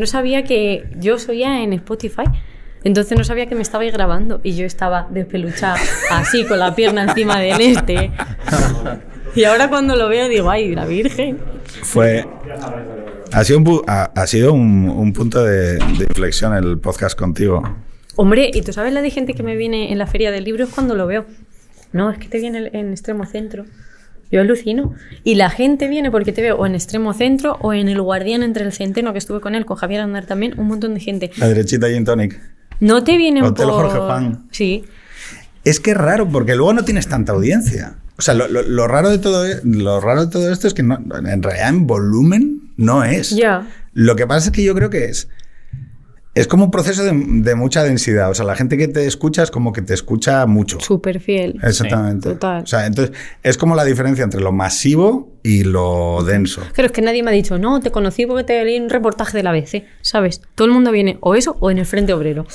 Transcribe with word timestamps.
no 0.00 0.06
sabía 0.06 0.42
que 0.42 0.84
yo 0.98 1.18
soía 1.18 1.62
en 1.62 1.72
Spotify. 1.74 2.24
Entonces 2.82 3.16
no 3.16 3.24
sabía 3.24 3.46
que 3.46 3.54
me 3.54 3.60
estabais 3.60 3.92
grabando 3.92 4.40
y 4.42 4.56
yo 4.56 4.64
estaba 4.64 5.06
despeluchada, 5.10 5.76
así, 6.10 6.46
con 6.46 6.58
la 6.58 6.74
pierna 6.74 7.02
encima 7.02 7.38
del 7.38 7.60
este. 7.60 8.10
Y 9.36 9.44
ahora 9.44 9.68
cuando 9.68 9.96
lo 9.96 10.08
veo 10.08 10.28
digo, 10.28 10.50
ay, 10.50 10.74
la 10.74 10.86
Virgen. 10.86 11.38
Fue. 11.82 12.26
Ha 13.32 13.44
sido 13.44 13.58
un, 13.58 13.82
ha, 13.86 14.04
ha 14.04 14.26
sido 14.26 14.54
un, 14.54 14.88
un 14.88 15.12
punto 15.12 15.44
de, 15.44 15.74
de 15.74 16.04
inflexión 16.08 16.54
el 16.54 16.78
podcast 16.78 17.18
contigo. 17.18 17.62
Hombre, 18.16 18.50
¿y 18.52 18.62
tú 18.62 18.72
sabes 18.72 18.94
la 18.94 19.02
de 19.02 19.10
gente 19.10 19.34
que 19.34 19.42
me 19.42 19.56
viene 19.56 19.92
en 19.92 19.98
la 19.98 20.06
feria 20.06 20.30
del 20.30 20.44
libro? 20.44 20.64
Es 20.64 20.70
cuando 20.70 20.94
lo 20.94 21.06
veo. 21.06 21.26
No, 21.92 22.10
es 22.10 22.18
que 22.18 22.28
te 22.28 22.38
viene 22.38 22.70
en 22.72 22.92
extremo 22.92 23.26
centro. 23.26 23.66
Yo 24.30 24.40
alucino. 24.40 24.94
Y 25.24 25.34
la 25.34 25.50
gente 25.50 25.88
viene 25.88 26.10
porque 26.10 26.32
te 26.32 26.40
veo 26.42 26.56
o 26.56 26.66
en 26.66 26.74
extremo 26.74 27.12
centro 27.14 27.56
o 27.60 27.72
en 27.72 27.88
el 27.88 28.00
guardián 28.00 28.42
entre 28.42 28.64
el 28.64 28.72
centeno, 28.72 29.12
que 29.12 29.18
estuve 29.18 29.40
con 29.40 29.54
él, 29.54 29.66
con 29.66 29.76
Javier 29.76 30.00
Andar 30.02 30.26
también, 30.26 30.58
un 30.58 30.68
montón 30.68 30.94
de 30.94 31.00
gente. 31.00 31.30
La 31.38 31.48
derechita 31.48 31.88
Gin 31.88 32.04
Tonic. 32.04 32.40
No 32.80 33.02
te 33.04 33.16
vienen 33.16 33.42
Hotel 33.44 33.66
por... 33.66 33.74
Jorge 33.74 33.98
Juan. 33.98 34.44
Sí. 34.52 34.84
Es 35.64 35.80
que 35.80 35.90
es 35.90 35.96
raro, 35.96 36.28
porque 36.28 36.54
luego 36.54 36.72
no 36.72 36.84
tienes 36.84 37.08
tanta 37.08 37.32
audiencia. 37.32 37.94
O 38.16 38.22
sea, 38.22 38.34
lo, 38.34 38.48
lo- 38.48 38.62
lo 38.62 38.86
raro, 38.86 39.10
de 39.10 39.18
todo, 39.18 39.46
e- 39.46 39.60
lo 39.64 40.00
raro 40.00 40.26
de 40.26 40.30
todo 40.32 40.50
esto 40.52 40.66
es 40.68 40.74
que 40.74 40.82
no- 40.82 40.98
en 40.98 41.42
realidad 41.42 41.68
en 41.68 41.86
volumen 41.86 42.70
no 42.76 43.04
es. 43.04 43.30
Ya. 43.30 43.66
Lo 43.92 44.14
que 44.16 44.26
pasa 44.26 44.46
es 44.46 44.52
que 44.52 44.62
yo 44.62 44.74
creo 44.74 44.90
que 44.90 45.06
es. 45.06 45.28
Es 46.40 46.46
como 46.46 46.64
un 46.64 46.70
proceso 46.70 47.04
de, 47.04 47.12
de 47.12 47.54
mucha 47.54 47.82
densidad. 47.84 48.30
O 48.30 48.34
sea, 48.34 48.44
la 48.44 48.56
gente 48.56 48.76
que 48.78 48.88
te 48.88 49.06
escucha 49.06 49.42
es 49.42 49.50
como 49.50 49.72
que 49.72 49.82
te 49.82 49.94
escucha 49.94 50.46
mucho. 50.46 50.80
Súper 50.80 51.20
fiel. 51.20 51.58
Exactamente. 51.62 52.28
Sí, 52.28 52.34
total. 52.34 52.62
O 52.62 52.66
sea, 52.66 52.86
entonces 52.86 53.14
es 53.42 53.58
como 53.58 53.74
la 53.74 53.84
diferencia 53.84 54.24
entre 54.24 54.40
lo 54.40 54.50
masivo 54.52 55.30
y 55.42 55.64
lo 55.64 56.22
denso. 56.24 56.62
Pero 56.74 56.86
es 56.86 56.92
que 56.92 57.02
nadie 57.02 57.22
me 57.22 57.30
ha 57.30 57.34
dicho, 57.34 57.58
no, 57.58 57.80
te 57.80 57.90
conocí 57.90 58.26
porque 58.26 58.44
te 58.44 58.64
leí 58.64 58.78
un 58.78 58.90
reportaje 58.90 59.36
de 59.36 59.42
la 59.42 59.50
ABC, 59.50 59.84
¿sabes? 60.02 60.40
Todo 60.54 60.66
el 60.66 60.72
mundo 60.72 60.92
viene 60.92 61.18
o 61.20 61.34
eso 61.34 61.56
o 61.60 61.70
en 61.70 61.78
el 61.78 61.86
Frente 61.86 62.12
Obrero. 62.12 62.46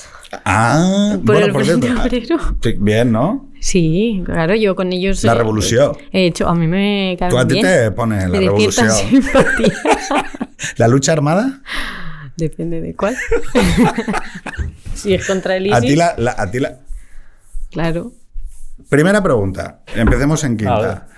Ah, 0.44 1.12
Por 1.16 1.24
bueno, 1.24 1.46
el 1.46 1.52
por 1.52 1.64
Frente 1.64 1.86
cierto. 1.86 2.02
Obrero. 2.02 2.56
Sí, 2.62 2.74
bien, 2.78 3.12
¿no? 3.12 3.48
Sí, 3.60 4.22
claro, 4.24 4.54
yo 4.54 4.76
con 4.76 4.92
ellos... 4.92 5.24
La 5.24 5.34
revolución. 5.34 5.96
He 6.12 6.26
hecho, 6.26 6.48
a 6.48 6.54
mí 6.54 6.66
me 6.66 7.16
Tú 7.28 7.38
a 7.38 7.46
ti 7.46 7.60
te 7.60 7.90
pones 7.90 8.28
la 8.28 8.38
revolución. 8.38 8.90
simpatía. 9.10 9.72
¿La 10.76 10.88
lucha 10.88 11.12
armada? 11.12 11.62
Depende 12.36 12.80
de 12.80 12.94
cuál. 12.94 13.16
si 14.94 15.14
es 15.14 15.26
contra 15.26 15.56
el 15.56 15.72
A 15.72 15.78
ISIS, 15.78 15.90
ti 15.90 15.96
la, 15.96 16.14
la- 16.18 16.34
a 16.36 16.50
ti 16.50 16.60
la- 16.60 16.78
claro. 17.70 18.12
Primera 18.90 19.22
pregunta. 19.22 19.80
Empecemos 19.94 20.44
en 20.44 20.56
quinta. 20.56 21.08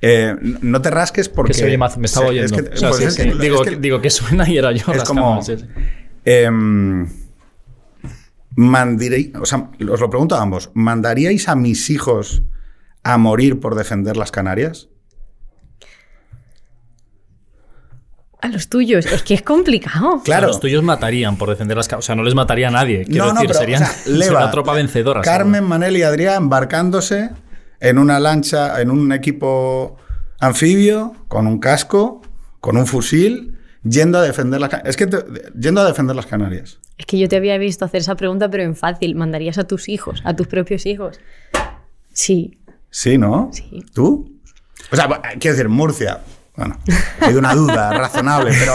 Eh, 0.00 0.36
no 0.62 0.80
te 0.80 0.90
rasques 0.90 1.28
porque... 1.28 1.52
Que 1.52 1.58
se 1.58 1.64
oye 1.64 1.76
más, 1.78 1.98
me 1.98 2.06
estaba 2.06 2.26
es 2.26 2.30
oyendo. 2.52 2.56
que- 2.70 2.74
O 2.74 2.76
sea, 2.76 2.88
pues 2.90 3.00
sí, 3.00 3.04
es 3.06 3.14
sí, 3.14 3.22
que- 3.22 3.34
digo, 3.34 3.64
es 3.64 3.70
que- 3.70 3.76
digo 3.76 4.00
que 4.00 4.10
suena 4.10 4.48
y 4.48 4.56
era 4.56 4.70
yo. 4.72 4.92
es 4.92 5.02
como... 5.02 5.40
em, 6.24 7.08
mandiré- 8.56 9.32
o 9.40 9.46
sea, 9.46 9.70
os 9.90 10.00
lo 10.00 10.10
pregunto 10.10 10.36
a 10.36 10.42
ambos. 10.42 10.70
¿Mandaríais 10.74 11.48
a 11.48 11.56
mis 11.56 11.90
hijos 11.90 12.42
a 13.02 13.18
morir 13.18 13.60
por 13.60 13.74
defender 13.74 14.16
las 14.16 14.30
Canarias? 14.30 14.88
A 18.40 18.48
los 18.48 18.68
tuyos. 18.68 19.04
Es 19.06 19.22
que 19.22 19.34
es 19.34 19.42
complicado. 19.42 20.08
O 20.08 20.12
sea, 20.18 20.24
Claro. 20.24 20.46
los 20.48 20.60
tuyos 20.60 20.82
matarían 20.82 21.36
por 21.36 21.48
defender 21.50 21.76
las 21.76 21.88
causas. 21.88 22.04
O 22.04 22.06
sea, 22.06 22.14
no 22.14 22.22
les 22.22 22.34
mataría 22.34 22.68
a 22.68 22.70
nadie. 22.70 23.04
Quiero 23.04 23.32
decir, 23.32 23.48
pero, 23.48 23.58
serían 23.58 23.82
o 23.82 23.86
sea, 23.86 23.94
sería 23.94 24.18
Leva, 24.18 24.40
la 24.44 24.50
tropa 24.50 24.72
vencedora. 24.74 25.20
Carmen, 25.22 25.64
Manel 25.64 25.96
y 25.96 26.02
Adrián 26.02 26.44
embarcándose 26.44 27.30
en 27.80 27.98
una 27.98 28.20
lancha, 28.20 28.80
en 28.80 28.90
un 28.90 29.12
equipo 29.12 29.96
anfibio, 30.40 31.14
con 31.28 31.46
un 31.46 31.58
casco, 31.58 32.22
con 32.60 32.76
un 32.76 32.86
fusil, 32.86 33.58
yendo 33.82 34.18
a 34.18 34.22
defender 34.22 34.60
las 34.60 34.70
Es 34.84 34.96
que 34.96 35.06
te- 35.06 35.24
yendo 35.58 35.80
a 35.80 35.84
defender 35.86 36.14
las 36.16 36.26
Canarias. 36.26 36.78
Es 36.96 37.06
que 37.06 37.18
yo 37.18 37.28
te 37.28 37.36
había 37.36 37.56
visto 37.58 37.84
hacer 37.84 38.00
esa 38.00 38.14
pregunta, 38.16 38.48
pero 38.50 38.62
en 38.64 38.74
fácil. 38.76 39.14
¿Mandarías 39.14 39.58
a 39.58 39.64
tus 39.64 39.88
hijos, 39.88 40.20
a 40.24 40.34
tus 40.34 40.46
propios 40.48 40.84
hijos? 40.86 41.20
Sí. 42.12 42.58
Sí, 42.90 43.18
¿no? 43.18 43.50
Sí. 43.52 43.84
¿Tú? 43.94 44.32
O 44.90 44.96
sea, 44.96 45.08
quiero 45.38 45.56
decir, 45.56 45.68
Murcia. 45.68 46.20
Bueno, 46.58 46.76
hay 47.20 47.34
una 47.34 47.54
duda 47.54 47.92
razonable, 47.96 48.52
pero 48.58 48.74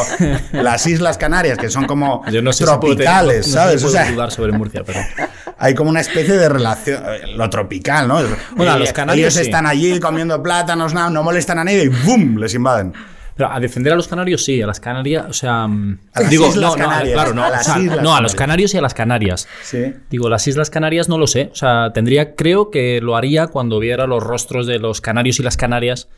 las 0.64 0.88
Islas 0.88 1.18
Canarias, 1.18 1.58
que 1.58 1.70
son 1.70 1.86
como 1.86 2.24
Yo 2.32 2.42
no 2.42 2.52
sé 2.54 2.60
si 2.60 2.64
puedo 2.66 2.80
tener- 2.80 2.96
tropicales, 2.96 3.38
no 3.40 3.44
sé 3.44 3.50
si 3.50 3.54
¿sabes? 3.54 3.82
puedo 3.84 3.94
o 3.94 3.98
sea, 4.04 4.12
dudar 4.12 4.32
sobre 4.32 4.52
Murcia, 4.54 4.84
pero. 4.86 5.00
hay 5.60 5.76
como 5.76 5.90
una 5.90 6.00
especie 6.02 6.36
de 6.38 6.50
relación, 6.50 7.04
lo 7.36 7.50
tropical, 7.50 8.08
¿no? 8.08 8.20
Bueno, 8.56 8.72
a 8.72 8.76
Eh, 8.78 8.80
los 8.80 8.94
canarios 8.94 9.26
Ellos 9.26 9.34
sí. 9.36 9.42
están 9.42 9.66
allí 9.68 10.00
comiendo 10.00 10.42
plátanos, 10.42 10.94
no, 10.94 11.10
no 11.10 11.24
molestan 11.24 11.60
a 11.60 11.64
nadie 11.66 11.84
y 11.84 11.88
¡bum! 11.90 12.38
les 12.38 12.54
invaden. 12.56 12.94
Pero 13.36 13.52
a 13.52 13.60
defender 13.60 13.92
a 13.92 13.96
los 13.96 14.08
canarios 14.08 14.46
sí, 14.46 14.62
a 14.62 14.68
las 14.68 14.80
Canarias, 14.80 15.26
o 15.28 15.34
sea, 15.34 15.66
mm, 15.68 16.00
A 16.14 16.22
las 16.22 16.30
digo, 16.30 16.48
Islas 16.50 16.62
no, 16.72 16.78
no, 16.78 16.84
Canarias, 16.84 17.14
claro, 17.16 17.34
no, 17.34 17.44
a 17.44 17.48
o 17.50 17.64
sea, 17.64 17.80
Islas 17.80 18.02
no, 18.04 18.16
a 18.16 18.22
los 18.22 18.36
canarios 18.36 18.74
y 18.76 18.78
a 18.78 18.82
las 18.82 18.94
Canarias. 18.94 19.48
Sí. 19.64 19.92
Digo, 20.12 20.30
las 20.30 20.48
Islas 20.48 20.70
Canarias 20.70 21.10
no 21.10 21.18
lo 21.18 21.26
sé, 21.26 21.50
o 21.52 21.56
sea, 21.56 21.92
tendría, 21.94 22.36
creo 22.36 22.70
que 22.70 23.02
lo 23.02 23.16
haría 23.18 23.48
cuando 23.48 23.80
viera 23.80 24.06
los 24.06 24.22
rostros 24.24 24.68
de 24.68 24.78
los 24.78 25.02
canarios 25.02 25.40
y 25.40 25.44
las 25.44 25.58
Canarias 25.58 26.10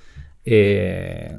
eh, 0.44 1.38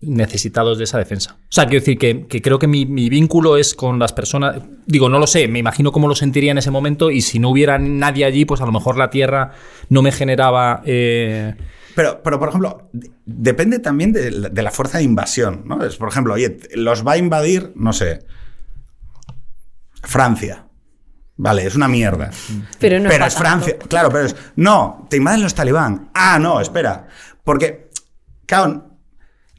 necesitados 0.00 0.78
de 0.78 0.84
esa 0.84 0.98
defensa. 0.98 1.36
O 1.42 1.46
sea, 1.52 1.64
quiero 1.66 1.80
decir 1.80 1.98
que, 1.98 2.26
que 2.26 2.42
creo 2.42 2.58
que 2.58 2.66
mi, 2.66 2.84
mi 2.86 3.08
vínculo 3.08 3.56
es 3.56 3.74
con 3.74 3.98
las 3.98 4.12
personas, 4.12 4.60
digo, 4.86 5.08
no 5.08 5.18
lo 5.18 5.26
sé, 5.26 5.48
me 5.48 5.58
imagino 5.58 5.90
cómo 5.92 6.06
lo 6.08 6.14
sentiría 6.14 6.52
en 6.52 6.58
ese 6.58 6.70
momento 6.70 7.10
y 7.10 7.22
si 7.22 7.38
no 7.38 7.48
hubiera 7.50 7.78
nadie 7.78 8.24
allí, 8.24 8.44
pues 8.44 8.60
a 8.60 8.66
lo 8.66 8.72
mejor 8.72 8.98
la 8.98 9.10
tierra 9.10 9.52
no 9.88 10.02
me 10.02 10.12
generaba... 10.12 10.82
eh, 10.84 11.54
Pero, 11.94 12.20
pero, 12.22 12.38
por 12.38 12.48
ejemplo, 12.50 12.88
de- 12.92 13.10
depende 13.24 13.78
también 13.78 14.12
de, 14.12 14.30
la- 14.30 14.48
de 14.50 14.62
la 14.62 14.70
fuerza 14.70 14.98
de 14.98 15.04
invasión, 15.04 15.62
¿no? 15.64 15.82
Es, 15.82 15.96
por 15.96 16.08
ejemplo, 16.10 16.34
oye, 16.34 16.58
los 16.74 17.06
va 17.06 17.12
a 17.12 17.16
invadir, 17.16 17.72
no 17.74 17.92
sé, 17.94 18.20
Francia. 20.02 20.64
Vale, 21.38 21.66
es 21.66 21.74
una 21.74 21.88
mierda. 21.88 22.30
Pero 22.78 22.98
no 22.98 23.08
pero 23.10 23.26
es 23.26 23.34
Francia. 23.34 23.76
Claro, 23.88 24.08
pero 24.10 24.24
es. 24.24 24.36
No, 24.56 25.06
te 25.10 25.18
invaden 25.18 25.42
los 25.42 25.54
talibán. 25.54 26.08
Ah, 26.14 26.38
no, 26.38 26.60
espera. 26.60 27.08
Porque, 27.44 27.90
claro, 28.46 28.85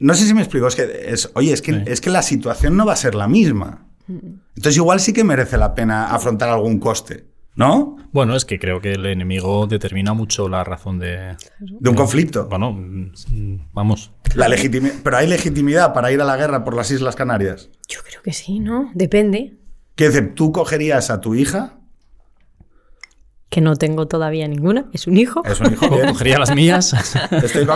no 0.00 0.14
sé 0.14 0.26
si 0.26 0.34
me 0.34 0.40
explico. 0.42 0.66
Es 0.68 0.76
que, 0.76 1.06
es, 1.08 1.30
oye, 1.34 1.52
es 1.52 1.62
que, 1.62 1.72
Sí. 1.72 1.82
es 1.86 2.00
que 2.00 2.10
la 2.10 2.22
situación 2.22 2.76
no 2.76 2.86
va 2.86 2.92
a 2.92 2.96
ser 2.96 3.14
la 3.14 3.28
misma. 3.28 3.86
Entonces, 4.08 4.76
igual 4.76 5.00
sí 5.00 5.12
que 5.12 5.22
merece 5.24 5.58
la 5.58 5.74
pena 5.74 6.06
afrontar 6.14 6.48
algún 6.48 6.78
coste, 6.78 7.26
¿no? 7.56 7.96
Bueno, 8.10 8.34
es 8.36 8.46
que 8.46 8.58
creo 8.58 8.80
que 8.80 8.92
el 8.92 9.04
enemigo 9.04 9.66
determina 9.66 10.14
mucho 10.14 10.48
la 10.48 10.64
razón 10.64 10.98
de... 10.98 11.36
De 11.60 11.90
un 11.90 11.94
conflicto. 11.94 12.46
Bueno, 12.48 12.72
mm, 12.72 13.68
vamos. 13.74 14.12
La 14.34 14.48
pero 15.02 15.16
hay 15.16 15.26
legitimidad 15.26 15.92
para 15.92 16.10
ir 16.10 16.20
a 16.22 16.24
la 16.24 16.36
guerra 16.36 16.64
por 16.64 16.74
las 16.74 16.90
Islas 16.90 17.16
Canarias. 17.16 17.68
Yo 17.86 18.00
creo 18.02 18.22
que 18.22 18.32
sí, 18.32 18.60
¿no? 18.60 18.90
Depende. 18.94 19.58
Decir, 19.96 20.34
tú 20.34 20.52
cogerías 20.52 21.10
a 21.10 21.20
tu 21.20 21.34
hija, 21.34 21.77
Que 23.48 23.60
no 23.62 23.76
tengo 23.76 24.06
todavía 24.06 24.46
ninguna. 24.46 24.86
Es 24.92 25.06
un 25.06 25.16
hijo. 25.16 25.42
es 25.44 25.58
un 25.60 25.72
hijo. 25.72 25.88
Cogería 26.08 26.38
las 26.38 26.54
mías. 26.54 26.92
Estoy 27.30 27.66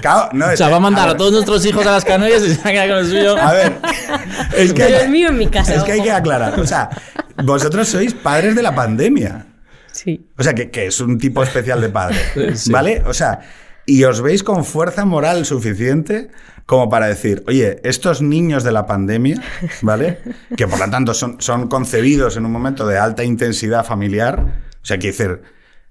Claro, 0.00 0.30
no, 0.32 0.46
O 0.46 0.56
sea, 0.56 0.68
va 0.68 0.76
a 0.76 0.80
mandar 0.80 1.08
a, 1.08 1.12
ver, 1.12 1.16
todos 1.16 1.32
nuestros 1.32 1.64
hijos 1.66 1.84
a 1.86 1.92
las 1.92 2.04
Canarias 2.04 2.42
y 2.42 2.54
se 2.54 2.62
va 2.62 2.70
a 2.70 2.72
quedar 2.72 2.88
con 2.88 2.98
el 2.98 3.06
suyo. 3.06 3.36
A 3.36 3.52
ver, 3.52 3.78
es 4.56 4.72
que, 4.72 4.84
Pero 4.84 4.98
el 4.98 5.10
mío 5.10 5.28
en 5.28 5.38
mi 5.38 5.48
casa. 5.48 5.74
es 5.74 5.82
que 5.82 5.92
hay 5.92 6.02
que 6.02 6.12
aclarar. 6.12 6.60
O 6.60 6.66
sea, 6.66 6.90
vosotros 7.42 7.88
sois 7.88 8.14
padres 8.14 8.54
de 8.54 8.62
la 8.62 8.74
pandemia. 8.74 9.46
Sí. 9.90 10.28
O 10.38 10.42
sea, 10.42 10.54
que, 10.54 10.70
que 10.70 10.86
es 10.86 11.00
un 11.00 11.18
tipo 11.18 11.42
especial 11.42 11.80
de 11.80 11.88
padre. 11.88 12.18
Sí. 12.54 12.70
¿Vale? 12.70 13.02
O 13.06 13.14
sea, 13.14 13.40
y 13.84 14.04
os 14.04 14.20
veis 14.20 14.42
con 14.42 14.64
fuerza 14.64 15.04
moral 15.04 15.44
suficiente 15.44 16.28
como 16.66 16.90
para 16.90 17.06
decir, 17.06 17.44
oye, 17.46 17.80
estos 17.84 18.20
niños 18.20 18.64
de 18.64 18.72
la 18.72 18.86
pandemia, 18.86 19.40
¿vale? 19.82 20.18
Que 20.56 20.66
por 20.66 20.80
lo 20.80 20.90
tanto 20.90 21.14
son, 21.14 21.40
son 21.40 21.68
concebidos 21.68 22.36
en 22.36 22.44
un 22.44 22.50
momento 22.50 22.86
de 22.88 22.98
alta 22.98 23.22
intensidad 23.22 23.84
familiar. 23.84 24.65
O 24.86 24.88
sea, 24.88 24.98
quiero 24.98 25.16
decir, 25.16 25.42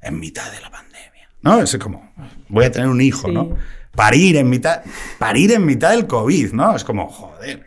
en 0.01 0.19
mitad 0.21 0.49
de 0.53 0.61
la 0.61 0.71
pandemia. 0.71 1.27
¿No? 1.41 1.59
Es 1.61 1.77
como, 1.77 2.13
voy 2.47 2.63
a 2.63 2.71
tener 2.71 2.87
un 2.87 3.01
hijo, 3.01 3.27
Sí. 3.27 3.33
¿no? 3.33 3.57
Parir 3.93 4.37
en 4.37 4.49
mitad, 4.49 4.83
parir 5.19 5.51
en 5.51 5.65
mitad 5.65 5.91
del 5.91 6.07
COVID, 6.07 6.53
¿no? 6.53 6.73
Es 6.73 6.85
como, 6.85 7.09
joder. 7.09 7.65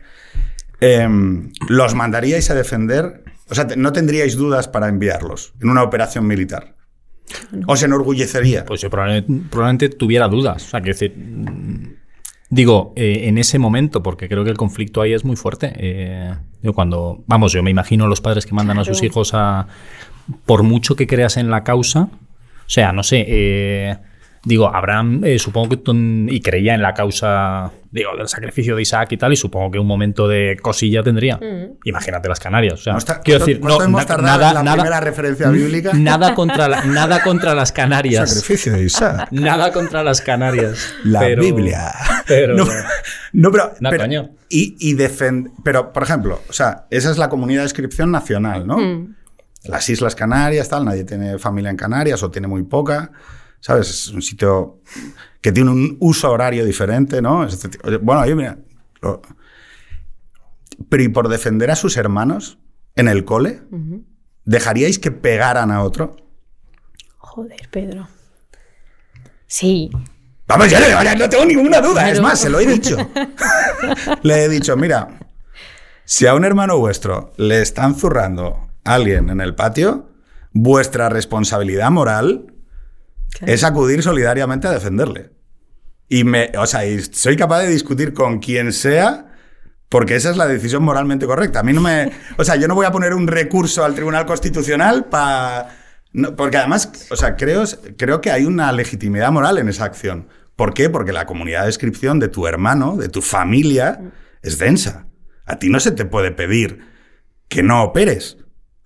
Em, 0.81 1.51
¿Los 1.67 1.93
mandaríais 1.93 2.49
a 2.49 2.55
defender? 2.55 3.23
O 3.47 3.53
sea, 3.53 3.67
no 3.77 3.91
tendríais 3.93 4.35
dudas 4.37 4.67
para 4.67 4.87
enviarlos 4.87 5.53
en 5.61 5.69
una 5.69 5.83
operación 5.83 6.25
militar. 6.25 6.75
¿Os 7.67 7.83
enorgullecería? 7.83 8.65
Pues 8.65 8.81
yo 8.81 8.89
probablemente, 8.89 9.31
probablemente 9.51 9.89
tuviera 9.89 10.27
dudas. 10.27 10.65
O 10.65 10.69
sea, 10.69 10.81
que 10.81 10.89
decir. 10.89 11.13
mm, 11.15 11.93
Digo, 12.51 12.93
eh, 12.95 13.27
en 13.27 13.37
ese 13.37 13.59
momento, 13.59 14.01
porque 14.01 14.27
creo 14.27 14.43
que 14.43 14.49
el 14.49 14.57
conflicto 14.57 15.01
ahí 15.03 15.13
es 15.13 15.23
muy 15.23 15.35
fuerte. 15.35 15.71
eh, 15.75 16.33
yo 16.63 16.73
cuando. 16.73 17.23
Vamos, 17.27 17.51
yo 17.51 17.61
me 17.61 17.69
imagino 17.69 18.07
los 18.07 18.19
padres 18.21 18.47
que 18.47 18.55
mandan 18.55 18.79
a 18.79 18.83
sus 18.83 19.03
hijos 19.03 19.35
a. 19.35 19.67
Por 20.45 20.63
mucho 20.63 20.95
que 20.95 21.07
creas 21.07 21.37
en 21.37 21.49
la 21.49 21.63
causa. 21.63 22.01
O 22.11 22.69
sea, 22.71 22.91
no 22.93 23.03
sé. 23.03 23.25
eh, 23.27 23.97
Digo, 24.45 24.73
Abraham, 24.73 25.21
eh, 25.25 25.37
supongo 25.37 25.67
que 25.67 25.75
tú- 25.77 25.93
y 26.29 26.39
creía 26.39 26.73
en 26.73 26.81
la 26.81 26.93
causa, 26.93 27.73
digo, 27.91 28.11
del 28.17 28.29
sacrificio 28.29 28.73
de 28.77 28.83
Isaac 28.83 29.11
y 29.11 29.17
tal, 29.17 29.33
y 29.33 29.35
supongo 29.35 29.69
que 29.69 29.79
un 29.79 29.85
momento 29.85 30.29
de 30.29 30.57
cosilla 30.61 31.03
tendría. 31.03 31.35
Mm. 31.35 31.79
Imagínate 31.83 32.29
las 32.29 32.39
Canarias. 32.39 32.75
O 32.75 32.77
sea, 32.77 32.93
No 32.93 32.99
está- 32.99 33.19
quiero 33.19 33.41
¿cuánto- 33.41 33.45
decir, 33.51 33.61
no, 33.65 33.83
hemos 33.83 34.07
na- 34.07 34.17
nada, 34.17 34.47
en 34.47 34.53
la 34.55 34.63
nada, 34.63 34.75
primera 34.77 34.99
referencia 35.01 35.49
bíblica? 35.49 35.91
nada 35.93 36.35
contra, 36.35 36.69
la- 36.69 36.85
nada 36.85 37.21
contra 37.21 37.53
las 37.53 37.73
Canarias. 37.73 38.29
Sacrificio 38.29 38.71
de 38.71 38.83
Isaac. 38.85 39.27
Nada 39.31 39.73
contra 39.73 40.03
las 40.05 40.21
Canarias. 40.21 40.93
La 41.03 41.19
pero- 41.19 41.41
Biblia. 41.43 41.91
Pero, 42.25 42.55
no, 42.55 42.63
no, 43.33 43.51
pero, 43.51 43.73
No, 43.81 43.89
pero- 43.89 44.03
coño. 44.03 44.29
y, 44.47 44.77
y 44.79 44.95
defend- 44.95 45.51
pero, 45.65 45.91
por 45.91 46.03
ejemplo, 46.03 46.41
o 46.47 46.53
sea, 46.53 46.85
esa 46.91 47.11
es 47.11 47.17
la 47.17 47.27
comunidad 47.27 47.63
de 47.63 47.65
inscripción 47.65 48.09
nacional, 48.09 48.65
¿no? 48.65 48.77
Mm. 48.77 49.15
Las 49.63 49.89
Islas 49.89 50.15
Canarias, 50.15 50.69
tal, 50.69 50.85
nadie 50.85 51.03
tiene 51.03 51.37
familia 51.37 51.69
en 51.69 51.77
Canarias 51.77 52.23
o 52.23 52.31
tiene 52.31 52.47
muy 52.47 52.63
poca, 52.63 53.11
¿sabes? 53.59 53.89
Es 53.89 54.07
un 54.09 54.21
sitio 54.21 54.81
que 55.41 55.51
tiene 55.51 55.69
un 55.71 55.97
uso 55.99 56.31
horario 56.31 56.63
diferente, 56.65 57.21
¿no? 57.21 57.45
Bueno, 58.01 58.21
oye, 58.21 58.35
mira, 58.35 58.57
lo- 59.01 59.21
pero 60.87 61.03
y 61.03 61.09
por 61.09 61.27
defender 61.27 61.69
a 61.71 61.75
sus 61.75 61.97
hermanos 61.97 62.57
en 62.95 63.07
el 63.09 63.25
cole, 63.25 63.61
¿dejaríais 64.45 64.97
que 64.97 65.11
pegaran 65.11 65.71
a 65.71 65.83
otro? 65.83 66.15
Joder, 67.17 67.67
Pedro. 67.69 68.07
Sí. 69.45 69.89
Vamos, 70.47 70.69
ya 70.69 70.79
no, 70.79 71.03
ya 71.03 71.15
no 71.15 71.29
tengo 71.29 71.45
ninguna 71.45 71.81
duda. 71.81 72.09
Es 72.09 72.21
más, 72.21 72.39
se 72.39 72.49
lo 72.49 72.59
he 72.59 72.65
dicho. 72.65 72.95
le 74.23 74.43
he 74.45 74.49
dicho, 74.49 74.75
mira, 74.77 75.19
si 76.05 76.25
a 76.27 76.33
un 76.33 76.43
hermano 76.45 76.77
vuestro 76.79 77.33
le 77.37 77.61
están 77.61 77.95
zurrando 77.95 78.68
alguien 78.93 79.29
en 79.29 79.41
el 79.41 79.55
patio, 79.55 80.09
vuestra 80.51 81.09
responsabilidad 81.09 81.91
moral 81.91 82.53
Claro. 83.31 83.53
es 83.53 83.63
acudir 83.63 84.01
solidariamente 84.01 84.67
a 84.67 84.71
defenderle. 84.71 85.31
Y 86.07 86.23
me, 86.23 86.51
o 86.57 86.65
sea, 86.65 86.85
y 86.87 86.99
soy 86.99 87.37
capaz 87.37 87.61
de 87.61 87.67
discutir 87.67 88.13
con 88.13 88.39
quien 88.39 88.73
sea. 88.73 89.27
Porque 89.87 90.15
esa 90.15 90.29
es 90.31 90.37
la 90.37 90.47
decisión 90.47 90.83
moralmente 90.83 91.25
correcta. 91.25 91.59
A 91.59 91.63
mí 91.63 91.73
no 91.73 91.81
me. 91.81 92.11
O 92.37 92.43
sea, 92.43 92.55
yo 92.55 92.67
no 92.67 92.75
voy 92.75 92.85
a 92.85 92.91
poner 92.91 93.13
un 93.13 93.27
recurso 93.27 93.83
al 93.85 93.95
Tribunal 93.95 94.25
Constitucional 94.25 95.05
para. 95.05 95.69
porque 96.35 96.57
además, 96.57 96.91
o 97.11 97.15
sea, 97.15 97.35
creo, 97.35 97.63
creo 97.97 98.21
que 98.21 98.31
hay 98.31 98.45
una 98.45 98.71
legitimidad 98.71 99.31
moral 99.31 99.57
en 99.59 99.69
esa 99.69 99.85
acción. 99.85 100.27
¿Por 100.55 100.73
qué? 100.73 100.89
Porque 100.89 101.11
la 101.13 101.25
comunidad 101.25 101.61
de 101.61 101.69
inscripción 101.69 102.19
de 102.19 102.27
tu 102.27 102.45
hermano, 102.47 102.97
de 102.97 103.09
tu 103.09 103.21
familia, 103.21 103.99
es 104.41 104.57
densa. 104.57 105.07
A 105.45 105.57
ti 105.57 105.69
no 105.69 105.79
se 105.79 105.91
te 105.91 106.05
puede 106.05 106.31
pedir 106.31 106.79
que 107.47 107.63
no 107.63 107.83
operes. 107.83 108.37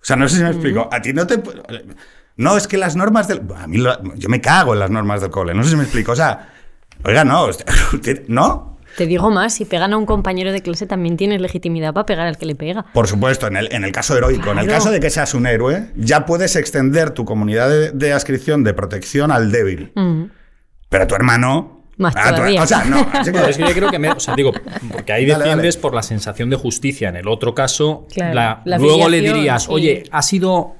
O 0.04 0.06
sea, 0.06 0.16
no 0.16 0.28
sé 0.28 0.36
si 0.36 0.42
me 0.42 0.50
explico. 0.50 0.86
A 0.92 1.00
ti 1.00 1.14
no 1.14 1.26
te. 1.26 1.40
No, 2.36 2.58
es 2.58 2.68
que 2.68 2.76
las 2.76 2.94
normas 2.94 3.26
del. 3.26 3.40
A 3.56 3.66
mí 3.66 3.78
lo- 3.78 4.02
yo 4.16 4.28
me 4.28 4.42
cago 4.42 4.74
en 4.74 4.80
las 4.80 4.90
normas 4.90 5.22
del 5.22 5.30
cole. 5.30 5.54
No 5.54 5.64
sé 5.64 5.70
si 5.70 5.76
me 5.76 5.84
explico. 5.84 6.12
O 6.12 6.16
sea, 6.16 6.50
oiga, 7.04 7.24
no. 7.24 7.46
usted- 7.92 8.24
¿No? 8.28 8.78
Te 8.98 9.06
digo 9.06 9.30
más, 9.30 9.54
si 9.54 9.64
pegan 9.64 9.92
a 9.92 9.96
un 9.96 10.04
compañero 10.06 10.52
de 10.52 10.60
clase 10.62 10.86
también 10.86 11.16
tienes 11.16 11.40
legitimidad 11.40 11.92
para 11.94 12.06
pegar 12.06 12.26
al 12.28 12.36
que 12.36 12.46
le 12.46 12.54
pega. 12.54 12.84
Por 12.92 13.08
supuesto, 13.08 13.46
en 13.48 13.56
el, 13.56 13.72
en 13.72 13.82
el 13.82 13.90
caso 13.90 14.16
heroico, 14.16 14.52
en 14.52 14.58
el 14.58 14.68
caso 14.68 14.90
de 14.92 15.00
que 15.00 15.10
seas 15.10 15.34
un 15.34 15.46
héroe, 15.46 15.90
ya 15.96 16.26
puedes 16.26 16.54
extender 16.54 17.10
tu 17.10 17.24
comunidad 17.24 17.68
de, 17.70 17.90
de 17.90 18.12
adscripción 18.12 18.62
de 18.62 18.72
protección 18.74 19.32
al 19.32 19.50
débil. 19.50 19.90
Mm. 19.96 20.24
Pero 20.90 21.06
tu 21.08 21.14
hermano. 21.16 21.83
Más 21.96 22.14
Ah, 22.16 22.34
todavía. 22.34 22.62
o 22.62 22.66
sea, 22.66 22.84
no. 22.84 23.06
que- 23.24 23.50
es 23.50 23.56
que 23.56 23.62
yo 23.66 23.72
creo 23.74 23.90
que, 23.90 23.98
me- 23.98 24.10
o 24.10 24.20
sea, 24.20 24.34
digo, 24.34 24.52
porque 24.92 25.12
ahí 25.12 25.26
Dale, 25.26 25.44
defiendes 25.44 25.74
dale. 25.76 25.82
por 25.82 25.94
la 25.94 26.02
sensación 26.02 26.50
de 26.50 26.56
justicia. 26.56 27.08
En 27.08 27.16
el 27.16 27.28
otro 27.28 27.54
caso, 27.54 28.06
Claro, 28.12 28.34
la- 28.34 28.62
la 28.64 28.78
luego 28.78 29.08
le 29.08 29.20
dirías, 29.20 29.66
y- 29.68 29.72
oye, 29.72 30.02
¿ha 30.10 30.22
sido 30.22 30.74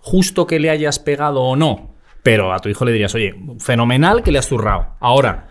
justo 0.00 0.46
que 0.46 0.58
le 0.60 0.70
hayas 0.70 0.98
pegado 0.98 1.40
o 1.42 1.56
no? 1.56 1.94
Pero 2.22 2.52
a 2.52 2.58
tu 2.58 2.68
hijo 2.68 2.84
le 2.84 2.92
dirías, 2.92 3.14
oye, 3.14 3.34
fenomenal 3.60 4.22
que 4.22 4.30
le 4.32 4.38
has 4.38 4.46
zurrado. 4.48 4.88
Ahora, 5.00 5.48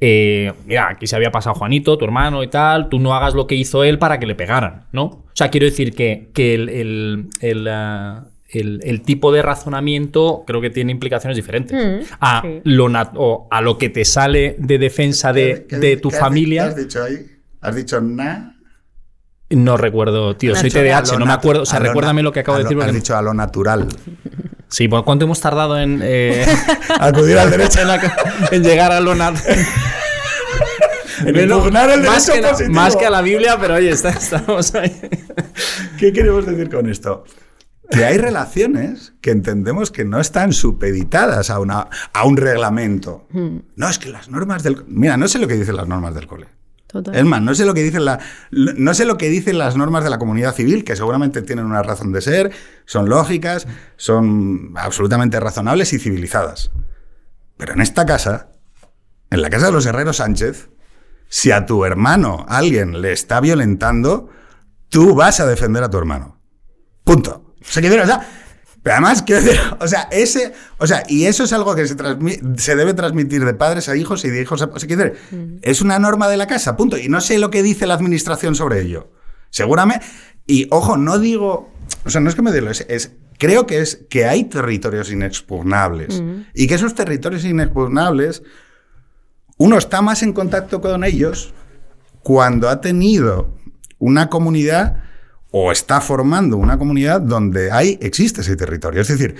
eh, 0.00 0.52
mira, 0.66 0.88
aquí 0.90 1.06
se 1.06 1.14
había 1.16 1.30
pasado 1.30 1.54
Juanito, 1.54 1.96
tu 1.96 2.04
hermano 2.04 2.42
y 2.42 2.48
tal, 2.48 2.88
tú 2.88 2.98
no 2.98 3.14
hagas 3.14 3.34
lo 3.34 3.46
que 3.46 3.54
hizo 3.54 3.84
él 3.84 3.98
para 3.98 4.18
que 4.18 4.26
le 4.26 4.34
pegaran, 4.34 4.86
¿no? 4.92 5.02
O 5.04 5.24
sea, 5.34 5.48
quiero 5.50 5.66
decir 5.66 5.94
que, 5.94 6.30
que 6.34 6.54
el, 6.54 6.68
el- 6.68 7.28
el, 7.40 7.68
ah, 7.68 8.24
el- 8.48 8.80
el 8.84 9.02
tipo 9.02 9.32
de 9.32 9.42
razonamiento 9.42 10.44
creo 10.46 10.60
que 10.60 10.70
tiene 10.70 10.92
implicaciones 10.92 11.36
diferentes. 11.36 11.74
Mm, 11.76 12.14
a, 12.20 12.42
sí. 12.42 12.60
lo 12.64 12.86
o 13.16 13.48
a 13.50 13.60
lo 13.60 13.78
que 13.78 13.88
te 13.88 14.04
sale 14.04 14.56
de 14.58 14.78
defensa 14.78 15.32
de, 15.32 15.66
¿Qué- 15.68 15.76
de 15.78 15.90
qué- 15.90 15.96
tu 15.96 16.10
qué 16.10 16.16
has- 16.16 16.20
familia. 16.20 16.62
¿Qué 16.64 16.68
has 16.68 16.76
dicho 16.76 17.02
ahí? 17.04 17.26
¿Has 17.60 17.74
dicho 17.74 18.00
na? 18.00 18.52
No 19.50 19.76
recuerdo, 19.76 20.36
tío, 20.36 20.54
soy 20.56 20.70
Natural. 20.70 21.04
TDAH, 21.04 21.18
no 21.18 21.26
me 21.26 21.32
acuerdo. 21.32 21.62
O 21.62 21.66
sea, 21.66 21.78
recuérdame 21.78 22.22
lo 22.22 22.32
que 22.32 22.40
acabo 22.40 22.58
de 22.58 22.64
lo- 22.64 22.68
decir. 22.68 22.78
Has 22.82 22.86
porque- 22.86 22.98
dicho 23.00 23.16
a 23.16 23.22
lo 23.22 23.32
natural. 23.34 23.86
Sí, 24.68 24.88
¿por 24.88 25.04
cuánto 25.04 25.24
hemos 25.24 25.40
tardado 25.40 25.78
en, 25.78 26.00
eh, 26.02 26.44
Acudir 27.00 27.38
al 27.38 27.50
derecho. 27.50 27.80
en, 27.82 27.86
la- 27.88 28.16
en 28.50 28.62
llegar 28.64 28.90
a 28.90 29.00
lo 29.00 29.14
nat- 29.14 29.40
En 31.24 31.32
Bueno, 31.32 31.56
impugnar 31.56 31.90
el 31.90 32.02
más, 32.02 32.26
derecho 32.26 32.32
que 32.34 32.40
la- 32.42 32.50
positivo. 32.50 32.74
más 32.74 32.96
que 32.96 33.06
a 33.06 33.10
la 33.10 33.22
Biblia, 33.22 33.56
pero 33.60 33.74
oye, 33.74 33.90
está- 33.90 34.10
estamos 34.10 34.74
ahí. 34.74 34.92
¿Qué 35.98 36.12
queremos 36.12 36.44
decir 36.44 36.68
con 36.68 36.90
esto? 36.90 37.24
Que 37.90 38.04
hay 38.04 38.18
relaciones 38.18 39.14
que 39.20 39.30
entendemos 39.30 39.90
que 39.90 40.04
no 40.04 40.20
están 40.20 40.52
supeditadas 40.52 41.50
a, 41.50 41.60
una, 41.60 41.88
a 42.12 42.24
un 42.24 42.36
reglamento. 42.36 43.28
No, 43.76 43.88
es 43.88 43.98
que 43.98 44.10
las 44.10 44.28
normas 44.28 44.62
del... 44.62 44.84
Mira, 44.88 45.16
no 45.16 45.28
sé 45.28 45.38
lo 45.38 45.46
que 45.46 45.54
dicen 45.54 45.76
las 45.76 45.86
normas 45.86 46.14
del 46.14 46.26
cole. 46.26 46.48
Total. 46.88 47.14
Es 47.14 47.24
más, 47.24 47.42
no 47.42 47.54
sé 47.54 47.64
lo 47.64 47.74
que 47.74 47.82
dicen 47.82 48.04
la, 48.04 48.20
no 48.50 48.94
sé 48.94 49.04
lo 49.04 49.16
que 49.16 49.28
dicen 49.28 49.58
las 49.58 49.76
normas 49.76 50.04
de 50.04 50.10
la 50.10 50.18
comunidad 50.18 50.54
civil, 50.54 50.84
que 50.84 50.96
seguramente 50.96 51.42
tienen 51.42 51.66
una 51.66 51.82
razón 51.82 52.12
de 52.12 52.20
ser, 52.20 52.52
son 52.84 53.08
lógicas, 53.08 53.66
son 53.96 54.72
absolutamente 54.76 55.38
razonables 55.40 55.92
y 55.92 55.98
civilizadas. 55.98 56.70
Pero 57.56 57.72
en 57.72 57.80
esta 57.80 58.06
casa, 58.06 58.52
en 59.30 59.42
la 59.42 59.50
casa 59.50 59.66
de 59.66 59.72
los 59.72 59.86
Herreros 59.86 60.18
Sánchez, 60.18 60.70
si 61.28 61.50
a 61.50 61.66
tu 61.66 61.84
hermano 61.84 62.46
alguien 62.48 63.02
le 63.02 63.12
está 63.12 63.40
violentando, 63.40 64.28
tú 64.88 65.14
vas 65.14 65.40
a 65.40 65.46
defender 65.46 65.82
a 65.82 65.90
tu 65.90 65.98
hermano. 65.98 66.38
Punto. 67.04 67.45
O 67.68 67.72
sea, 67.72 67.82
decir, 67.82 68.00
o 68.00 68.06
sea, 68.06 68.26
pero 68.82 68.94
además, 68.94 69.22
quiero 69.22 69.42
decir, 69.42 69.60
o 69.80 69.88
sea, 69.88 70.08
ese, 70.12 70.52
o 70.78 70.86
sea, 70.86 71.02
y 71.08 71.24
eso 71.26 71.44
es 71.44 71.52
algo 71.52 71.74
que 71.74 71.86
se, 71.86 71.96
se 72.56 72.76
debe 72.76 72.94
transmitir 72.94 73.44
de 73.44 73.54
padres 73.54 73.88
a 73.88 73.96
hijos 73.96 74.24
y 74.24 74.30
de 74.30 74.42
hijos 74.42 74.62
a, 74.62 74.66
o 74.66 74.78
sea, 74.78 74.86
quiero 74.86 75.04
decir, 75.04 75.58
es 75.62 75.80
una 75.82 75.98
norma 75.98 76.28
de 76.28 76.36
la 76.36 76.46
casa, 76.46 76.76
punto. 76.76 76.96
Y 76.96 77.08
no 77.08 77.20
sé 77.20 77.38
lo 77.38 77.50
que 77.50 77.62
dice 77.62 77.86
la 77.86 77.94
administración 77.94 78.54
sobre 78.54 78.80
ello. 78.82 79.10
Seguramente, 79.50 80.04
y 80.46 80.68
ojo, 80.70 80.96
no 80.96 81.18
digo, 81.18 81.70
o 82.04 82.10
sea, 82.10 82.20
no 82.20 82.28
es 82.30 82.36
que 82.36 82.42
me 82.42 82.52
diga, 82.52 82.70
es, 82.70 82.86
es- 82.88 83.12
creo 83.38 83.66
que 83.66 83.80
es 83.80 84.04
que 84.08 84.24
hay 84.26 84.44
territorios 84.44 85.10
inexpugnables 85.12 86.22
y 86.54 86.66
que 86.68 86.74
esos 86.74 86.94
territorios 86.94 87.44
inexpugnables 87.44 88.42
uno 89.58 89.76
está 89.78 90.00
más 90.02 90.22
en 90.22 90.32
contacto 90.32 90.80
con 90.80 91.04
ellos 91.04 91.52
cuando 92.22 92.68
ha 92.68 92.80
tenido 92.80 93.54
una 93.98 94.28
comunidad 94.28 95.02
o 95.58 95.72
está 95.72 96.00
formando 96.02 96.58
una 96.58 96.76
comunidad 96.76 97.20
donde 97.22 97.70
hay, 97.70 97.98
existe 98.02 98.42
ese 98.42 98.56
territorio. 98.56 99.00
Es 99.00 99.08
decir, 99.08 99.36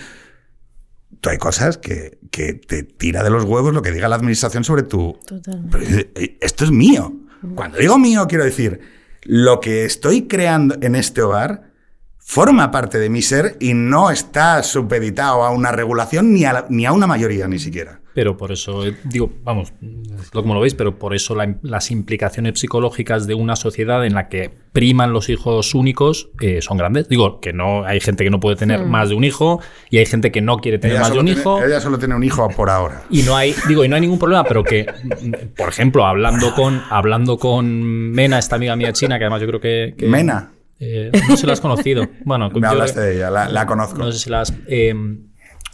tú 1.21 1.29
hay 1.29 1.37
cosas 1.39 1.77
que, 1.77 2.19
que 2.31 2.55
te 2.55 2.85
tira 2.85 3.23
de 3.23 3.29
los 3.31 3.45
huevos 3.45 3.75
lo 3.75 3.83
que 3.83 3.91
diga 3.93 4.09
la 4.09 4.17
administración 4.17 4.65
sobre 4.65 4.83
tu... 4.83 5.19
Total. 5.27 5.63
Pero, 5.71 5.85
eh, 6.15 6.39
esto 6.41 6.65
es 6.65 6.71
mío. 6.71 7.13
Cuando 7.55 7.77
digo 7.79 7.99
mío, 7.99 8.27
quiero 8.29 8.45
decir, 8.45 8.81
lo 9.25 9.61
que 9.61 9.85
estoy 9.85 10.27
creando 10.27 10.77
en 10.81 10.95
este 10.97 11.21
hogar 11.21 11.71
forma 12.19 12.71
parte 12.71 12.99
de 12.99 13.11
mi 13.11 13.21
ser 13.23 13.57
y 13.61 13.75
no 13.75 14.11
está 14.11 14.63
supeditado 14.63 15.45
a 15.45 15.51
una 15.51 15.71
regulación 15.71 16.33
ni 16.33 16.45
a, 16.45 16.53
la- 16.55 16.67
ni 16.71 16.87
a 16.87 16.93
una 16.93 17.07
mayoría 17.07 17.47
ni 17.47 17.59
siquiera. 17.59 18.01
Pero 18.17 18.35
por 18.39 18.51
eso, 18.51 18.87
eh, 18.87 18.97
digo, 19.05 19.31
vamos, 19.45 19.75
es 20.19 20.33
lo 20.35 20.41
como 20.41 20.55
lo 20.55 20.61
veis, 20.61 20.73
pero 20.75 20.99
por 20.99 21.15
eso 21.15 21.35
la- 21.35 21.55
las 21.61 21.91
implicaciones 21.91 22.59
psicológicas 22.59 23.27
de 23.27 23.35
una 23.35 23.57
sociedad 23.57 24.07
en 24.07 24.15
la 24.15 24.31
que 24.31 24.51
priman 24.73 25.13
los 25.13 25.29
hijos 25.29 25.75
únicos 25.75 26.31
eh, 26.41 26.63
son 26.63 26.79
grandes. 26.79 27.11
Digo, 27.11 27.41
que 27.41 27.53
no 27.53 27.85
hay 27.85 28.01
gente 28.01 28.25
que 28.25 28.31
no 28.31 28.41
puede 28.41 28.57
tener 28.57 28.87
más 28.87 29.11
de 29.11 29.17
un 29.17 29.25
hijo 29.25 29.61
y 29.91 29.99
hay 29.99 30.07
gente 30.07 30.33
que 30.33 30.41
no 30.41 30.57
quiere 30.57 30.79
tener 30.79 30.97
Ella 30.97 31.03
más 31.03 31.13
de 31.13 31.19
un 31.19 31.27
tiene, 31.27 31.41
hijo. 31.43 31.63
ella 31.63 31.79
solo 31.79 31.99
tiene 31.99 32.15
un 32.15 32.25
hijo 32.25 32.49
por 32.57 32.71
ahora. 32.71 33.03
Y 33.11 33.21
no 33.23 33.37
hay, 33.37 33.55
digo, 33.69 33.85
y 33.85 33.89
no 33.89 33.97
hay 33.97 34.01
ningún 34.01 34.19
problema, 34.19 34.45
pero 34.45 34.65
que, 34.65 34.87
por 35.55 35.69
ejemplo, 35.69 36.07
hablando 36.07 36.55
con, 36.55 36.81
hablando 36.89 37.37
con 37.37 37.67
Mena, 38.13 38.39
esta 38.39 38.57
amiga 38.57 38.77
mía 38.77 38.95
china, 38.95 39.19
que 39.19 39.25
además 39.25 39.43
yo 39.43 39.47
creo 39.47 39.61
que. 39.61 39.95
que- 39.99 40.07
Mena. 40.09 40.53
eh, 40.81 41.11
no 41.29 41.37
se 41.37 41.47
la 41.47 41.53
has 41.53 41.61
conocido. 41.61 42.07
Bueno, 42.25 42.49
Me 42.51 42.61
yo- 42.63 42.69
hablaste 42.69 43.01
de 43.01 43.17
ella, 43.17 43.31
la, 43.31 43.49
la 43.51 43.67
conozco. 43.67 43.99
no 43.99 44.11
sé 44.11 44.19
si 44.19 44.31
las. 44.31 44.55
eh, 44.69 44.95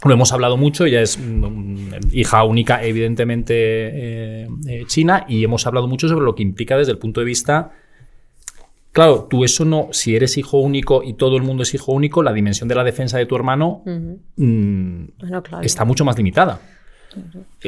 lo 0.09 0.15
hemos 0.15 0.33
hablado 0.33 0.57
mucho, 0.57 0.85
ella 0.85 1.01
es 1.01 1.17
mm, 1.17 2.11
hija 2.11 2.43
única, 2.43 2.83
evidentemente 2.83 3.53
eh, 3.55 4.47
eh, 4.67 4.83
china, 4.87 5.25
y 5.27 5.43
hemos 5.43 5.65
hablado 5.67 5.87
mucho 5.87 6.07
sobre 6.07 6.25
lo 6.25 6.35
que 6.35 6.43
implica 6.43 6.77
desde 6.77 6.91
el 6.91 6.97
punto 6.97 7.21
de 7.21 7.25
vista. 7.25 7.71
Claro, 8.91 9.27
tú 9.29 9.43
eso 9.43 9.65
no, 9.65 9.87
si 9.91 10.15
eres 10.15 10.37
hijo 10.37 10.59
único 10.59 11.01
y 11.03 11.13
todo 11.13 11.35
el 11.37 11.43
mundo 11.43 11.63
es 11.63 11.73
hijo 11.73 11.91
único, 11.91 12.21
la 12.21 12.31
dimensión 12.31 12.69
de 12.69 12.75
la 12.75 12.83
defensa 12.83 13.17
de 13.17 13.25
tu 13.25 13.35
hermano 13.35 13.81
mm, 13.85 15.05
Bueno, 15.19 15.41
claro. 15.41 15.65
está 15.65 15.83
mucho 15.83 16.05
más 16.05 16.15
limitada. 16.17 16.59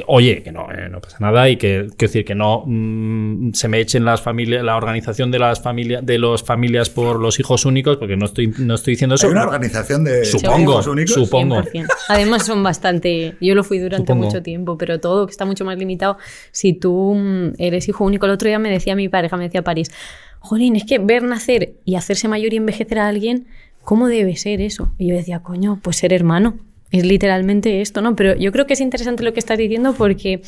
Oye, 0.07 0.43
que 0.43 0.51
no, 0.51 0.71
eh, 0.71 0.89
no 0.89 1.01
pasa 1.01 1.17
nada 1.19 1.49
y 1.49 1.57
que, 1.57 1.87
quiero 1.97 2.11
decir, 2.11 2.25
que 2.25 2.35
no 2.35 2.63
mm, 2.65 3.53
se 3.53 3.67
me 3.67 3.79
echen 3.79 4.05
las 4.05 4.21
familias, 4.21 4.63
la 4.63 4.75
organización 4.75 5.31
de 5.31 5.39
las 5.39 5.61
familias, 5.61 6.05
de 6.05 6.17
los 6.17 6.43
familias 6.43 6.89
por 6.89 7.19
los 7.19 7.39
hijos 7.39 7.65
únicos, 7.65 7.97
porque 7.97 8.17
no 8.17 8.25
estoy, 8.25 8.47
no 8.57 8.75
estoy 8.75 8.93
diciendo 8.93 9.15
eso. 9.15 9.27
Hay 9.27 9.33
una 9.33 9.43
organización 9.43 10.03
de 10.03 10.25
Supongo, 10.25 10.73
hijos 10.73 10.87
únicos. 10.87 11.13
supongo. 11.13 11.57
100%. 11.61 11.87
Además 12.09 12.45
son 12.45 12.63
bastante... 12.63 13.35
Yo 13.39 13.55
lo 13.55 13.63
fui 13.63 13.79
durante 13.79 14.07
Supongo. 14.07 14.25
mucho 14.25 14.41
tiempo, 14.41 14.77
pero 14.77 14.99
todo 14.99 15.25
que 15.25 15.31
está 15.31 15.45
mucho 15.45 15.65
más 15.65 15.77
limitado. 15.77 16.17
Si 16.51 16.73
tú 16.73 17.15
mm, 17.15 17.53
eres 17.57 17.87
hijo 17.87 18.03
único, 18.03 18.25
el 18.25 18.33
otro 18.33 18.47
día 18.47 18.59
me 18.59 18.69
decía 18.69 18.95
mi 18.95 19.09
pareja, 19.09 19.37
me 19.37 19.45
decía 19.45 19.63
París, 19.63 19.91
Jolín, 20.39 20.75
es 20.75 20.85
que 20.85 20.99
ver 20.99 21.23
nacer 21.23 21.73
y 21.85 21.95
hacerse 21.95 22.27
mayor 22.27 22.53
y 22.53 22.57
envejecer 22.57 22.99
a 22.99 23.07
alguien, 23.07 23.47
¿cómo 23.83 24.07
debe 24.07 24.35
ser 24.35 24.61
eso? 24.61 24.91
Y 24.97 25.07
yo 25.07 25.15
decía, 25.15 25.39
coño, 25.39 25.79
pues 25.81 25.97
ser 25.97 26.13
hermano. 26.13 26.57
Es 26.91 27.05
literalmente 27.05 27.81
esto, 27.81 28.01
¿no? 28.01 28.15
Pero 28.15 28.35
yo 28.35 28.51
creo 28.51 28.67
que 28.67 28.73
es 28.73 28.81
interesante 28.81 29.23
lo 29.23 29.33
que 29.33 29.39
estás 29.39 29.57
diciendo 29.57 29.93
porque 29.97 30.41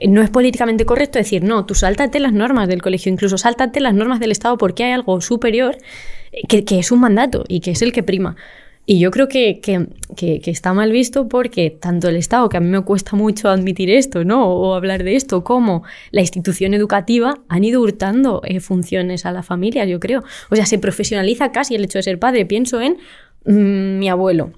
eh, 0.00 0.08
no 0.08 0.22
es 0.22 0.30
políticamente 0.30 0.84
correcto 0.84 1.18
decir, 1.18 1.42
no, 1.42 1.64
tú 1.66 1.74
sáltate 1.74 2.20
las 2.20 2.32
normas 2.32 2.68
del 2.68 2.82
colegio, 2.82 3.10
incluso 3.12 3.38
sáltate 3.38 3.80
las 3.80 3.94
normas 3.94 4.20
del 4.20 4.30
Estado 4.32 4.56
porque 4.58 4.84
hay 4.84 4.92
algo 4.92 5.20
superior 5.20 5.76
eh, 6.32 6.42
que, 6.48 6.64
que 6.64 6.78
es 6.78 6.92
un 6.92 7.00
mandato 7.00 7.44
y 7.48 7.60
que 7.60 7.70
es 7.72 7.82
el 7.82 7.92
que 7.92 8.02
prima. 8.02 8.36
Y 8.86 8.98
yo 8.98 9.10
creo 9.10 9.28
que, 9.28 9.60
que- 9.60 9.86
que- 10.16 10.40
está 10.50 10.72
mal 10.74 10.90
visto 10.90 11.28
porque 11.28 11.70
tanto 11.70 12.08
el 12.08 12.16
Estado, 12.16 12.48
que 12.48 12.56
a 12.56 12.60
mí 12.60 12.68
me 12.68 12.80
cuesta 12.82 13.14
mucho 13.14 13.48
admitir 13.48 13.88
esto, 13.90 14.24
¿no? 14.24 14.46
O 14.48 14.74
hablar 14.74 15.04
de 15.04 15.16
esto, 15.16 15.44
como 15.44 15.84
la 16.10 16.22
institución 16.22 16.74
educativa 16.74 17.38
han 17.48 17.62
ido 17.64 17.80
hurtando 17.80 18.42
eh, 18.44 18.58
funciones 18.60 19.26
a 19.26 19.32
la 19.32 19.42
familia, 19.42 19.84
yo 19.84 20.00
creo. 20.00 20.24
O 20.50 20.56
sea, 20.56 20.66
se 20.66 20.78
profesionaliza 20.78 21.52
casi 21.52 21.74
el 21.76 21.84
hecho 21.84 21.98
de 21.98 22.02
ser 22.02 22.18
padre. 22.18 22.46
Pienso 22.46 22.80
en 22.80 22.96
mm, 23.44 23.98
mi 23.98 24.08
abuelo 24.08 24.52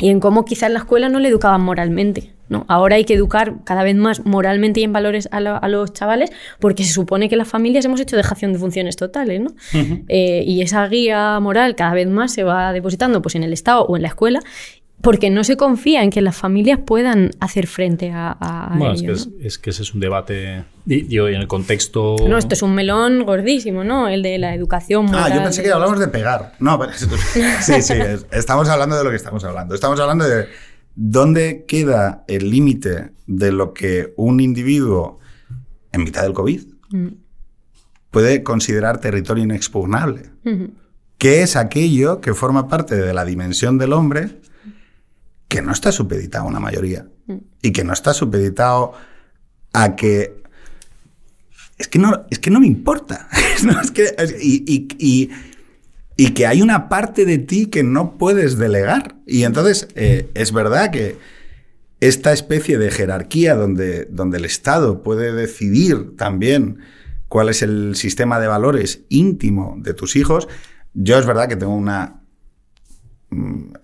y 0.00 0.10
en 0.10 0.20
cómo 0.20 0.44
quizás 0.44 0.68
en 0.68 0.74
la 0.74 0.78
escuela 0.80 1.08
no 1.08 1.18
le 1.20 1.28
educaban 1.28 1.60
moralmente. 1.60 2.32
¿no? 2.48 2.64
Ahora 2.68 2.96
hay 2.96 3.04
que 3.04 3.12
educar 3.12 3.56
cada 3.64 3.82
vez 3.82 3.94
más 3.94 4.24
moralmente 4.24 4.80
y 4.80 4.84
en 4.84 4.92
valores 4.94 5.28
a, 5.32 5.40
lo- 5.40 5.62
a 5.62 5.68
los 5.68 5.92
chavales 5.92 6.30
porque 6.60 6.82
se 6.84 6.92
supone 6.94 7.28
que 7.28 7.36
las 7.36 7.46
familias 7.48 7.84
hemos 7.84 8.00
hecho 8.00 8.16
dejación 8.16 8.54
de 8.54 8.58
funciones 8.58 8.96
totales. 8.96 9.40
¿no? 9.42 9.50
Eh, 10.08 10.44
y 10.46 10.62
esa 10.62 10.86
guía 10.88 11.38
moral 11.40 11.74
cada 11.76 11.92
vez 11.92 12.08
más 12.08 12.32
se 12.32 12.44
va 12.44 12.72
depositando 12.72 13.20
pues, 13.20 13.34
en 13.34 13.42
el 13.42 13.52
Estado 13.52 13.82
o 13.84 13.96
en 13.96 14.02
la 14.02 14.08
escuela 14.08 14.40
porque 15.00 15.30
no 15.30 15.44
se 15.44 15.56
confía 15.56 16.02
en 16.02 16.10
que 16.10 16.20
las 16.20 16.36
familias 16.36 16.80
puedan 16.84 17.30
hacer 17.40 17.66
frente 17.68 18.10
a, 18.10 18.36
a- 18.40 18.76
Bueno, 18.76 18.94
es 18.94 19.00
que, 19.00 19.06
ello. 19.06 19.14
es, 19.14 19.28
es 19.40 19.58
que 19.58 19.70
ese 19.70 19.82
es 19.82 19.94
un 19.94 20.00
debate. 20.00 20.64
y- 20.86 21.02
Digo, 21.02 21.28
y 21.28 21.34
en 21.34 21.40
el 21.40 21.46
contexto. 21.48 22.16
¿no? 22.28 22.36
Esto 22.36 22.54
es 22.54 22.62
un 22.62 22.74
melón 22.74 23.24
gordísimo, 23.24 23.84
¿no? 23.84 24.08
El 24.08 24.22
de 24.22 24.38
la 24.38 24.54
educación 24.54 25.06
moral. 25.06 25.30
Ah, 25.32 25.34
yo 25.36 25.42
pensé 25.42 25.62
que 25.62 25.70
hablamos 25.70 25.98
de 26.00 26.08
pegar. 26.08 26.54
No, 26.58 26.78
pero 26.78 26.92
sí, 27.60 27.80
sí, 27.82 27.92
es- 27.94 28.26
estamos 28.32 28.68
hablando 28.68 28.96
de 28.98 29.04
lo 29.04 29.10
que 29.10 29.16
estamos 29.16 29.44
hablando. 29.44 29.74
Estamos 29.74 30.00
hablando 30.00 30.26
de 30.26 30.46
dónde 30.96 31.64
queda 31.68 32.24
el 32.26 32.50
límite 32.50 33.12
de 33.26 33.52
lo 33.52 33.72
que 33.74 34.12
un 34.16 34.40
individuo 34.40 35.20
en 35.92 36.02
mitad 36.04 36.22
del 36.22 36.32
COVID 36.32 36.62
Mm. 36.90 37.08
puede 38.10 38.42
considerar 38.42 38.98
territorio 39.00 39.44
inexpugnable. 39.44 40.30
Ujú. 40.44 40.70
¿Qué 41.18 41.42
es 41.42 41.54
aquello 41.56 42.20
que 42.20 42.32
forma 42.34 42.66
parte 42.68 42.96
de 42.96 43.12
la 43.12 43.24
dimensión 43.24 43.76
del 43.78 43.92
hombre 43.92 44.38
que 45.48 45.62
no 45.62 45.72
está 45.72 45.92
supeditado 45.92 46.44
a 46.44 46.48
una 46.48 46.60
mayoría? 46.60 47.06
Y 47.62 47.72
que 47.72 47.84
no 47.84 47.92
está 47.92 48.12
supeditado 48.14 48.92
a 49.72 49.96
que 49.96 50.42
es 51.78 51.86
que 51.88 51.98
no, 51.98 52.26
es 52.30 52.38
que 52.38 52.50
no 52.50 52.60
me 52.60 52.66
importa. 52.66 53.28
No, 53.64 53.80
es 53.80 53.90
que- 53.90 54.14
es- 54.16 54.36
y, 54.40 54.62
y- 54.68 54.86
y- 54.98 55.30
y 56.16 56.30
que 56.32 56.46
hay 56.46 56.62
una 56.62 56.88
parte 56.88 57.24
de 57.24 57.38
ti 57.38 57.66
que 57.66 57.82
no 57.82 58.16
puedes 58.18 58.56
delegar. 58.56 59.16
Y 59.26 59.42
entonces 59.44 59.88
eh, 59.96 60.30
es 60.34 60.52
verdad 60.52 60.90
que 60.92 61.16
esta 62.00 62.32
especie 62.32 62.78
de 62.78 62.90
jerarquía 62.92 63.54
donde, 63.56 64.04
donde 64.06 64.38
el 64.38 64.44
Estado 64.44 65.02
puede 65.02 65.32
decidir 65.32 66.16
también 66.16 66.78
cuál 67.28 67.48
es 67.48 67.62
el 67.62 67.96
sistema 67.96 68.38
de 68.38 68.46
valores 68.46 69.00
íntimo 69.08 69.76
de 69.80 69.92
tus 69.94 70.14
hijos, 70.16 70.46
yo 70.94 71.18
es 71.18 71.26
verdad 71.26 71.48
que 71.48 71.56
tengo 71.56 71.74
una 71.74 72.06
mm, 72.06 72.17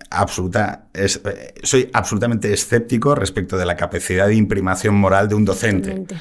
absoluta 0.09 0.85
es- 0.93 1.21
eh, 1.25 1.53
soy 1.63 1.89
absolutamente 1.93 2.51
escéptico 2.53 3.15
respecto 3.15 3.57
de 3.57 3.65
la 3.65 3.75
capacidad 3.75 4.27
de 4.27 4.35
imprimación 4.35 4.95
moral 4.95 5.27
de 5.29 5.35
un 5.35 5.45
docente. 5.45 5.89
Totalmente. 5.89 6.15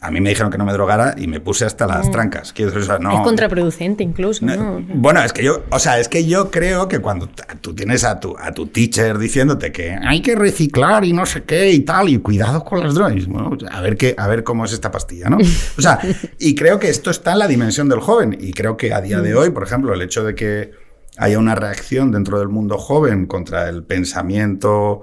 A 0.00 0.10
mí 0.10 0.20
me 0.20 0.28
dijeron 0.28 0.52
que 0.52 0.58
no 0.58 0.66
me 0.66 0.72
drogara 0.74 1.14
y 1.16 1.26
me 1.28 1.40
puse 1.40 1.64
hasta 1.64 1.86
las 1.86 2.10
trancas. 2.10 2.52
Quiero 2.52 2.70
decir, 2.70 2.82
o 2.82 2.86
sea, 2.86 2.98
no, 2.98 3.10
Mm. 3.10 3.14
Es 3.14 3.20
contraproducente 3.22 4.02
incluso, 4.04 4.44
no, 4.44 4.54
¿no? 4.80 4.86
Bueno, 4.96 5.22
es 5.22 5.32
que 5.32 5.42
yo, 5.42 5.64
o 5.70 5.78
sea, 5.78 5.98
es 5.98 6.08
que 6.10 6.26
yo 6.26 6.50
creo 6.50 6.88
que 6.88 6.98
cuando 6.98 7.30
tú 7.62 7.74
tienes 7.74 8.04
a 8.04 8.20
tu, 8.20 8.36
a 8.38 8.52
tu 8.52 8.66
teacher 8.66 9.16
diciéndote 9.16 9.72
que 9.72 9.92
hay 10.06 10.20
que 10.20 10.34
reciclar 10.34 11.06
y 11.06 11.14
no 11.14 11.24
sé 11.24 11.44
qué 11.44 11.70
y 11.70 11.80
tal, 11.80 12.10
y 12.10 12.18
cuidado 12.18 12.62
con 12.64 12.80
las 12.80 12.94
drogas, 12.94 13.24
bueno, 13.26 13.56
a 13.70 13.80
ver 13.80 13.96
qué, 13.96 14.14
a 14.18 14.26
ver 14.28 14.44
cómo 14.44 14.66
es 14.66 14.72
esta 14.74 14.90
pastilla, 14.90 15.30
¿no? 15.30 15.38
O 15.78 15.80
sea, 15.80 15.98
y 16.38 16.54
creo 16.54 16.78
que 16.78 16.90
esto 16.90 17.10
está 17.10 17.32
en 17.32 17.38
la 17.38 17.48
dimensión 17.48 17.88
del 17.88 18.00
joven, 18.00 18.36
y 18.38 18.52
creo 18.52 18.76
que 18.76 18.92
a 18.92 19.00
día 19.00 19.22
de 19.22 19.34
hoy, 19.34 19.50
por 19.50 19.62
ejemplo, 19.62 19.94
el 19.94 20.02
hecho 20.02 20.22
de 20.22 20.34
que 20.34 20.83
haya 21.16 21.38
una 21.38 21.54
reacción 21.54 22.10
dentro 22.10 22.38
del 22.38 22.48
mundo 22.48 22.78
joven 22.78 23.26
contra 23.26 23.68
el 23.68 23.84
pensamiento 23.84 25.02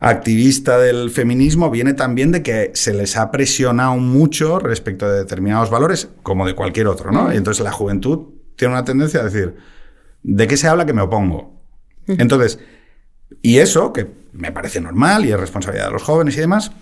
activista 0.00 0.78
del 0.78 1.10
feminismo 1.10 1.70
viene 1.70 1.92
también 1.92 2.32
de 2.32 2.42
que 2.42 2.70
se 2.74 2.94
les 2.94 3.18
ha 3.18 3.30
presionado 3.30 3.96
mucho 3.96 4.58
respecto 4.58 5.08
de 5.08 5.18
determinados 5.18 5.68
valores, 5.68 6.08
como 6.22 6.46
de 6.46 6.54
cualquier 6.54 6.86
otro, 6.86 7.12
¿no? 7.12 7.32
Y 7.32 7.36
entonces 7.36 7.62
la 7.62 7.70
juventud 7.70 8.28
tiene 8.56 8.72
una 8.72 8.84
tendencia 8.84 9.20
a 9.20 9.24
decir, 9.24 9.56
¿de 10.22 10.46
qué 10.46 10.56
se 10.56 10.68
habla 10.68 10.86
que 10.86 10.94
me 10.94 11.02
opongo? 11.02 11.62
Entonces, 12.06 12.58
y 13.42 13.58
eso, 13.58 13.92
que 13.92 14.10
me 14.32 14.52
parece 14.52 14.80
normal 14.80 15.26
y 15.26 15.32
es 15.32 15.38
responsabilidad 15.38 15.86
de 15.86 15.92
los 15.92 16.02
jóvenes 16.02 16.36
y 16.36 16.40
demás, 16.40 16.72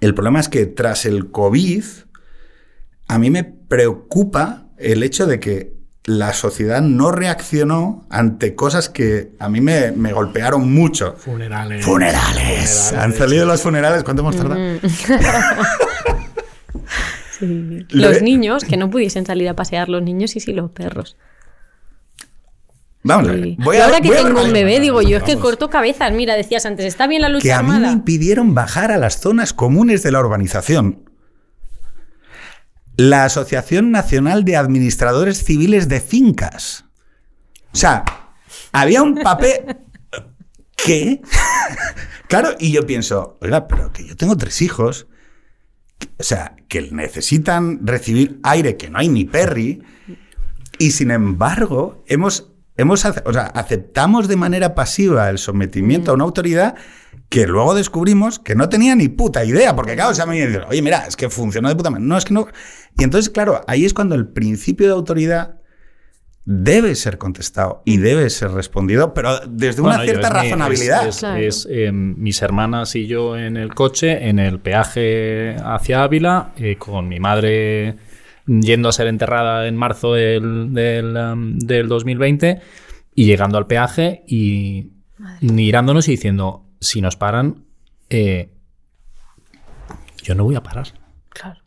el 0.00 0.14
problema 0.14 0.40
es 0.40 0.48
que 0.48 0.66
tras 0.66 1.06
el 1.06 1.30
COVID, 1.30 1.84
a 3.06 3.18
mí 3.18 3.30
me 3.30 3.44
preocupa 3.44 4.66
el 4.78 5.04
hecho 5.04 5.26
de 5.26 5.38
que 5.38 5.81
la 6.04 6.32
sociedad 6.32 6.80
no 6.82 7.12
reaccionó 7.12 8.04
ante 8.10 8.54
cosas 8.56 8.88
que 8.88 9.30
a 9.38 9.48
mí 9.48 9.60
me, 9.60 9.92
me 9.92 10.12
golpearon 10.12 10.72
mucho. 10.72 11.14
Funerales. 11.16 11.84
Funerales. 11.84 12.92
Han 12.92 13.12
salido 13.14 13.46
los 13.46 13.62
funerales. 13.62 14.02
¿Cuánto 14.02 14.22
hemos 14.22 14.36
tardado? 14.36 14.60
Sí. 17.38 17.86
Lo 17.90 18.10
Los 18.10 18.22
niños, 18.22 18.64
que 18.64 18.76
no 18.76 18.88
pudiesen 18.90 19.26
salir 19.26 19.48
a 19.48 19.56
pasear 19.56 19.88
los 19.88 20.02
niños 20.02 20.36
y 20.36 20.40
sí 20.40 20.52
los 20.52 20.70
perros. 20.70 21.16
Vamos 23.02 23.28
a 23.28 23.32
Sí. 23.32 23.36
ver. 23.40 23.46
Y 23.48 23.56
Voy 23.56 23.76
a- 23.78 23.86
ahora 23.86 24.00
que 24.00 24.08
voy 24.08 24.16
a- 24.16 24.22
tengo 24.22 24.42
un 24.44 24.52
bebé, 24.52 24.78
digo 24.78 25.02
yo, 25.02 25.16
es 25.16 25.22
que 25.24 25.32
Vamos. 25.34 25.48
corto 25.50 25.68
cabezas. 25.70 26.12
Mira, 26.12 26.34
decías 26.36 26.64
antes, 26.66 26.86
está 26.86 27.06
bien 27.08 27.20
la 27.22 27.28
lucha 27.28 27.42
Que 27.42 27.52
a 27.52 27.62
mí 27.62 27.78
me 27.80 27.90
impidieron 27.90 28.54
bajar 28.54 28.92
a 28.92 28.96
las 28.96 29.20
zonas 29.20 29.52
comunes 29.52 30.02
de 30.04 30.12
la 30.12 30.20
urbanización. 30.20 31.10
La 32.96 33.24
Asociación 33.24 33.90
Nacional 33.90 34.44
de 34.44 34.56
Administradores 34.56 35.44
Civiles 35.44 35.88
de 35.88 36.00
Fincas. 36.00 36.84
O 37.72 37.76
sea, 37.76 38.04
había 38.72 39.02
un 39.02 39.16
papel... 39.16 39.78
¿Qué? 40.76 41.22
claro, 42.28 42.56
y 42.58 42.72
yo 42.72 42.84
pienso, 42.84 43.38
oiga, 43.40 43.68
pero 43.68 43.92
que 43.92 44.04
yo 44.04 44.16
tengo 44.16 44.36
tres 44.36 44.60
hijos, 44.62 45.06
o 46.18 46.22
sea, 46.22 46.56
que 46.66 46.90
necesitan 46.90 47.86
recibir 47.86 48.40
aire, 48.42 48.76
que 48.76 48.90
no 48.90 48.98
hay 48.98 49.08
ni 49.08 49.24
perry, 49.24 49.82
y 50.78 50.90
sin 50.90 51.12
embargo, 51.12 52.02
hemos, 52.08 52.51
hemos 52.76 53.04
o 53.04 53.32
sea, 53.32 53.42
aceptamos 53.46 54.28
de 54.28 54.36
manera 54.36 54.74
pasiva 54.74 55.28
el 55.30 55.38
sometimiento 55.38 56.10
a 56.10 56.14
una 56.14 56.24
autoridad 56.24 56.74
que 57.28 57.46
luego 57.46 57.74
descubrimos 57.74 58.38
que 58.38 58.54
no 58.54 58.68
tenía 58.68 58.94
ni 58.94 59.08
puta 59.08 59.44
idea, 59.44 59.74
porque 59.74 59.94
claro, 59.94 60.10
o 60.10 60.14
sea, 60.14 60.26
me 60.26 60.34
dicen, 60.34 60.62
oye, 60.68 60.82
mira, 60.82 61.06
es 61.06 61.16
que 61.16 61.30
funcionó 61.30 61.68
de 61.68 61.76
puta 61.76 61.90
madre. 61.90 62.04
No, 62.04 62.16
es 62.18 62.24
que 62.26 62.34
no. 62.34 62.46
Y 62.98 63.04
entonces, 63.04 63.30
claro, 63.30 63.62
ahí 63.66 63.84
es 63.86 63.94
cuando 63.94 64.14
el 64.14 64.28
principio 64.28 64.86
de 64.86 64.92
autoridad 64.92 65.56
debe 66.44 66.94
ser 66.96 67.18
contestado 67.18 67.82
y 67.84 67.98
debe 67.98 68.28
ser 68.28 68.50
respondido, 68.50 69.14
pero 69.14 69.38
desde 69.48 69.80
una 69.80 69.98
Bueno, 69.98 70.04
yo 70.04 70.10
cierta 70.18 70.28
es 70.28 70.34
mi- 70.34 70.40
razonabilidad. 70.50 71.02
Es, 71.06 71.14
es- 71.14 71.20
Claro. 71.20 71.38
es, 71.40 71.68
eh, 71.70 71.92
mis 71.92 72.42
hermanas 72.42 72.96
y 72.96 73.06
yo 73.06 73.38
en 73.38 73.56
el 73.56 73.74
coche, 73.74 74.28
en 74.28 74.38
el 74.40 74.58
peaje 74.58 75.54
hacia 75.64 76.02
Ávila, 76.02 76.52
eh, 76.56 76.76
con 76.76 77.08
mi 77.08 77.20
madre 77.20 77.96
yendo 78.46 78.88
a 78.88 78.92
ser 78.92 79.06
enterrada 79.06 79.66
en 79.66 79.76
marzo 79.76 80.14
del, 80.14 80.72
del, 80.72 81.16
um, 81.16 81.58
del 81.58 81.88
2020 81.88 82.60
y 83.14 83.24
llegando 83.24 83.58
al 83.58 83.66
peaje 83.66 84.24
y 84.26 84.92
mirándonos 85.40 86.08
y 86.08 86.12
diciendo, 86.12 86.66
si 86.80 87.00
nos 87.00 87.16
paran, 87.16 87.64
eh, 88.10 88.50
yo 90.22 90.34
no 90.34 90.44
voy 90.44 90.54
a 90.54 90.62
parar. 90.62 90.88
Claro. 91.28 91.60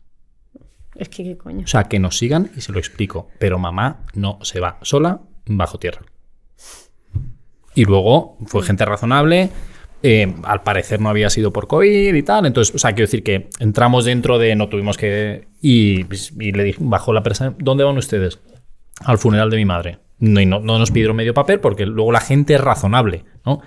Es 0.94 1.08
que 1.08 1.24
qué 1.24 1.36
coño. 1.36 1.64
O 1.64 1.66
sea, 1.66 1.84
que 1.84 1.98
nos 1.98 2.16
sigan 2.18 2.50
y 2.56 2.60
se 2.60 2.72
lo 2.72 2.78
explico. 2.78 3.28
Pero 3.38 3.58
mamá 3.58 4.04
no 4.14 4.38
se 4.42 4.60
va 4.60 4.78
sola 4.82 5.20
bajo 5.46 5.78
tierra. 5.78 6.02
Y 7.74 7.84
luego 7.84 8.38
fue 8.46 8.62
gente 8.62 8.84
razonable. 8.84 9.50
Eh, 10.02 10.34
al 10.44 10.62
parecer 10.62 11.00
no 11.00 11.08
había 11.08 11.30
sido 11.30 11.52
por 11.52 11.66
COVID 11.66 12.14
y 12.14 12.22
tal. 12.22 12.46
Entonces, 12.46 12.74
o 12.74 12.78
sea, 12.78 12.92
quiero 12.92 13.06
decir 13.06 13.22
que 13.22 13.48
entramos 13.58 14.04
dentro 14.04 14.38
de. 14.38 14.54
No 14.54 14.68
tuvimos 14.68 14.96
que. 14.96 15.48
Y, 15.60 16.04
y 16.40 16.52
le 16.52 16.64
dije, 16.64 16.78
bajo 16.80 17.12
la 17.12 17.22
presa, 17.22 17.54
¿dónde 17.58 17.84
van 17.84 17.96
ustedes? 17.96 18.38
Al 19.04 19.18
funeral 19.18 19.50
de 19.50 19.56
mi 19.56 19.64
madre. 19.64 19.98
No, 20.18 20.40
y 20.40 20.46
no, 20.46 20.60
no 20.60 20.78
nos 20.78 20.90
pidieron 20.90 21.16
medio 21.16 21.34
papel 21.34 21.60
porque 21.60 21.84
luego 21.84 22.12
la 22.12 22.20
gente 22.20 22.54
es 22.54 22.60
razonable, 22.60 23.24
¿no? 23.44 23.60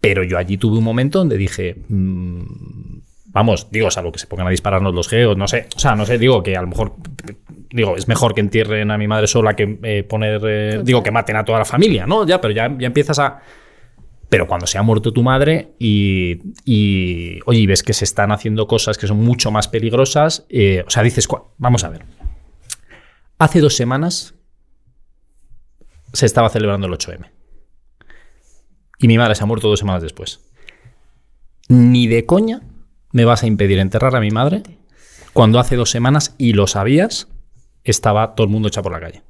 Pero 0.00 0.22
yo 0.22 0.38
allí 0.38 0.56
tuve 0.56 0.78
un 0.78 0.84
momento 0.84 1.18
donde 1.18 1.36
dije, 1.36 1.76
mm, 1.88 2.42
vamos, 3.26 3.68
digo, 3.70 3.90
salvo 3.90 4.12
que 4.12 4.20
se 4.20 4.28
pongan 4.28 4.46
a 4.46 4.50
dispararnos 4.50 4.94
los 4.94 5.08
geos, 5.08 5.36
no 5.36 5.48
sé, 5.48 5.66
o 5.74 5.78
sea, 5.78 5.96
no 5.96 6.06
sé, 6.06 6.18
digo 6.18 6.42
que 6.42 6.56
a 6.56 6.60
lo 6.60 6.68
mejor, 6.68 6.94
digo, 7.70 7.96
es 7.96 8.06
mejor 8.06 8.34
que 8.34 8.40
entierren 8.40 8.90
a 8.92 8.98
mi 8.98 9.08
madre 9.08 9.26
sola 9.26 9.54
que 9.54 9.78
eh, 9.82 10.04
poner, 10.04 10.40
eh, 10.44 10.80
digo, 10.84 11.02
que 11.02 11.10
maten 11.10 11.36
a 11.36 11.44
toda 11.44 11.58
la 11.58 11.64
familia, 11.64 12.06
¿no? 12.06 12.24
Ya, 12.26 12.40
pero 12.40 12.54
ya, 12.54 12.72
ya 12.78 12.86
empiezas 12.86 13.18
a... 13.18 13.40
Pero 14.28 14.46
cuando 14.46 14.66
se 14.66 14.76
ha 14.78 14.82
muerto 14.82 15.12
tu 15.12 15.22
madre 15.22 15.72
y, 15.78 16.40
y, 16.64 17.38
oye, 17.46 17.66
ves 17.66 17.82
que 17.82 17.94
se 17.94 18.04
están 18.04 18.30
haciendo 18.30 18.66
cosas 18.66 18.98
que 18.98 19.06
son 19.06 19.18
mucho 19.24 19.50
más 19.50 19.68
peligrosas, 19.68 20.44
eh, 20.50 20.84
o 20.86 20.90
sea, 20.90 21.02
dices, 21.02 21.26
"Cu- 21.26 21.44
vamos 21.56 21.82
a 21.84 21.88
ver. 21.88 22.04
Hace 23.38 23.60
dos 23.60 23.74
semanas 23.76 24.34
se 26.12 26.26
estaba 26.26 26.48
celebrando 26.50 26.86
el 26.86 26.92
8M. 26.92 27.30
Y 28.98 29.08
mi 29.08 29.16
madre 29.16 29.34
se 29.34 29.42
ha 29.44 29.46
muerto 29.46 29.68
dos 29.68 29.78
semanas 29.78 30.02
después. 30.02 30.40
Ni 31.68 32.06
de 32.06 32.26
coña 32.26 32.62
me 33.12 33.24
vas 33.24 33.42
a 33.42 33.46
impedir 33.46 33.78
enterrar 33.78 34.14
a 34.16 34.20
mi 34.20 34.30
madre 34.30 34.62
cuando 35.32 35.58
hace 35.60 35.76
dos 35.76 35.90
semanas, 35.90 36.34
y 36.36 36.52
lo 36.54 36.66
sabías, 36.66 37.28
estaba 37.84 38.34
todo 38.34 38.44
el 38.46 38.50
mundo 38.52 38.68
echado 38.68 38.84
por 38.84 38.92
la 38.92 39.00
calle. 39.00 39.22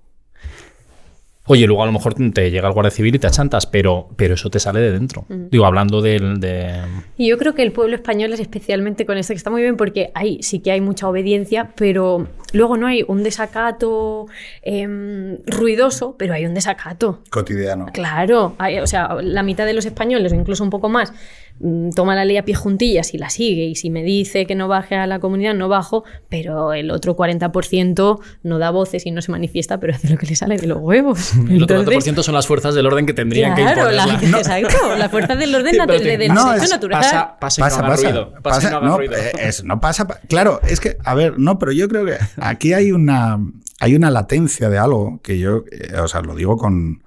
Oye, 1.49 1.67
luego 1.67 1.83
a 1.83 1.87
lo 1.87 1.93
mejor 1.93 2.15
te 2.15 2.51
llega 2.51 2.69
el 2.69 2.75
guardia 2.75 2.91
civil 2.91 3.15
y 3.15 3.19
te 3.19 3.27
achantas, 3.27 3.67
pero, 3.67 4.09
pero 4.17 4.35
eso 4.35 4.51
te 4.51 4.61
sale 4.61 4.81
de 4.81 4.93
dentro. 4.93 5.25
Digo, 5.29 5.65
hablando 5.67 6.01
del, 6.03 6.39
de... 6.41 6.75
Y 7.17 7.29
yo 7.29 7.39
creo 7.39 7.55
que 7.55 7.63
el 7.63 7.73
pueblo 7.73 7.95
español 7.97 8.33
es 8.35 8.41
especialmente 8.41 9.07
con 9.07 9.17
esto, 9.17 9.33
que 9.33 9.39
está 9.39 9.51
muy 9.51 9.63
bien 9.63 9.77
porque 9.77 10.11
hay, 10.15 10.43
sí 10.43 10.61
que 10.61 10.71
hay 10.73 10.81
mucha 10.81 11.09
obediencia, 11.09 11.71
pero 11.75 12.29
luego 12.53 12.77
no 12.77 12.87
hay 12.87 13.03
un 13.09 13.23
desacato 13.23 14.27
em, 14.63 15.39
ruidoso, 15.47 16.17
pero 16.19 16.35
hay 16.35 16.45
un 16.47 16.55
desacato. 16.55 17.23
Cotidiano. 17.31 17.87
Claro, 17.93 18.55
hay- 18.59 18.79
o 18.81 18.87
sea, 18.87 19.17
la 19.23 19.43
mitad 19.43 19.65
de 19.67 19.73
los 19.73 19.87
españoles, 19.87 20.33
o 20.33 20.35
incluso 20.35 20.63
un 20.63 20.71
poco 20.71 20.89
más, 20.89 21.13
toma 21.95 22.15
la 22.15 22.25
ley 22.25 22.37
a 22.37 22.45
pie 22.45 22.55
juntillas 22.55 23.15
y 23.15 23.19
la 23.19 23.31
sigue. 23.31 23.65
Y 23.65 23.75
si 23.75 23.91
me 23.91 24.03
dice 24.03 24.47
que 24.47 24.55
no 24.55 24.69
baje 24.69 24.95
a 24.97 25.07
la 25.07 25.19
comunidad, 25.19 25.55
no 25.55 25.69
bajo, 25.69 26.05
pero 26.29 26.73
el 26.73 26.91
otro 26.91 27.17
40% 27.17 28.21
no 28.43 28.59
da 28.59 28.71
voces 28.71 29.07
y 29.07 29.11
no 29.11 29.23
se 29.23 29.33
manifiesta, 29.33 29.81
pero 29.81 29.95
hace 29.95 30.09
lo 30.09 30.17
que 30.17 30.27
le 30.27 30.37
sale 30.37 30.57
de 30.57 30.67
los 30.67 30.79
huevos. 30.79 31.33
El 31.49 31.63
otro 31.63 31.79
Entonces, 31.81 32.15
40% 32.15 32.23
son 32.23 32.35
las 32.35 32.47
fuerzas 32.47 32.75
del 32.75 32.87
orden 32.87 33.07
que 33.07 33.15
tendrían 33.15 33.55
que 33.55 33.63
Claro, 33.63 33.91
la, 33.91 34.05
imponerla. 34.09 34.39
exacto, 34.39 34.97
la 34.97 35.09
fuerza 35.09 35.35
del 35.37 35.55
orden 35.55 35.73
Sí, 35.75 35.79
pero 35.87 35.99
de- 36.19 36.29
no, 36.29 36.49
sexo 36.53 36.65
es- 36.65 36.71
natural. 36.71 37.01
Pasa, 37.03 37.37
pasa 37.41 37.63
Pasa, 37.63 37.83
no 37.83 37.89
pasa, 37.89 38.03
ruido. 38.11 38.33
Pasa 38.33 38.39
y 38.39 38.43
pasa, 38.43 38.71
no 38.71 38.77
haga 38.79 38.87
no, 38.89 38.97
ruido. 38.99 39.15
eh, 39.17 39.33
es- 39.43 39.65
no 39.65 39.81
pasa. 39.81 40.07
pa- 40.07 40.21
Claro, 40.29 40.61
es 40.69 40.81
que, 40.81 40.97
a 41.05 41.15
ver, 41.15 41.39
no, 41.39 41.59
pero 41.59 41.73
yo 41.73 41.89
creo 41.89 42.05
que 42.05 42.17
aquí 42.41 42.73
hay 42.73 42.93
una, 42.93 43.39
hay 43.81 43.95
una 43.97 44.11
latencia 44.11 44.69
de 44.69 44.79
algo 44.79 45.21
que 45.23 45.39
yo, 45.39 45.65
eh, 45.71 45.95
o 45.99 46.09
sea, 46.09 46.21
lo 46.21 46.35
digo 46.35 46.57
con, 46.57 47.03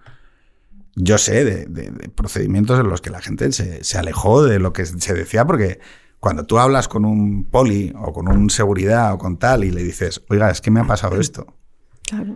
yo 0.95 1.17
sé 1.17 1.43
de, 1.45 1.65
de- 1.65 1.91
de 1.91 2.10
procedimientos 2.10 2.79
en 2.79 2.89
los 2.89 3.01
que 3.01 3.10
la 3.10 3.21
gente 3.21 3.51
se, 3.51 3.83
se 3.83 3.98
alejó 3.98 4.43
de 4.43 4.60
lo 4.60 4.74
que 4.74 4.86
se 4.86 5.13
decía, 5.13 5.45
porque 5.45 5.79
cuando 6.19 6.45
tú 6.45 6.60
hablas 6.60 6.88
con 6.88 7.05
un 7.05 7.45
poli 7.45 7.93
o 7.98 8.13
con 8.13 8.27
un 8.27 8.50
seguridad 8.50 9.13
o 9.13 9.17
con 9.17 9.38
tal 9.38 9.63
y 9.63 9.71
le 9.71 9.83
dices, 9.83 10.21
oiga, 10.29 10.50
es 10.51 10.62
que 10.62 10.69
me 10.71 10.79
ha 10.79 10.86
pasado 10.86 11.19
esto, 11.19 11.55
Claro. 12.03 12.36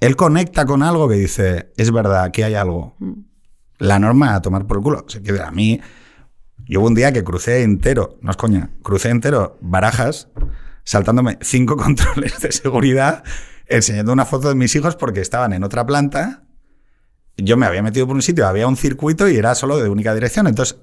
él 0.00 0.16
conecta 0.16 0.64
con 0.66 0.82
algo 0.82 1.08
que 1.08 1.16
dice, 1.16 1.72
es 1.76 1.90
verdad, 1.90 2.24
aquí 2.24 2.42
hay 2.42 2.54
algo. 2.54 2.96
La 3.78 3.98
norma 3.98 4.34
a 4.34 4.40
tomar 4.42 4.66
por 4.66 4.76
el 4.78 4.82
culo. 4.84 5.04
O 5.06 5.10
sea, 5.10 5.20
que 5.20 5.38
a 5.40 5.50
mí, 5.50 5.80
yo 6.66 6.80
hubo 6.80 6.86
un 6.86 6.94
día 6.94 7.12
que 7.12 7.24
crucé 7.24 7.62
entero, 7.64 8.18
no 8.22 8.30
es 8.30 8.36
coña, 8.36 8.70
crucé 8.82 9.08
entero 9.10 9.58
barajas, 9.60 10.28
saltándome 10.84 11.38
cinco 11.40 11.76
controles 11.84 12.40
de 12.40 12.52
seguridad, 12.52 13.24
enseñando 13.66 14.12
una 14.12 14.24
foto 14.24 14.48
de 14.48 14.54
mis 14.54 14.74
hijos 14.76 14.94
porque 14.96 15.20
estaban 15.20 15.52
en 15.52 15.64
otra 15.64 15.84
planta. 15.84 16.44
Yo 17.44 17.56
me 17.56 17.66
había 17.66 17.82
metido 17.82 18.06
por 18.06 18.16
un 18.16 18.22
sitio, 18.22 18.46
había 18.46 18.66
un 18.66 18.76
circuito 18.76 19.28
y 19.28 19.36
era 19.36 19.54
solo 19.54 19.78
de 19.78 19.88
única 19.88 20.14
dirección. 20.14 20.46
Entonces, 20.46 20.78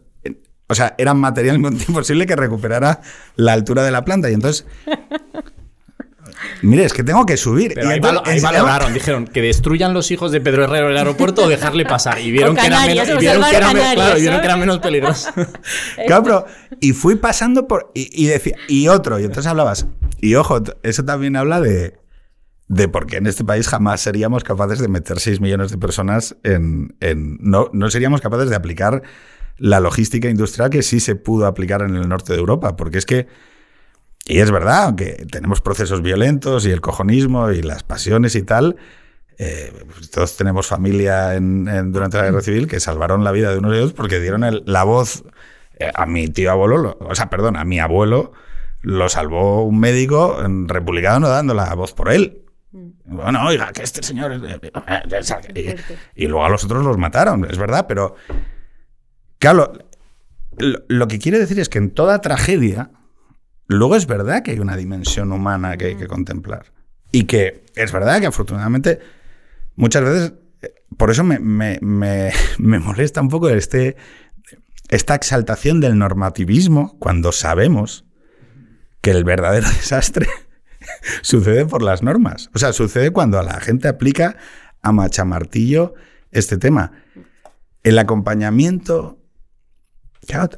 o 0.68 0.76
sea, 0.76 0.96
era 0.98 1.14
materialmente 1.14 1.86
imposible 1.88 2.26
que 2.26 2.36
recuperara 2.36 3.02
la 3.36 3.54
altura 3.54 3.84
de 3.84 3.92
la 3.92 4.04
planta. 4.06 4.30
Y 4.30 4.34
entonces, 4.34 4.66
mire, 6.62 6.86
es 6.86 6.94
que 6.94 7.04
tengo 7.04 7.26
que 7.26 7.38
subir. 7.38 7.74
Pero 7.74 7.88
y 7.88 7.92
ahí, 7.92 7.98
entonces 7.98 8.42
valoraron, 8.42 8.94
dijeron 8.94 9.26
que 9.28 9.42
destruyan 9.42 9.94
los 9.94 10.12
hijos 10.12 10.32
de 10.32 10.42
Pedro 10.42 10.66
Herrero 10.66 10.90
el 10.90 10.98
aeropuerto 10.98 11.44
o 11.44 11.50
dejarle 11.50 11.86
pasar. 11.86 12.20
Y 12.20 12.32
vieron, 12.32 12.56
que, 12.56 12.66
era 12.68 12.82
menos, 12.86 13.08
y 13.10 13.18
vieron, 13.18 13.42
salvar 13.42 13.52
que 13.52 13.58
era, 13.58 13.68
me- 13.68 13.74
Canarias, 13.80 13.96
claro, 13.96 14.18
y 14.18 14.22
vieron 14.22 14.36
¿sabes? 14.38 14.42
que 14.42 14.48
era 14.48 14.58
menos 14.58 14.80
peligroso. 14.80 15.30
Claro, 16.08 16.24
pero- 16.24 16.46
y 16.80 16.94
fui 16.94 17.16
pasando 17.16 17.68
por. 17.68 17.92
Y, 17.94 18.24
y 18.24 18.28
decía. 18.28 18.56
Y 18.68 18.88
otro. 18.88 19.20
Y 19.20 19.24
entonces 19.24 19.48
hablabas. 19.48 19.88
Y 20.22 20.36
ojo, 20.36 20.62
eso 20.84 21.04
también 21.06 21.36
habla 21.36 21.62
de. 21.62 21.98
De 22.70 22.88
por 22.88 23.08
qué 23.08 23.18
en 23.18 23.26
este 23.28 23.44
país 23.44 23.68
jamás 23.68 24.00
seríamos 24.00 24.44
capaces 24.44 24.80
de 24.80 24.88
meter 24.88 25.20
6 25.20 25.42
millones 25.42 25.72
de 25.72 25.78
personas 25.78 26.38
en. 26.44 26.96
en- 27.02 27.38
no, 27.42 27.70
no 27.74 27.90
seríamos 27.90 28.22
capaces 28.22 28.50
de 28.50 28.56
aplicar 28.56 29.02
la 29.58 29.80
logística 29.82 30.30
industrial 30.30 30.70
que 30.70 30.84
sí 30.84 31.00
se 31.02 31.16
pudo 31.16 31.48
aplicar 31.48 31.82
en 31.82 31.96
el 31.96 32.08
norte 32.08 32.32
de 32.34 32.40
Europa. 32.40 32.76
Porque 32.78 33.00
es 33.00 33.06
que. 33.06 33.28
Y 34.26 34.40
es 34.40 34.52
verdad 34.52 34.96
que 34.96 35.26
tenemos 35.32 35.60
procesos 35.62 36.02
violentos 36.04 36.66
y 36.66 36.72
el 36.72 36.80
cojonismo 36.82 37.50
y 37.52 37.62
las 37.64 37.84
pasiones 37.84 38.36
y 38.36 38.44
tal. 38.44 38.78
eh, 39.42 39.72
pues 39.96 40.12
todos 40.12 40.36
tenemos 40.38 40.68
familia 40.68 41.34
en- 41.36 41.92
durante 41.94 42.18
la 42.18 42.26
guerra 42.26 42.42
civil 42.42 42.68
que 42.68 42.80
salvaron 42.82 43.24
la 43.24 43.32
vida 43.32 43.50
de 43.52 43.58
unos 43.58 43.72
de 43.72 43.78
ellos 43.78 43.94
porque 43.94 44.20
dieron 44.20 44.44
la 44.66 44.84
voz 44.84 45.24
eh, 45.80 45.90
a 45.96 46.06
mi 46.06 46.28
tío 46.28 46.52
abuelo, 46.52 46.78
lo- 46.78 46.98
o 47.00 47.16
sea, 47.16 47.30
perdón, 47.30 47.56
a 47.56 47.64
mi 47.64 47.80
abuelo 47.80 48.34
lo 48.82 49.08
salvó 49.08 49.64
un 49.64 49.80
médico 49.80 50.38
republicano 50.68 51.30
dando 51.30 51.54
la 51.54 51.74
voz 51.74 51.94
por 51.94 52.12
él. 52.12 52.42
Bueno, 52.72 53.46
oiga, 53.48 53.72
que 53.74 53.84
este 53.84 54.04
señor... 54.04 54.40
y, 55.56 56.24
y 56.24 56.28
luego 56.28 56.46
a 56.46 56.50
los 56.50 56.64
otros 56.64 56.84
los 56.86 56.98
mataron, 56.98 57.46
es 57.50 57.58
verdad, 57.58 57.86
pero... 57.88 58.16
Claro, 59.40 59.74
lo, 60.58 60.80
lo 60.88 61.08
que 61.08 61.20
quiere 61.20 61.40
decir 61.40 61.60
es 61.60 61.70
que 61.70 61.78
en 61.78 61.92
toda 61.92 62.22
tragedia, 62.22 62.92
luego 63.68 63.96
es 63.96 64.06
verdad 64.06 64.44
que 64.44 64.52
hay 64.52 64.60
una 64.60 64.76
dimensión 64.76 65.32
humana 65.32 65.78
que 65.78 65.86
hay 65.88 65.96
que 65.96 66.08
contemplar. 66.08 66.74
Y 67.12 67.24
que 67.24 67.66
es 67.76 67.92
verdad 67.92 68.20
que 68.20 68.28
afortunadamente 68.28 69.00
muchas 69.76 70.04
veces, 70.04 70.34
eh, 70.62 70.74
por 70.98 71.10
eso 71.10 71.24
me, 71.24 71.40
me- 71.40 71.80
me- 71.82 72.32
me 72.60 72.80
molesta 72.80 73.22
un 73.22 73.30
poco 73.30 73.50
este, 73.50 73.96
esta 74.90 75.16
exaltación 75.16 75.80
del 75.80 75.98
normativismo 75.98 76.98
cuando 77.00 77.32
sabemos 77.32 78.06
que 79.02 79.12
el 79.12 79.24
verdadero 79.24 79.68
desastre 79.70 80.28
sucede 81.22 81.66
por 81.66 81.82
las 81.82 82.04
normas. 82.04 82.50
O 82.54 82.60
sea, 82.60 82.74
sucede 82.74 83.12
cuando 83.12 83.42
la 83.42 83.60
gente 83.60 83.88
aplica 83.88 84.38
a 84.82 84.92
machamartillo 84.92 85.94
este 86.32 86.58
tema. 86.58 86.92
El 87.84 87.98
acompañamiento. 88.00 89.18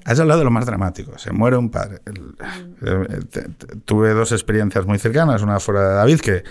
Has 0.05 0.19
hablado 0.19 0.39
de 0.39 0.45
lo 0.45 0.51
más 0.51 0.65
dramático. 0.65 1.17
Se 1.17 1.31
muere 1.31 1.55
un 1.55 1.69
padre. 1.69 1.99
Tuve 3.85 4.13
dos 4.13 4.31
experiencias 4.31 4.85
muy 4.85 4.97
cercanas. 4.99 5.41
Una 5.43 5.59
fuera 5.59 5.87
de 5.87 5.95
David, 5.95 6.19
que 6.19 6.43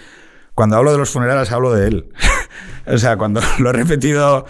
cuando 0.55 0.76
hablo 0.76 0.92
de 0.92 0.98
los 0.98 1.11
funerales 1.11 1.50
hablo 1.53 1.72
de 1.72 1.88
él. 1.88 2.12
o 2.87 2.98
sea, 2.98 3.16
cuando 3.16 3.40
lo 3.59 3.70
he 3.70 3.72
repetido 3.72 4.46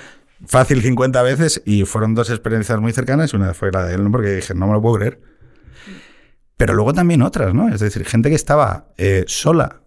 fácil 0.46 0.83
50 0.83 1.22
veces 1.22 1.62
y 1.64 1.85
fueron 1.85 2.14
dos 2.14 2.31
experiencias 2.31 2.79
muy 2.81 2.92
cercanas. 2.92 3.35
Una 3.35 3.55
fue 3.55 3.72
la 3.72 3.85
de 3.85 3.94
él, 3.94 4.09
porque 4.12 4.37
dije, 4.37 4.55
no 4.55 4.66
me 4.66 4.74
lo 4.74 4.83
puedo 4.83 4.96
creer. 4.96 5.29
Pero 6.60 6.74
luego 6.74 6.92
también 6.92 7.22
otras, 7.22 7.54
¿no? 7.54 7.72
Es 7.72 7.80
decir, 7.80 8.04
gente 8.04 8.28
que 8.28 8.34
estaba 8.34 8.84
eh, 8.98 9.24
sola 9.26 9.80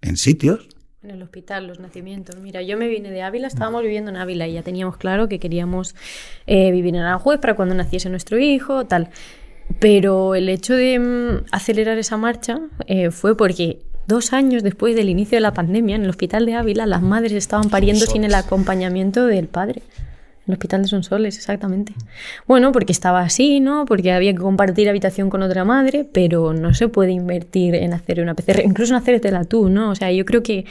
en 0.00 0.16
sitios. 0.16 0.68
En 1.02 1.10
el 1.10 1.22
hospital, 1.24 1.66
los 1.66 1.80
nacimientos. 1.80 2.36
Mira, 2.36 2.62
yo 2.62 2.78
me 2.78 2.86
vine 2.86 3.10
de 3.10 3.22
Ávila, 3.22 3.48
estábamos 3.48 3.82
viviendo 3.82 4.12
en 4.12 4.16
Ávila 4.16 4.46
y 4.46 4.52
ya 4.52 4.62
teníamos 4.62 4.96
claro 4.96 5.28
que 5.28 5.40
queríamos 5.40 5.96
eh, 6.46 6.70
vivir 6.70 6.94
en 6.94 7.00
Aranjuez 7.00 7.40
para 7.40 7.56
cuando 7.56 7.74
naciese 7.74 8.10
nuestro 8.10 8.38
hijo, 8.38 8.86
tal. 8.86 9.10
Pero 9.80 10.36
el 10.36 10.48
hecho 10.48 10.74
de 10.74 11.00
mm, 11.00 11.46
acelerar 11.50 11.98
esa 11.98 12.16
marcha 12.16 12.60
eh, 12.86 13.10
fue 13.10 13.36
porque 13.36 13.80
dos 14.06 14.32
años 14.32 14.62
después 14.62 14.94
del 14.94 15.08
inicio 15.08 15.34
de 15.34 15.40
la 15.40 15.52
pandemia, 15.52 15.96
en 15.96 16.04
el 16.04 16.10
hospital 16.10 16.46
de 16.46 16.54
Ávila, 16.54 16.86
las 16.86 17.02
madres 17.02 17.32
estaban 17.32 17.70
pariendo 17.70 18.06
sin 18.06 18.22
el 18.22 18.36
acompañamiento 18.36 19.26
del 19.26 19.48
padre. 19.48 19.82
El 20.50 20.54
hospital 20.54 20.82
de 20.82 20.88
Sonsoles, 20.88 21.36
exactamente. 21.36 21.94
Bueno, 22.46 22.72
porque 22.72 22.92
estaba 22.92 23.20
así, 23.20 23.60
¿no? 23.60 23.84
Porque 23.86 24.12
había 24.12 24.32
que 24.32 24.38
compartir 24.40 24.88
habitación 24.88 25.30
con 25.30 25.42
otra 25.42 25.64
madre, 25.64 26.08
pero 26.12 26.52
no 26.52 26.74
se 26.74 26.88
puede 26.88 27.12
invertir 27.12 27.74
en 27.74 27.94
hacer 27.94 28.20
una 28.20 28.34
PCR, 28.34 28.60
incluso 28.64 28.92
en 28.94 29.00
hacértela 29.00 29.44
tú, 29.44 29.68
¿no? 29.68 29.90
O 29.90 29.94
sea, 29.94 30.10
yo 30.12 30.24
creo 30.24 30.42
que 30.42 30.66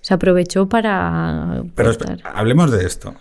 se 0.00 0.14
aprovechó 0.14 0.68
para... 0.68 1.62
Pero 1.74 1.92
hablemos 2.34 2.70
de 2.70 2.86
esto. 2.86 3.14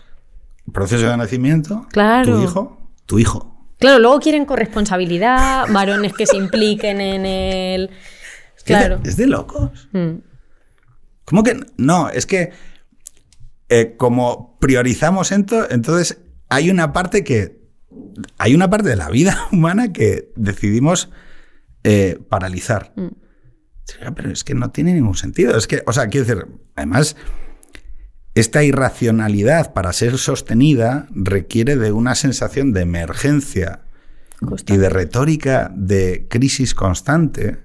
Proceso 0.71 1.07
de 1.07 1.17
nacimiento. 1.17 1.85
Claro. 1.91 2.37
Tu 2.37 2.43
hijo. 2.43 2.77
Tu 3.05 3.19
hijo. 3.19 3.49
Claro, 3.79 3.99
luego 3.99 4.19
quieren 4.19 4.45
corresponsabilidad, 4.45 5.65
varones 5.71 6.13
que 6.13 6.25
se 6.25 6.37
impliquen 6.37 7.01
en 7.01 7.25
el... 7.25 7.83
Es 8.55 8.63
de- 8.63 8.63
Claro. 8.65 8.99
Es 9.03 9.17
de 9.17 9.27
locos. 9.27 9.89
Mm. 9.91 10.19
¿Cómo 11.25 11.43
que 11.43 11.59
no? 11.77 12.09
Es 12.09 12.25
que 12.25 12.51
eh, 13.69 13.95
como 13.97 14.57
priorizamos 14.59 15.31
esto, 15.31 15.69
entonces 15.69 16.19
hay 16.49 16.69
una 16.69 16.93
parte 16.93 17.23
que. 17.23 17.63
Hay 18.37 18.55
una 18.55 18.69
parte 18.69 18.89
de 18.89 18.95
la 18.95 19.09
vida 19.09 19.47
humana 19.51 19.93
que 19.93 20.31
decidimos 20.35 21.09
eh, 21.83 22.19
paralizar. 22.29 22.93
Sí, 23.85 23.95
Pero 24.15 24.31
es 24.31 24.43
que 24.43 24.55
no 24.55 24.71
tiene 24.71 24.93
ningún 24.93 25.15
sentido. 25.15 25.57
Es 25.57 25.67
que, 25.67 25.83
o 25.85 25.93
sea, 25.93 26.07
quiero 26.07 26.25
decir, 26.25 26.47
además, 26.75 27.15
esta 28.35 28.63
irracionalidad 28.63 29.73
para 29.73 29.93
ser 29.93 30.17
sostenida 30.17 31.07
requiere 31.11 31.75
de 31.75 31.91
una 31.91 32.15
sensación 32.15 32.73
de 32.73 32.81
emergencia 32.81 33.81
y 34.67 34.77
de 34.77 34.89
retórica 34.89 35.71
de 35.75 36.27
crisis 36.29 36.73
constante 36.73 37.62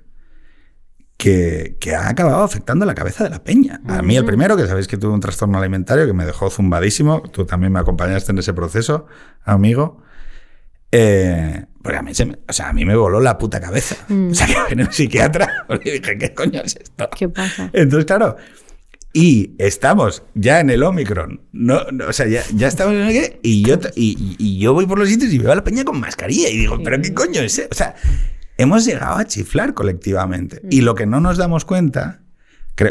que, 1.18 1.76
que, 1.80 1.96
ha 1.96 2.08
acabado 2.08 2.44
afectando 2.44 2.86
la 2.86 2.94
cabeza 2.94 3.24
de 3.24 3.30
la 3.30 3.42
peña. 3.42 3.82
A 3.88 4.02
mí 4.02 4.16
el 4.16 4.24
primero, 4.24 4.56
que 4.56 4.66
sabéis 4.66 4.86
que 4.86 4.96
tuve 4.96 5.12
un 5.12 5.20
trastorno 5.20 5.58
alimentario 5.58 6.06
que 6.06 6.12
me 6.12 6.24
dejó 6.24 6.48
zumbadísimo, 6.48 7.22
tú 7.22 7.44
también 7.44 7.72
me 7.72 7.80
acompañaste 7.80 8.30
en 8.30 8.38
ese 8.38 8.54
proceso, 8.54 9.06
amigo. 9.42 10.00
Eh, 10.92 11.66
porque 11.82 11.98
a 11.98 12.02
mí, 12.02 12.14
se 12.14 12.24
o 12.24 12.52
sea, 12.52 12.68
a 12.68 12.72
mí 12.72 12.84
me 12.84 12.94
voló 12.96 13.20
la 13.20 13.36
puta 13.36 13.60
cabeza. 13.60 13.96
O 14.30 14.32
sea, 14.32 14.46
que 14.46 14.54
vine 14.70 14.84
un 14.84 14.92
psiquiatra 14.92 15.64
porque 15.68 15.92
dije, 15.92 16.16
¿qué 16.16 16.32
coño 16.32 16.62
es 16.62 16.76
esto? 16.76 17.10
¿Qué 17.16 17.28
pasa? 17.28 17.68
Entonces, 17.72 18.04
claro, 18.04 18.36
y 19.12 19.56
estamos 19.58 20.22
ya 20.34 20.60
en 20.60 20.70
el 20.70 20.84
Omicron. 20.84 21.40
No, 21.50 21.82
no 21.90 22.06
o 22.06 22.12
sea, 22.12 22.28
ya, 22.28 22.44
ya 22.54 22.68
estamos 22.68 22.94
en 22.94 23.00
el 23.00 23.40
y 23.42 23.64
yo, 23.64 23.76
y, 23.96 24.36
y, 24.38 24.58
yo 24.60 24.72
voy 24.72 24.86
por 24.86 25.00
los 25.00 25.08
sitios 25.08 25.32
y 25.32 25.38
veo 25.38 25.50
a 25.50 25.56
la 25.56 25.64
peña 25.64 25.82
con 25.82 25.98
mascarilla 25.98 26.48
y 26.48 26.58
digo, 26.58 26.78
¿pero 26.84 27.02
qué 27.02 27.12
coño 27.12 27.40
es 27.40 27.58
eso? 27.58 27.68
O 27.72 27.74
sea, 27.74 27.96
hemos 28.58 28.84
llegado 28.84 29.16
a 29.16 29.24
chiflar 29.24 29.72
colectivamente. 29.72 30.60
Y 30.70 30.82
lo 30.82 30.94
que 30.94 31.06
no 31.06 31.20
nos 31.20 31.38
damos 31.38 31.64
cuenta, 31.64 32.20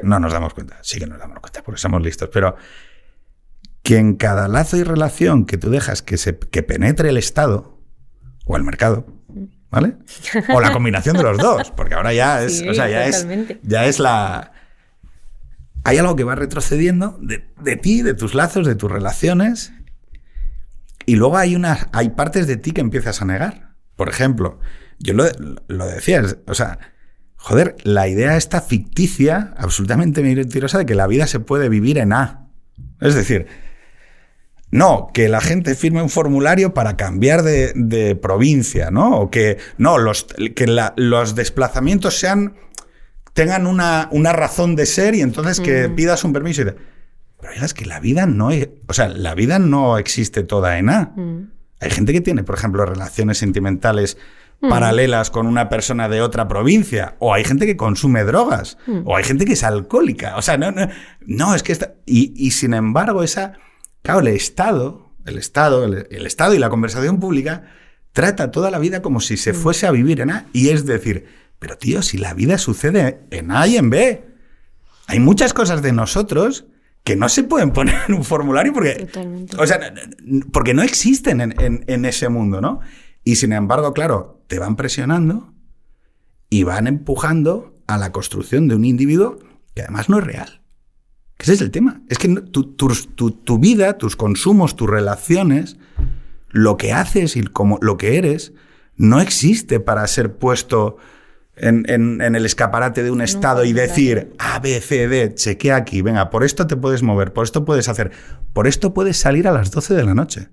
no 0.03 0.19
nos 0.19 0.33
damos 0.33 0.53
cuenta, 0.53 0.79
sí 0.81 0.99
que 0.99 1.05
nos 1.05 1.19
damos 1.19 1.39
cuenta 1.39 1.61
porque 1.63 1.79
somos 1.79 2.01
listos, 2.01 2.29
pero 2.33 2.55
que 3.83 3.97
en 3.97 4.15
cada 4.15 4.47
lazo 4.47 4.77
y 4.77 4.83
relación 4.83 5.45
que 5.45 5.57
tú 5.57 5.69
dejas 5.69 6.01
que, 6.01 6.17
se, 6.17 6.37
que 6.37 6.63
penetre 6.63 7.09
el 7.09 7.17
Estado, 7.17 7.77
o 8.47 8.57
el 8.57 8.63
mercado. 8.63 9.05
¿Vale? 9.69 9.97
O 10.53 10.61
la 10.61 10.71
combinación 10.71 11.17
de 11.17 11.23
los 11.23 11.37
dos, 11.37 11.71
porque 11.71 11.95
ahora 11.95 12.13
ya 12.13 12.41
es, 12.41 12.63
o 12.67 12.73
sea, 12.73 12.87
ya 12.87 13.05
es, 13.05 13.27
ya 13.63 13.85
es 13.85 13.99
la... 13.99 14.53
Hay 15.83 15.97
algo 15.97 16.15
que 16.15 16.23
va 16.23 16.35
retrocediendo 16.35 17.19
de, 17.21 17.75
ti, 17.75 18.01
de 18.01 18.13
tus 18.13 18.33
lazos, 18.33 18.65
de 18.65 18.75
tus 18.75 18.89
relaciones, 18.89 19.73
y 21.05 21.17
luego 21.17 21.37
hay, 21.37 21.55
una, 21.55 21.89
hay 21.91 22.09
partes 22.09 22.47
de 22.47 22.55
ti 22.55 22.71
que 22.71 22.79
empiezas 22.79 23.21
a 23.21 23.25
negar. 23.25 23.75
Por 23.97 24.07
ejemplo, 24.07 24.59
yo 24.99 25.13
lo, 25.13 25.25
lo 25.67 25.85
decía, 25.85 26.23
o 26.47 26.53
sea, 26.53 26.79
joder, 27.35 27.75
la 27.83 28.07
idea 28.07 28.35
esta 28.35 28.61
ficticia, 28.61 29.53
absolutamente 29.57 30.21
mentirosa, 30.21 30.79
de 30.79 30.85
que 30.85 30.95
la 30.95 31.07
vida 31.07 31.27
se 31.27 31.39
puede 31.39 31.69
vivir 31.69 31.97
en 31.97 32.13
A. 32.13 32.47
Es 32.99 33.15
decir, 33.15 33.47
no, 34.69 35.11
que 35.13 35.29
la 35.29 35.39
gente 35.39 35.75
firme 35.75 36.01
un 36.01 36.09
formulario 36.09 36.73
para 36.73 36.97
cambiar 36.97 37.43
de, 37.43 38.19
provincia, 38.21 38.91
¿no? 38.91 39.17
O 39.17 39.31
que 39.31 39.57
no, 39.77 39.97
los, 39.97 40.25
que 40.55 40.65
los 40.97 41.35
desplazamientos 41.35 42.19
sean 42.19 42.55
tengan 43.33 43.67
una, 43.67 44.09
una, 44.11 44.33
razón 44.33 44.75
de 44.75 44.87
ser 44.87 45.13
y 45.13 45.21
entonces 45.21 45.59
que 45.59 45.89
pidas 45.89 46.23
un 46.23 46.33
permiso. 46.33 46.63
Y 46.63 46.65
Pero 47.39 47.53
es 47.63 47.73
que 47.73 47.85
la 47.85 47.99
vida 47.99 48.25
no 48.25 48.49
es, 48.49 48.67
o 48.87 48.93
sea, 48.93 49.07
la 49.09 49.35
vida 49.35 49.59
no 49.59 49.99
existe 49.99 50.43
toda 50.43 50.79
en 50.79 50.89
A. 50.89 51.13
Hay 51.79 51.91
gente 51.91 52.11
que 52.11 52.21
tiene, 52.21 52.43
por 52.43 52.55
ejemplo, 52.55 52.85
relaciones 52.85 53.37
sentimentales 53.37 54.17
paralelas 54.59 55.29
con 55.29 55.47
una 55.47 55.69
persona 55.69 56.09
de 56.09 56.21
otra 56.21 56.47
provincia, 56.47 57.15
o 57.19 57.33
hay 57.33 57.43
gente 57.43 57.65
que 57.65 57.77
consume 57.77 58.23
drogas, 58.23 58.77
o 59.05 59.15
hay 59.15 59.23
gente 59.23 59.45
que 59.45 59.53
es 59.53 59.63
alcohólica. 59.63 60.35
O 60.37 60.41
sea, 60.41 60.57
no, 60.57 60.71
no, 60.71 60.87
no 61.21 61.55
es 61.55 61.63
que 61.63 61.71
está. 61.71 61.93
Y, 62.05 62.33
y 62.35 62.51
sin 62.51 62.73
embargo, 62.73 63.23
esa 63.23 63.53
Claro, 64.07 64.21
el 64.21 64.27
Estado, 64.27 65.11
el 65.25 65.37
Estado, 65.37 65.83
el, 65.83 66.25
Estado 66.25 66.53
y 66.53 66.59
la 66.59 66.69
conversación 66.69 67.19
pública 67.19 67.63
trata 68.13 68.51
toda 68.51 68.71
la 68.71 68.79
vida 68.79 69.01
como 69.01 69.19
si 69.19 69.35
se 69.35 69.51
mm. 69.51 69.55
fuese 69.55 69.85
a 69.85 69.91
vivir 69.91 70.21
en 70.21 70.31
A. 70.31 70.45
Y 70.53 70.69
es 70.69 70.85
decir, 70.85 71.25
pero 71.59 71.77
tío, 71.77 72.01
si 72.01 72.17
la 72.17 72.33
vida 72.33 72.57
sucede 72.57 73.19
en 73.31 73.51
A 73.51 73.67
y 73.67 73.75
en 73.75 73.89
B, 73.89 74.23
hay 75.07 75.19
muchas 75.19 75.53
cosas 75.53 75.81
de 75.81 75.91
nosotros 75.91 76.67
que 77.03 77.17
no 77.17 77.27
se 77.27 77.43
pueden 77.43 77.71
poner 77.71 77.95
en 78.07 78.15
un 78.15 78.23
formulario 78.23 78.71
porque, 78.71 79.09
o 79.57 79.67
sea, 79.67 79.93
porque 80.53 80.73
no 80.73 80.83
existen 80.83 81.41
en, 81.41 81.83
en 81.85 82.05
ese 82.05 82.29
mundo, 82.29 82.61
¿no? 82.61 82.79
Y 83.27 83.35
sin 83.35 83.51
embargo, 83.51 83.93
claro, 83.93 84.41
te 84.47 84.57
van 84.57 84.77
presionando 84.77 85.53
y 86.49 86.63
van 86.63 86.87
empujando 86.87 87.77
a 87.85 87.97
la 87.97 88.13
construcción 88.13 88.69
de 88.69 88.75
un 88.75 88.85
individuo 88.85 89.37
que 89.75 89.81
además 89.81 90.07
no 90.07 90.19
es 90.19 90.23
real. 90.23 90.61
Ese 91.37 91.51
es 91.51 91.59
el 91.59 91.69
tema. 91.69 91.99
Es 92.07 92.19
que 92.19 92.29
tu, 92.29 93.59
vida, 93.59 93.97
tus 93.97 94.15
consumos, 94.15 94.77
tus 94.77 94.89
relaciones, 94.89 95.75
lo 96.51 96.77
que 96.77 96.93
haces 96.93 97.35
y 97.35 97.43
como, 97.43 97.77
lo 97.81 97.97
que 97.97 98.17
eres, 98.17 98.53
no 98.95 99.19
existe 99.19 99.81
para 99.81 100.07
ser 100.07 100.37
puesto 100.37 100.95
en, 101.57 101.85
el 102.21 102.45
escaparate 102.45 103.03
de 103.03 103.11
un 103.11 103.19
estado 103.19 103.65
y 103.65 103.73
decir 103.73 104.31
A, 104.39 104.59
B, 104.59 104.79
C, 104.79 105.09
D, 105.09 105.35
chequea 105.35 105.75
aquí, 105.75 106.01
venga, 106.01 106.29
por 106.29 106.45
esto 106.45 106.65
te 106.65 106.77
puedes 106.77 107.03
mover, 107.03 107.33
por 107.33 107.43
esto 107.43 107.65
puedes 107.65 107.89
hacer, 107.89 108.13
por 108.53 108.67
esto 108.67 108.93
puedes 108.93 109.17
salir 109.17 109.49
a 109.49 109.51
las 109.51 109.69
12 109.71 109.95
de 109.95 110.05
la 110.05 110.13
noche. 110.13 110.47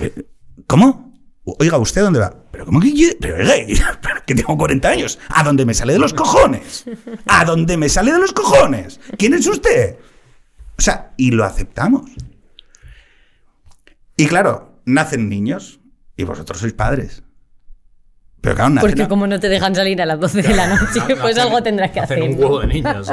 Eh, 0.00 0.24
¿Cómo? 0.66 1.11
Oiga, 1.44 1.78
¿usted 1.78 2.02
dónde 2.02 2.20
va? 2.20 2.34
Pero 2.52 2.66
¿cómo 2.66 2.80
que 2.80 2.92
yo? 2.92 3.08
Pero, 3.20 3.36
que 4.26 4.34
tengo 4.34 4.56
40 4.56 4.88
años. 4.88 5.18
¿A 5.28 5.42
dónde 5.42 5.64
me 5.64 5.74
sale 5.74 5.92
de 5.92 5.98
los 5.98 6.14
cojones? 6.14 6.84
¿A 7.26 7.44
dónde 7.44 7.76
me 7.76 7.88
sale 7.88 8.12
de 8.12 8.18
los 8.18 8.32
cojones? 8.32 9.00
¿Quién 9.18 9.34
es 9.34 9.46
usted? 9.46 9.96
O 10.78 10.82
sea, 10.82 11.12
y 11.16 11.32
lo 11.32 11.44
aceptamos. 11.44 12.10
Y 14.16 14.26
claro, 14.26 14.80
nacen 14.84 15.28
niños 15.28 15.80
y 16.16 16.24
vosotros 16.24 16.60
sois 16.60 16.74
padres. 16.74 17.24
Pero 18.42 18.56
claro, 18.56 18.74
Porque 18.80 19.06
como 19.06 19.28
no 19.28 19.38
te 19.38 19.48
dejan 19.48 19.72
salir 19.72 20.02
a 20.02 20.06
las 20.06 20.18
12 20.18 20.42
de 20.42 20.54
la 20.56 20.66
noche, 20.66 21.00
pues 21.20 21.38
algo 21.38 21.62
tendrás 21.62 21.92
que 21.92 22.00
hacer. 22.00 22.20
un 22.20 22.36
huevo 22.36 22.58
de 22.58 22.66
niños. 22.66 23.08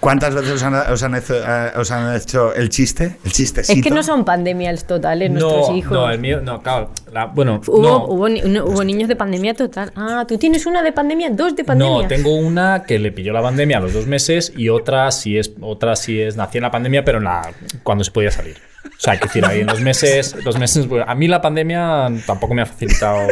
¿Cuántas 0.00 0.34
veces 0.34 0.54
os 0.54 1.02
han, 1.04 1.14
eh, 1.14 2.16
hecho, 2.16 2.52
el 2.52 2.68
chiste? 2.68 3.16
El 3.24 3.30
chiste 3.30 3.60
Es 3.60 3.80
que 3.80 3.90
no 3.90 4.02
son 4.02 4.24
pandemias 4.24 4.84
totales 4.84 5.30
nuestros 5.30 5.70
hijos. 5.70 5.92
No, 5.92 6.10
el 6.10 6.18
mío, 6.18 6.40
no, 6.42 6.60
claro. 6.62 6.90
bueno, 7.32 7.60
hubo, 7.68 8.08
hubo, 8.08 8.84
niños 8.84 9.08
de 9.08 9.14
pandemia 9.14 9.54
total. 9.54 9.92
Ah, 9.94 10.24
tú 10.26 10.36
tienes 10.36 10.66
una 10.66 10.82
de 10.82 10.90
pandemia, 10.90 11.30
dos 11.30 11.54
de 11.54 11.62
pandemia. 11.62 12.02
No, 12.02 12.08
tengo 12.08 12.34
una 12.34 12.82
que 12.82 12.98
le 12.98 13.12
pilló 13.12 13.32
la 13.32 13.42
pandemia 13.42 13.78
a 13.78 13.80
los 13.80 13.92
dos 13.92 14.08
meses 14.08 14.52
y 14.56 14.68
otra 14.68 15.12
si 15.12 15.38
es, 15.38 15.52
otra 15.60 15.94
si 15.94 16.20
es, 16.20 16.36
nació 16.36 16.58
en 16.58 16.62
la 16.64 16.70
pandemia, 16.72 17.04
pero 17.04 17.18
en 17.18 17.24
la, 17.24 17.52
cuando 17.84 18.02
se 18.02 18.10
podía 18.10 18.32
salir. 18.32 18.56
O 18.86 19.00
sea, 19.00 19.18
que 19.18 19.26
decir, 19.26 19.44
ahí 19.44 19.60
en 19.60 19.66
los 19.66 19.80
meses, 19.80 20.36
los 20.44 20.58
meses, 20.58 20.86
a 21.06 21.14
mí 21.14 21.28
la 21.28 21.40
pandemia 21.40 22.08
tampoco 22.26 22.54
me 22.54 22.62
ha 22.62 22.66
facilitado 22.66 23.28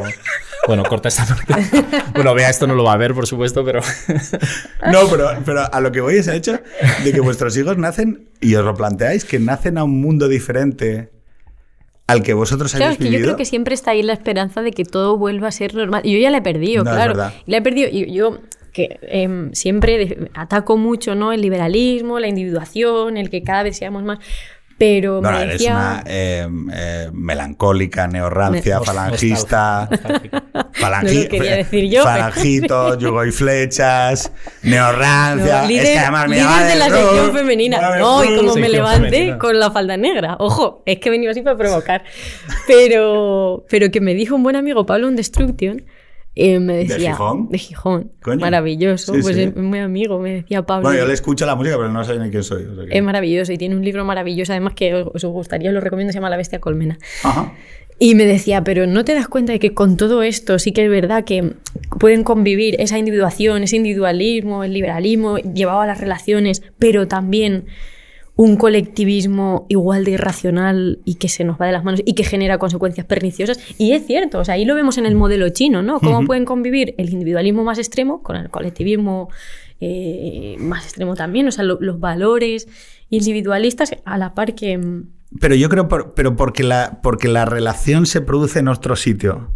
bueno, 0.66 0.82
corta 0.84 1.08
esta 1.08 1.26
parte. 1.26 1.54
Bueno, 2.14 2.34
vea, 2.34 2.48
esto 2.48 2.66
no 2.66 2.74
lo 2.74 2.84
va 2.84 2.94
a 2.94 2.96
ver, 2.96 3.14
por 3.14 3.26
supuesto, 3.26 3.64
pero. 3.64 3.80
No, 4.92 5.08
pero, 5.10 5.30
pero 5.44 5.72
a 5.72 5.80
lo 5.80 5.92
que 5.92 6.00
voy 6.00 6.16
es 6.16 6.28
el 6.28 6.36
hecho 6.36 6.58
de 7.02 7.12
que 7.12 7.20
vuestros 7.20 7.56
hijos 7.56 7.76
nacen, 7.76 8.28
y 8.40 8.54
os 8.54 8.64
lo 8.64 8.74
planteáis, 8.74 9.24
que 9.24 9.38
nacen 9.38 9.78
a 9.78 9.84
un 9.84 10.00
mundo 10.00 10.28
diferente 10.28 11.10
al 12.06 12.22
que 12.22 12.34
vosotros 12.34 12.72
claro, 12.72 12.86
habéis 12.86 13.00
es 13.00 13.06
que 13.06 13.12
Yo 13.12 13.22
creo 13.24 13.36
que 13.36 13.44
siempre 13.44 13.74
está 13.74 13.92
ahí 13.92 14.02
la 14.02 14.12
esperanza 14.12 14.62
de 14.62 14.72
que 14.72 14.84
todo 14.84 15.16
vuelva 15.16 15.48
a 15.48 15.52
ser 15.52 15.74
normal. 15.74 16.02
Y 16.04 16.12
yo 16.12 16.18
ya 16.18 16.30
la 16.30 16.38
he 16.38 16.42
perdido, 16.42 16.84
claro. 16.84 17.32
La 17.46 17.56
he 17.56 17.62
perdido. 17.62 17.88
Y 17.90 18.12
yo 18.12 18.40
que 18.72 18.98
em, 19.02 19.52
siempre 19.52 20.28
ataco 20.34 20.76
mucho 20.76 21.14
¿no? 21.14 21.32
el 21.32 21.40
liberalismo, 21.40 22.18
la 22.18 22.26
individuación, 22.26 23.16
el 23.16 23.30
que 23.30 23.42
cada 23.42 23.62
vez 23.62 23.78
seamos 23.78 24.02
más. 24.02 24.18
Pero 24.76 25.22
me 25.22 25.42
eres 25.42 25.62
una 25.62 26.02
eh, 26.06 26.48
eh, 26.72 27.10
melancólica, 27.12 28.08
neorrancia, 28.08 28.80
falangista. 28.80 29.88
falangi... 30.72 31.28
quería 31.28 31.56
decir 31.56 31.88
yo. 31.88 32.02
Falangito, 32.02 32.98
yugo 32.98 33.24
y 33.24 33.30
flechas, 33.30 34.32
neorrancia. 34.62 35.64
líder, 35.66 35.84
es 35.84 35.90
que 35.92 35.98
además 35.98 36.28
me 36.28 36.36
de 36.36 36.76
la 36.76 36.90
sección 36.90 37.32
femenina. 37.32 37.98
No, 37.98 38.24
y 38.24 38.36
como 38.36 38.54
me 38.56 38.68
levanté 38.68 39.38
con 39.38 39.58
la 39.58 39.70
falda 39.70 39.96
negra. 39.96 40.36
Ojo, 40.40 40.82
es 40.86 40.98
que 40.98 41.08
he 41.08 41.12
venido 41.12 41.30
así 41.30 41.42
para 41.42 41.56
provocar. 41.56 42.04
Pero, 42.66 43.64
pero 43.68 43.90
que 43.90 44.00
me 44.00 44.14
dijo 44.14 44.34
un 44.34 44.42
buen 44.42 44.56
amigo, 44.56 44.86
Pablo 44.86 45.06
un 45.06 45.16
Destruction, 45.16 45.84
eh, 46.36 46.58
me 46.58 46.76
decía, 46.78 46.96
¿De 46.96 47.04
Gijón? 47.06 47.48
De 47.48 47.58
Gijón. 47.58 48.12
Maravilloso. 48.40 49.12
pues 49.12 49.36
es 49.36 49.54
muy 49.54 49.78
amigo, 49.78 50.18
me 50.18 50.32
decía 50.34 50.62
Pablo. 50.62 50.88
Bueno, 50.88 50.98
yo 50.98 51.06
le 51.06 51.14
escucho 51.14 51.46
la 51.46 51.54
música, 51.54 51.76
pero 51.76 51.90
no 51.90 52.02
sé 52.02 52.18
ni 52.18 52.30
quién 52.30 52.42
soy. 52.42 52.66
Es 52.90 53.02
maravilloso 53.02 53.52
y 53.52 53.58
tiene 53.58 53.76
un 53.76 53.84
libro 53.84 54.04
maravilloso, 54.04 54.52
además 54.52 54.74
que 54.74 54.94
os, 54.94 55.24
gustaría, 55.24 55.70
os 55.70 55.74
lo 55.74 55.80
recomiendo, 55.80 56.12
se 56.12 56.18
llama 56.18 56.30
La 56.30 56.36
Bestia 56.36 56.60
Colmena. 56.60 56.98
Ajá. 57.22 57.52
Y 58.00 58.16
me 58.16 58.26
decía, 58.26 58.64
pero 58.64 58.88
¿no 58.88 59.04
te 59.04 59.14
das 59.14 59.28
cuenta 59.28 59.52
de 59.52 59.60
que 59.60 59.72
con 59.72 59.96
todo 59.96 60.24
esto 60.24 60.58
sí 60.58 60.72
que 60.72 60.84
es 60.84 60.90
verdad 60.90 61.24
que 61.24 61.54
pueden 62.00 62.24
convivir 62.24 62.74
esa 62.80 62.98
individuación, 62.98 63.62
ese 63.62 63.76
individualismo, 63.76 64.64
el 64.64 64.72
liberalismo 64.72 65.38
llevado 65.38 65.80
a 65.80 65.86
las 65.86 66.00
relaciones, 66.00 66.62
pero 66.78 67.06
también 67.06 67.66
un 68.36 68.56
colectivismo 68.56 69.66
igual 69.68 70.04
de 70.04 70.12
irracional 70.12 70.98
y 71.04 71.16
que 71.16 71.28
se 71.28 71.44
nos 71.44 71.60
va 71.60 71.66
de 71.66 71.72
las 71.72 71.84
manos 71.84 72.02
y 72.04 72.14
que 72.14 72.24
genera 72.24 72.58
consecuencias 72.58 73.06
perniciosas. 73.06 73.58
Y 73.78 73.92
es 73.92 74.06
cierto, 74.06 74.40
o 74.40 74.44
sea, 74.44 74.54
ahí 74.54 74.64
lo 74.64 74.74
vemos 74.74 74.98
en 74.98 75.06
el 75.06 75.14
modelo 75.14 75.48
chino, 75.50 75.82
¿no? 75.82 76.00
Cómo 76.00 76.24
pueden 76.26 76.44
convivir 76.44 76.94
el 76.98 77.10
individualismo 77.10 77.62
más 77.62 77.78
extremo 77.78 78.22
con 78.22 78.36
el 78.36 78.50
colectivismo 78.50 79.28
eh, 79.80 80.56
más 80.60 80.84
extremo 80.84 81.14
también, 81.14 81.46
o 81.48 81.52
sea, 81.52 81.64
los 81.64 82.00
valores 82.00 82.68
individualistas 83.10 83.94
a 84.04 84.16
la 84.16 84.34
par 84.34 84.54
que... 84.54 84.78
Mm, 84.78 85.10
pero 85.40 85.54
yo 85.56 85.68
creo, 85.68 85.88
pero 85.88 86.36
porque 86.36 86.62
la, 86.62 87.00
porque 87.02 87.28
la 87.28 87.44
relación 87.44 88.06
se 88.06 88.20
produce 88.20 88.60
en 88.60 88.68
otro 88.68 88.94
sitio. 88.94 89.50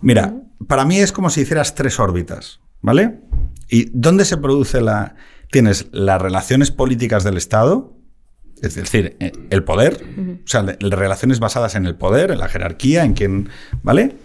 Mira, 0.00 0.34
para 0.68 0.84
mí 0.84 0.98
es 0.98 1.12
como 1.12 1.30
si 1.30 1.40
hicieras 1.40 1.74
tres 1.74 1.98
órbitas, 1.98 2.60
¿vale? 2.80 3.20
¿Y 3.68 3.90
dónde 3.92 4.24
se 4.24 4.36
produce 4.36 4.80
la... 4.80 5.16
Tienes 5.50 5.88
las 5.92 6.20
relaciones 6.20 6.70
políticas 6.70 7.22
del 7.22 7.36
Estado, 7.36 7.95
Es 8.62 8.74
decir, 8.74 9.16
eh, 9.20 9.32
el 9.50 9.64
poder, 9.64 10.02
o 10.44 10.48
sea, 10.48 10.62
relaciones 10.62 11.40
basadas 11.40 11.74
en 11.74 11.86
el 11.86 11.94
poder, 11.94 12.30
en 12.30 12.38
la 12.38 12.48
jerarquía, 12.48 13.04
en 13.04 13.12
quien, 13.12 13.50
¿vale? 13.82 14.16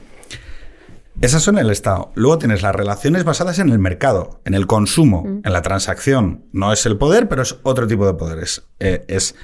Esas 1.20 1.44
son 1.44 1.58
el 1.58 1.70
Estado. 1.70 2.12
Luego 2.16 2.40
tienes 2.40 2.62
las 2.62 2.74
relaciones 2.74 3.24
basadas 3.24 3.60
en 3.60 3.70
el 3.70 3.78
mercado, 3.78 4.42
en 4.46 4.54
el 4.54 4.66
consumo, 4.66 5.42
en 5.44 5.54
la 5.54 5.62
transacción. 5.62 6.46
No 6.52 6.74
es 6.74 6.86
el 6.86 6.98
poder, 6.98 7.28
pero 7.28 7.44
es 7.44 7.58
otro 7.64 7.86
tipo 7.86 8.08
de 8.08 8.14
poder. 8.14 8.40
Es, 8.40 8.64
eh, 8.80 9.06
es 9.08 9.36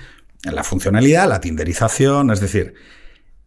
la 0.43 0.63
funcionalidad, 0.63 1.27
la 1.27 1.41
tinderización, 1.41 2.31
es 2.31 2.39
decir. 2.39 2.73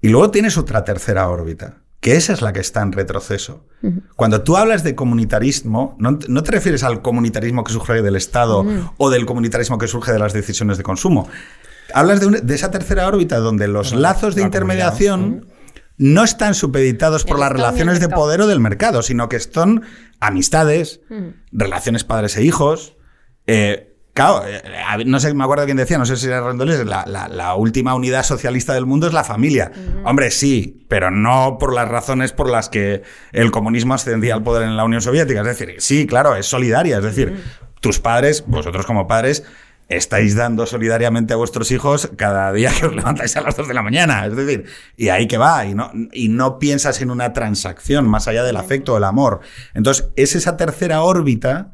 Y 0.00 0.08
luego 0.10 0.30
tienes 0.30 0.56
otra 0.58 0.84
tercera 0.84 1.28
órbita, 1.28 1.82
que 2.00 2.16
esa 2.16 2.32
es 2.32 2.40
la 2.42 2.52
que 2.52 2.60
está 2.60 2.80
en 2.82 2.92
retroceso. 2.92 3.66
Cuando 4.16 4.42
tú 4.42 4.56
hablas 4.56 4.82
de 4.84 4.94
comunitarismo, 4.94 5.96
no, 5.98 6.18
no 6.28 6.42
te 6.42 6.50
refieres 6.52 6.82
al 6.82 7.02
comunitarismo 7.02 7.62
que 7.64 7.72
surge 7.72 8.00
del 8.02 8.16
Estado 8.16 8.64
o 8.96 9.10
del 9.10 9.26
comunitarismo 9.26 9.76
que 9.78 9.86
surge 9.86 10.12
de 10.12 10.18
las 10.18 10.32
decisiones 10.32 10.78
de 10.78 10.82
consumo. 10.82 11.28
Hablas 11.92 12.20
de, 12.20 12.26
un- 12.26 12.46
de 12.46 12.54
esa 12.54 12.70
tercera 12.70 13.06
órbita 13.06 13.38
donde 13.38 13.68
los 13.68 13.92
lazos 13.92 14.34
de 14.34 14.40
la 14.42 14.46
intermediación 14.46 15.46
no 15.98 16.24
están 16.24 16.54
supeditados 16.54 17.24
por 17.24 17.38
las 17.38 17.52
relaciones 17.52 18.00
de 18.00 18.06
poder 18.16 18.40
o 18.40 18.46
del 18.46 18.60
mercado, 18.60 19.02
sino 19.02 19.28
que 19.28 19.38
son 19.40 19.82
amistades, 20.20 21.00
relaciones 21.52 22.04
padres 22.04 22.36
e 22.36 22.44
hijos. 22.44 22.96
eh, 23.46 23.89
claro, 24.24 24.44
eh, 24.46 25.04
no 25.06 25.18
sé, 25.20 25.32
me 25.34 25.44
acuerdo 25.44 25.64
quién 25.64 25.76
decía, 25.76 25.98
no 25.98 26.04
sé 26.06 26.16
si 26.16 26.26
era 26.26 26.40
Rendoles, 26.40 26.84
la, 26.86 27.04
la- 27.06 27.28
la 27.28 27.54
última 27.54 27.94
unidad 27.94 28.22
socialista 28.22 28.74
del 28.74 28.86
mundo 28.86 29.06
es 29.06 29.12
la 29.12 29.24
familia. 29.24 29.72
Hombre, 30.04 30.30
sí, 30.30 30.84
pero 30.88 31.10
no 31.10 31.56
por 31.58 31.74
las 31.74 31.88
razones 31.88 32.32
por 32.32 32.48
las 32.50 32.68
que 32.68 33.02
el 33.32 33.50
comunismo 33.50 33.94
ascendía 33.94 34.34
al 34.34 34.42
poder 34.42 34.62
en 34.64 34.76
la 34.76 34.84
Unión 34.84 35.00
Soviética. 35.02 35.40
Es 35.40 35.46
decir, 35.46 35.76
sí, 35.78 36.06
claro, 36.06 36.36
es 36.36 36.46
solidaria. 36.46 36.98
Es 36.98 37.04
decir, 37.04 37.42
tus 37.80 37.98
padres, 38.00 38.44
vosotros 38.46 38.86
como 38.86 39.06
padres, 39.06 39.44
estáis 39.88 40.36
dando 40.36 40.66
solidariamente 40.66 41.32
a 41.32 41.36
vuestros 41.36 41.70
hijos 41.72 42.10
cada 42.16 42.52
día 42.52 42.70
que 42.78 42.86
os 42.86 42.94
levantáis 42.94 43.36
a 43.36 43.40
las 43.40 43.56
2 43.56 43.66
de 43.68 43.74
la 43.74 43.82
mañana. 43.82 44.24
Es 44.26 44.36
decir, 44.36 44.64
y 44.96 45.08
ahí 45.08 45.26
que 45.26 45.36
va, 45.38 45.64
y 45.66 45.74
no, 45.74 45.90
y 46.12 46.28
no 46.28 46.58
piensas 46.60 47.00
en 47.00 47.10
una 47.10 47.32
transacción 47.32 48.08
más 48.08 48.28
allá 48.28 48.44
del 48.44 48.56
afecto 48.56 48.94
o 48.94 48.98
el 48.98 49.04
amor. 49.04 49.40
Entonces, 49.74 50.08
es 50.16 50.36
esa 50.36 50.56
tercera 50.56 51.02
órbita, 51.02 51.72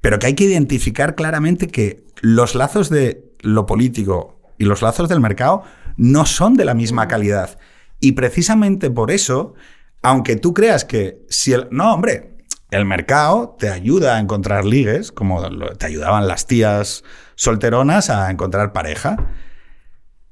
pero 0.00 0.18
que 0.18 0.26
hay 0.26 0.34
que 0.34 0.44
identificar 0.44 1.14
claramente 1.14 1.68
que 1.68 2.04
los 2.20 2.54
lazos 2.54 2.90
de 2.90 3.32
lo 3.40 3.66
político 3.66 4.40
y 4.58 4.64
los 4.64 4.82
lazos 4.82 5.08
del 5.08 5.20
mercado 5.20 5.62
no 5.96 6.26
son 6.26 6.54
de 6.54 6.64
la 6.64 6.74
misma 6.74 7.08
calidad. 7.08 7.58
Y 8.00 8.12
precisamente 8.12 8.90
por 8.90 9.10
eso, 9.10 9.54
aunque 10.02 10.36
tú 10.36 10.54
creas 10.54 10.84
que 10.84 11.24
si 11.28 11.52
el... 11.52 11.68
No, 11.70 11.92
hombre, 11.92 12.36
el 12.70 12.84
mercado 12.84 13.56
te 13.58 13.70
ayuda 13.70 14.16
a 14.16 14.20
encontrar 14.20 14.64
ligues, 14.64 15.10
como 15.10 15.42
te 15.76 15.86
ayudaban 15.86 16.28
las 16.28 16.46
tías 16.46 17.02
solteronas 17.34 18.10
a 18.10 18.30
encontrar 18.30 18.72
pareja. 18.72 19.16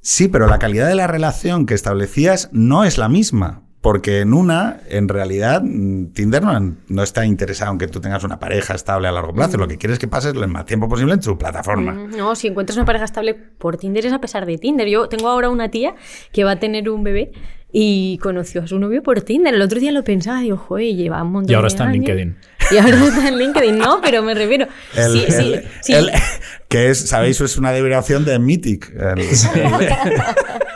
Sí, 0.01 0.29
pero 0.29 0.47
la 0.47 0.59
calidad 0.59 0.87
de 0.87 0.95
la 0.95 1.07
relación 1.07 1.67
que 1.67 1.75
establecías 1.75 2.49
no 2.53 2.85
es 2.85 2.99
la 2.99 3.09
misma. 3.09 3.66
Porque 3.81 4.21
en 4.21 4.35
una, 4.35 4.81
en 4.89 5.09
realidad, 5.09 5.63
Tinder 5.63 6.43
no, 6.43 6.77
no 6.89 7.03
está 7.05 7.25
interesado 7.25 7.71
en 7.73 7.79
que 7.79 7.87
tú 7.87 8.01
tengas 8.01 8.25
una 8.25 8.41
pareja 8.41 8.75
estable 8.75 9.07
a 9.07 9.13
largo 9.13 9.33
plazo. 9.33 9.59
Lo 9.59 9.69
que 9.69 9.79
quieres 9.79 9.95
es 9.95 9.99
que 10.01 10.09
pases 10.09 10.35
el 10.35 10.49
más 10.49 10.67
tiempo 10.67 10.89
posible 10.89 11.15
en 11.15 11.23
su 11.23 11.39
plataforma. 11.39 11.93
Mm, 11.93 12.17
No, 12.17 12.35
si 12.35 12.49
encuentras 12.49 12.77
una 12.77 12.85
pareja 12.87 13.05
estable 13.05 13.35
por 13.35 13.77
Tinder 13.77 14.05
es 14.05 14.13
a 14.13 14.21
pesar 14.21 14.45
de 14.45 14.59
Tinder. 14.59 14.89
Yo 14.89 15.09
tengo 15.09 15.29
ahora 15.29 15.51
una 15.51 15.71
tía 15.71 15.95
que 16.33 16.43
va 16.43 16.53
a 16.53 16.59
tener 16.59 16.91
un 16.91 17.05
bebé 17.05 17.31
y 17.71 18.19
conoció 18.19 18.63
a 18.63 18.67
su 18.67 18.79
novio 18.81 19.03
por 19.05 19.21
Tinder. 19.21 19.55
El 19.55 19.63
otro 19.63 19.79
día 19.79 19.93
lo 19.93 20.03
pensaba 20.03 20.41
y 20.41 20.45
dijo, 20.47 20.57
joder, 20.57 20.95
lleva 20.97 21.23
un 21.23 21.31
montón 21.33 21.53
Y 21.53 21.55
ahora 21.55 21.67
de 21.69 21.75
está 21.75 21.85
en 21.85 21.91
años". 21.91 21.99
LinkedIn. 22.09 22.37
Y 22.73 22.79
ahora 22.79 22.97
está 23.05 23.29
en 23.29 23.39
LinkedIn, 23.39 23.79
no, 23.79 24.01
pero 24.03 24.25
me 24.25 24.35
refiero. 24.35 24.67
El- 24.97 25.13
sí, 25.13 25.25
sí, 25.29 25.35
el- 25.53 25.65
sí. 25.83 25.93
el- 25.93 26.11
que 26.69 26.91
es, 26.91 27.09
sabéis, 27.09 27.41
es 27.41 27.57
una 27.59 27.71
derivación 27.71 28.25
de 28.25 28.41
Mythic. 28.41 28.93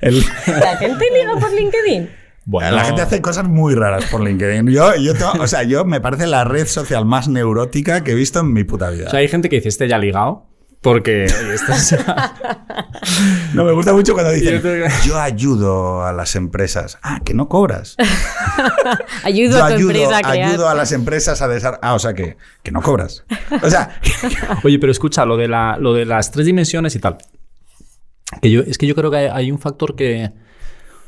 El- 0.00 0.24
¿La 0.46 0.76
gente 0.76 1.04
liga 1.12 1.32
por 1.38 1.52
LinkedIn? 1.52 2.10
Bueno, 2.46 2.72
La 2.76 2.84
gente 2.84 3.02
hace 3.02 3.20
cosas 3.20 3.44
muy 3.46 3.74
raras 3.74 4.06
por 4.06 4.22
LinkedIn. 4.22 4.66
Yo, 4.68 4.94
yo 4.96 5.14
tengo- 5.14 5.32
o 5.40 5.46
sea, 5.46 5.62
yo 5.62 5.84
me 5.84 6.00
parece 6.00 6.26
la 6.26 6.44
red 6.44 6.66
social 6.66 7.04
más 7.04 7.28
neurótica 7.28 8.02
que 8.02 8.12
he 8.12 8.14
visto 8.14 8.40
en 8.40 8.52
mi 8.52 8.64
puta 8.64 8.90
vida. 8.90 9.06
O 9.06 9.10
sea, 9.10 9.20
hay 9.20 9.28
gente 9.28 9.48
que 9.48 9.56
dice, 9.56 9.68
este 9.68 9.86
ya 9.88 9.96
ha 9.96 9.98
ligado. 9.98 10.46
Porque, 10.82 11.26
oye, 11.26 11.54
es- 11.54 11.94
No 13.54 13.64
me 13.64 13.72
gusta 13.72 13.92
mucho 13.92 14.14
cuando 14.14 14.32
dicen, 14.32 14.62
Yo 15.04 15.20
ayudo 15.20 16.04
a 16.04 16.12
las 16.12 16.34
empresas. 16.36 16.98
Ah, 17.02 17.20
que 17.24 17.34
no 17.34 17.48
cobras. 17.48 17.96
Ayudo 19.24 19.58
Yo 19.58 19.64
a 19.64 19.68
tu 19.68 19.74
ayudo, 19.74 19.90
empresa 19.90 20.18
a 20.18 20.22
crear. 20.32 20.48
ayudo 20.50 20.68
a 20.68 20.74
las 20.74 20.92
empresas 20.92 21.42
a 21.42 21.48
desarrollar. 21.48 21.80
Ah, 21.82 21.94
o 21.94 21.98
sea 21.98 22.14
que, 22.14 22.36
que 22.62 22.70
no 22.72 22.80
cobras. 22.82 23.24
O 23.62 23.68
sea, 23.70 24.00
Oye, 24.64 24.78
pero 24.78 24.90
escucha, 24.92 25.24
lo 25.26 25.36
de, 25.36 25.48
la, 25.48 25.76
lo 25.78 25.92
de 25.92 26.04
las 26.06 26.30
tres 26.30 26.46
dimensiones 26.46 26.94
y 26.96 26.98
tal. 26.98 27.18
Que 28.40 28.50
yo, 28.50 28.60
es 28.62 28.78
que 28.78 28.86
yo 28.86 28.94
creo 28.94 29.10
que 29.10 29.16
hay, 29.18 29.26
hay 29.32 29.50
un 29.50 29.58
factor 29.58 29.96
que. 29.96 30.30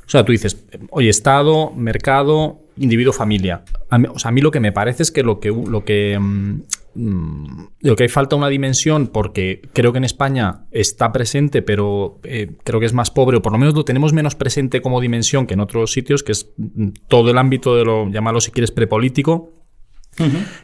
O 0.07 0.11
sea, 0.13 0.25
tú 0.25 0.33
dices, 0.33 0.65
oye, 0.91 1.09
Estado, 1.09 1.71
mercado, 1.71 2.63
individuo, 2.77 3.13
familia. 3.13 3.65
A 3.91 3.99
mí, 3.99 4.09
o 4.13 4.19
sea, 4.19 4.31
a 4.31 4.33
mí 4.33 4.41
lo 4.41 4.51
que 4.51 4.61
me 4.61 4.73
parece 4.73 5.03
es 5.03 5.13
que 5.13 5.23
lo 5.23 5.41
que, 5.41 5.49
lo 5.49 5.85
que, 5.85 6.19
mm, 6.19 6.63
mm, 6.95 7.69
lo 7.81 7.97
que 7.97 8.03
hay 8.05 8.09
falta 8.09 8.37
una 8.37 8.49
dimensión, 8.49 9.09
porque 9.09 9.63
creo 9.73 9.93
que 9.93 9.99
en 9.99 10.05
España 10.05 10.67
está 10.71 11.13
presente, 11.13 11.63
pero 11.63 12.19
eh, 12.25 12.51
creo 12.65 12.81
que 12.81 12.87
es 12.87 12.93
más 12.93 13.11
pobre, 13.11 13.37
o 13.37 13.43
por 13.43 13.53
lo 13.53 13.59
menos 13.59 13.75
lo 13.75 13.85
tenemos 13.85 14.13
menos 14.13 14.35
presente 14.35 14.81
como 14.81 15.01
dimensión 15.01 15.47
que 15.47 15.55
en 15.55 15.61
otros 15.61 15.93
sitios, 15.93 16.23
que 16.23 16.33
es 16.33 16.51
mm, 16.57 16.89
todo 17.09 17.31
el 17.31 17.39
ámbito 17.39 17.77
de 17.77 17.85
lo, 17.85 18.11
llámalo 18.11 18.41
si 18.41 18.51
quieres, 18.51 18.71
prepolítico, 18.71 19.53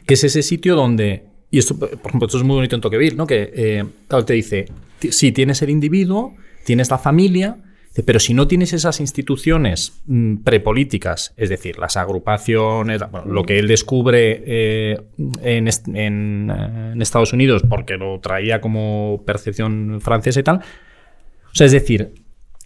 que 0.05 0.13
es 0.13 0.23
ese 0.23 0.43
sitio 0.43 0.75
donde, 0.75 1.25
y 1.49 1.57
esto, 1.57 1.77
por 1.77 1.89
ejemplo, 1.89 2.27
esto 2.27 2.37
es 2.37 2.43
muy 2.43 2.55
bonito 2.55 2.75
en 2.75 2.81
Toqueville, 2.81 3.15
¿no? 3.15 3.25
Que, 3.25 3.51
eh, 3.55 3.83
claro, 4.07 4.23
te 4.23 4.33
dice, 4.33 4.65
sí, 5.09 5.31
tienes 5.31 5.61
el 5.63 5.71
individuo, 5.71 6.35
tienes 6.69 6.89
la 6.91 6.99
familia, 6.99 7.57
pero 8.05 8.19
si 8.19 8.33
no 8.35 8.47
tienes 8.47 8.71
esas 8.73 8.99
instituciones 8.99 10.01
mm, 10.05 10.37
prepolíticas, 10.43 11.33
es 11.35 11.49
decir, 11.49 11.79
las 11.79 11.97
agrupaciones, 11.97 13.01
bueno, 13.11 13.25
lo 13.31 13.43
que 13.43 13.57
él 13.59 13.67
descubre 13.67 14.43
eh, 14.45 15.01
en, 15.41 15.67
est- 15.67 15.87
en, 15.87 16.51
eh, 16.55 16.91
en 16.93 17.01
Estados 17.01 17.33
Unidos, 17.33 17.63
porque 17.67 17.97
lo 17.97 18.19
traía 18.19 18.61
como 18.61 19.23
percepción 19.25 19.99
francesa 19.99 20.39
y 20.39 20.43
tal, 20.43 20.57
o 20.57 21.55
sea, 21.55 21.65
es 21.65 21.71
decir, 21.71 22.13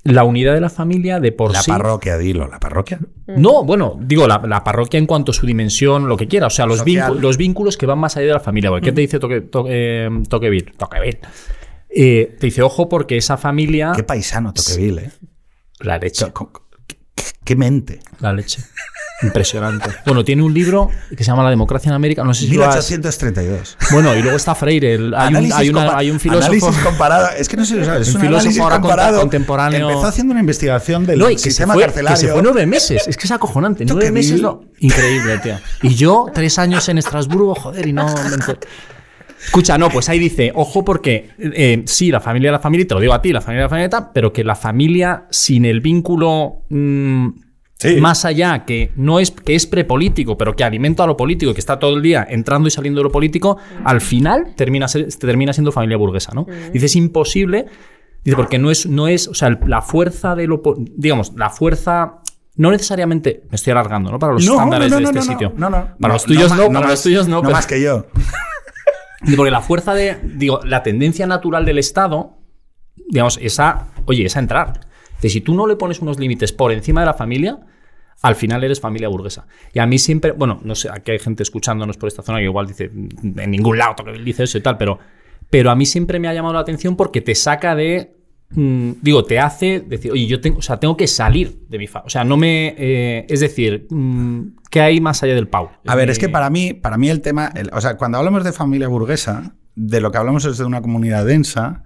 la 0.03 0.25
unidad 0.25 0.53
de 0.53 0.59
la 0.59 0.69
familia 0.69 1.21
de 1.21 1.31
por 1.31 1.53
la 1.53 1.61
sí... 1.61 1.71
parroquia, 1.71 2.17
dilo, 2.17 2.45
la 2.49 2.59
parroquia. 2.59 2.99
No, 3.27 3.63
bueno, 3.63 3.97
digo, 4.01 4.27
la, 4.27 4.41
la 4.45 4.61
parroquia 4.61 4.97
en 4.97 5.05
cuanto 5.05 5.31
a 5.31 5.33
su 5.33 5.45
dimensión, 5.47 6.09
lo 6.09 6.17
que 6.17 6.27
quiera. 6.27 6.47
O 6.47 6.49
sea, 6.49 6.65
los, 6.65 6.83
vínculos, 6.83 7.21
los 7.21 7.37
vínculos 7.37 7.77
que 7.77 7.85
van 7.85 7.99
más 7.99 8.17
allá 8.17 8.27
de 8.27 8.33
la 8.33 8.39
familia. 8.41 8.69
¿Qué 8.81 8.91
te 8.91 8.99
dice 8.99 9.17
Toque, 9.19 9.49
Toque- 9.49 9.69
eh, 9.71 10.09
Toqueville? 10.27 10.73
Toqueville. 10.77 11.19
Eh, 11.95 12.36
te 12.39 12.47
dice, 12.47 12.62
ojo, 12.62 12.89
porque 12.89 13.17
esa 13.17 13.38
familia. 13.38 13.91
Qué 13.95 14.03
paisano 14.03 14.53
Toqueville, 14.53 14.99
¿eh? 15.06 15.12
La 15.79 15.97
leche. 15.97 16.25
Qué, 16.88 16.97
qué 17.43 17.56
mente. 17.56 17.99
La 18.19 18.34
leche. 18.34 18.62
Impresionante. 19.21 19.89
Bueno, 20.06 20.23
tiene 20.25 20.43
un 20.43 20.53
libro 20.53 20.89
que 21.10 21.23
se 21.23 21.25
llama 21.25 21.43
La 21.43 21.49
democracia 21.49 21.89
en 21.89 21.95
América. 21.95 22.23
No 22.23 22.34
sé 22.34 22.45
si 22.47 22.56
lo 22.56 22.65
has... 22.65 22.89
1832. 22.89 23.77
Bueno, 23.91 24.13
y 24.15 24.21
luego 24.21 24.36
está 24.36 24.53
Freire. 24.56 24.95
el- 24.95 25.13
hay, 25.13 25.27
un, 25.29 25.36
Análisis 25.38 25.56
hay, 25.56 25.69
una- 25.69 25.86
compa- 25.91 25.97
hay 25.97 26.12
un 26.12 26.19
filósofo. 26.19 26.45
Análisis 26.47 26.77
comparado. 26.84 27.27
Es 27.38 27.47
que 27.47 27.56
no 27.58 27.63
sé 27.65 27.73
si 27.75 27.79
lo 27.79 27.86
sabes. 27.86 28.08
Es 28.08 28.15
Un 28.15 28.21
un, 28.21 28.27
filósofo 28.27 28.63
ahora 28.63 28.79
comparado. 28.82 29.19
contemporáneo. 29.21 29.89
Empezó 29.89 30.08
haciendo 30.08 30.32
una 30.32 30.41
investigación 30.41 31.06
del 31.06 31.19
No, 31.19 31.29
y 31.29 31.36
que 31.38 31.51
se, 31.51 31.65
fue, 31.65 31.82
carcelario. 31.84 32.19
que 32.19 32.27
se 32.27 32.34
fue 32.34 32.41
nueve 32.43 32.65
meses. 32.65 33.08
Es 33.08 33.15
que 33.15 33.25
es 33.27 33.32
acojonante. 33.32 33.86
Nueve 33.86 34.12
meses. 34.12 34.41
No. 34.41 34.62
Increíble, 34.79 35.38
tío. 35.39 35.58
Y 35.84 35.95
yo, 35.95 36.25
tres 36.34 36.58
años 36.60 36.89
en 36.89 36.97
Estrasburgo, 36.97 37.56
joder, 37.56 37.88
y 37.88 37.93
no. 37.93 38.13
Escucha, 39.45 39.77
no, 39.77 39.89
pues 39.89 40.10
ahí 40.10 40.19
dice, 40.19 40.51
ojo, 40.56 40.84
porque 40.86 41.29
eh, 41.38 41.84
sí, 41.86 42.12
la 42.12 42.19
familia 42.19 42.49
de 42.49 42.53
la 42.53 42.60
familia, 42.60 42.84
y 42.84 42.88
te 42.88 42.93
lo 42.95 43.01
digo 43.01 43.13
a 43.13 43.21
ti, 43.21 43.32
la 43.34 43.41
familia 43.41 43.62
de 43.62 43.65
la 43.65 43.69
familia, 43.69 43.89
tal, 43.89 44.10
pero 44.13 44.32
que 44.34 44.43
la 44.43 44.56
familia 44.56 45.25
sin 45.32 45.65
el 45.65 45.82
vínculo 45.82 46.63
mm, 46.69 47.29
Sí. 47.75 47.99
más 47.99 48.23
allá, 48.23 48.63
que 48.63 48.91
no 48.95 49.19
es, 49.19 49.32
que 49.32 49.56
es 49.56 49.67
prepolítico, 49.67 50.38
pero 50.38 50.56
que 50.56 50.63
alimenta 50.63 51.03
a 51.03 51.08
lo 51.08 51.17
político, 51.17 51.53
que 51.53 51.60
está 51.60 51.79
todo 51.79 51.97
el 51.97 52.01
día 52.01 52.25
entrando 52.29 52.69
y 52.69 52.71
saliendo 52.71 53.01
de 53.01 53.03
lo 53.03 53.12
político, 53.12 53.58
al 53.84 53.99
final 53.99 54.53
termina, 54.56 54.88
ser- 54.88 55.10
termina 55.15 55.51
siendo 55.51 55.73
familia 55.73 55.97
burguesa, 55.97 56.32
¿no? 56.34 56.45
Dice, 56.71 56.86
es 56.86 56.95
imposible, 56.95 57.65
dice, 58.23 58.38
porque 58.38 58.58
no 58.58 58.71
es, 58.71 58.86
no 58.86 59.10
es, 59.10 59.27
o 59.27 59.34
sea, 59.34 59.60
la 59.67 59.82
fuerza 59.82 60.34
de 60.34 60.47
lo, 60.47 60.62
digamos, 60.95 61.34
la 61.36 61.49
fuerza, 61.49 62.21
no 62.56 62.71
necesariamente, 62.71 63.43
me 63.49 63.56
estoy 63.58 63.71
alargando, 63.71 64.12
¿no? 64.12 64.19
Para 64.19 64.32
los 64.34 64.45
No, 64.45 64.53
estándares 64.53 64.89
no, 64.89 64.99
no, 65.01 65.12
de 65.12 65.19
este 65.19 65.19
no, 65.19 65.34
sitio. 65.34 65.53
No, 65.58 65.69
no. 65.69 65.88
Para 65.99 66.13
los 66.13 66.23
tuyos 66.23 66.56
no, 66.56 66.71
para 66.71 66.88
los 66.88 67.03
tuyos 67.03 67.27
no, 67.27 67.38
No 67.38 67.41
pero- 67.41 67.53
más 67.56 67.67
que 67.67 67.82
yo. 67.82 68.06
Porque 69.36 69.51
la 69.51 69.62
fuerza 69.62 69.93
de, 69.93 70.17
digo, 70.23 70.59
la 70.63 70.83
tendencia 70.83 71.25
natural 71.27 71.65
del 71.65 71.79
Estado, 71.79 72.38
digamos, 73.09 73.39
esa, 73.41 73.88
oye, 74.05 74.25
esa 74.25 74.39
entrar. 74.39 74.81
De 75.21 75.29
si 75.29 75.41
tú 75.41 75.55
no 75.55 75.67
le 75.67 75.75
pones 75.75 75.99
unos 75.99 76.19
límites 76.19 76.51
por 76.51 76.71
encima 76.71 77.01
de 77.01 77.05
la 77.05 77.13
familia, 77.13 77.59
al 78.21 78.36
final 78.36 78.63
eres 78.63 78.79
familia 78.79 79.07
burguesa. 79.09 79.47
Y 79.73 79.79
a 79.79 79.86
mí 79.86 79.99
siempre, 79.99 80.31
bueno, 80.31 80.59
no 80.63 80.75
sé, 80.75 80.89
aquí 80.91 81.12
hay 81.12 81.19
gente 81.19 81.43
escuchándonos 81.43 81.97
por 81.97 82.07
esta 82.07 82.23
zona 82.23 82.39
que 82.39 82.45
igual 82.45 82.67
dice, 82.67 82.86
en 82.86 83.51
ningún 83.51 83.77
lado 83.77 83.95
dice 84.23 84.43
eso 84.43 84.57
y 84.57 84.62
tal, 84.62 84.77
pero, 84.77 84.99
pero 85.49 85.71
a 85.71 85.75
mí 85.75 85.86
siempre 85.86 86.19
me 86.19 86.27
ha 86.27 86.33
llamado 86.33 86.53
la 86.55 86.62
atención 86.62 86.95
porque 86.95 87.21
te 87.21 87.36
saca 87.36 87.75
de, 87.75 88.15
mm, 88.55 88.91
digo, 89.01 89.23
te 89.25 89.39
hace 89.39 89.79
decir, 89.81 90.11
oye, 90.11 90.25
yo 90.27 90.39
tengo, 90.41 90.59
o 90.59 90.61
sea, 90.61 90.79
tengo 90.79 90.95
que 90.97 91.07
salir 91.07 91.65
de 91.69 91.77
mi 91.77 91.87
familia. 91.87 92.07
O 92.07 92.09
sea, 92.09 92.23
no 92.23 92.37
me, 92.37 92.75
eh, 92.77 93.25
es 93.29 93.39
decir, 93.39 93.87
mm, 93.89 94.41
¿qué 94.69 94.81
hay 94.81 95.01
más 95.01 95.21
allá 95.23 95.35
del 95.35 95.47
pau? 95.47 95.69
A 95.85 95.95
ver, 95.95 96.09
es 96.09 96.19
que 96.19 96.25
Eh, 96.27 96.29
para 96.29 96.49
mí, 96.49 96.73
para 96.73 96.97
mí 96.97 97.09
el 97.09 97.21
tema, 97.21 97.51
el- 97.55 97.69
o 97.73 97.81
sea, 97.81 97.97
cuando 97.97 98.17
hablamos 98.17 98.43
de 98.43 98.51
familia 98.53 98.87
burguesa, 98.87 99.55
de 99.75 100.01
lo 100.01 100.11
que 100.11 100.17
hablamos 100.19 100.45
es 100.45 100.57
de 100.57 100.65
una 100.65 100.81
comunidad 100.81 101.25
densa, 101.25 101.83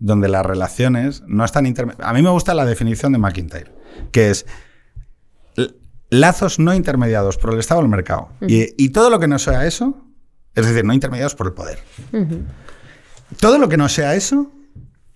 donde 0.00 0.28
las 0.28 0.44
relaciones 0.46 1.22
no 1.26 1.44
están 1.44 1.66
intermediadas. 1.66 2.08
A 2.10 2.14
mí 2.14 2.22
me 2.22 2.30
gusta 2.30 2.54
la 2.54 2.64
definición 2.64 3.12
de 3.12 3.18
McIntyre, 3.18 3.70
que 4.12 4.30
es 4.30 4.46
lazos 6.10 6.58
no 6.58 6.74
intermediados 6.74 7.36
por 7.36 7.52
el 7.52 7.60
Estado 7.60 7.80
o 7.80 7.82
el 7.84 7.88
mercado. 7.90 8.28
y, 8.46 8.82
y 8.82 8.88
todo 8.90 9.10
lo 9.10 9.18
que 9.20 9.28
no 9.28 9.38
sea 9.38 9.66
eso, 9.66 10.04
es 10.54 10.66
decir, 10.66 10.84
no 10.84 10.94
intermediados 10.94 11.34
por 11.34 11.46
el 11.48 11.52
poder. 11.52 11.78
Todo 13.40 13.58
lo 13.58 13.68
que 13.68 13.76
no 13.76 13.88
sea 13.88 14.14
eso, 14.14 14.50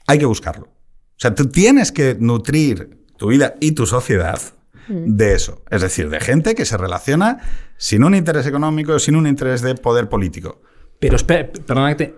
hay 0.07 0.19
que 0.19 0.27
buscarlo. 0.27 0.69
O 1.13 1.21
sea, 1.23 1.35
tú 1.35 1.47
tienes 1.47 1.93
que 1.93 2.17
nutrir 2.19 2.99
tu 3.17 3.29
vida 3.29 3.55
y 3.61 3.73
tu 3.73 3.87
sociedad 3.87 4.41
de 4.89 5.35
eso. 5.35 5.63
Es 5.71 5.81
decir, 5.83 6.11
de 6.11 6.21
gente 6.21 6.55
que 6.55 6.65
se 6.65 6.77
relaciona 6.77 7.39
sin 7.77 8.03
un 8.05 8.15
interés 8.15 8.47
económico, 8.47 8.99
sin 8.99 9.15
un 9.17 9.27
interés 9.27 9.63
de 9.63 9.75
poder 9.77 10.09
político. 10.09 10.61
Pero 10.99 11.17
espera, 11.17 11.49
perdona 11.67 11.97
que 11.97 12.05
te- 12.07 12.15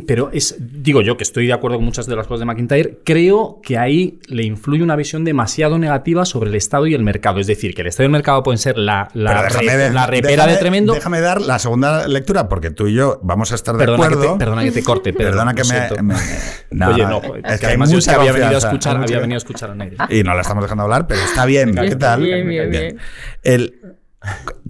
Pero 0.00 0.30
es, 0.32 0.56
digo 0.58 1.02
yo 1.02 1.16
que 1.16 1.24
estoy 1.24 1.46
de 1.46 1.52
acuerdo 1.52 1.76
con 1.78 1.84
muchas 1.84 2.06
de 2.06 2.16
las 2.16 2.26
cosas 2.26 2.40
de 2.40 2.46
McIntyre, 2.46 3.00
creo 3.04 3.60
que 3.62 3.78
ahí 3.78 4.18
le 4.28 4.42
influye 4.44 4.82
una 4.82 4.96
visión 4.96 5.24
demasiado 5.24 5.78
negativa 5.78 6.24
sobre 6.24 6.50
el 6.50 6.56
Estado 6.56 6.86
y 6.86 6.94
el 6.94 7.02
mercado. 7.02 7.40
Es 7.40 7.46
decir, 7.46 7.74
que 7.74 7.82
el 7.82 7.88
Estado 7.88 8.04
y 8.04 8.06
el 8.08 8.12
mercado 8.12 8.42
pueden 8.42 8.58
ser 8.58 8.78
la, 8.78 9.08
la, 9.14 9.42
déjame 9.44 9.66
re- 9.72 9.76
de- 9.76 9.90
la 9.92 10.06
repera 10.06 10.44
déjame- 10.46 10.52
de 10.52 10.56
tremendo. 10.58 10.92
Déjame 10.94 11.20
dar 11.20 11.40
la 11.40 11.58
segunda 11.58 12.06
lectura, 12.08 12.48
porque 12.48 12.70
tú 12.70 12.86
y 12.88 12.94
yo 12.94 13.20
vamos 13.22 13.52
a 13.52 13.54
estar 13.54 13.74
de 13.76 13.84
Perdona 13.84 14.08
que, 14.08 14.14
acuerdo. 14.14 14.32
te, 14.34 14.38
perdona 14.38 14.64
que 14.64 14.72
te 14.72 14.82
corte, 14.82 15.12
Pedro, 15.12 15.30
Perdona 15.30 15.54
que 15.54 15.62
me. 15.62 15.64
siento. 15.64 16.02
me- 16.02 16.14
no, 16.70 16.88
Oye, 16.90 17.06
no, 17.06 17.20
es 17.22 17.54
es 17.54 17.60
que 17.60 17.66
además 17.66 17.90
yo 17.90 17.98
es 17.98 18.04
que 18.06 18.10
había 18.14 18.32
venido 18.32 18.54
a 18.54 18.58
escuchar, 18.58 18.96
había 18.96 19.18
venido 19.20 19.36
a 19.36 19.38
escuchar 19.38 19.70
a 19.70 19.74
Negri. 19.74 19.96
Y 20.10 20.22
no 20.22 20.34
la 20.34 20.40
estamos 20.40 20.62
dejando 20.64 20.84
hablar, 20.84 21.06
pero 21.06 21.20
está 21.22 21.44
bien. 21.46 21.74
¿Qué 21.74 21.86
Está 21.86 21.98
tal? 21.98 22.22
bien, 22.22 22.48
bien, 22.48 22.70
bien. 22.70 22.98
El- 23.42 23.80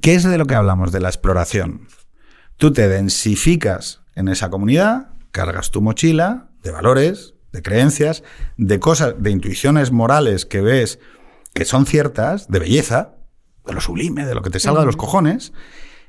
¿Qué 0.00 0.14
es 0.14 0.24
de 0.24 0.36
lo 0.36 0.46
que 0.46 0.54
hablamos? 0.56 0.90
De 0.92 1.00
la 1.00 1.08
exploración. 1.08 1.86
Tú 2.56 2.72
te 2.72 2.88
densificas 2.88 4.02
en 4.14 4.28
esa 4.28 4.50
comunidad, 4.50 5.08
cargas 5.34 5.72
tu 5.72 5.82
mochila 5.82 6.48
de 6.62 6.70
valores, 6.70 7.34
de 7.52 7.60
creencias, 7.60 8.22
de 8.56 8.78
cosas, 8.78 9.16
de 9.18 9.32
intuiciones 9.32 9.90
morales 9.90 10.46
que 10.46 10.60
ves 10.60 11.00
que 11.52 11.64
son 11.64 11.86
ciertas, 11.86 12.48
de 12.48 12.60
belleza, 12.60 13.16
de 13.66 13.74
lo 13.74 13.80
sublime, 13.80 14.26
de 14.26 14.34
lo 14.36 14.42
que 14.42 14.50
te 14.50 14.60
salga 14.60 14.80
de 14.80 14.86
los 14.86 14.96
cojones, 14.96 15.52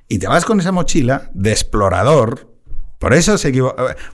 y 0.08 0.20
te 0.20 0.28
vas 0.28 0.46
con 0.46 0.60
esa 0.60 0.72
mochila 0.72 1.32
de 1.34 1.52
explorador. 1.52 2.54
Por 3.00 3.16
eso, 3.16 3.40
se 3.40 3.50
eh, 3.50 3.64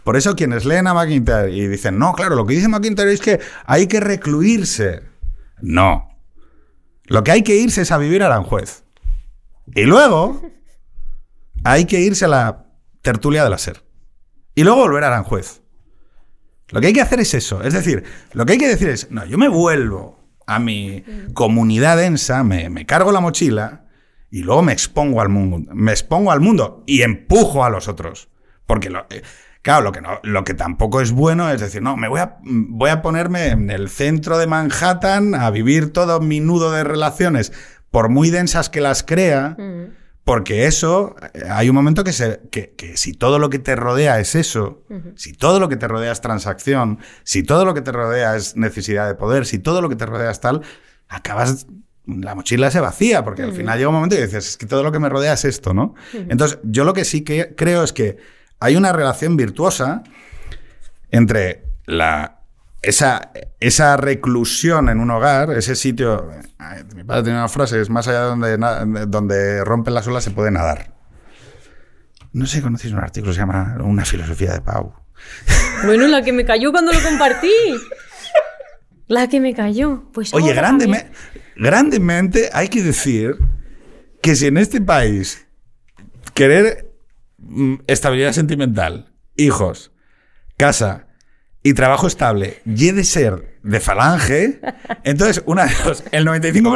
por 0.05 0.15
eso 0.15 0.35
quienes 0.37 0.63
leen 0.63 0.87
a 0.87 0.93
McIntyre 0.93 1.51
y 1.51 1.67
dicen, 1.67 1.99
no, 1.99 2.13
claro, 2.13 2.35
lo 2.35 2.45
que 2.45 2.53
dice 2.53 2.69
McIntyre 2.69 3.11
es 3.11 3.19
que 3.19 3.41
hay 3.65 3.87
que 3.87 3.99
recluirse. 3.99 5.03
No. 5.61 6.07
Lo 7.03 7.23
que 7.25 7.31
hay 7.31 7.43
que 7.43 7.57
irse 7.57 7.81
es 7.81 7.91
a 7.91 7.97
vivir 7.97 8.23
a 8.23 8.27
Aranjuez. 8.27 8.85
Y 9.75 9.83
luego 9.83 10.41
hay 11.65 11.83
que 11.83 11.99
irse 11.99 12.23
a 12.25 12.29
la 12.29 12.65
tertulia 13.01 13.43
de 13.43 13.49
la 13.49 13.57
SER. 13.57 13.90
Y 14.55 14.63
luego 14.63 14.81
volver 14.81 15.03
a 15.03 15.07
Aranjuez. 15.07 15.61
Lo 16.69 16.79
que 16.81 16.87
hay 16.87 16.93
que 16.93 17.01
hacer 17.01 17.19
es 17.19 17.33
eso. 17.33 17.61
Es 17.63 17.73
decir, 17.73 18.03
lo 18.33 18.45
que 18.45 18.53
hay 18.53 18.57
que 18.59 18.67
decir 18.67 18.89
es, 18.89 19.11
no, 19.11 19.25
yo 19.25 19.37
me 19.37 19.47
vuelvo 19.49 20.19
a 20.47 20.59
mi 20.59 21.03
comunidad 21.33 21.97
densa, 21.97 22.43
me, 22.43 22.69
me 22.69 22.85
cargo 22.85 23.11
la 23.11 23.19
mochila 23.19 23.85
y 24.29 24.43
luego 24.43 24.61
me 24.63 24.71
expongo 24.73 25.21
al 25.21 25.29
mundo. 25.29 25.71
Me 25.73 25.91
expongo 25.91 26.31
al 26.31 26.39
mundo 26.39 26.83
y 26.87 27.01
empujo 27.01 27.63
a 27.65 27.69
los 27.69 27.87
otros. 27.87 28.29
Porque, 28.65 28.89
lo- 28.89 29.05
eh, 29.09 29.21
claro, 29.61 29.83
lo 29.83 29.91
que, 29.91 30.01
no, 30.01 30.19
lo 30.23 30.43
que 30.45 30.53
tampoco 30.53 31.01
es 31.01 31.11
bueno 31.11 31.49
es 31.51 31.59
decir, 31.59 31.81
no, 31.81 31.97
me 31.97 32.07
voy 32.07 32.21
a, 32.21 32.37
voy 32.41 32.89
a 32.89 33.01
ponerme 33.01 33.47
en 33.47 33.69
el 33.69 33.89
centro 33.89 34.37
de 34.37 34.47
Manhattan 34.47 35.35
a 35.35 35.49
vivir 35.51 35.91
todo 35.91 36.21
mi 36.21 36.39
nudo 36.39 36.71
de 36.71 36.83
relaciones, 36.85 37.51
por 37.89 38.07
muy 38.07 38.29
densas 38.29 38.69
que 38.69 38.79
las 38.79 39.03
crea. 39.03 39.55
Porque 40.31 40.65
eso, 40.65 41.17
eh, 41.33 41.41
hay 41.49 41.67
un 41.67 41.75
momento 41.75 42.05
que, 42.05 42.13
se, 42.13 42.39
que, 42.51 42.73
que 42.77 42.95
si 42.95 43.11
todo 43.11 43.37
lo 43.37 43.49
que 43.49 43.59
te 43.59 43.75
rodea 43.75 44.17
es 44.21 44.33
eso, 44.33 44.81
si 45.17 45.33
todo 45.33 45.59
lo 45.59 45.67
que 45.67 45.75
te 45.75 45.89
rodea 45.89 46.13
es 46.13 46.21
transacción, 46.21 46.99
si 47.25 47.43
todo 47.43 47.65
lo 47.65 47.73
que 47.73 47.81
te 47.81 47.91
rodea 47.91 48.37
es 48.37 48.55
necesidad 48.55 49.09
de 49.09 49.15
poder, 49.15 49.45
si 49.45 49.59
todo 49.59 49.81
lo 49.81 49.89
que 49.89 49.97
te 49.97 50.05
rodea 50.05 50.31
es 50.31 50.39
tal, 50.39 50.61
acabas, 51.09 51.67
la 52.05 52.33
mochila 52.33 52.71
se 52.71 52.79
vacía, 52.79 53.25
porque 53.25 53.43
al 53.43 53.51
final 53.51 53.77
llega 53.77 53.89
un 53.89 53.95
momento 53.95 54.15
que 54.15 54.21
dices, 54.21 54.51
es 54.51 54.55
que 54.55 54.67
todo 54.67 54.83
lo 54.83 54.93
que 54.93 54.99
me 54.99 55.09
rodea 55.09 55.33
es 55.33 55.43
esto, 55.43 55.73
¿no? 55.73 55.95
Entonces, 56.13 56.59
yo 56.63 56.85
lo 56.85 56.93
que 56.93 57.03
sí 57.03 57.25
que 57.25 57.53
creo 57.53 57.83
es 57.83 57.91
que 57.91 58.15
hay 58.61 58.77
una 58.77 58.93
relación 58.93 59.35
virtuosa 59.35 60.01
entre 61.09 61.65
la, 61.87 62.40
esa, 62.81 63.31
esa 63.59 63.97
reclusión 63.97 64.89
en 64.89 64.99
un 64.99 65.11
hogar, 65.11 65.51
ese 65.51 65.75
sitio. 65.75 66.29
Mi 66.95 67.03
padre 67.03 67.23
tenía 67.23 67.39
una 67.39 67.49
frase: 67.49 67.79
es 67.79 67.89
más 67.89 68.07
allá 68.07 68.21
de 68.35 68.57
donde, 68.57 69.05
donde 69.07 69.63
rompen 69.63 69.93
las 69.93 70.07
olas 70.07 70.23
se 70.23 70.31
puede 70.31 70.51
nadar. 70.51 70.95
No 72.33 72.45
sé 72.45 72.57
si 72.57 72.63
conocéis 72.63 72.93
un 72.93 72.99
artículo 72.99 73.31
que 73.31 73.35
se 73.35 73.41
llama 73.41 73.77
Una 73.81 74.05
filosofía 74.05 74.53
de 74.53 74.61
Pau. 74.61 74.93
Bueno, 75.83 76.05
la 76.05 76.21
que 76.21 76.31
me 76.31 76.45
cayó 76.45 76.71
cuando 76.71 76.91
lo 76.93 77.01
compartí. 77.01 77.51
La 79.07 79.27
que 79.27 79.39
me 79.39 79.55
cayó. 79.55 80.03
Pues 80.13 80.31
Oye, 80.31 80.53
grandemente 81.55 82.49
hay 82.53 82.67
que 82.67 82.83
decir 82.83 83.37
que 84.21 84.35
si 84.35 84.45
en 84.45 84.57
este 84.57 84.79
país 84.79 85.47
querer 86.35 86.93
mm, 87.39 87.77
estabilidad 87.87 88.33
sentimental, 88.33 89.11
hijos, 89.35 89.91
casa 90.55 91.07
y 91.63 91.73
trabajo 91.73 92.07
estable 92.07 92.59
y 92.65 92.89
he 92.89 92.93
de 92.93 93.03
ser 93.03 93.57
de 93.63 93.79
falange, 93.79 94.59
entonces 95.03 95.43
una 95.45 95.65
de 95.65 95.73
dos, 95.85 96.03
el 96.11 96.25
95 96.25 96.69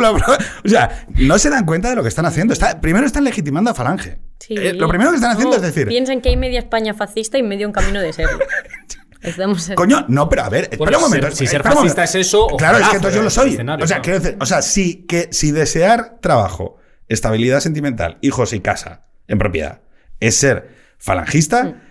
o 0.63 0.69
sea, 0.69 1.05
no 1.15 1.39
se 1.39 1.49
dan 1.49 1.65
cuenta 1.65 1.89
de 1.89 1.95
lo 1.95 2.03
que 2.03 2.09
están 2.09 2.25
haciendo. 2.27 2.53
Está, 2.53 2.79
primero 2.81 3.05
están 3.07 3.23
legitimando 3.23 3.71
a 3.71 3.73
falange. 3.73 4.19
Sí. 4.39 4.55
Eh, 4.55 4.73
lo 4.73 4.87
primero 4.87 5.09
que 5.09 5.15
están 5.15 5.31
haciendo 5.31 5.51
No, 5.51 5.55
es 5.57 5.61
decir, 5.63 5.87
Piensan 5.87 6.21
que 6.21 6.29
hay 6.29 6.37
media 6.37 6.59
España 6.59 6.93
fascista 6.93 7.37
y 7.39 7.43
medio 7.43 7.65
en 7.65 7.73
camino 7.73 7.99
de 8.01 8.13
serlo. 8.13 8.37
Estamos 9.21 9.71
Coño, 9.73 10.05
no, 10.07 10.29
pero 10.29 10.43
a 10.43 10.49
ver, 10.49 10.65
espera 10.65 10.77
Bueno, 10.77 10.97
un 10.99 11.03
momento. 11.05 11.27
ser- 11.29 11.35
si 11.35 11.47
ser 11.47 11.61
un 11.61 11.63
fascista 11.63 12.01
momento. 12.01 12.03
es 12.19 12.27
eso, 12.27 12.47
Claro, 12.57 12.77
es 12.77 12.87
que 12.89 12.95
entonces 12.97 13.15
yo 13.17 13.23
lo 13.23 13.29
soy. 13.31 13.57
O 13.81 13.87
sea, 13.87 14.01
quiero 14.01 14.19
decir, 14.19 14.37
o 14.39 14.45
sea, 14.45 14.61
si, 14.61 15.05
que, 15.07 15.29
si 15.31 15.49
desear 15.51 16.19
trabajo, 16.21 16.77
estabilidad 17.07 17.59
sentimental, 17.61 18.19
hijos 18.21 18.53
y 18.53 18.59
casa 18.59 19.07
en 19.27 19.39
propiedad 19.39 19.81
es 20.19 20.35
ser 20.35 20.69
falangista, 20.99 21.81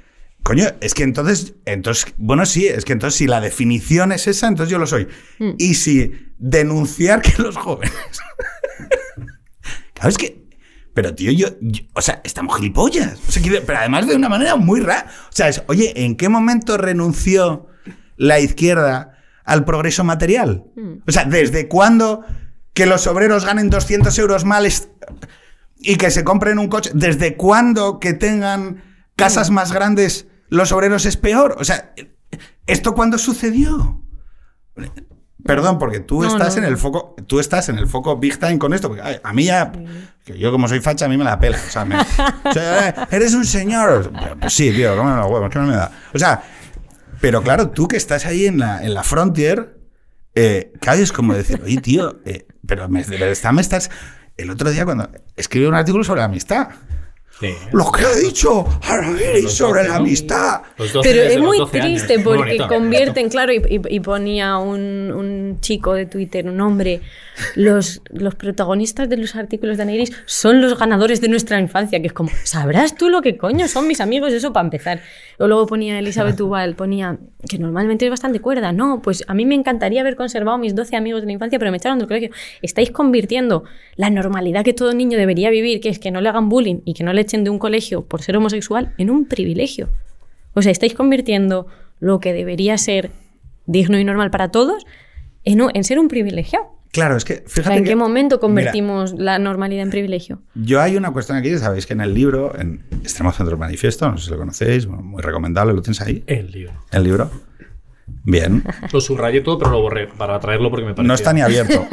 coño, 0.44 0.66
es 0.80 0.94
que 0.94 1.02
entonces, 1.02 1.54
entonces, 1.64 2.14
bueno, 2.16 2.46
sí, 2.46 2.66
es 2.68 2.85
que 2.85 2.92
entonces 2.92 3.18
si 3.18 3.26
la 3.26 3.40
definición 3.40 4.12
es 4.12 4.26
esa, 4.28 4.46
entonces 4.46 4.70
yo 4.70 4.78
lo 4.78 4.87
soy. 4.87 5.09
Y 5.59 5.74
si 5.74 6.12
denunciar 6.38 7.20
que 7.22 7.42
los 7.42 7.57
jóvenes. 7.57 7.92
claro, 9.94 10.09
es 10.11 10.18
que. 10.18 10.44
Pero, 10.94 11.12
tío, 11.14 11.33
yo, 11.33 11.48
yo- 11.61 11.83
O 11.94 12.00
sea, 12.00 12.20
estamos 12.22 12.57
gilipollas. 12.57 13.18
O 13.28 13.33
sea, 13.33 13.42
quiero- 13.42 13.64
pero 13.66 13.78
además 13.80 14.07
de 14.07 14.14
una 14.14 14.28
manera 14.28 14.54
muy 14.54 14.80
rara. 14.80 15.07
O 15.28 15.33
sea, 15.33 15.48
es, 15.48 15.62
oye, 15.66 15.92
¿en 16.04 16.16
qué 16.16 16.28
momento 16.28 16.76
renunció 16.76 17.66
la 18.16 18.38
izquierda 18.38 19.18
al 19.44 19.64
progreso 19.64 20.04
material? 20.04 20.64
O 21.07 21.11
sea, 21.11 21.24
¿desde 21.24 21.66
cuándo 21.66 22.24
que 22.74 22.87
los 22.87 23.07
obreros 23.09 23.44
ganen 23.44 23.70
200 23.70 24.16
euros 24.20 24.44
mal 24.44 24.68
y 25.78 25.96
que 25.96 26.11
se 26.12 26.22
compren 26.22 26.61
un 26.61 26.68
coche? 26.68 26.90
¿Desde 26.94 27.35
cuándo 27.37 27.98
que 27.98 28.12
tengan 28.12 28.85
casas 29.16 29.50
más 29.50 29.72
grandes 29.72 30.28
los 30.48 30.72
obreros 30.72 31.07
es 31.07 31.16
peor? 31.16 31.57
O 31.59 31.64
sea, 31.64 31.92
¿esto 32.66 32.94
cuándo 32.94 33.18
sucedió? 33.18 34.00
Perdón, 35.44 35.78
porque 35.78 36.00
tú 36.00 36.22
No, 36.22 36.28
estás 36.28 36.57
no, 36.57 36.62
en 36.62 36.68
el 36.68 36.76
foco, 36.78 37.14
tú 37.26 37.38
estás 37.38 37.68
en 37.68 37.76
el 37.78 37.87
foco 37.87 38.16
big 38.16 38.38
time 38.38 38.59
con 38.59 38.72
esto, 38.72 38.88
porque 38.88 39.02
ay, 39.02 39.16
a 39.22 39.33
mí 39.35 39.44
ya, 39.44 39.70
que 40.24 40.38
yo 40.38 40.50
como 40.50 40.68
soy 40.68 40.80
facha, 40.80 41.04
a 41.04 41.09
mí 41.09 41.18
me 41.18 41.24
la 41.24 41.38
pela. 41.38 41.59
O 41.59 41.70
sea, 41.70 41.85
me- 41.85 41.96
o 41.98 42.52
sea, 42.52 42.88
eh, 42.88 42.94
eres 43.11 43.35
un 43.35 43.44
señor. 43.44 44.11
Pues 44.40 44.54
sí, 44.54 44.72
tío, 44.72 44.96
cómeme 44.96 45.16
los 45.20 45.30
huevos, 45.30 45.50
¿qué 45.50 45.59
me 45.59 45.74
da? 45.76 45.90
O 46.14 46.18
sea, 46.18 46.42
pero 47.20 47.42
claro, 47.42 47.68
tú 47.70 47.88
que 47.88 47.96
estás 47.98 48.24
ahí 48.24 48.46
en 48.46 48.59
la, 48.59 48.83
en 48.83 48.94
la 48.94 49.02
frontier, 49.02 49.78
eh, 50.35 50.72
claro, 50.80 51.00
es 51.02 51.12
como 51.12 51.35
decir, 51.35 51.61
oye, 51.62 51.78
tío, 51.80 52.20
eh, 52.24 52.46
pero 52.66 52.88
me, 52.88 53.04
me 53.04 53.61
estás. 53.61 53.90
El 54.38 54.48
otro 54.50 54.70
día, 54.70 54.85
cuando 54.87 55.11
escribí 55.37 55.66
un 55.66 55.74
artículo 55.74 56.04
sobre 56.04 56.20
la 56.20 56.24
amistad, 56.24 56.68
Sí. 57.40 57.49
lo 57.73 57.90
que 57.90 58.05
he 58.05 58.20
dicho, 58.27 58.64
Araguiri, 58.83 59.42
Los 59.42 59.55
sobre 59.55 59.81
12, 59.81 59.88
la 59.88 59.94
¿no? 59.97 60.01
amistad. 60.01 60.62
Los 60.79 60.92
12 60.92 61.09
Pero 61.11 61.23
es 61.25 61.38
muy 61.40 61.59
12 61.59 61.81
años. 61.81 62.03
triste 62.03 62.18
Muy 62.18 62.37
porque 62.37 62.59
convierten, 62.68 63.29
claro, 63.29 63.53
y, 63.53 63.57
y- 63.68 63.97
y 63.97 64.01
ponía 64.01 64.57
un, 64.59 65.12
un 65.12 65.59
chico 65.61 65.94
de 65.94 66.07
Twitter, 66.07 66.47
un 66.49 66.61
hombre, 66.61 67.01
los, 67.57 68.01
los 68.11 68.35
protagonistas 68.37 69.09
de 69.09 69.16
los 69.16 69.35
artículos 69.35 69.77
de 69.77 69.83
Aneiris 69.83 70.12
son 70.27 70.61
los 70.61 70.79
ganadores 70.79 71.20
de 71.20 71.29
nuestra 71.29 71.59
infancia, 71.59 72.01
que 72.01 72.07
es 72.07 72.12
como, 72.12 72.31
¿sabrás 72.44 72.94
tú 72.94 73.09
lo 73.11 73.20
que 73.20 73.37
coño 73.37 73.66
son 73.66 73.88
mis 73.88 74.01
amigos? 74.01 74.33
Eso 74.33 74.53
para 74.53 74.64
empezar. 74.66 75.01
O 75.38 75.49
luego 75.49 75.66
ponía 75.66 75.99
Elizabeth 75.99 76.37
Duval, 76.37 76.77
ponía, 76.77 77.19
que 77.48 77.58
normalmente 77.58 78.04
es 78.04 78.11
bastante 78.11 78.38
cuerda, 78.40 78.71
no, 78.73 79.02
pues 79.02 79.25
a 79.27 79.35
mí 79.35 79.44
me 79.44 79.56
encantaría 79.56 80.00
haber 80.02 80.15
conservado 80.15 80.56
mis 80.58 80.77
12 80.77 80.94
amigos 80.94 81.23
de 81.23 81.27
la 81.27 81.33
infancia, 81.33 81.58
pero 81.58 81.73
me 81.73 81.79
echaron 81.79 81.98
del 81.98 82.06
colegio. 82.06 82.31
Estáis 82.63 82.92
convirtiendo 82.92 83.65
la 83.96 84.11
normalidad 84.11 84.65
que 84.65 84.73
todo 84.73 84.94
niño 84.94 85.19
debería 85.19 85.50
vivir, 85.50 85.81
que 85.81 85.88
es 85.88 85.98
que 85.98 86.13
no 86.13 86.21
le 86.21 86.29
hagan 86.29 86.48
bullying 86.48 86.81
y 86.85 86.94
que 86.94 87.02
no 87.02 87.13
le 87.13 87.23
echen 87.25 87.42
de 87.44 87.50
un 87.50 87.58
colegio 87.58 88.02
por 88.06 88.22
ser 88.22 88.37
homosexual, 88.37 88.94
en 88.98 89.10
un 89.10 89.25
privilegio. 89.27 89.88
O 90.54 90.62
sea, 90.62 90.70
estáis 90.72 90.94
convirtiendo 90.94 91.66
lo 92.00 92.20
que 92.20 92.33
debería 92.33 92.79
ser 92.79 93.10
digno 93.66 93.98
y 93.98 94.04
normal 94.04 94.31
para 94.31 94.50
todos 94.50 94.87
en, 95.44 95.60
un- 95.62 95.70
en 95.75 95.85
ser 95.85 95.98
un 95.98 96.08
privilegiado. 96.08 96.66
Claro, 96.92 97.16
es 97.16 97.25
que 97.25 97.42
O 97.44 97.48
fíjate. 97.48 97.62
sea, 97.70 97.77
¿En 97.77 97.83
que- 97.85 97.90
qué 97.90 97.96
momento 97.96 98.37
Mira, 98.37 98.40
convertimos 98.40 99.14
la 99.18 99.40
normalidad 99.40 99.83
en 99.83 99.90
privilegio? 99.90 100.42
yo 100.54 100.81
hay 100.81 100.96
una 100.96 101.10
cuestión 101.12 101.37
aquí, 101.38 101.58
sabéis 101.58 101.87
que 101.87 101.92
en 101.94 102.00
el 102.00 102.14
libro, 102.14 102.56
en 102.56 102.85
Extremo 103.02 103.33
Centro 103.33 103.58
Manifiesto, 103.58 104.08
no 104.08 104.16
sé 104.16 104.27
si 104.27 104.31
lo 104.31 104.38
conocéis, 104.38 104.87
bueno, 104.87 105.02
muy 105.02 105.20
recomendable, 105.20 105.72
lo 105.75 105.83
tenéis 105.83 106.00
ahí, 106.02 106.22
El 106.29 106.52
libro. 106.52 106.72
el 106.92 107.02
libro. 107.02 107.31
Bien. 108.25 108.64
Lo 108.90 109.00
subrayé 109.02 109.42
todo, 109.42 109.58
pero 109.58 109.70
lo 109.70 109.83
borré 109.83 110.06
para 110.08 110.40
traerlo 110.40 110.70
porque 110.70 110.87
me 110.87 110.94
parecía... 110.94 111.08
No 111.08 111.14
está 111.14 111.33
ni 111.35 111.42
abierto. 111.42 111.87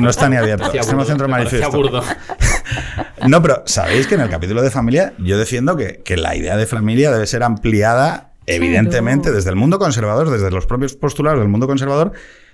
No 0.00 0.10
está 0.10 0.28
ni 0.28 0.36
abierto. 0.36 0.70
me 0.72 0.78
parecía 0.78 1.28
Manifiesto. 1.28 2.02
No, 3.26 3.40
pero 3.42 3.62
sabéis 3.66 4.06
que 4.06 4.14
en 4.16 4.20
el 4.20 4.28
capítulo 4.28 4.60
de 4.62 4.70
familia 4.70 5.14
yo 5.18 5.38
defiendo 5.38 5.76
que, 5.76 6.02
que 6.04 6.16
la 6.16 6.36
idea 6.36 6.56
de 6.56 6.66
familia 6.66 7.10
debe 7.10 7.26
ser 7.26 7.42
ampliada, 7.42 8.32
evidentemente, 8.46 9.22
Claro. 9.24 9.36
desde 9.36 9.50
el 9.50 9.56
mundo 9.56 9.78
conservador, 9.78 10.30
desde 10.30 10.50
los 10.50 10.66
propios 10.66 10.94
postulados 10.94 11.40
del 11.40 11.48
mundo 11.48 11.66
conservador, 11.66 12.12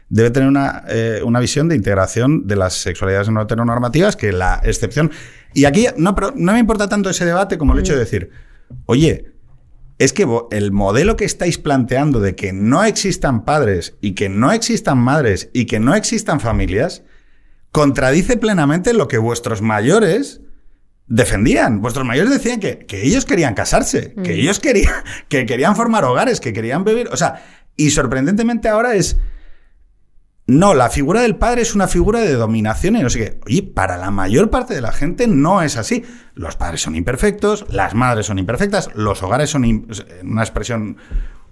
debe 0.09 0.30
tener 0.30 0.48
una, 0.48 0.84
eh, 0.88 1.20
una 1.24 1.40
visión 1.40 1.68
de 1.68 1.74
integración 1.74 2.46
de 2.46 2.57
las 2.57 2.74
sexualidades 2.74 3.28
no 3.30 3.42
heteronormativas, 3.42 4.14
que 4.16 4.32
la 4.32 4.61
excepción... 4.62 5.11
Y 5.55 5.64
aquí 5.64 5.86
no, 5.96 6.14
pero 6.14 6.32
no 6.36 6.53
me 6.53 6.59
importa 6.61 6.88
tanto 6.88 7.11
ese 7.11 7.24
debate 7.24 7.59
como 7.59 7.72
el 7.74 7.80
hecho 7.80 7.92
de 7.94 7.98
decir, 7.98 8.30
oye, 8.86 9.32
es 10.03 10.12
que 10.12 10.26
el 10.50 10.72
modelo 10.72 11.16
que 11.16 11.24
estáis 11.24 11.59
planteando 11.59 12.18
de 12.18 12.34
que 12.34 12.53
no 12.53 12.82
existan 12.82 13.44
padres 13.44 13.94
y 14.00 14.12
que 14.12 14.28
no 14.28 14.50
existan 14.50 14.98
madres 14.98 15.48
y 15.53 15.66
que 15.66 15.78
no 15.78 15.94
existan 15.94 16.40
familias, 16.40 17.05
contradice 17.70 18.36
plenamente 18.36 18.94
lo 18.94 19.07
que 19.07 19.18
vuestros 19.18 19.62
mayores 19.62 20.40
defendían. 21.07 21.80
Vuestros 21.80 22.05
mayores 22.05 22.32
decían 22.32 22.59
que, 22.59 22.80
que 22.80 23.07
ellos 23.07 23.24
querían 23.24 23.55
casarse, 23.55 24.12
que 24.24 24.34
ellos 24.34 24.59
querían, 24.59 24.92
que 25.28 25.46
querían 25.46 25.76
formar 25.76 26.05
hogares, 26.05 26.40
que 26.40 26.53
querían 26.53 26.82
vivir. 26.82 27.09
O 27.12 27.16
sea, 27.16 27.40
y 27.76 27.90
sorprendentemente 27.90 28.68
ahora 28.68 28.96
es. 28.96 29.18
No, 30.47 30.74
la 30.74 30.90
figura 30.90 31.22
del 31.22 31.36
padre 31.36 31.62
es 31.62 31.74
una 31.74 31.86
figura 31.86 32.20
de 32.20 32.32
dominación 32.34 32.97
y 32.97 33.01
no 33.01 33.11
sé 33.11 33.18
qué. 33.18 33.40
Oye, 33.47 33.62
para 33.62 33.97
la 33.97 34.11
mayor 34.11 34.51
parte 34.51 34.74
de 34.74 34.80
la 34.80 34.90
gente 34.90 35.28
no 35.28 35.62
es 35.62 35.76
así. 35.76 36.05
Los 36.34 36.57
padres 36.57 36.82
son 36.82 36.97
imperfectos, 36.97 37.64
las 37.70 37.95
madres 37.95 38.26
son 38.26 38.38
imperfectas, 38.38 38.90
los 38.95 39.22
hogares 39.22 39.51
son, 39.51 39.64
una 40.24 40.43
expresión, 40.43 40.97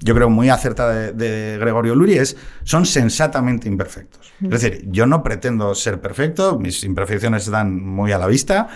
yo 0.01 0.15
creo, 0.15 0.29
muy 0.29 0.49
acertada 0.49 0.93
de, 0.93 1.13
de 1.13 1.59
Gregorio 1.59 1.95
Luri, 1.95 2.15
es, 2.15 2.37
son 2.65 2.85
sensatamente 2.85 3.69
imperfectos. 3.69 4.33
Es 4.43 4.51
decir, 4.51 4.89
yo 4.91 5.07
no 5.07 5.23
pretendo 5.23 5.75
ser 5.75 6.01
perfecto, 6.01 6.59
mis 6.59 6.83
imperfecciones 6.83 7.45
están 7.45 7.85
muy 7.85 8.11
a 8.11 8.19
la 8.19 8.27
vista 8.27 8.69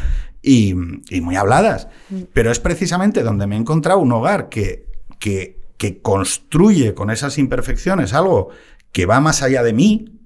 y, 0.42 0.74
y 1.08 1.20
muy 1.22 1.36
habladas, 1.36 1.88
pero 2.32 2.52
es 2.52 2.60
precisamente 2.60 3.22
donde 3.22 3.46
me 3.46 3.56
he 3.56 3.58
encontrado 3.58 3.98
un 3.98 4.12
hogar 4.12 4.48
que, 4.48 4.86
que, 5.18 5.58
que 5.78 6.02
construye 6.02 6.94
con 6.94 7.10
esas 7.10 7.38
imperfecciones 7.38 8.12
algo 8.12 8.50
que 8.94 9.04
va 9.04 9.20
más 9.20 9.42
allá 9.42 9.62
de 9.62 9.74
mí, 9.74 10.20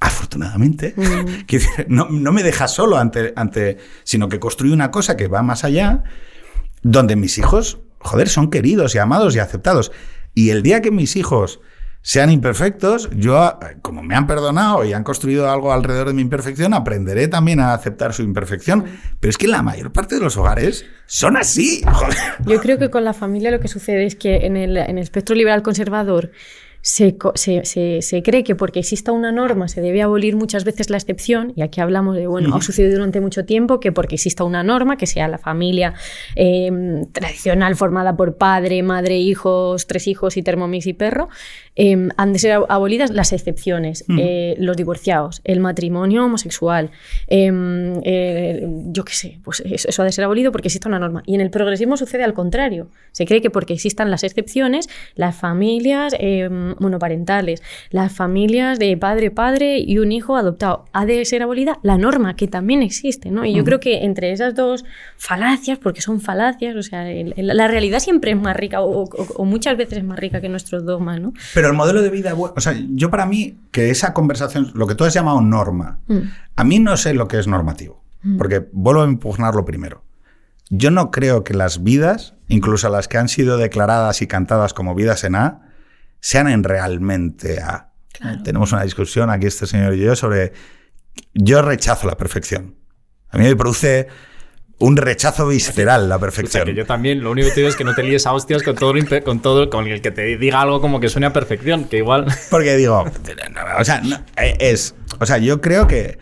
afortunadamente, 0.00 0.94
que 1.46 1.60
no, 1.86 2.08
no 2.10 2.32
me 2.32 2.42
deja 2.42 2.68
solo 2.68 2.98
ante, 2.98 3.32
ante, 3.36 3.78
sino 4.04 4.28
que 4.28 4.40
construye 4.40 4.74
una 4.74 4.90
cosa 4.90 5.16
que 5.16 5.28
va 5.28 5.40
más 5.42 5.64
allá, 5.64 6.02
donde 6.82 7.16
mis 7.16 7.38
hijos, 7.38 7.78
joder, 8.00 8.28
son 8.28 8.50
queridos 8.50 8.94
y 8.94 8.98
amados 8.98 9.34
y 9.36 9.38
aceptados. 9.38 9.92
Y 10.34 10.50
el 10.50 10.62
día 10.62 10.82
que 10.82 10.90
mis 10.90 11.14
hijos 11.16 11.60
sean 12.02 12.30
imperfectos, 12.30 13.08
yo, 13.14 13.58
como 13.82 14.02
me 14.02 14.16
han 14.16 14.26
perdonado 14.26 14.84
y 14.84 14.92
han 14.94 15.04
construido 15.04 15.48
algo 15.48 15.72
alrededor 15.72 16.08
de 16.08 16.14
mi 16.14 16.22
imperfección, 16.22 16.74
aprenderé 16.74 17.28
también 17.28 17.60
a 17.60 17.72
aceptar 17.72 18.14
su 18.14 18.22
imperfección. 18.22 18.84
Pero 19.20 19.30
es 19.30 19.38
que 19.38 19.46
la 19.46 19.62
mayor 19.62 19.92
parte 19.92 20.16
de 20.16 20.22
los 20.22 20.36
hogares 20.36 20.86
son 21.06 21.36
así. 21.36 21.82
Joder. 21.84 22.16
Yo 22.46 22.60
creo 22.60 22.78
que 22.78 22.90
con 22.90 23.04
la 23.04 23.14
familia 23.14 23.52
lo 23.52 23.60
que 23.60 23.68
sucede 23.68 24.06
es 24.06 24.16
que 24.16 24.46
en 24.46 24.56
el, 24.56 24.76
en 24.76 24.98
el 24.98 25.02
espectro 25.04 25.36
liberal 25.36 25.62
conservador 25.62 26.32
se, 26.80 27.16
se- 27.34 27.64
se- 27.64 28.02
se 28.02 28.22
cree 28.22 28.44
que 28.44 28.54
porque 28.54 28.78
exista 28.80 29.12
una 29.12 29.32
norma 29.32 29.68
se 29.68 29.80
debe 29.80 30.00
abolir 30.02 30.36
muchas 30.36 30.64
veces 30.64 30.90
la 30.90 30.96
excepción, 30.96 31.52
y 31.56 31.62
aquí 31.62 31.80
hablamos 31.80 32.16
de, 32.16 32.26
bueno, 32.26 32.54
ha 32.54 32.62
sucedido 32.62 32.92
durante 32.94 33.20
mucho 33.20 33.44
tiempo 33.44 33.80
que 33.80 33.92
porque 33.92 34.14
exista 34.14 34.44
una 34.44 34.62
norma, 34.62 34.96
que 34.96 35.06
sea 35.06 35.28
la 35.28 35.38
familia 35.38 35.94
eh, 36.36 36.70
tradicional 37.12 37.74
formada 37.76 38.16
por 38.16 38.36
padre, 38.36 38.82
madre, 38.82 39.18
hijos, 39.18 39.86
tres 39.86 40.06
hijos 40.06 40.36
y 40.36 40.42
termomix 40.42 40.86
y 40.86 40.92
perro, 40.94 41.28
eh, 41.76 42.08
han 42.16 42.32
de 42.32 42.38
ser 42.38 42.58
ab- 42.58 42.66
abolidas 42.68 43.10
las 43.10 43.32
excepciones, 43.32 44.04
eh, 44.18 44.54
los 44.58 44.76
divorciados, 44.76 45.40
el 45.44 45.60
matrimonio 45.60 46.24
homosexual, 46.24 46.90
eh, 47.26 47.50
eh, 48.04 48.66
yo 48.86 49.04
qué 49.04 49.12
sé, 49.12 49.38
pues 49.44 49.60
eso, 49.66 49.88
eso 49.88 50.02
ha 50.02 50.04
de 50.04 50.12
ser 50.12 50.24
abolido 50.24 50.52
porque 50.52 50.68
existe 50.68 50.88
una 50.88 50.98
norma. 50.98 51.22
Y 51.26 51.34
en 51.34 51.40
el 51.40 51.50
progresismo 51.50 51.96
sucede 51.96 52.24
al 52.24 52.34
contrario. 52.34 52.88
Se 53.12 53.26
cree 53.26 53.40
que 53.40 53.50
porque 53.50 53.74
existan 53.74 54.10
las 54.10 54.24
excepciones, 54.24 54.88
las 55.14 55.36
familias 55.36 56.14
monoparentales, 56.78 57.62
las 57.90 58.12
familias 58.12 58.78
de 58.78 58.96
padre, 58.96 59.30
padre 59.30 59.78
y 59.78 59.98
un 59.98 60.12
hijo 60.12 60.36
adoptado, 60.36 60.84
ha 60.92 61.06
de 61.06 61.24
ser 61.24 61.42
abolida 61.42 61.78
la 61.82 61.98
norma, 61.98 62.36
que 62.36 62.48
también 62.48 62.82
existe, 62.82 63.30
¿no? 63.30 63.44
Y 63.44 63.54
yo 63.54 63.64
creo 63.64 63.80
que 63.80 64.04
entre 64.04 64.32
esas 64.32 64.54
dos 64.54 64.84
falacias, 65.16 65.78
porque 65.78 66.00
son 66.00 66.20
falacias, 66.20 66.76
o 66.76 66.82
sea, 66.82 67.10
el- 67.10 67.34
el- 67.36 67.46
la 67.48 67.68
realidad 67.68 67.98
siempre 68.00 68.30
es 68.32 68.36
más 68.40 68.56
rica 68.56 68.80
o, 68.80 69.04
o- 69.04 69.08
o 69.36 69.44
muchas 69.44 69.76
veces 69.76 69.98
es 69.98 70.04
más 70.04 70.18
rica 70.18 70.40
que 70.40 70.48
nuestros 70.48 70.84
dogmas, 70.84 71.20
¿no? 71.20 71.32
Pero 71.54 71.68
el 71.68 71.74
modelo 71.74 72.02
de 72.02 72.10
vida, 72.10 72.34
o 72.34 72.60
sea, 72.60 72.74
yo 72.94 73.10
para 73.10 73.26
mí, 73.26 73.56
que 73.70 73.90
esa 73.90 74.12
conversación, 74.14 74.70
lo 74.74 74.86
que 74.86 74.94
tú 74.94 75.04
has 75.04 75.14
llamado 75.14 75.40
norma, 75.40 75.98
a 76.56 76.64
mí 76.64 76.78
no 76.78 76.96
sé 76.96 77.14
lo 77.14 77.28
que 77.28 77.38
es 77.38 77.46
normativo, 77.46 78.02
porque 78.36 78.66
vuelvo 78.72 79.02
a 79.02 79.06
impugnar 79.06 79.54
lo 79.54 79.64
primero. 79.64 80.02
Yo 80.70 80.90
no 80.90 81.10
creo 81.10 81.44
que 81.44 81.54
las 81.54 81.82
vidas, 81.82 82.34
incluso 82.48 82.88
las 82.90 83.08
que 83.08 83.16
han 83.16 83.28
sido 83.28 83.56
declaradas 83.56 84.20
y 84.22 84.26
cantadas 84.26 84.74
como 84.74 84.94
vidas 84.94 85.24
en 85.24 85.34
A, 85.34 85.67
sean 86.20 86.48
en 86.48 86.64
realmente 86.64 87.60
A. 87.60 87.92
Tenemos 88.44 88.72
una 88.72 88.82
discusión 88.82 89.30
aquí 89.30 89.46
este 89.46 89.66
señor 89.66 89.94
y 89.94 90.00
yo 90.00 90.16
sobre... 90.16 90.52
Yo 91.34 91.62
rechazo 91.62 92.06
la 92.06 92.16
perfección. 92.16 92.76
A 93.30 93.38
mí 93.38 93.44
me 93.44 93.56
produce 93.56 94.08
un 94.78 94.96
rechazo 94.96 95.46
visceral 95.48 96.08
la 96.08 96.16
O 96.16 96.18
sea, 96.18 96.26
perfección. 96.26 96.64
que 96.64 96.74
yo 96.74 96.86
también, 96.86 97.22
lo 97.22 97.32
único 97.32 97.48
que 97.48 97.54
te 97.54 97.60
digo 97.60 97.68
es 97.68 97.76
que 97.76 97.84
no 97.84 97.94
te 97.94 98.02
líes 98.02 98.26
a 98.26 98.32
hostias 98.32 98.62
con 98.62 98.76
todo, 98.76 98.94
con 99.24 99.42
todo, 99.42 99.70
con 99.70 99.86
el 99.88 100.00
que 100.00 100.10
te 100.10 100.36
diga 100.36 100.60
algo 100.60 100.80
como 100.80 101.00
que 101.00 101.08
suene 101.08 101.26
a 101.26 101.32
perfección, 101.32 101.84
que 101.84 101.98
igual... 101.98 102.26
Porque 102.50 102.76
digo, 102.76 103.04
o 103.78 103.84
sea, 103.84 104.00
no, 104.00 104.16
eh, 104.36 104.56
es, 104.60 104.94
o 105.18 105.26
sea, 105.26 105.38
yo 105.38 105.60
creo 105.60 105.88
que 105.88 106.18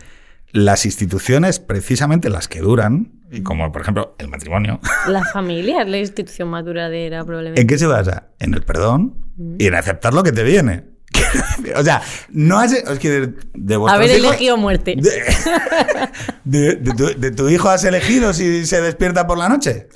las 0.51 0.85
instituciones, 0.85 1.59
precisamente 1.59 2.29
las 2.29 2.47
que 2.47 2.59
duran, 2.59 3.16
y 3.31 3.41
como 3.43 3.71
por 3.71 3.81
ejemplo 3.81 4.15
el 4.19 4.27
matrimonio, 4.29 4.79
La 5.07 5.23
familia 5.25 5.81
es 5.81 5.87
la 5.89 5.97
institución 5.97 6.49
más 6.49 6.63
duradera, 6.65 7.23
probablemente. 7.25 7.61
¿en 7.61 7.67
qué 7.67 7.77
se 7.77 7.85
basa? 7.87 8.29
En 8.39 8.53
el 8.53 8.63
perdón 8.63 9.15
y 9.59 9.67
en 9.67 9.75
aceptar 9.75 10.13
lo 10.13 10.23
que 10.23 10.31
te 10.31 10.43
viene. 10.43 10.85
o 11.75 11.83
sea, 11.83 12.01
no 12.29 12.59
has, 12.59 12.73
es 12.73 12.99
que 12.99 13.09
de, 13.09 13.33
de 13.53 13.75
Haber 13.75 14.09
hijos- 14.11 14.27
elegido 14.29 14.57
muerte. 14.57 14.95
De, 16.43 16.75
tu, 16.77 17.19
de 17.19 17.31
tu 17.31 17.49
hijo 17.49 17.69
has 17.69 17.83
elegido 17.83 18.33
si 18.33 18.65
se 18.65 18.81
despierta 18.81 19.27
por 19.27 19.37
la 19.37 19.49
noche. 19.49 19.89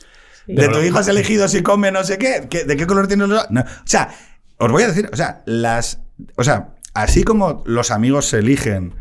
De 0.47 0.67
tu 0.67 0.79
hijo 0.79 0.97
has 0.99 1.07
elegido 1.07 1.47
si 1.47 1.61
come 1.63 1.91
no 1.91 2.03
sé 2.03 2.17
qué. 2.17 2.47
¿Qué- 2.49 2.65
¿De 2.65 2.75
qué 2.75 2.85
color 2.87 3.07
tiene 3.07 3.27
los 3.27 3.37
ojos? 3.39 3.51
No. 3.51 3.61
O 3.61 3.65
sea, 3.85 4.09
os 4.57 4.71
voy 4.71 4.83
a 4.83 4.87
decir, 4.87 5.09
o 5.11 5.15
sea, 5.15 5.41
las. 5.45 6.01
O 6.35 6.43
sea, 6.43 6.69
así 6.93 7.23
como 7.23 7.63
los 7.65 7.91
amigos 7.91 8.25
se 8.27 8.39
eligen 8.39 8.95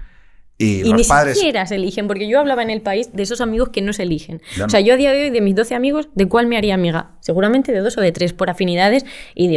y, 0.63 0.81
Y 0.81 0.85
los 0.85 0.95
ni 1.01 1.05
padres. 1.05 1.37
siquiera 1.39 1.65
se 1.67 1.77
eligen, 1.77 2.07
porque 2.07 2.29
yo 2.29 2.39
hablaba 2.39 2.63
en 2.63 2.69
el 2.71 2.83
país 2.83 3.11
de 3.15 3.23
esos 3.23 3.41
amigos 3.41 3.71
que 3.71 3.81
no 3.81 3.93
se 3.95 4.03
eligen. 4.03 4.43
O 4.65 4.69
sea, 4.69 4.81
yo 4.81 4.93
a 4.95 4.97
día 4.97 5.11
de 5.13 5.23
hoy, 5.25 5.31
de 5.31 5.41
mis 5.41 5.55
12 5.55 5.75
amigos, 5.75 6.09
¿de 6.15 6.27
cuál 6.29 6.47
me 6.47 6.57
haría 6.59 6.75
amiga? 6.75 7.13
Seguramente 7.21 7.73
de 7.73 7.79
dos 7.81 7.97
o 7.97 8.01
de 8.03 8.13
tres, 8.13 8.33
por 8.35 8.51
afinidades 8.51 9.05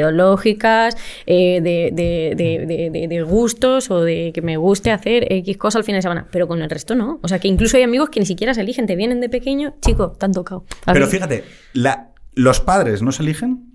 ideológicas, 0.07 0.95
eh, 1.25 1.61
de, 1.61 1.89
de- 1.93 2.33
de- 2.35 2.65
de- 2.65 2.89
de- 2.89 3.07
de 3.07 3.21
gustos 3.23 3.89
o 3.91 4.01
de 4.01 4.31
que 4.33 4.41
me 4.41 4.57
guste 4.57 4.91
hacer 4.91 5.31
X 5.31 5.57
cosa 5.57 5.77
al 5.79 5.83
fin 5.83 5.95
de 5.95 6.01
semana. 6.01 6.27
Pero 6.31 6.47
con 6.47 6.61
el 6.61 6.69
resto 6.69 6.95
no. 6.95 7.19
O 7.21 7.27
sea, 7.27 7.39
que 7.39 7.47
incluso 7.47 7.77
hay 7.77 7.83
amigos 7.83 8.09
que 8.09 8.19
ni 8.19 8.25
siquiera 8.25 8.53
se 8.53 8.61
eligen, 8.61 8.85
te 8.85 8.95
vienen 8.95 9.19
de 9.21 9.29
pequeño, 9.29 9.75
chico, 9.81 10.11
te 10.11 10.25
han 10.25 10.31
tocado. 10.33 10.65
A 10.85 10.93
Pero 10.93 11.05
ver. 11.05 11.13
fíjate, 11.13 11.43
la- 11.73 12.11
los 12.33 12.59
padres 12.59 13.01
no 13.01 13.11
se 13.11 13.23
eligen, 13.23 13.71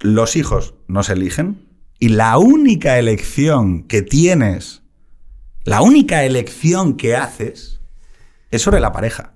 los 0.00 0.36
hijos 0.36 0.74
no 0.88 1.02
se 1.02 1.14
eligen, 1.14 1.64
y 1.98 2.08
la 2.10 2.38
única 2.38 2.98
elección 2.98 3.82
que 3.84 4.02
tienes, 4.02 4.82
la 5.66 5.82
única 5.82 6.24
elección 6.24 6.96
que 6.96 7.16
haces, 7.16 7.80
es 8.50 8.62
sobre 8.62 8.80
la 8.80 8.92
pareja. 8.92 9.34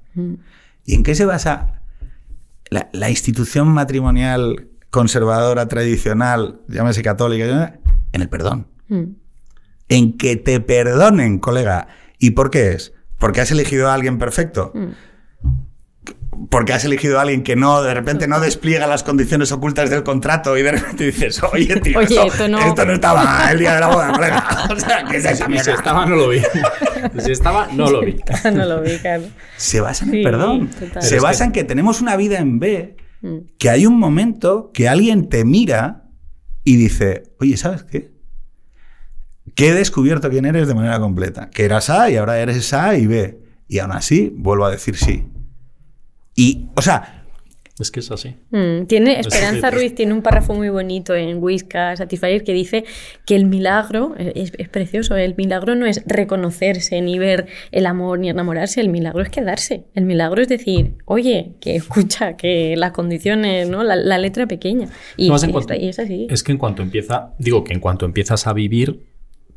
¿Y 0.84 0.94
en 0.94 1.02
qué 1.02 1.14
se 1.14 1.24
basa 1.24 1.82
la, 2.70 2.88
la 2.92 3.10
institución 3.10 3.68
matrimonial 3.68 4.68
conservadora, 4.90 5.66
tradicional, 5.66 6.60
llámese 6.68 7.02
católica? 7.02 7.80
En 8.12 8.22
el 8.22 8.28
perdón. 8.28 8.68
Mm. 8.88 9.04
En 9.88 10.16
que 10.16 10.36
te 10.36 10.60
perdonen, 10.60 11.38
colega. 11.38 11.88
¿Y 12.18 12.30
por 12.30 12.50
qué 12.50 12.72
es? 12.72 12.92
¿Porque 13.18 13.40
has 13.40 13.50
elegido 13.50 13.88
a 13.88 13.94
alguien 13.94 14.18
perfecto? 14.18 14.72
Porque 16.48 16.72
has 16.72 16.84
elegido 16.84 17.18
a 17.18 17.22
alguien 17.22 17.42
que 17.42 17.54
no, 17.54 17.82
de 17.82 17.92
repente 17.92 18.26
no 18.26 18.40
despliega 18.40 18.86
las 18.86 19.02
condiciones 19.02 19.52
ocultas 19.52 19.90
del 19.90 20.02
contrato 20.02 20.56
y 20.56 20.62
de 20.62 20.72
repente 20.72 21.04
dices, 21.04 21.42
oye, 21.42 21.76
tío, 21.82 21.98
Oye, 21.98 22.06
esto, 22.14 22.26
esto 22.26 22.48
no- 22.48 22.58
esto 22.60 22.84
no 22.86 22.92
estaba 22.94 23.50
el 23.52 23.58
día 23.58 23.74
de 23.74 23.80
la 23.80 23.86
boda, 23.88 24.12
colega. 24.12 24.46
O 24.70 24.78
sea, 24.78 25.04
¿qué 25.04 25.18
es 25.18 25.24
esa 25.26 25.44
Si 25.44 25.50
mierda? 25.50 25.74
estaba, 25.74 26.06
no 26.06 26.16
lo 26.16 26.28
vi. 26.30 26.40
Si 27.18 27.32
estaba, 27.32 27.68
no 27.72 27.90
lo 27.90 28.00
vi. 28.00 28.16
no 28.54 28.64
lo 28.64 28.80
vi, 28.80 28.96
claro. 28.98 29.24
Se 29.56 29.80
basa 29.80 30.04
en 30.06 30.10
Sí, 30.12 30.16
el 30.18 30.22
perdón. 30.24 30.68
total. 30.70 31.02
Se 31.02 31.20
basa 31.20 31.38
que- 31.40 31.46
en 31.46 31.52
que 31.52 31.64
tenemos 31.64 32.00
una 32.00 32.16
vida 32.16 32.38
en 32.38 32.58
B, 32.58 32.96
Mm. 33.22 33.36
que 33.58 33.68
hay 33.68 33.84
un 33.84 33.98
momento 33.98 34.70
que 34.72 34.88
alguien 34.88 35.28
te 35.28 35.44
mira 35.44 36.04
y 36.64 36.76
dice, 36.76 37.24
oye, 37.38 37.58
¿sabes 37.58 37.82
qué? 37.84 38.12
que 39.54 39.68
he 39.70 39.74
descubierto 39.74 40.30
quién 40.30 40.46
eres 40.46 40.68
de 40.68 40.74
manera 40.74 40.98
completa. 41.00 41.50
Que 41.50 41.64
eras 41.66 41.90
A 41.90 42.08
y 42.08 42.16
ahora 42.16 42.38
eres 42.38 42.72
A 42.72 42.94
y 42.96 43.06
B. 43.06 43.40
Y 43.68 43.78
aún 43.80 43.92
así, 43.92 44.32
vuelvo 44.34 44.64
a 44.64 44.70
decir 44.70 44.96
sí. 44.96 45.26
Y, 46.34 46.66
o 46.76 46.82
sea, 46.82 47.16
Es 47.78 47.90
que 47.90 48.00
es 48.00 48.10
así. 48.10 48.36
Mm, 48.50 48.84
tiene 48.86 49.18
Esperanza 49.20 49.70
Ruiz 49.70 49.94
tiene 49.94 50.12
un 50.12 50.20
párrafo 50.20 50.52
muy 50.54 50.68
bonito 50.68 51.14
en 51.14 51.42
Whiskas 51.42 51.98
Satisfyer 51.98 52.44
que 52.44 52.52
dice 52.52 52.84
que 53.24 53.34
el 53.36 53.46
milagro 53.46 54.14
eh, 54.18 54.32
es, 54.36 54.52
es 54.58 54.68
precioso. 54.68 55.16
El 55.16 55.34
milagro 55.34 55.74
no 55.74 55.86
es 55.86 56.02
reconocerse 56.06 57.00
ni 57.00 57.18
ver 57.18 57.46
el 57.72 57.86
amor 57.86 58.18
ni 58.18 58.28
enamorarse. 58.28 58.82
El 58.82 58.90
milagro 58.90 59.22
es 59.22 59.30
quedarse. 59.30 59.84
El 59.94 60.04
milagro 60.04 60.42
es 60.42 60.48
decir, 60.48 60.96
oye, 61.06 61.52
que 61.60 61.76
escucha 61.76 62.36
que 62.36 62.76
las 62.76 62.92
condiciones, 62.92 63.66
no, 63.70 63.82
la, 63.82 63.96
la 63.96 64.18
letra 64.18 64.46
pequeña 64.46 64.88
y, 65.16 65.28
No, 65.30 65.36
es, 65.36 65.42
en 65.44 65.48
y 65.50 65.52
cuanto- 65.54 65.72
está- 65.72 65.82
y 65.84 65.88
es 65.88 65.98
así. 65.98 66.26
es 66.28 66.42
que 66.42 66.52
en 66.52 66.58
cuanto 66.58 66.82
empieza, 66.82 67.32
digo 67.38 67.64
que 67.64 67.72
en 67.72 67.80
cuanto 67.80 68.04
empiezas 68.04 68.46
a 68.46 68.52
vivir 68.52 69.08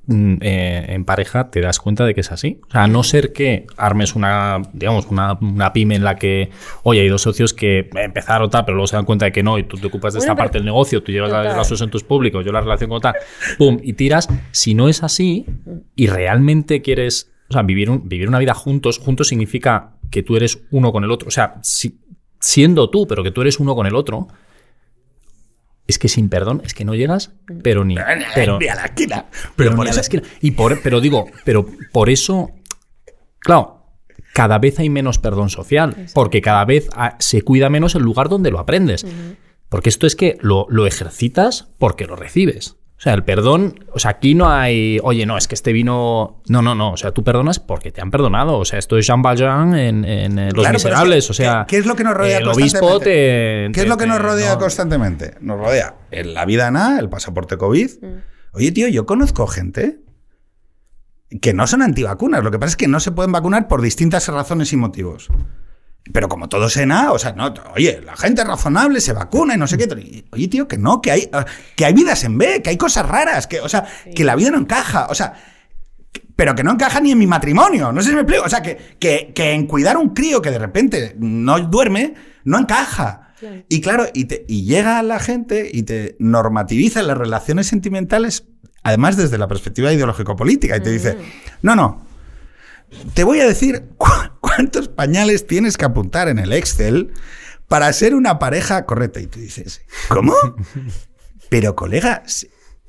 eh, 0.09 0.85
en 0.89 1.05
pareja, 1.05 1.49
te 1.49 1.61
das 1.61 1.79
cuenta 1.79 2.05
de 2.05 2.13
que 2.13 2.21
es 2.21 2.31
así. 2.31 2.59
O 2.67 2.71
sea, 2.71 2.83
a 2.83 2.87
no 2.87 3.03
ser 3.03 3.31
que 3.33 3.65
armes 3.77 4.15
una, 4.15 4.61
digamos, 4.73 5.07
una, 5.07 5.37
una 5.41 5.71
pyme 5.73 5.95
en 5.95 6.03
la 6.03 6.15
que, 6.15 6.49
oye, 6.83 7.01
hay 7.01 7.07
dos 7.09 7.21
socios 7.21 7.53
que 7.53 7.89
empezaron 7.95 8.49
tal, 8.49 8.65
pero 8.65 8.75
luego 8.75 8.87
se 8.87 8.95
dan 8.95 9.05
cuenta 9.05 9.25
de 9.25 9.31
que 9.31 9.43
no, 9.43 9.57
y 9.57 9.63
tú 9.63 9.77
te 9.77 9.87
ocupas 9.87 10.13
de 10.13 10.19
Bueno, 10.19 10.33
esta 10.33 10.41
parte 10.43 10.57
del 10.57 10.65
negocio, 10.65 11.01
tú 11.01 11.11
llevas 11.11 11.31
la- 11.31 11.43
Total. 11.43 11.57
los 11.57 11.71
asuntos 11.71 12.03
públicos, 12.03 12.43
yo 12.45 12.51
la 12.51 12.61
relación 12.61 12.89
con 12.89 13.01
tal, 13.01 13.15
pum, 13.57 13.77
y 13.81 13.93
tiras. 13.93 14.27
Si 14.51 14.73
no 14.73 14.89
es 14.89 15.03
así 15.03 15.45
y 15.95 16.07
realmente 16.07 16.81
quieres, 16.81 17.31
o 17.49 17.53
sea, 17.53 17.61
vivir, 17.63 17.89
un- 17.89 18.07
vivir 18.09 18.27
una 18.27 18.39
vida 18.39 18.53
juntos, 18.53 18.99
juntos 18.99 19.27
significa 19.29 19.91
que 20.11 20.21
tú 20.23 20.35
eres 20.35 20.59
uno 20.71 20.91
con 20.91 21.03
el 21.03 21.11
otro. 21.11 21.27
O 21.29 21.31
sea, 21.31 21.55
si- 21.63 21.99
siendo 22.39 22.89
tú, 22.89 23.07
pero 23.07 23.23
que 23.23 23.31
tú 23.31 23.41
eres 23.41 23.59
uno 23.59 23.73
con 23.73 23.87
el 23.87 23.95
otro, 23.95 24.27
es 25.87 25.99
que 25.99 26.07
sin 26.07 26.29
perdón, 26.29 26.61
es 26.63 26.73
que 26.73 26.85
no 26.85 26.95
llegas, 26.95 27.31
pero 27.61 27.83
ni. 27.83 27.95
Pero, 28.35 28.57
Ni 28.59 28.67
a 28.67 28.75
la 28.75 28.85
esquina. 28.85 29.25
pero 29.31 29.51
Pero 29.55 29.69
ni 29.71 29.75
por 29.75 29.85
a 29.85 29.85
la 29.87 29.91
eso- 29.91 30.01
esquina. 30.01 30.23
Y 30.41 30.51
por, 30.51 30.81
pero 30.81 31.01
digo, 31.01 31.25
pero 31.43 31.65
por 31.91 32.09
eso, 32.09 32.51
claro, 33.39 33.85
cada 34.33 34.57
vez 34.59 34.79
hay 34.79 34.89
menos 34.89 35.19
perdón 35.19 35.49
social, 35.49 36.07
porque 36.13 36.41
cada 36.41 36.65
vez 36.65 36.89
se 37.19 37.41
cuida 37.41 37.69
menos 37.69 37.95
el 37.95 38.03
lugar 38.03 38.29
donde 38.29 38.49
lo 38.51 38.59
aprendes. 38.59 39.05
Porque 39.69 39.89
esto 39.89 40.05
es 40.07 40.15
que 40.15 40.37
lo, 40.41 40.65
lo 40.69 40.85
ejercitas 40.87 41.69
porque 41.79 42.05
lo 42.05 42.15
recibes. 42.15 42.77
O 43.03 43.05
sea, 43.05 43.15
el 43.15 43.25
perdón, 43.25 43.83
o 43.91 43.99
sea, 43.99 44.11
aquí 44.11 44.33
no 44.33 44.49
hay, 44.49 44.97
oye, 45.03 45.25
no, 45.25 45.37
es 45.37 45.49
que 45.49 45.55
este 45.55 45.73
vino. 45.73 46.41
No, 46.47 46.61
no, 46.61 46.73
no. 46.73 46.93
O 46.93 46.95
sea, 46.95 47.11
tú 47.11 47.21
perdonas 47.21 47.59
porque 47.59 47.91
te 47.91 47.99
han 47.99 48.11
perdonado. 48.11 48.57
O 48.57 48.63
sea, 48.63 48.79
esto 48.79 48.97
es 48.97 49.05
Jean 49.05 49.21
Valjean 49.21 49.75
en, 49.75 50.05
en, 50.05 50.37
Los 50.37 50.53
Claro, 50.53 50.75
Miserables. 50.75 51.17
es 51.17 51.27
que, 51.27 51.31
o 51.31 51.33
sea, 51.33 51.65
¿qué, 51.67 51.75
qué 51.75 51.79
es 51.81 51.85
lo 51.85 51.97
que 51.97 52.05
nos 52.05 52.13
rodea 52.13 52.37
el 52.37 52.47
obispo 52.47 52.99
te. 53.01 53.69
¿Qué 53.73 53.81
es 53.81 53.87
lo 53.89 53.97
que 53.97 54.07
nos 54.07 54.21
rodea 54.21 54.53
no. 54.53 54.59
constantemente? 54.59 55.35
Nos 55.41 55.59
rodea 55.59 55.97
en 56.11 56.33
la 56.33 56.45
vida 56.45 56.69
en 56.69 56.77
A, 56.77 56.97
el 56.97 57.09
pasaporte 57.09 57.57
COVID. 57.57 57.91
Oye, 58.53 58.71
tío, 58.71 58.87
yo 58.87 59.05
conozco 59.05 59.47
gente 59.47 59.99
que 61.41 61.53
no 61.53 61.67
son 61.67 61.81
antivacunas. 61.81 62.41
Lo 62.41 62.51
que 62.51 62.59
pasa 62.59 62.69
es 62.69 62.77
que 62.77 62.87
no 62.87 63.01
se 63.01 63.11
pueden 63.11 63.33
vacunar 63.33 63.67
por 63.67 63.81
distintas 63.81 64.29
razones 64.29 64.71
y 64.71 64.77
motivos. 64.77 65.27
Pero 66.11 66.27
como 66.27 66.49
todos 66.49 66.75
en 66.77 66.91
A, 66.91 67.11
o 67.13 67.19
sea, 67.19 67.31
no, 67.31 67.53
oye, 67.75 68.01
la 68.03 68.17
gente 68.17 68.43
razonable 68.43 68.99
se 68.99 69.13
vacuna 69.13 69.55
y 69.55 69.57
no 69.57 69.67
sé 69.67 69.77
qué. 69.77 69.85
Y, 70.01 70.25
Oye, 70.31 70.47
tío, 70.49 70.67
que 70.67 70.77
no, 70.77 71.01
que 71.01 71.11
hay, 71.11 71.29
ah, 71.31 71.45
que 71.77 71.85
hay 71.85 71.93
vidas 71.93 72.23
en 72.25 72.37
B, 72.37 72.61
que 72.61 72.71
hay 72.71 72.77
cosas 72.77 73.07
raras, 73.07 73.47
que, 73.47 73.61
o 73.61 73.69
sea, 73.69 73.85
que 74.13 74.23
la 74.25 74.35
vida 74.35 74.51
no 74.51 74.57
encaja. 74.57 75.07
O 75.09 75.15
sea, 75.15 75.33
pero 76.35 76.55
que 76.55 76.63
no 76.63 76.71
encaja 76.71 76.99
ni 76.99 77.11
en 77.13 77.19
mi 77.19 77.25
matrimonio. 77.27 77.93
No 77.93 78.01
sé 78.01 78.09
si 78.09 78.15
me 78.15 78.21
explico. 78.21 78.43
O 78.43 78.49
sea, 78.49 78.61
que, 78.61 78.77
que, 78.99 79.31
que 79.33 79.51
en 79.53 79.65
cuidar 79.65 79.95
un 79.95 80.09
crío 80.09 80.41
que 80.41 80.51
de 80.51 80.59
repente 80.59 81.15
no 81.19 81.57
duerme, 81.59 82.15
no 82.43 82.59
encaja. 82.59 83.33
Y 83.69 83.79
claro, 83.81 84.05
y, 84.13 84.25
te- 84.25 84.45
y 84.47 84.63
llega 84.65 85.01
la 85.03 85.19
gente 85.19 85.69
y 85.71 85.83
te 85.83 86.15
normativiza 86.19 87.01
las 87.03 87.17
relaciones 87.17 87.67
sentimentales, 87.67 88.45
además 88.83 89.15
desde 89.15 89.37
la 89.37 89.47
perspectiva 89.47 89.91
ideológico-política, 89.93 90.75
y 90.77 90.81
te 90.81 90.91
dice, 90.91 91.17
no, 91.61 91.75
no, 91.75 92.05
te 93.13 93.23
voy 93.23 93.39
a 93.41 93.47
decir 93.47 93.83
cuántos 94.55 94.87
pañales 94.87 95.47
tienes 95.47 95.77
que 95.77 95.85
apuntar 95.85 96.27
en 96.27 96.39
el 96.39 96.53
Excel 96.53 97.13
para 97.67 97.91
ser 97.93 98.15
una 98.15 98.39
pareja 98.39 98.85
correcta. 98.85 99.19
Y 99.19 99.27
tú 99.27 99.39
dices, 99.39 99.81
¿cómo? 100.09 100.33
Pero 101.49 101.75
colega, 101.75 102.23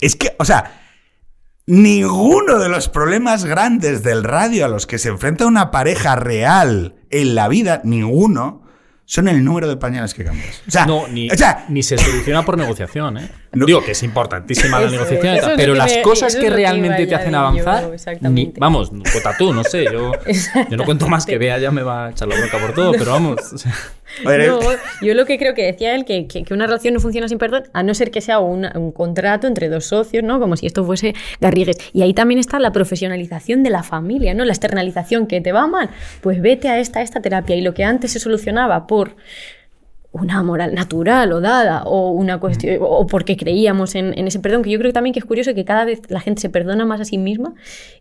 es 0.01 0.17
que, 0.17 0.35
o 0.39 0.45
sea, 0.45 0.81
ninguno 1.67 2.59
de 2.59 2.69
los 2.69 2.89
problemas 2.89 3.45
grandes 3.45 4.03
del 4.03 4.25
radio 4.25 4.65
a 4.65 4.69
los 4.69 4.87
que 4.87 4.99
se 4.99 5.09
enfrenta 5.09 5.47
una 5.47 5.71
pareja 5.71 6.17
real 6.17 6.97
en 7.11 7.35
la 7.35 7.49
vida, 7.49 7.81
ninguno, 7.85 8.64
son 9.07 9.29
el 9.29 9.45
número 9.45 9.69
de 9.69 9.77
pañales 9.77 10.15
que 10.15 10.25
cambias. 10.25 10.63
O 10.67 10.71
sea, 10.71 10.87
No, 10.87 11.07
ni, 11.09 11.31
o 11.31 11.37
sea, 11.37 11.67
ni 11.69 11.83
se 11.83 11.99
soluciona 11.99 12.45
por 12.45 12.57
negociación, 12.57 13.19
¿eh? 13.19 13.29
No. 13.53 13.67
Digo 13.67 13.85
que 13.85 13.93
es 13.93 14.03
importantísima 14.03 14.81
la 14.81 14.87
Eso 14.87 14.93
negociación, 14.95 15.35
y 15.35 15.37
es, 15.37 15.43
tal, 15.43 15.51
eso 15.53 15.61
es 15.61 15.63
pero 15.65 15.75
las 15.77 15.95
me- 15.95 16.03
cosas 16.03 16.33
eso 16.35 16.43
que 16.43 16.51
realmente 16.51 17.07
te 17.07 17.15
hacen 17.15 17.33
yo, 17.33 17.39
avanzar, 17.39 17.91
ni- 18.23 18.53
vamos, 18.59 18.91
cuenta 18.91 19.37
tú, 19.39 19.55
no 19.55 19.63
sé, 19.63 19.85
yo, 19.85 20.11
yo 20.71 20.77
no 20.77 20.85
cuento 20.85 21.07
más 21.09 21.25
que 21.25 21.39
vea, 21.39 21.59
ya 21.59 21.71
me 21.71 21.83
va 21.83 22.07
a 22.07 22.11
echar 22.11 22.27
la 22.27 22.37
bronca 22.37 22.59
por 22.59 22.75
todo, 22.75 22.93
pero 22.93 23.13
vamos. 23.13 23.37
o 23.53 23.59
sea, 23.59 23.73
oye, 23.73 23.79
No, 24.47 24.61
yo 25.03 25.15
lo 25.15 25.27
que 25.27 25.39
creo 25.39 25.55
que 25.55 25.65
decía 25.65 25.95
él, 25.95 26.05
que, 26.05 26.27
que- 26.27 26.45
que 26.45 26.55
una 26.55 26.67
relación 26.67 26.95
no 26.95 27.01
funciona 27.01 27.29
sin 27.29 27.39
perdón, 27.39 27.65
a 27.73 27.83
no 27.83 27.95
ser 27.95 28.11
que 28.11 28.21
sea 28.21 28.39
una- 28.39 28.73
un 28.77 28.93
contrato 28.93 29.47
entre 29.47 29.69
dos 29.69 29.87
socios, 29.87 30.23
¿no? 30.23 30.39
Como 30.41 30.57
si 30.57 30.67
esto 30.67 30.85
fuese 30.85 31.15
Garrigues. 31.41 31.77
Y 31.93 32.03
ahí 32.03 32.15
también 32.15 32.39
está 32.39 32.59
la 32.59 32.73
profesionalización 32.73 33.63
de 33.63 33.71
la 33.71 33.83
familia, 33.83 34.35
¿no? 34.35 34.45
La 34.45 34.53
externalización 34.53 35.27
que 35.27 35.41
te 35.41 35.53
va 35.53 35.67
mal, 35.67 35.91
pues 36.21 36.41
vete 36.41 36.69
a 36.69 36.79
esta, 36.79 37.01
a 37.01 37.03
esta 37.03 37.21
terapia. 37.21 37.57
Y 37.57 37.61
lo 37.63 37.75
que 37.75 37.85
antes 37.85 38.13
se 38.13 38.21
solucionaba 38.21 38.87
por 38.87 39.17
una 40.15 40.43
moral 40.45 40.75
natural 40.75 41.33
o 41.33 41.41
dada 41.41 41.83
o 41.85 42.11
una 42.11 42.39
cuestión 42.39 42.79
o 42.81 43.05
porque 43.07 43.37
creíamos 43.37 43.97
en, 43.97 44.17
en 44.17 44.29
ese 44.29 44.39
perdón 44.39 44.63
que 44.63 44.71
yo 44.71 44.79
creo 44.79 44.93
también 44.93 45.13
que 45.13 45.19
es 45.19 45.25
curioso 45.25 45.55
que 45.55 45.65
cada 45.65 45.85
vez 45.85 46.03
la 46.09 46.21
gente 46.21 46.41
se 46.41 46.49
perdona 46.51 46.85
más 46.87 47.01
a 47.01 47.05
sí 47.05 47.19
misma 47.19 47.55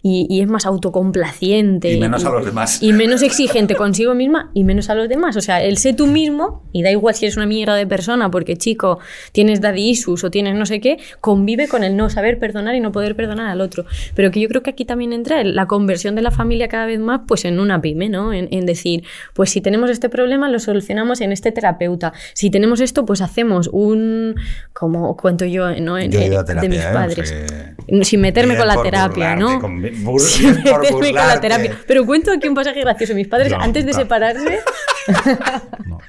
y, 0.04 0.28
y 0.30 0.42
es 0.42 0.48
más 0.48 0.68
autocomplaciente 0.68 1.92
Y 1.92 2.00
menos 2.00 2.24
a 2.24 2.30
los 2.30 2.46
demás. 2.46 2.82
y 2.84 2.94
menos 2.94 3.24
exigente 3.24 3.76
consigo 3.76 4.14
misma 4.14 4.52
y 4.54 4.64
menos 4.64 4.90
a 4.92 4.96
los 4.96 5.10
demás. 5.10 5.36
O 5.38 5.42
sea 5.42 5.64
el 5.64 5.78
sé 5.78 5.94
tú 5.94 6.06
mismo 6.06 6.64
y 6.72 6.84
da 6.84 6.92
igual 6.92 7.16
si 7.16 7.26
eres 7.26 7.36
una 7.38 7.48
mierda 7.48 7.76
de 7.76 7.88
persona 7.88 8.30
porque 8.30 8.58
chico 8.58 9.00
tienes 9.32 9.60
daddy 9.62 9.90
issues 9.90 10.24
o 10.24 10.30
tienes 10.30 10.56
no 10.56 10.66
sé 10.68 10.80
qué 10.80 11.00
convive 11.20 11.68
con 11.68 11.84
el 11.84 11.98
no 11.98 12.10
saber 12.12 12.38
perdonar 12.38 12.76
y 12.76 12.80
no 12.80 12.92
poder 12.92 13.16
perdonar 13.16 13.48
al 13.48 13.60
otro. 13.60 13.86
Pero 14.16 14.30
que 14.30 14.40
yo 14.40 14.48
creo 14.50 14.62
que 14.62 14.70
aquí 14.70 14.86
también 14.86 15.14
entra 15.14 15.44
la 15.44 15.66
conversión 15.66 16.14
de 16.14 16.22
la 16.22 16.30
familia 16.32 16.68
cada 16.68 16.86
vez 16.86 17.00
más 17.00 17.22
pues 17.28 17.44
en 17.46 17.60
una 17.60 17.82
pyme 17.82 18.08
no 18.10 18.34
en, 18.34 18.50
en 18.52 18.68
decir 18.68 19.04
pues 19.34 19.50
si 19.50 19.62
tenemos 19.62 19.90
este 19.90 20.10
problema 20.10 20.48
lo 20.50 20.60
solucionamos 20.60 21.22
en 21.22 21.32
este 21.32 21.52
terapeuta 21.52 22.03
si 22.34 22.50
tenemos 22.50 22.82
esto 22.82 23.06
pues 23.06 23.22
hacemos 23.22 23.70
un 23.72 24.36
como 24.74 25.16
cuento 25.16 25.46
yo 25.46 25.72
no 25.80 25.98
En- 25.98 26.12
Yo 26.12 26.20
he 26.20 26.26
en- 26.26 26.32
ido 26.34 26.42
a 26.42 26.46
terapia, 26.46 26.70
de 26.70 26.76
mis 26.76 26.84
¿eh? 26.86 26.90
O 26.90 26.94
padres. 26.94 27.30
Sea 27.30 27.76
sin 28.04 28.22
meterme 28.22 28.58
con 28.58 28.66
la 28.68 28.82
terapia 28.82 29.36
burlarte, 29.36 29.44
no 29.44 29.60
con- 29.60 29.82
bur- 29.82 30.20
sin 30.20 30.56
meterme 30.56 30.90
con 31.12 31.28
la 31.28 31.40
terapia. 31.40 31.78
pero 31.88 32.06
cuento 32.06 32.32
aquí 32.32 32.48
un 32.48 32.56
pasaje 32.56 32.80
gracioso. 32.82 33.14
Mis 33.14 33.28
padres 33.28 33.52
No, 33.52 33.60
antes 33.62 33.86
de 33.86 33.92
nunca. 33.92 34.04
separarse 34.04 34.60
no. 35.86 36.00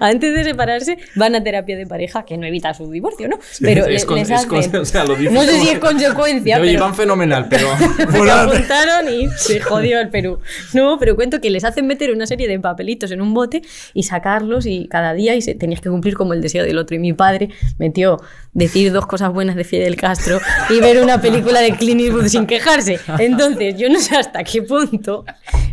antes 0.00 0.34
de 0.34 0.44
separarse 0.44 0.98
van 1.14 1.34
a 1.34 1.42
terapia 1.42 1.76
de 1.76 1.86
pareja 1.86 2.24
que 2.24 2.36
no 2.36 2.46
evita 2.46 2.74
su 2.74 2.90
divorcio 2.90 3.28
no 3.28 3.38
pero 3.60 3.86
es 3.86 4.06
les 4.08 4.30
es 4.30 4.30
hacen- 4.30 4.76
o 4.80 4.84
sea, 4.84 5.04
lo 5.04 5.16
no 5.16 5.42
sé 5.42 5.60
si 5.60 5.68
es 5.68 5.78
consecuencia 5.78 6.56
Yo 6.56 6.62
pero 6.62 6.72
iban 6.72 6.94
fenomenal, 6.94 7.46
pero. 7.48 7.68
se 7.96 8.30
apuntaron 8.30 9.12
y 9.12 9.28
se 9.36 9.60
jodió 9.60 10.00
el 10.00 10.08
Perú. 10.10 10.38
No, 10.72 10.98
pero 10.98 11.16
cuento 11.16 11.40
que 11.40 11.50
les 11.50 11.64
hacen 11.64 11.86
meter 11.86 12.12
una 12.12 12.26
serie 12.26 12.48
de 12.48 12.58
papelitos 12.60 13.10
en 13.10 13.20
un 13.20 13.34
bote 13.34 13.62
y 13.94 14.02
sacarlos 14.04 14.66
y 14.66 14.88
cada 14.88 15.14
día 15.14 15.34
y 15.34 15.42
se, 15.42 15.54
tenías 15.54 15.80
que 15.80 15.90
cumplir 15.90 16.14
como 16.14 16.32
el 16.32 16.40
deseo 16.40 16.64
del 16.64 16.78
otro. 16.78 16.96
Y 16.96 16.98
mi 16.98 17.12
padre 17.12 17.50
metió 17.78 18.20
decir 18.52 18.92
dos 18.92 19.06
cosas 19.06 19.32
buenas 19.32 19.56
de 19.56 19.64
Fidel 19.64 19.96
Castro 19.96 20.38
y 20.70 20.80
ver 20.80 21.02
una 21.02 21.20
película 21.20 21.60
de 21.60 21.72
Clint 21.76 22.00
Eastwood 22.00 22.26
sin 22.26 22.46
quejarse. 22.46 22.98
Entonces, 23.18 23.76
yo 23.78 23.88
no 23.88 23.98
sé 23.98 24.16
hasta 24.16 24.44
qué 24.44 24.62
punto 24.62 25.24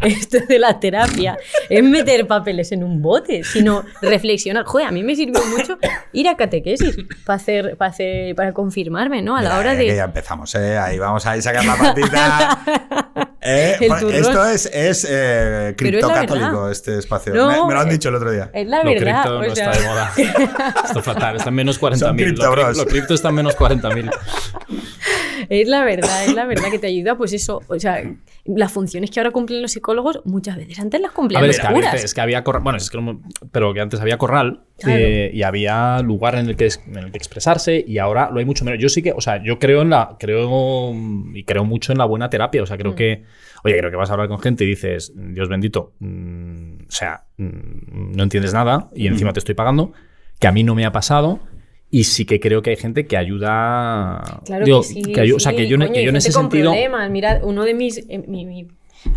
esto 0.02 0.38
de 0.48 0.60
la 0.60 0.80
terapia 0.80 1.38
es 1.70 1.84
meter 1.84 2.26
papeles 2.28 2.69
en 2.72 2.84
un 2.84 3.02
bote, 3.02 3.44
sino 3.44 3.84
reflexionar. 4.02 4.66
Joder, 4.66 4.88
a 4.88 4.92
mí 4.92 5.04
me 5.04 5.16
sirvió 5.16 5.42
mucho 5.46 5.78
ir 6.14 6.28
a 6.28 6.36
catequesis 6.38 6.98
para 7.26 7.38
hacer, 7.38 7.78
para 7.78 7.92
hacer, 7.92 8.36
para 8.36 8.54
confirmarme, 8.54 9.22
¿no? 9.22 9.36
A 9.36 9.42
la 9.42 9.58
hora 9.58 9.72
que 9.72 9.84
de... 9.90 9.96
ya 9.96 10.06
empezamos, 10.06 10.54
¿eh? 10.56 10.78
Ahí 10.78 11.00
vamos 11.00 11.26
a 11.26 11.36
ir 11.38 11.44
sacar 11.44 11.66
la 11.66 11.76
patita. 11.76 12.60
Eh, 13.42 13.78
esto 13.80 14.46
es, 14.46 14.66
es 14.66 15.08
eh, 15.10 15.70
es 15.70 15.76
criptocatólico, 15.78 16.70
este 16.70 17.00
espacio. 17.00 17.34
No, 17.34 17.48
me, 17.48 17.68
me 17.70 17.74
lo 17.74 17.80
han 17.80 17.88
eh, 17.88 17.92
dicho 17.94 18.10
el 18.10 18.16
otro 18.16 18.32
día. 18.32 18.52
Es 18.54 18.68
la 18.68 18.84
lo 18.84 18.90
verdad. 18.92 19.24
cripto 19.24 19.42
no 19.48 19.56
sea- 19.56 19.72
está 19.72 19.82
de 19.82 19.88
moda. 19.88 20.12
Está 20.86 21.02
fatal, 21.02 21.36
está 21.38 21.50
en 21.50 21.56
menos 21.56 21.80
40.000. 21.80 21.96
Son 21.96 22.10
Lo, 22.10 22.16
cripto 22.24 22.74
lo 22.74 22.86
cripto 22.86 23.14
está 23.14 23.30
en 23.30 23.36
menos 23.36 23.58
40.000. 23.58 24.12
Es 25.50 25.68
la 25.68 25.84
verdad, 25.84 26.26
es 26.26 26.34
la 26.34 26.46
verdad 26.46 26.70
que 26.72 26.80
te 26.80 26.88
ayuda, 26.88 27.18
pues 27.18 27.34
eso, 27.34 27.62
o 27.68 27.80
sea, 27.80 28.04
las 28.46 28.72
funciones 28.72 29.12
que 29.12 29.20
ahora 29.20 29.32
cumplen 29.32 29.62
los 29.62 29.72
psicólogos 29.72 30.22
muchas 30.26 30.58
veces 30.58 30.80
antes 30.80 31.00
las 31.00 31.12
A 31.12 31.14
cumplían 31.14 31.42
ver, 31.42 31.50
los 31.50 31.56
es 31.58 31.62
que, 31.62 31.68
había, 31.68 31.80
curas. 31.90 32.04
es 32.04 32.14
que 32.14 32.22
había 32.22 32.44
corral, 32.44 32.64
bueno, 32.64 32.78
es 32.78 32.90
que 32.90 33.00
no- 33.02 33.22
pero 33.52 33.74
que 33.74 33.82
antes 33.82 34.00
había 34.02 34.18
corral 34.18 34.64
Claro. 34.80 35.00
eh, 35.00 35.32
y 35.34 35.44
había 35.44 36.02
lugar 36.02 36.36
en 36.36 36.48
el, 36.50 36.56
que, 36.56 36.68
en 36.88 36.98
el 36.98 37.12
que 37.12 37.18
expresarse 37.18 37.84
y 37.86 37.98
ahora 38.00 38.30
lo 38.32 38.40
hay 38.40 38.46
mucho 38.46 38.64
menos. 38.66 38.80
Yo 38.82 38.90
sí 38.90 39.02
que, 39.02 39.12
o 39.12 39.22
sea, 39.22 39.44
yo 39.44 39.60
creo 39.60 39.82
en 39.82 39.90
la, 39.92 40.16
creo 40.20 40.94
y 41.34 41.44
creo 41.44 41.66
mucho 41.66 41.92
en 41.92 41.98
la 41.98 42.06
buena 42.06 42.30
terapia, 42.30 42.64
o 42.64 42.66
sea, 42.66 42.78
Mm. 42.78 42.80
creo 42.80 42.96
que, 42.96 43.24
oye, 43.64 43.78
creo 43.78 43.92
que 43.92 43.98
vas 43.98 44.10
a 44.10 44.14
hablar 44.14 44.30
con 44.30 44.40
gente 44.40 44.64
y 44.64 44.68
dices, 44.68 45.12
Dios 45.16 45.50
bendito, 45.50 45.94
mm, 46.00 46.74
o 46.88 46.92
sea, 46.92 47.26
mm, 47.38 48.16
no 48.16 48.24
entiendes 48.24 48.54
nada 48.54 48.88
y 48.96 49.08
encima 49.08 49.34
te 49.34 49.40
estoy 49.40 49.56
pagando, 49.56 49.92
que 50.40 50.48
a 50.48 50.52
mí 50.54 50.64
no 50.64 50.74
me 50.76 50.86
ha 50.86 50.92
pasado 50.94 51.40
Y 51.92 52.04
sí 52.04 52.26
que 52.26 52.40
creo 52.40 52.62
que 52.62 52.70
hay 52.72 52.76
gente 52.76 53.08
que 53.08 53.18
ayuda. 53.18 54.42
Claro 54.46 54.66
digo, 54.66 54.82
que 54.82 54.88
sí. 54.88 55.02
ayu- 55.04 55.36
o 55.36 55.40
sea, 55.40 55.54
que 55.56 55.68
yo, 55.68 55.76
en- 55.76 55.82
coño, 55.82 55.94
que 55.94 56.00
hay 56.00 56.06
yo 56.06 56.10
en 56.12 56.16
ese 56.18 56.32
sentido. 56.32 56.72
problemas. 56.72 57.10
Mira, 57.10 57.40
uno 57.44 57.64
de 57.64 57.74
mis. 57.74 57.98
eh, 58.10 58.24
mi, 58.28 58.46
mi- 58.46 58.68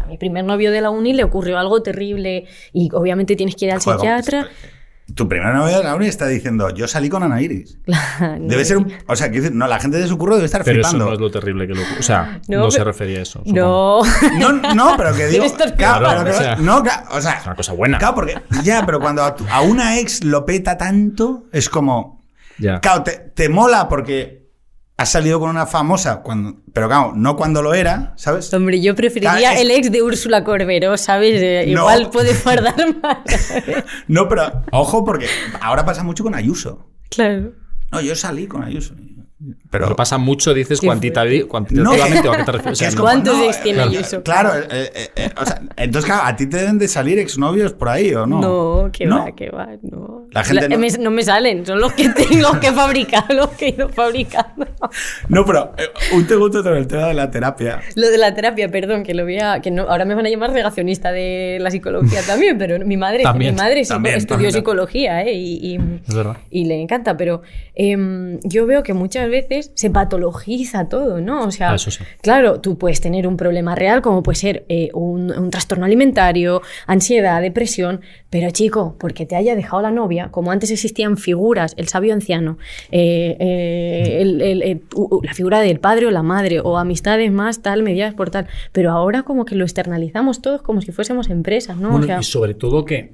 a 0.00 0.06
mi 0.06 0.16
primer 0.16 0.44
novio 0.44 0.70
de 0.70 0.80
la 0.80 0.90
uni 0.90 1.12
le 1.12 1.24
ocurrió 1.24 1.58
algo 1.58 1.82
terrible 1.82 2.46
y 2.72 2.88
obviamente 2.92 3.34
tienes 3.36 3.56
que 3.56 3.64
ir 3.66 3.72
al 3.72 3.80
Joder, 3.80 3.98
psiquiatra. 3.98 4.48
Tu 5.16 5.28
primera 5.28 5.52
novia 5.52 5.78
de 5.78 5.84
la 5.84 5.94
uni 5.96 6.06
está 6.06 6.28
diciendo, 6.28 6.70
yo 6.70 6.86
salí 6.86 7.08
con 7.08 7.22
Ana 7.24 7.42
Iris. 7.42 7.76
Debe 8.40 8.64
ser 8.64 8.76
un... 8.78 8.90
O 9.08 9.16
sea, 9.16 9.28
no, 9.52 9.66
la 9.66 9.80
gente 9.80 9.98
de 9.98 10.06
su 10.06 10.16
curro 10.16 10.36
debe 10.36 10.46
estar 10.46 10.62
Pero 10.64 10.80
eso 10.80 10.90
flipando. 10.90 11.06
no 11.10 11.14
es 11.14 11.20
lo 11.20 11.30
terrible 11.30 11.66
que 11.66 11.74
lo. 11.74 11.82
O 11.98 12.02
sea, 12.02 12.40
No, 12.48 12.58
no, 12.60 12.70
se 12.70 12.84
refería 12.84 13.18
a 13.18 13.22
eso. 13.22 13.42
No. 13.44 14.00
No, 14.38 14.52
no, 14.74 14.94
pero 14.96 15.14
que 15.14 15.26
digo... 15.26 15.44
Claro, 15.76 16.06
pero 16.08 16.24
que- 16.24 16.30
O 16.30 16.34
sea, 16.34 16.56
no, 16.56 16.82
claro, 16.82 17.02
o 17.10 17.20
sea... 17.20 17.32
Es 17.40 17.46
una 17.46 17.56
cosa 17.56 17.72
buena. 17.72 17.98
Claro, 17.98 18.14
porque... 18.14 18.36
Ya, 18.62 18.86
pero 18.86 19.00
cuando 19.00 19.22
a, 19.24 19.34
tu- 19.34 19.44
a 19.50 19.60
una 19.62 19.98
ex 19.98 20.22
lo 20.24 20.46
peta 20.46 20.78
tanto, 20.78 21.46
es 21.52 21.68
como... 21.68 22.21
Claro, 22.80 23.02
te, 23.02 23.12
te 23.34 23.48
mola 23.48 23.88
porque 23.88 24.42
has 24.96 25.10
salido 25.10 25.40
con 25.40 25.50
una 25.50 25.66
famosa, 25.66 26.22
cuando, 26.22 26.60
pero 26.72 26.86
claro, 26.86 27.12
no 27.16 27.34
cuando 27.36 27.60
lo 27.62 27.74
era, 27.74 28.12
¿sabes? 28.16 28.52
Hombre, 28.54 28.80
yo 28.80 28.94
preferiría 28.94 29.32
Claro, 29.38 29.54
es- 29.56 29.60
el 29.62 29.70
ex 29.72 29.90
de 29.90 30.02
Úrsula 30.02 30.44
Corberó, 30.44 30.96
¿sabes? 30.96 31.40
Eh, 31.42 31.64
No. 31.68 31.80
Igual 31.80 32.10
puede 32.10 32.34
fardar 32.34 32.74
más. 33.02 33.18
No, 34.06 34.28
pero 34.28 34.62
ojo, 34.70 35.04
porque 35.04 35.26
ahora 35.60 35.84
pasa 35.84 36.04
mucho 36.04 36.22
con 36.22 36.34
Ayuso. 36.34 36.88
claro. 37.10 37.52
No, 37.90 38.00
yo 38.00 38.16
salí 38.16 38.46
con 38.46 38.62
Ayuso. 38.64 38.94
Pero 39.70 39.84
Pero... 39.86 39.96
pasa 39.96 40.18
mucho, 40.18 40.54
dices 40.54 40.80
cuantitativamente, 40.80 42.28
¿o 42.28 42.32
a 42.32 42.36
qué 42.36 42.44
te 42.44 42.52
refieres? 42.52 42.72
O 42.72 42.74
sea, 42.76 42.88
es 42.88 42.94
no- 42.94 43.00
como, 43.00 43.10
¿Cuántos 43.12 43.36
no, 43.38 43.44
ex 43.44 43.62
tiene 43.62 43.78
eh, 43.80 43.82
Ayuso? 43.82 44.22
Claro, 44.22 44.50
eh, 44.58 44.90
eh, 44.94 45.08
eh, 45.16 45.30
o 45.40 45.44
sea, 45.44 45.60
entonces, 45.76 46.04
claro, 46.10 46.26
a 46.26 46.36
ti 46.36 46.46
te 46.46 46.58
deben 46.58 46.78
de 46.78 46.86
salir 46.88 47.18
exnovios 47.18 47.72
por 47.72 47.88
ahí, 47.88 48.14
¿o 48.14 48.26
no? 48.26 48.40
No, 48.40 48.90
que 48.92 49.06
¿No? 49.06 49.18
va, 49.24 49.32
que 49.34 49.50
va. 49.50 49.68
No, 49.82 50.26
La 50.30 50.44
gente 50.44 50.68
La- 50.68 50.76
no- 50.76 50.78
me- 50.78 50.90
no 50.98 51.10
me 51.10 51.22
salen, 51.24 51.66
son 51.66 51.80
los 51.80 51.92
que 51.94 52.08
tengo 52.10 52.60
que 52.60 52.70
fabricar, 52.72 53.24
los 53.34 53.48
que 53.50 53.66
he 53.66 53.68
ido 53.70 53.88
fabricando. 53.88 54.66
No, 55.28 55.44
pero 55.44 55.72
eh, 55.78 55.84
un 56.14 56.28
segundo 56.28 56.62
sobre 56.62 56.78
el 56.78 56.86
tema 56.86 57.06
de 57.08 57.14
la 57.14 57.30
terapia. 57.30 57.80
Lo 57.96 58.10
de 58.10 58.18
la 58.18 58.34
terapia, 58.34 58.68
perdón, 58.70 59.02
que 59.02 59.14
lo 59.14 59.24
voy 59.24 59.38
a, 59.38 59.60
que 59.60 59.70
no, 59.70 59.82
ahora 59.84 60.04
me 60.04 60.14
van 60.14 60.26
a 60.26 60.28
llamar 60.28 60.52
negacionista 60.52 61.10
de 61.12 61.58
la 61.60 61.70
psicología 61.70 62.20
también, 62.26 62.58
pero 62.58 62.78
mi 62.84 62.96
madre, 62.96 63.22
También, 63.24 63.54
mi 63.54 63.60
madre 63.60 63.84
sí 63.84 63.88
también, 63.88 64.16
estudió 64.16 64.34
también. 64.36 64.52
psicología, 64.52 65.22
¿eh? 65.22 65.32
Y, 65.32 65.74
y- 65.74 66.00
Es 66.06 66.14
verdad. 66.14 66.36
y 66.50 66.64
le 66.66 66.80
encanta, 66.80 67.16
pero 67.16 67.42
em, 67.74 68.38
yo 68.44 68.66
veo 68.66 68.82
que 68.82 68.92
muchas 68.94 69.28
veces 69.32 69.72
se 69.74 69.90
patologiza 69.90 70.88
todo, 70.88 71.20
¿no? 71.20 71.42
O 71.46 71.50
sea, 71.50 71.72
Ah, 71.72 71.78
sí. 71.78 71.90
claro, 72.20 72.60
tú 72.60 72.78
puedes 72.78 73.00
tener 73.00 73.26
un 73.26 73.36
problema 73.36 73.74
real, 73.74 74.00
como 74.02 74.22
puede 74.22 74.36
ser 74.36 74.64
eh, 74.68 74.90
un, 74.94 75.32
un 75.36 75.50
trastorno 75.50 75.84
alimentario, 75.86 76.62
ansiedad, 76.86 77.42
depresión, 77.42 78.00
pero 78.30 78.50
chico, 78.52 78.94
porque 79.00 79.26
te 79.26 79.34
haya 79.34 79.56
dejado 79.56 79.82
la 79.82 79.90
novia, 79.90 80.28
como 80.30 80.52
antes 80.52 80.70
existían 80.70 81.16
figuras, 81.16 81.74
el 81.76 81.88
sabio 81.88 82.12
anciano, 82.14 82.58
eh, 82.92 83.36
eh, 83.40 84.18
el- 84.20 84.40
el- 84.40 84.62
el- 84.62 84.82
u- 84.94 85.16
u- 85.16 85.22
la 85.24 85.34
figura 85.34 85.60
del 85.60 85.80
padre 85.80 86.06
o 86.06 86.10
la 86.12 86.22
madre, 86.22 86.60
o 86.60 86.78
amistades 86.78 87.32
más 87.32 87.62
tal, 87.62 87.82
mediadas 87.82 88.14
por 88.14 88.30
tal, 88.30 88.46
pero 88.72 88.92
ahora 88.92 89.22
como 89.24 89.44
que 89.46 89.56
lo 89.56 89.64
externalizamos 89.64 90.42
todos 90.42 90.62
como 90.62 90.80
si 90.82 90.92
fuésemos 90.92 91.30
empresas, 91.30 91.76
¿no? 91.78 91.88
Bueno, 91.90 92.04
o 92.04 92.06
sea, 92.06 92.20
y 92.20 92.24
sobre 92.24 92.54
todo 92.54 92.84
que 92.84 93.12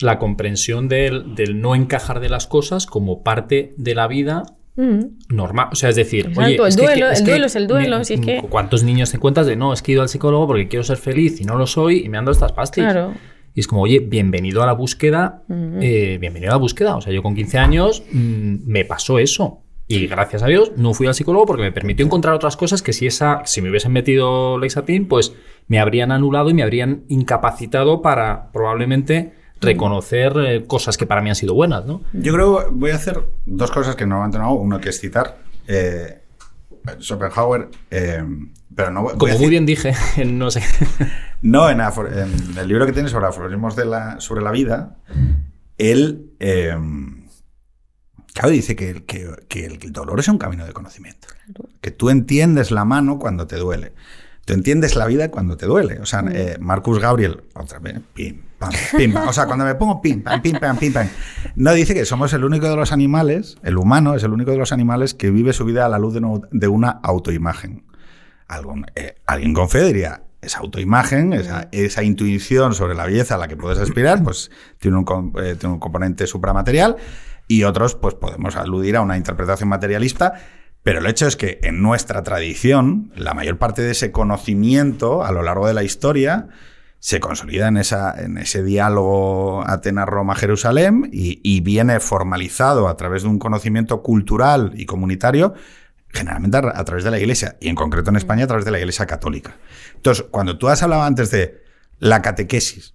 la 0.00 0.18
comprensión 0.18 0.88
del, 0.88 1.34
del 1.34 1.60
no 1.62 1.74
encajar 1.74 2.20
de 2.20 2.28
las 2.28 2.46
cosas 2.46 2.84
como 2.84 3.22
parte 3.22 3.72
de 3.78 3.94
la 3.94 4.06
vida 4.06 4.42
normal. 4.76 5.68
O 5.72 5.74
sea, 5.74 5.88
es 5.90 5.96
decir, 5.96 6.26
Exacto, 6.26 6.40
oye, 6.42 6.54
el 6.56 6.68
es 6.68 6.76
que- 6.76 6.82
duelo, 6.82 7.10
es 7.10 7.18
el 7.20 7.24
que 7.24 7.30
duelo 7.32 7.46
es 7.46 7.56
el 7.56 7.66
duelo, 7.66 8.04
si 8.04 8.14
es 8.14 8.20
que- 8.20 8.42
¿Cuántos 8.48 8.82
niños 8.84 9.10
te 9.10 9.16
encuentras 9.16 9.46
de 9.46 9.56
no, 9.56 9.72
es 9.72 9.82
que 9.82 9.92
he 9.92 9.94
ido 9.94 10.02
al 10.02 10.08
psicólogo 10.08 10.46
porque 10.46 10.68
quiero 10.68 10.84
ser 10.84 10.96
feliz 10.98 11.40
y 11.40 11.44
no 11.44 11.56
lo 11.56 11.66
soy 11.66 12.04
y 12.04 12.08
me 12.08 12.18
ando 12.18 12.30
estas 12.30 12.52
pastillas? 12.52 12.92
Claro. 12.92 13.14
Y 13.54 13.60
es 13.60 13.66
como, 13.66 13.82
oye, 13.82 14.00
bienvenido 14.00 14.62
a 14.62 14.66
la 14.66 14.72
búsqueda, 14.74 15.42
eh, 15.80 16.18
bienvenido 16.20 16.52
a 16.52 16.56
la 16.56 16.58
búsqueda. 16.60 16.94
O 16.96 17.00
sea, 17.00 17.10
yo 17.12 17.22
con 17.22 17.34
15 17.34 17.56
años 17.58 18.02
mm, 18.12 18.56
me 18.66 18.84
pasó 18.84 19.18
eso. 19.18 19.62
Y 19.88 20.08
gracias 20.08 20.42
a 20.42 20.46
Dios 20.48 20.72
no 20.76 20.92
fui 20.94 21.06
al 21.06 21.14
psicólogo 21.14 21.46
porque 21.46 21.62
me 21.62 21.72
permitió 21.72 22.04
encontrar 22.04 22.34
otras 22.34 22.56
cosas 22.56 22.82
que 22.82 22.92
si 22.92 23.06
esa, 23.06 23.42
si 23.46 23.62
me 23.62 23.70
hubiesen 23.70 23.92
metido 23.92 24.58
Lexatin, 24.58 25.06
pues 25.08 25.32
me 25.68 25.78
habrían 25.78 26.10
anulado 26.12 26.50
y 26.50 26.54
me 26.54 26.64
habrían 26.64 27.04
incapacitado 27.08 28.02
para 28.02 28.50
probablemente 28.52 29.32
reconocer 29.60 30.34
eh, 30.38 30.64
cosas 30.66 30.96
que 30.96 31.06
para 31.06 31.22
mí 31.22 31.30
han 31.30 31.36
sido 31.36 31.54
buenas, 31.54 31.84
¿no? 31.86 32.02
Yo 32.12 32.32
creo 32.32 32.58
que 32.64 32.70
voy 32.72 32.90
a 32.90 32.96
hacer 32.96 33.22
dos 33.46 33.70
cosas 33.70 33.96
que 33.96 34.06
normalmente 34.06 34.38
no 34.38 34.44
hago. 34.44 34.54
Uno 34.60 34.80
que 34.80 34.90
es 34.90 35.00
citar. 35.00 35.38
Eh, 35.66 36.20
Schopenhauer, 37.00 37.68
eh, 37.90 38.22
pero 38.74 38.90
no 38.92 39.02
voy 39.02 39.14
a 39.14 39.18
Como 39.18 39.38
muy 39.38 39.48
bien 39.48 39.66
dije, 39.66 39.92
en 40.16 40.38
no 40.38 40.50
sé. 40.50 40.62
No, 41.42 41.68
en, 41.70 41.80
el 41.80 42.66
libro 42.68 42.86
que 42.86 42.92
tiene 42.92 43.08
sobre 43.08 43.26
aforismos 43.26 43.76
de 43.76 43.84
la, 43.84 44.20
sobre 44.20 44.42
la 44.42 44.50
vida, 44.50 44.96
él, 45.76 46.30
eh, 46.40 46.74
claro, 48.32 48.48
dice 48.50 48.74
que, 48.74 49.04
que- 49.04 49.44
que 49.46 49.66
el 49.66 49.92
dolor 49.92 50.18
es 50.18 50.28
un 50.28 50.38
camino 50.38 50.64
de 50.66 50.72
conocimiento. 50.72 51.28
Que 51.80 51.90
tú 51.90 52.08
entiendes 52.10 52.70
la 52.70 52.84
mano 52.84 53.18
cuando 53.18 53.46
te 53.46 53.56
duele. 53.56 53.92
Tú 54.46 54.54
entiendes 54.54 54.96
la 54.96 55.04
vida 55.06 55.30
cuando 55.30 55.56
te 55.58 55.66
duele. 55.66 55.98
O 56.00 56.06
sea, 56.06 56.24
eh, 56.32 56.56
Marcus 56.60 56.98
Gabriel, 56.98 57.42
otra 57.54 57.78
vez, 57.80 58.00
pim, 58.14 58.40
pam, 58.58 58.70
pim, 58.96 59.12
pam. 59.12 59.28
O 59.28 59.32
sea, 59.34 59.44
cuando 59.46 59.64
me 59.66 59.74
pongo 59.74 60.00
pim, 60.00 60.22
pam, 60.22 60.40
pim, 60.40 60.56
pam, 60.58 60.78
pim, 60.78 60.92
pam. 60.92 61.08
No 61.56 61.74
dice 61.74 61.92
que 61.94 62.04
somos 62.06 62.32
el 62.32 62.44
único 62.44 62.68
de 62.70 62.76
los 62.76 62.92
animales, 62.92 63.58
el 63.64 63.76
humano 63.76 64.14
es 64.14 64.22
el 64.22 64.32
único 64.32 64.52
de 64.52 64.56
los 64.56 64.72
animales 64.72 65.12
que 65.14 65.30
vive 65.30 65.52
su 65.52 65.64
vida 65.66 65.84
a 65.84 65.88
la 65.90 65.98
luz 65.98 66.14
de, 66.14 66.20
no- 66.22 66.40
de 66.50 66.68
una 66.68 66.90
autoimagen. 67.02 67.84
Algún- 68.48 68.86
eh, 68.94 69.16
alguien 69.26 69.52
con 69.52 69.68
fe 69.68 69.84
diría, 69.84 70.22
esa 70.40 70.60
autoimagen, 70.60 71.32
esa, 71.32 71.68
esa 71.72 72.04
intuición 72.04 72.72
sobre 72.74 72.94
la 72.94 73.04
belleza 73.06 73.34
a 73.34 73.38
la 73.38 73.48
que 73.48 73.56
puedes 73.56 73.78
aspirar, 73.80 74.22
pues 74.22 74.52
tiene 74.78 74.96
un, 74.96 75.32
eh, 75.42 75.56
tiene 75.58 75.74
un 75.74 75.80
componente 75.80 76.28
supramaterial 76.28 76.94
y 77.48 77.64
otros, 77.64 77.96
pues 77.96 78.14
podemos 78.14 78.54
aludir 78.54 78.94
a 78.96 79.00
una 79.00 79.16
interpretación 79.16 79.68
materialista. 79.68 80.34
Pero 80.86 81.00
el 81.00 81.06
hecho 81.06 81.26
es 81.26 81.34
que 81.34 81.58
en 81.64 81.82
nuestra 81.82 82.22
tradición, 82.22 83.10
la 83.16 83.34
mayor 83.34 83.58
parte 83.58 83.82
de 83.82 83.90
ese 83.90 84.12
conocimiento 84.12 85.24
a 85.24 85.32
lo 85.32 85.42
largo 85.42 85.66
de 85.66 85.74
la 85.74 85.82
historia 85.82 86.46
se 87.00 87.18
consolida 87.18 87.66
en, 87.66 87.76
esa, 87.76 88.14
en 88.16 88.38
ese 88.38 88.62
diálogo 88.62 89.64
Atenas-Roma-Jerusalén 89.66 91.10
y, 91.12 91.40
y 91.42 91.60
viene 91.60 91.98
formalizado 91.98 92.86
a 92.86 92.96
través 92.96 93.24
de 93.24 93.28
un 93.30 93.40
conocimiento 93.40 94.00
cultural 94.00 94.74
y 94.76 94.86
comunitario 94.86 95.54
generalmente 96.10 96.58
a, 96.58 96.84
través 96.84 97.02
de 97.02 97.10
la 97.10 97.18
Iglesia, 97.18 97.56
y 97.60 97.68
en 97.68 97.74
concreto 97.74 98.10
en 98.10 98.16
España 98.16 98.44
a 98.44 98.46
través 98.46 98.64
de 98.64 98.70
la 98.70 98.78
Iglesia 98.78 99.06
católica. 99.06 99.56
Entonces, 99.96 100.24
cuando 100.30 100.56
tú 100.56 100.68
has 100.68 100.84
hablado 100.84 101.02
antes 101.02 101.32
de 101.32 101.64
la 101.98 102.22
catequesis, 102.22 102.94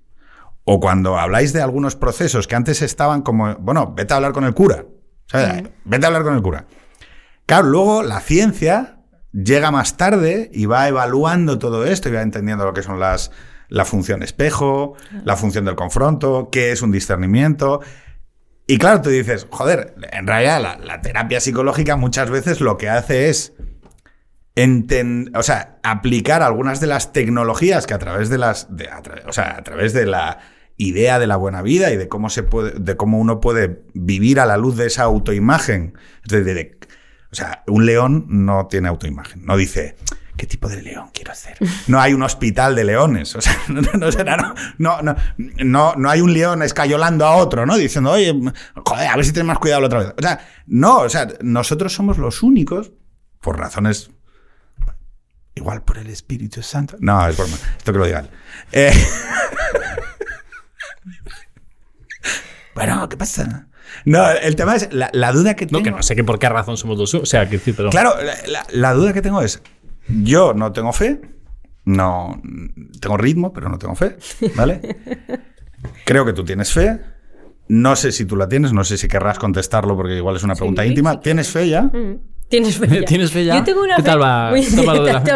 o 0.63 0.79
cuando 0.79 1.19
habláis 1.19 1.51
de 1.51 1.61
algunos 1.61 1.97
procesos 1.97 2.47
que 2.47 2.55
antes 2.55 2.81
estaban 2.81 3.21
como, 3.21 3.53
bueno, 3.55 3.93
vete 3.93 4.13
a 4.13 4.15
hablar 4.15 4.31
con 4.31 4.45
el 4.45 4.53
cura, 4.53 4.85
¿sabes? 5.27 5.63
Vete 5.83 6.05
a 6.05 6.07
hablar 6.07 6.23
con 6.23 6.35
el 6.35 6.41
cura. 6.41 6.65
Claro, 7.51 7.67
luego 7.67 8.01
la 8.01 8.21
ciencia 8.21 8.99
llega 9.33 9.71
más 9.71 9.97
tarde 9.97 10.49
y 10.53 10.67
va 10.67 10.87
evaluando 10.87 11.59
todo 11.59 11.85
esto 11.85 12.07
y 12.07 12.13
va 12.13 12.21
entendiendo 12.21 12.63
lo 12.63 12.71
que 12.71 12.81
son 12.81 12.97
las 12.97 13.29
la 13.67 13.83
función 13.83 14.23
espejo, 14.23 14.93
la 15.25 15.35
función 15.35 15.65
del 15.65 15.75
confronto, 15.75 16.47
qué 16.49 16.71
es 16.71 16.81
un 16.81 16.93
discernimiento. 16.93 17.81
Y 18.67 18.77
claro, 18.77 19.01
tú 19.01 19.09
dices, 19.09 19.47
joder, 19.49 19.95
en 20.13 20.27
realidad 20.27 20.61
la, 20.61 20.77
la 20.77 21.01
terapia 21.01 21.41
psicológica 21.41 21.97
muchas 21.97 22.29
veces 22.29 22.61
lo 22.61 22.77
que 22.77 22.87
hace 22.87 23.27
es 23.27 23.51
enten- 24.55 25.37
o 25.37 25.43
sea, 25.43 25.77
aplicar 25.83 26.43
algunas 26.43 26.79
de 26.79 26.87
las 26.87 27.11
tecnologías 27.11 27.85
que 27.85 27.93
a 27.95 27.99
través 27.99 28.29
de 28.29 28.37
las, 28.37 28.73
de- 28.77 28.87
a 28.87 29.03
tra- 29.03 29.27
o 29.27 29.33
sea, 29.33 29.57
a 29.57 29.61
través 29.63 29.91
de 29.91 30.05
la 30.05 30.39
idea 30.77 31.19
de 31.19 31.27
la 31.27 31.35
buena 31.35 31.61
vida 31.61 31.91
y 31.91 31.97
de 31.97 32.07
cómo 32.07 32.29
se 32.29 32.43
puede, 32.43 32.79
de 32.79 32.95
cómo 32.95 33.19
uno 33.19 33.41
puede 33.41 33.83
vivir 33.93 34.39
a 34.39 34.45
la 34.45 34.55
luz 34.55 34.77
de 34.77 34.87
esa 34.87 35.03
autoimagen. 35.03 35.95
De- 36.25 36.77
o 37.31 37.35
sea, 37.35 37.63
un 37.67 37.85
león 37.85 38.25
no 38.27 38.67
tiene 38.67 38.87
autoimagen, 38.87 39.45
no 39.45 39.57
dice 39.57 39.95
qué 40.37 40.47
tipo 40.47 40.67
de 40.67 40.81
león 40.81 41.09
quiero 41.13 41.35
ser. 41.35 41.57
No 41.87 41.99
hay 41.99 42.13
un 42.13 42.23
hospital 42.23 42.75
de 42.75 42.83
leones, 42.83 43.35
o 43.35 43.41
sea, 43.41 43.55
no, 43.67 43.81
no 43.81 44.11
será, 44.11 44.37
no, 44.77 45.01
no, 45.01 45.95
no, 45.95 46.09
hay 46.09 46.21
un 46.21 46.33
león 46.33 46.63
escayolando 46.63 47.25
a 47.25 47.35
otro, 47.35 47.65
¿no? 47.65 47.77
Diciendo, 47.77 48.11
oye, 48.11 48.33
joder, 48.75 49.07
a 49.07 49.15
ver 49.15 49.25
si 49.25 49.33
tienes 49.33 49.47
más 49.47 49.59
cuidado 49.59 49.81
la 49.81 49.87
otra 49.87 49.99
vez. 49.99 50.13
O 50.17 50.21
sea, 50.21 50.47
no, 50.65 50.99
o 50.99 51.09
sea, 51.09 51.27
nosotros 51.41 51.93
somos 51.93 52.17
los 52.17 52.43
únicos, 52.43 52.91
por 53.39 53.57
razones 53.57 54.11
Igual 55.55 55.83
por 55.83 55.97
el 55.97 56.07
Espíritu 56.07 56.63
Santo. 56.63 56.95
No, 56.99 57.27
es 57.27 57.35
broma. 57.35 57.57
Esto 57.77 57.91
que 57.91 57.99
lo 57.99 58.05
digan. 58.05 58.29
Eh, 58.71 58.93
bueno, 62.75 63.09
¿qué 63.09 63.17
pasa? 63.17 63.67
No, 64.05 64.29
el 64.29 64.55
tema 64.55 64.75
es 64.75 64.91
la, 64.91 65.09
la 65.13 65.31
duda 65.31 65.55
que 65.55 65.65
tengo. 65.65 65.79
No, 65.79 65.83
que 65.83 65.91
no 65.91 66.03
sé 66.03 66.15
que 66.15 66.23
por 66.23 66.39
qué 66.39 66.49
razón 66.49 66.77
somos 66.77 66.97
los 66.97 67.13
O 67.13 67.25
sea, 67.25 67.49
que 67.49 67.59
pero. 67.59 67.89
Claro, 67.89 68.13
la, 68.71 68.93
duda 68.93 69.13
que 69.13 69.21
tengo 69.21 69.41
es: 69.41 69.61
yo 70.07 70.53
no 70.53 70.71
tengo 70.71 70.93
fe, 70.93 71.21
no 71.85 72.41
tengo 72.99 73.17
ritmo, 73.17 73.53
pero 73.53 73.69
no 73.69 73.77
tengo 73.77 73.95
fe, 73.95 74.17
¿vale? 74.55 74.81
Creo 76.05 76.25
que 76.25 76.33
tú 76.33 76.43
tienes 76.43 76.71
fe. 76.71 76.99
No 77.67 77.95
sé 77.95 78.11
si 78.11 78.25
tú 78.25 78.35
la 78.35 78.49
tienes, 78.49 78.73
no 78.73 78.83
sé 78.83 78.97
si 78.97 79.07
querrás 79.07 79.39
contestarlo 79.39 79.95
porque 79.95 80.17
igual 80.17 80.35
es 80.35 80.43
una 80.43 80.55
pregunta 80.55 80.81
Sí, 80.81 80.89
íntima. 80.89 81.21
¿Tienes 81.21 81.49
fe 81.49 81.69
ya? 81.69 81.83
Mm. 81.83 82.19
Tienes 82.51 82.77
fe 82.77 82.87
ya. 82.87 83.05
¿Tienes 83.05 83.31
fe 83.31 83.45
ya? 83.45 83.55
Yo 83.57 83.63
tengo 83.63 83.81
una 83.81 83.95
¿Qué 83.95 84.03
fe 84.03 84.07
tal 84.09 84.21
va? 84.21 84.51
muy- 84.51 84.63
¿Qué 84.63 84.75
tal 84.75 84.87
va 84.89 84.93
lo 84.93 85.03
de 85.05 85.13
la 85.13 85.21
fe? 85.21 85.31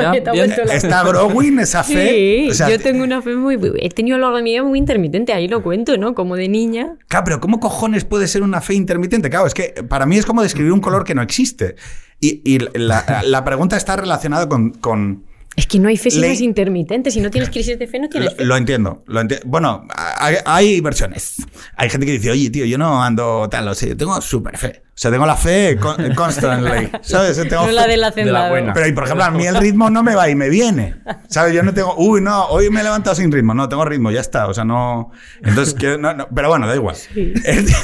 La- 0.65 0.75
Está 0.75 1.03
growing 1.03 1.57
esa 1.59 1.83
fe. 1.83 2.09
Sí, 2.45 2.49
O 2.51 2.53
sea, 2.53 2.69
yo 2.69 2.79
tengo 2.79 3.03
una 3.03 3.21
fe 3.23 3.35
muy... 3.35 3.57
He 3.79 3.89
tenido 3.89 4.17
a 4.17 4.19
lo 4.19 4.25
largo 4.25 4.37
de 4.37 4.43
mi 4.43 4.51
vida 4.51 4.63
muy 4.63 4.77
intermitente, 4.77 5.33
ahí 5.33 5.47
lo 5.47 5.63
cuento, 5.63 5.97
¿no? 5.97 6.13
Como 6.13 6.35
de 6.35 6.47
niña. 6.47 6.97
Claro, 7.07 7.23
pero 7.25 7.39
¿cómo 7.39 7.59
cojones 7.59 8.05
puede 8.05 8.27
ser 8.27 8.43
una 8.43 8.61
fe 8.61 8.75
intermitente? 8.75 9.31
Claro, 9.31 9.47
es 9.47 9.55
que 9.55 9.73
para 9.89 10.05
mí 10.05 10.17
es 10.17 10.25
como 10.27 10.43
describir 10.43 10.71
un 10.71 10.81
color 10.81 11.03
que 11.05 11.15
no 11.15 11.23
existe. 11.23 11.75
Y, 12.19 12.41
y 12.45 12.59
la, 12.77 13.23
la 13.25 13.43
pregunta 13.43 13.75
está 13.77 13.95
relacionada 13.95 14.47
con... 14.47 14.69
con- 14.71 15.23
Es 15.57 15.67
que 15.67 15.79
no 15.79 15.87
hay 15.87 15.95
fe 15.95 16.11
si 16.11 16.19
Le- 16.19 16.27
no 16.27 16.33
es 16.33 16.41
intermitente. 16.41 17.11
Si 17.11 17.21
no 17.21 17.31
tienes 17.31 17.49
crisis 17.49 17.79
de 17.79 17.87
fe, 17.87 17.97
no 17.97 18.03
lo, 18.05 18.09
tienes 18.09 18.33
fe. 18.35 18.43
lo 18.43 18.57
entiendo, 18.57 19.03
lo 19.07 19.21
enti- 19.21 19.39
Bueno, 19.45 19.87
hay, 19.95 20.35
hay 20.45 20.81
versiones. 20.81 21.35
Hay 21.77 21.89
gente 21.89 22.05
que 22.05 22.11
dice, 22.11 22.29
oye, 22.29 22.49
tío, 22.49 22.65
yo 22.65 22.77
no 22.77 23.01
ando 23.01 23.47
tal, 23.49 23.65
o 23.69 23.73
sea, 23.73 23.87
yo 23.89 23.95
tengo 23.95 24.19
súper 24.19 24.57
fe. 24.57 24.81
O 24.87 24.97
sea, 24.97 25.11
tengo 25.11 25.25
la 25.25 25.37
fe 25.37 25.77
con- 25.79 26.13
constantly. 26.15 26.89
¿Sabes? 27.01 27.37
Tengo 27.47 27.65
No 27.67 27.71
la 27.71 27.83
fe- 27.83 27.87
del 27.89 28.25
de 28.25 28.31
la 28.31 28.49
buena. 28.49 28.73
Pero, 28.73 28.87
y 28.87 28.91
por 28.91 29.05
ejemplo, 29.05 29.23
a 29.23 29.31
mí 29.31 29.45
el 29.47 29.55
ritmo 29.61 29.89
no 29.89 30.03
me 30.03 30.13
va 30.15 30.29
y 30.29 30.35
me 30.35 30.49
viene. 30.49 30.95
¿Sabes? 31.29 31.53
Yo 31.53 31.63
no 31.63 31.73
tengo, 31.73 31.95
uy, 31.97 32.19
no, 32.21 32.47
hoy 32.47 32.69
me 32.69 32.81
he 32.81 32.83
levantado 32.83 33.15
sin 33.15 33.31
ritmo. 33.31 33.53
No, 33.53 33.69
tengo 33.69 33.85
ritmo, 33.85 34.11
ya 34.11 34.19
está. 34.21 34.47
O 34.47 34.53
sea, 34.53 34.65
no. 34.65 35.11
Entonces, 35.41 35.73
que, 35.73 35.97
no, 35.97 36.13
no, 36.13 36.27
pero 36.35 36.49
bueno, 36.49 36.67
da 36.67 36.75
igual. 36.75 36.95
Es, 36.95 37.07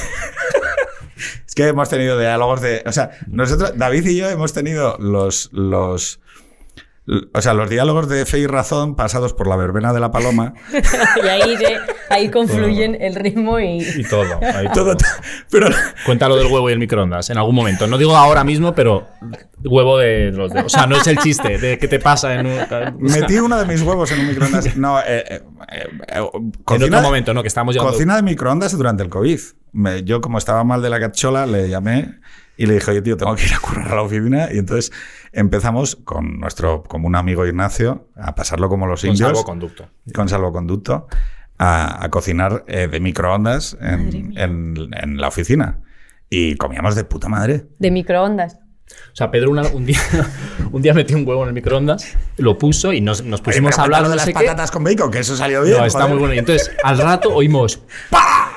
es 1.48 1.56
que 1.56 1.68
hemos 1.68 1.90
tenido 1.90 2.18
diálogos 2.20 2.62
de. 2.62 2.84
O 2.86 2.92
sea, 2.92 3.12
nosotros, 3.28 3.74
David 3.78 4.06
y 4.08 4.18
yo 4.18 4.30
hemos 4.30 4.54
tenido 4.54 4.98
los. 5.00 5.50
los 5.54 6.20
o 7.34 7.42
sea, 7.42 7.54
los 7.56 7.70
diálogos 7.70 8.08
de 8.08 8.26
fe 8.26 8.40
y 8.40 8.48
razón 8.48 8.96
pasados 8.96 9.34
por 9.34 9.48
la 9.48 9.56
verbena 9.56 9.92
de 9.92 10.00
la 10.00 10.12
paloma. 10.12 10.54
y 11.24 11.28
ahí, 11.28 11.56
ahí 12.10 12.30
confluyen 12.30 12.96
el 13.02 13.16
ritmo 13.16 13.60
y... 13.60 13.80
Y 13.82 14.04
todo. 14.04 14.40
ahí 14.42 14.68
Todo, 14.74 14.96
todo. 14.96 15.10
pero 15.50 15.68
Cuéntalo 16.06 16.36
del 16.36 16.48
huevo 16.48 16.70
y 16.70 16.74
el 16.74 16.80
microondas 16.80 17.30
en 17.32 17.38
algún 17.38 17.56
momento. 17.56 17.88
No 17.88 17.98
digo 17.98 18.16
ahora 18.16 18.44
mismo, 18.44 18.74
pero 18.76 19.08
huevo 19.64 19.98
de 19.98 20.32
los 20.32 20.52
de. 20.54 20.62
O 20.62 20.70
sea, 20.70 20.86
no 20.88 20.96
es 20.96 21.08
el 21.08 21.18
chiste 21.18 21.58
de 21.58 21.78
qué 21.80 21.88
te 21.88 22.00
pasa 22.00 22.34
en 22.36 22.46
un. 22.48 22.58
metí 23.00 23.38
uno 23.40 23.58
de 23.60 23.66
mis 23.66 23.82
huevos 23.82 24.12
en 24.12 24.20
un 24.22 24.28
microondas. 24.28 24.76
No, 24.78 25.00
eh, 25.00 25.04
eh, 25.08 25.24
eh, 25.72 25.88
eh, 26.08 26.22
En 26.34 26.52
cocina- 26.64 26.86
otro 26.98 27.02
momento, 27.02 27.34
¿no? 27.34 27.42
Que 27.42 27.48
estamos 27.48 27.74
llevando. 27.74 27.94
Cocina 27.94 28.16
de 28.16 28.22
microondas 28.24 28.78
durante 28.78 29.04
el 29.04 29.10
COVID. 29.10 29.40
Me- 29.74 30.04
yo, 30.04 30.22
como 30.22 30.38
estaba 30.38 30.64
mal 30.64 30.82
de 30.82 30.90
la 30.90 31.00
cachola, 31.00 31.46
le 31.46 31.68
llamé 31.70 32.20
y 32.58 32.66
le 32.68 32.76
dije, 32.76 32.92
oye, 32.92 33.02
tío, 33.02 33.18
tengo 33.18 33.36
que 33.36 33.46
ir 33.46 33.54
a 33.54 33.60
currar 33.60 33.92
a 33.92 33.96
la 33.96 34.02
oficina. 34.04 34.50
Y 34.52 34.58
entonces 34.60 34.92
empezamos 35.32 35.96
con 35.96 36.40
nuestro 36.40 36.84
común 36.84 37.16
amigo 37.16 37.46
Ignacio 37.46 38.10
a 38.16 38.36
pasarlo 38.36 38.70
como 38.70 38.88
los 38.88 39.02
Con 39.02 39.10
indios. 39.12 39.30
salvoconducto. 39.30 39.90
Con 40.14 40.30
salvoconducto. 40.30 41.08
A, 41.58 42.04
a 42.04 42.10
cocinar 42.10 42.64
eh, 42.68 42.88
de 42.88 43.00
microondas 43.00 43.78
en, 43.82 44.36
en- 44.36 44.90
en 45.00 45.18
la 45.22 45.28
oficina. 45.28 45.80
Y 46.28 46.56
comíamos 46.56 46.96
de 46.96 47.04
puta 47.04 47.30
madre. 47.30 47.68
De 47.78 47.92
microondas. 47.92 48.56
O 49.14 49.16
sea, 49.16 49.30
Pedro 49.30 49.52
una- 49.52 49.68
un, 49.68 49.86
día, 49.86 50.00
un 50.72 50.82
día 50.82 50.94
metió 50.96 51.16
un 51.16 51.28
huevo 51.28 51.44
en 51.44 51.50
el 51.50 51.54
microondas, 51.54 52.18
lo 52.38 52.58
puso 52.58 52.92
y 52.94 53.00
nos, 53.00 53.24
nos 53.24 53.40
Oye, 53.42 53.46
pusimos 53.46 53.72
pero 53.72 53.82
a 53.82 53.84
hablar 53.86 54.04
de 54.04 54.10
no 54.10 54.16
las 54.16 54.26
sé 54.26 54.34
qué. 54.34 54.40
patatas 54.40 54.72
con 54.72 54.84
bacon, 54.84 55.12
que 55.12 55.20
eso 55.20 55.36
salió 55.38 55.62
bien. 55.64 55.78
No, 55.78 55.86
está 55.86 56.00
joder. 56.00 56.10
muy 56.14 56.20
bueno. 56.20 56.34
Y 56.34 56.40
entonces, 56.40 56.72
al 56.84 56.98
rato 56.98 57.32
oímos 57.34 57.78
¡Pa! 58.10 58.50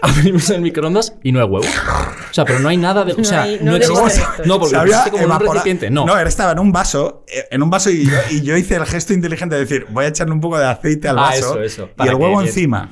Abrimos 0.18 0.48
el 0.50 0.62
microondas 0.62 1.14
y 1.22 1.32
no 1.32 1.40
hay 1.40 1.46
huevo. 1.46 1.66
O 1.66 2.32
sea, 2.34 2.44
pero 2.44 2.58
no 2.60 2.68
hay 2.68 2.76
nada 2.76 3.04
de. 3.04 3.12
O 3.12 3.18
No 3.18 3.24
sea, 3.24 3.42
hay- 3.42 3.58
no, 3.60 3.72
no 3.72 3.76
existe. 3.76 4.22
No, 4.46 4.58
porque 4.58 4.70
Se 4.70 4.76
había 4.76 4.96
existe 4.96 5.10
como 5.10 5.22
en 5.24 5.30
un 5.30 5.36
evapora- 5.36 5.52
recipiente. 5.54 5.90
No. 5.90 6.06
No, 6.06 6.18
él 6.18 6.26
estaba 6.26 6.52
en 6.52 6.58
un 6.58 6.72
vaso, 6.72 7.24
eh, 7.28 7.44
en 7.50 7.62
un 7.62 7.70
vaso 7.70 7.90
y 7.90 8.04
yo, 8.06 8.12
y 8.30 8.40
yo 8.42 8.56
hice 8.56 8.76
el 8.76 8.86
gesto 8.86 9.12
inteligente 9.12 9.54
de 9.56 9.60
decir, 9.62 9.86
voy 9.90 10.04
a 10.06 10.08
echarle 10.08 10.32
un 10.32 10.40
poco 10.40 10.58
de 10.58 10.66
aceite 10.66 11.08
al 11.08 11.18
Ah, 11.18 11.22
vaso 11.22 11.60
eso, 11.62 11.62
eso, 11.62 11.90
y 12.04 12.08
el 12.08 12.14
huevo 12.14 12.40
encima. 12.40 12.90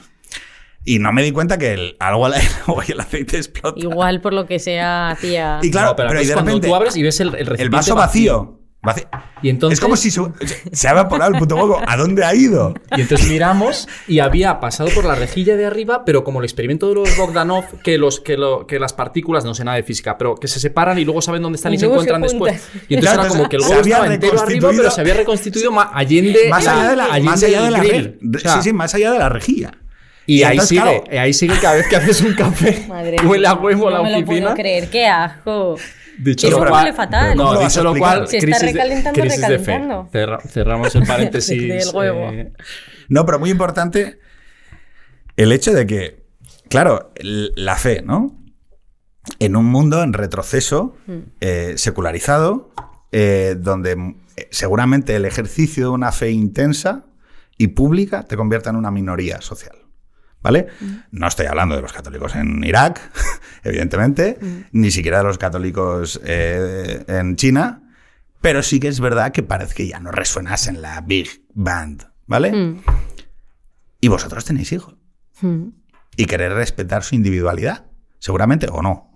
Y 0.84 0.98
no 1.00 1.12
me 1.12 1.22
di 1.22 1.32
cuenta 1.32 1.58
que 1.58 1.74
el, 1.74 1.96
algo 2.00 2.24
al 2.26 2.34
agua 2.66 2.84
y 2.86 2.92
el 2.92 3.00
aceite 3.00 3.36
explota. 3.36 3.78
Igual 3.78 4.20
por 4.20 4.32
lo 4.32 4.46
que 4.46 4.58
sea 4.58 5.10
hacía... 5.10 5.58
Y 5.62 5.70
claro, 5.70 5.88
No, 5.88 5.96
pero, 5.96 6.08
pero, 6.08 6.20
y 6.20 6.22
es 6.22 6.28
de 6.28 6.34
cuando 6.34 6.50
repente 6.52 6.68
tú 6.68 6.74
abres 6.74 6.96
y 6.96 7.02
ves 7.02 7.20
el, 7.20 7.26
el 7.28 7.32
recipiente 7.34 7.62
el 7.62 7.70
vaso 7.70 7.94
vacío. 7.94 8.42
Vaci- 8.52 8.57
Y 9.42 9.50
entonces, 9.50 9.78
es 9.78 9.82
como 9.82 9.96
si 9.96 10.10
su- 10.10 10.32
se 10.72 10.88
ha 10.88 10.92
evaporado 10.92 11.32
el 11.32 11.38
puto 11.38 11.56
huevo. 11.56 11.80
¿A 11.86 11.96
dónde 11.96 12.24
ha 12.24 12.34
ido? 12.34 12.74
Y 12.96 13.00
entonces 13.02 13.28
miramos 13.28 13.88
y 14.06 14.20
había 14.20 14.60
pasado 14.60 14.88
por 14.94 15.04
la 15.04 15.14
rejilla 15.14 15.56
de 15.56 15.66
arriba, 15.66 16.04
pero 16.06 16.24
como 16.24 16.38
el 16.38 16.44
experimento 16.44 16.88
de 16.88 16.94
los 16.94 17.16
Bogdanov, 17.16 17.64
que, 17.82 17.98
los, 17.98 18.20
que, 18.20 18.36
lo- 18.36 18.66
que 18.66 18.78
las 18.78 18.92
partículas, 18.92 19.44
no 19.44 19.54
sé 19.54 19.64
nada 19.64 19.76
de 19.76 19.82
física, 19.82 20.16
pero 20.16 20.36
que 20.36 20.48
se 20.48 20.60
separan 20.60 20.98
y 20.98 21.04
luego 21.04 21.20
saben 21.20 21.42
dónde 21.42 21.56
están 21.56 21.72
y, 21.72 21.76
Y 21.76 21.78
se 21.80 21.86
luego 21.86 22.02
se 22.02 22.08
encuentran 22.08 22.22
después. 22.30 22.68
Y 22.88 22.94
entonces 22.94 23.00
Claro, 23.14 23.20
era 23.22 23.28
como 23.28 23.48
que 23.48 23.56
el 23.56 23.64
había 23.64 23.78
estaba 23.96 24.14
entero 24.14 24.40
arriba, 24.40 24.70
pero 24.74 24.90
se 24.90 25.00
había 25.00 25.14
reconstituido 25.14 25.72
ma- 25.72 25.90
allende, 25.92 26.38
Más 26.48 26.66
allá 26.66 26.90
de 26.90 26.96
la, 26.96 27.04
allende 27.06 27.30
más 27.30 27.42
allá 27.42 27.62
de 27.64 27.70
la 27.72 27.78
grill. 27.80 28.18
re- 28.22 28.36
O 28.36 28.40
sea, 28.40 28.52
sí, 28.54 28.62
sí, 28.62 28.72
más 28.72 28.94
allá 28.94 29.12
de 29.12 29.18
la 29.18 29.28
rejilla. 29.28 29.72
Y, 30.24 30.40
Y 30.40 30.42
ahí 30.44 30.60
sigue, 30.60 30.80
claro- 30.82 31.04
ahí 31.20 31.32
sigue 31.32 31.54
cada 31.60 31.74
vez 31.76 31.88
que 31.88 31.96
haces 31.96 32.20
un 32.20 32.34
café. 32.34 32.84
Madre 32.88 33.16
huele 33.26 33.46
a 33.48 33.54
mía, 33.54 33.62
huevo 33.64 33.90
no 33.90 33.96
la 33.96 34.02
me 34.02 34.10
lo 34.12 34.18
oficina. 34.18 34.40
puedo 34.46 34.54
creer, 34.56 34.88
qué 34.90 35.06
asco. 35.06 35.76
Dicho 36.18 36.48
Eso 36.48 36.56
lo 36.56 36.62
huele 36.64 36.70
cual, 36.72 36.94
fatal. 36.94 37.36
¿Cómo 37.36 37.54
No, 37.54 37.60
dicho 37.60 37.82
lo 37.84 37.94
cual, 37.94 38.26
Se 38.28 38.38
está 38.38 38.46
crisis, 38.58 38.72
recalentando, 38.72 39.20
crisis 39.20 39.40
de 39.40 39.46
fe. 39.46 39.72
recalentando. 39.72 40.08
Cerra- 40.10 40.40
cerramos 40.40 40.94
el 40.96 41.02
paréntesis. 41.06 41.68
Del 41.68 41.94
huevo. 41.94 42.30
eh, 42.32 42.52
No, 43.08 43.24
pero 43.24 43.38
muy 43.38 43.50
importante 43.50 44.18
el 45.36 45.52
hecho 45.52 45.72
de 45.72 45.86
que, 45.86 46.24
claro, 46.68 47.12
la 47.20 47.76
fe, 47.76 48.02
¿no? 48.02 48.36
En 49.38 49.54
un 49.56 49.66
mundo 49.66 50.02
en 50.02 50.12
retroceso, 50.12 50.96
eh, 51.40 51.74
secularizado, 51.76 52.72
eh, 53.12 53.54
donde 53.58 53.94
mm, 53.96 54.16
seguramente 54.50 55.14
el 55.14 55.24
ejercicio 55.24 55.84
de 55.84 55.90
una 55.90 56.10
fe 56.12 56.30
intensa 56.30 57.04
y 57.56 57.68
pública 57.68 58.24
te 58.24 58.36
convierta 58.36 58.70
en 58.70 58.76
una 58.76 58.90
minoría 58.90 59.40
social. 59.40 59.76
¿Vale? 60.40 60.68
No 61.10 61.26
estoy 61.26 61.46
hablando 61.46 61.74
de 61.74 61.82
los 61.82 61.92
católicos 61.92 62.34
en 62.36 62.62
Irak, 62.62 63.00
evidentemente, 63.64 64.38
ni 64.72 64.90
siquiera 64.90 65.18
de 65.18 65.24
los 65.24 65.36
católicos 65.38 66.20
eh, 66.24 67.04
en 67.08 67.34
China, 67.36 67.82
pero 68.40 68.62
sí 68.62 68.78
que 68.78 68.86
es 68.88 69.00
verdad 69.00 69.32
que 69.32 69.42
parece 69.42 69.74
que 69.74 69.88
ya 69.88 69.98
no 69.98 70.12
resuenas 70.12 70.68
en 70.68 70.80
la 70.80 71.00
Big 71.00 71.28
Band, 71.54 72.04
¿vale? 72.26 72.52
Mm, 72.52 72.80
Y 74.00 74.08
vosotros 74.08 74.44
tenéis 74.44 74.70
hijos. 74.72 74.94
mm. 75.40 75.64
Y 76.16 76.24
querer 76.26 76.52
respetar 76.52 77.02
su 77.04 77.14
individualidad. 77.14 77.86
Seguramente 78.20 78.66
o 78.72 78.82
no. 78.82 79.12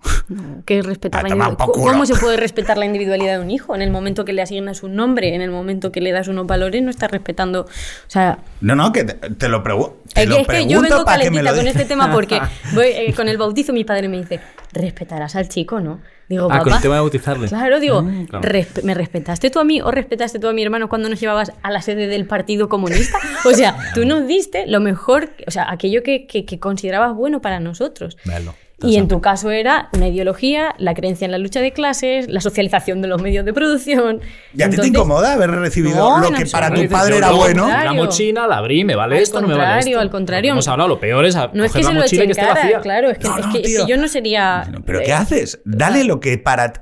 ¿Qué 0.65 0.79
es 0.79 0.85
respetar 0.85 1.23
la 1.23 1.29
individualidad? 1.29 1.65
¿Cómo 1.91 2.05
se 2.05 2.15
puede 2.15 2.37
respetar 2.37 2.77
la 2.77 2.85
individualidad 2.85 3.37
de 3.37 3.43
un 3.43 3.51
hijo? 3.51 3.75
En 3.75 3.81
el 3.81 3.91
momento 3.91 4.23
que 4.23 4.31
le 4.31 4.41
asignas 4.41 4.81
un 4.81 4.95
nombre, 4.95 5.35
en 5.35 5.41
el 5.41 5.51
momento 5.51 5.91
que 5.91 5.99
le 5.99 6.13
das 6.13 6.29
unos 6.29 6.47
valores, 6.47 6.81
no 6.81 6.89
estás 6.89 7.11
respetando. 7.11 7.61
O 7.63 7.67
sea, 8.09 8.39
No, 8.61 8.75
no, 8.75 8.93
que 8.93 9.03
te, 9.03 9.13
te 9.31 9.49
lo, 9.49 9.61
pregu- 9.61 9.93
te 10.13 10.21
es 10.21 10.27
que, 10.27 10.33
lo 10.33 10.37
es 10.37 10.47
que 10.47 10.53
yo 10.67 10.79
pregunto 10.79 10.89
vengo 10.89 10.97
que 10.99 11.11
calentita 11.11 11.55
con 11.55 11.67
este 11.67 11.85
tema 11.85 12.11
porque 12.13 12.39
voy, 12.73 12.85
eh, 12.87 13.13
con 13.13 13.27
el 13.27 13.37
bautizo 13.37 13.73
mi 13.73 13.83
padre 13.83 14.07
me 14.07 14.17
dice, 14.19 14.39
respetarás 14.71 15.35
al 15.35 15.49
chico, 15.49 15.81
¿no? 15.81 15.99
Digo, 16.29 16.47
Ah, 16.49 16.59
con 16.63 16.71
el 16.73 16.79
tema 16.81 16.95
de 16.95 17.01
bautizarle. 17.01 17.49
Claro, 17.49 17.81
digo, 17.81 18.01
Mm, 18.01 18.25
claro. 18.27 18.49
¿me 18.83 18.93
respetaste 18.93 19.49
tú 19.49 19.59
a 19.59 19.65
mí 19.65 19.81
o 19.81 19.91
respetaste 19.91 20.39
tú 20.39 20.47
a 20.47 20.53
mi 20.53 20.63
hermano 20.63 20.87
cuando 20.87 21.09
nos 21.09 21.19
llevabas 21.19 21.51
a 21.61 21.69
la 21.71 21.81
sede 21.81 22.07
del 22.07 22.25
Partido 22.25 22.69
Comunista? 22.69 23.17
O 23.45 23.51
sea, 23.51 23.75
tú 23.93 24.05
nos 24.05 24.25
diste 24.27 24.65
lo 24.67 24.79
mejor, 24.79 25.31
o 25.45 25.51
sea, 25.51 25.69
aquello 25.69 26.01
que, 26.03 26.25
que- 26.25 26.45
que 26.45 26.59
considerabas 26.59 27.13
bueno 27.13 27.41
para 27.41 27.59
nosotros. 27.59 28.17
Verlo. 28.23 28.55
Y 28.83 28.97
en 28.97 29.07
tu 29.07 29.21
caso 29.21 29.49
era 29.51 29.89
una 29.93 30.07
ideología, 30.09 30.75
la 30.77 30.93
creencia 30.93 31.25
en 31.25 31.31
la 31.31 31.37
lucha 31.37 31.61
de 31.61 31.71
clases, 31.71 32.27
la 32.29 32.41
socialización 32.41 33.01
de 33.01 33.07
los 33.07 33.21
medios 33.21 33.45
de 33.45 33.53
producción. 33.53 34.19
¿Y 34.55 34.61
a 34.61 34.69
ti 34.69 34.77
te 34.77 34.87
incomoda 34.87 35.33
haber 35.33 35.51
recibido 35.51 35.95
No, 35.97 36.19
lo 36.29 36.31
que 36.37 36.45
para 36.45 36.73
tu 36.73 36.87
padre 36.89 37.17
era 37.17 37.29
no, 37.29 37.37
bueno? 37.37 37.67
La 37.67 37.93
mochila, 37.93 38.45
la 38.47 38.57
abrí, 38.57 38.83
me 38.83 38.95
vale 38.95 39.17
Al 39.17 39.23
esto, 39.23 39.41
no 39.41 39.47
me 39.47 39.53
vale 39.53 39.63
contrario, 39.65 39.91
esto. 39.91 39.99
al 40.01 40.09
contrario. 40.09 40.51
Hemos 40.51 40.67
hablado, 40.67 40.89
lo 40.89 40.99
peor 40.99 41.25
es 41.25 41.35
a 41.35 41.49
No 41.53 41.63
es 41.63 41.71
coger 41.71 41.81
que 41.81 41.83
la 41.83 41.89
se 41.89 41.93
lo 41.95 42.01
mochila 42.01 42.23
eche 42.23 42.31
y 42.31 42.33
que 42.35 42.41
esté 42.41 42.53
vacía. 42.53 42.81
claro, 42.81 43.09
es 43.09 43.17
que, 43.17 43.27
No, 43.27 43.37
es 43.37 43.45
no, 43.45 43.51
que- 43.51 43.57
es 43.59 43.63
que 43.63 43.69
tío. 43.77 43.87
yo 43.87 43.97
no 43.97 44.07
sería... 44.07 44.71
¿Pero 44.85 44.99
eh, 44.99 45.03
qué 45.05 45.13
haces? 45.13 45.61
Dale 45.65 46.03
lo 46.03 46.19
que 46.19 46.37
para... 46.37 46.73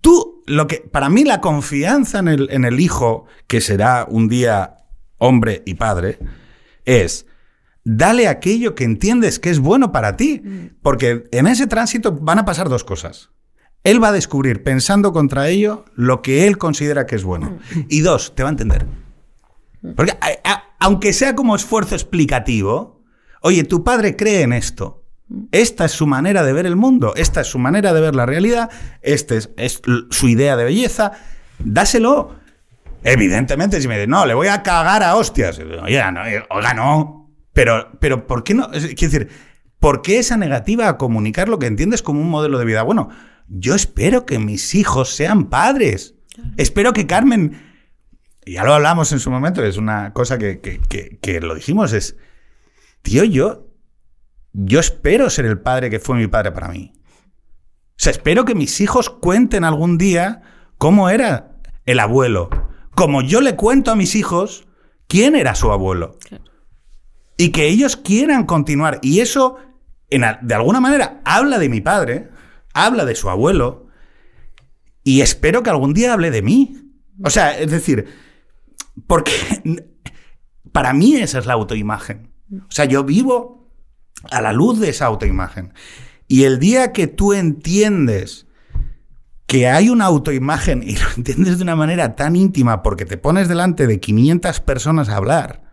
Tú, 0.00 0.42
lo 0.46 0.66
que... 0.66 0.76
Para 0.92 1.08
mí 1.08 1.24
la 1.24 1.40
confianza 1.40 2.18
en 2.20 2.28
el, 2.28 2.48
en 2.50 2.64
el 2.64 2.78
hijo, 2.80 3.26
que 3.46 3.60
será 3.60 4.06
un 4.08 4.28
día 4.28 4.76
hombre 5.18 5.62
y 5.66 5.74
padre, 5.74 6.18
es... 6.84 7.26
Dale 7.90 8.28
aquello 8.28 8.74
que 8.74 8.84
entiendes 8.84 9.38
que 9.38 9.48
es 9.48 9.60
bueno 9.60 9.92
para 9.92 10.16
ti. 10.16 10.42
Porque 10.82 11.24
en 11.32 11.46
ese 11.46 11.66
tránsito 11.66 12.12
van 12.12 12.38
a 12.38 12.44
pasar 12.44 12.68
dos 12.68 12.84
cosas. 12.84 13.30
Él 13.82 14.02
va 14.02 14.08
a 14.08 14.12
descubrir, 14.12 14.62
pensando 14.62 15.12
contra 15.12 15.48
ello, 15.48 15.86
lo 15.94 16.20
que 16.20 16.46
él 16.46 16.58
considera 16.58 17.06
que 17.06 17.16
es 17.16 17.24
bueno. 17.24 17.58
Y 17.88 18.00
dos, 18.00 18.34
te 18.34 18.42
va 18.42 18.50
a 18.50 18.52
entender. 18.52 18.86
Porque 19.96 20.12
a- 20.20 20.50
a- 20.50 20.64
aunque 20.80 21.12
sea 21.14 21.34
como 21.34 21.56
esfuerzo 21.56 21.94
explicativo, 21.94 23.02
oye, 23.40 23.64
tu 23.64 23.84
padre 23.84 24.16
cree 24.16 24.42
en 24.42 24.52
esto. 24.52 25.04
Esta 25.52 25.84
es 25.86 25.92
su 25.92 26.06
manera 26.06 26.42
de 26.42 26.52
ver 26.52 26.66
el 26.66 26.76
mundo, 26.76 27.14
esta 27.16 27.40
es 27.42 27.46
su 27.46 27.58
manera 27.58 27.92
de 27.94 28.00
ver 28.00 28.14
la 28.14 28.26
realidad, 28.26 28.70
esta 29.02 29.34
es, 29.36 29.80
su 30.10 30.28
idea 30.28 30.56
de 30.56 30.64
belleza. 30.64 31.12
Dáselo. 31.58 32.34
Evidentemente, 33.04 33.80
si 33.80 33.88
me 33.88 33.94
dices, 33.94 34.08
no, 34.08 34.26
le 34.26 34.34
voy 34.34 34.48
a 34.48 34.62
cagar 34.62 35.02
a 35.02 35.14
hostias. 35.16 35.58
Oiga, 35.82 36.10
no, 36.10 36.20
oiga, 36.50 36.74
no. 36.74 37.27
Pero, 37.58 37.90
pero, 37.98 38.28
¿por 38.28 38.44
qué 38.44 38.54
no? 38.54 38.70
Quiero 38.70 38.86
decir, 38.94 39.28
¿por 39.80 40.00
qué 40.00 40.20
esa 40.20 40.36
negativa 40.36 40.86
a 40.88 40.96
comunicar 40.96 41.48
lo 41.48 41.58
que 41.58 41.66
entiendes 41.66 42.02
como 42.02 42.20
un 42.20 42.30
modelo 42.30 42.56
de 42.56 42.64
vida? 42.64 42.84
Bueno, 42.84 43.08
yo 43.48 43.74
espero 43.74 44.24
que 44.26 44.38
mis 44.38 44.76
hijos 44.76 45.08
sean 45.08 45.48
padres. 45.48 46.14
Espero 46.56 46.92
que 46.92 47.08
Carmen 47.08 47.60
ya 48.46 48.62
lo 48.62 48.74
hablamos 48.74 49.10
en 49.10 49.18
su 49.18 49.32
momento, 49.32 49.64
es 49.64 49.76
una 49.76 50.12
cosa 50.12 50.38
que, 50.38 50.60
que- 50.60 50.78
que- 50.78 51.18
que 51.20 51.40
lo 51.40 51.56
dijimos, 51.56 51.92
es, 51.92 52.16
tío, 53.02 53.24
yo, 53.24 53.66
yo 54.52 54.78
espero 54.78 55.28
ser 55.28 55.44
el 55.44 55.58
padre 55.58 55.90
que 55.90 55.98
fue 55.98 56.14
mi 56.16 56.28
padre 56.28 56.52
para 56.52 56.68
mí. 56.68 56.92
sea, 57.96 58.12
espero 58.12 58.44
que 58.44 58.54
mis 58.54 58.80
hijos 58.80 59.10
cuenten 59.10 59.64
algún 59.64 59.98
día 59.98 60.42
cómo 60.78 61.10
era 61.10 61.56
el 61.86 61.98
abuelo. 61.98 62.50
Como 62.94 63.20
yo 63.22 63.40
le 63.40 63.56
cuento 63.56 63.90
a 63.90 63.96
mis 63.96 64.14
hijos 64.14 64.68
quién 65.08 65.34
era 65.34 65.56
su 65.56 65.72
abuelo. 65.72 66.18
Y 67.38 67.50
que 67.50 67.68
ellos 67.68 67.96
quieran 67.96 68.44
continuar. 68.44 68.98
Y 69.00 69.20
eso, 69.20 69.56
en 70.10 70.24
de 70.42 70.54
alguna 70.54 70.80
manera, 70.80 71.22
habla 71.24 71.58
de 71.58 71.70
mi 71.70 71.80
padre, 71.80 72.28
habla 72.74 73.06
de 73.06 73.14
su 73.14 73.30
abuelo. 73.30 73.86
Y 75.04 75.22
espero 75.22 75.62
que 75.62 75.70
algún 75.70 75.94
día 75.94 76.12
hable 76.12 76.30
de 76.30 76.42
mí. 76.42 76.76
O 77.24 77.30
sea, 77.30 77.58
es 77.58 77.70
decir, 77.70 78.06
porque 79.06 79.32
para 80.72 80.92
mí 80.92 81.16
esa 81.16 81.38
es 81.38 81.46
la 81.46 81.54
autoimagen. 81.54 82.30
O 82.52 82.70
sea, 82.70 82.84
yo 82.84 83.04
vivo 83.04 83.72
a 84.30 84.42
la 84.42 84.52
luz 84.52 84.80
de 84.80 84.90
esa 84.90 85.06
autoimagen. 85.06 85.72
Y 86.26 86.44
el 86.44 86.58
día 86.58 86.92
que 86.92 87.06
tú 87.06 87.32
entiendes 87.32 88.46
que 89.46 89.66
hay 89.66 89.88
una 89.88 90.04
autoimagen 90.04 90.82
y 90.82 90.96
lo 90.96 91.06
entiendes 91.16 91.58
de 91.58 91.64
una 91.64 91.76
manera 91.76 92.14
tan 92.14 92.36
íntima 92.36 92.82
porque 92.82 93.06
te 93.06 93.16
pones 93.16 93.48
delante 93.48 93.86
de 93.86 93.98
500 93.98 94.60
personas 94.60 95.08
a 95.08 95.16
hablar, 95.16 95.67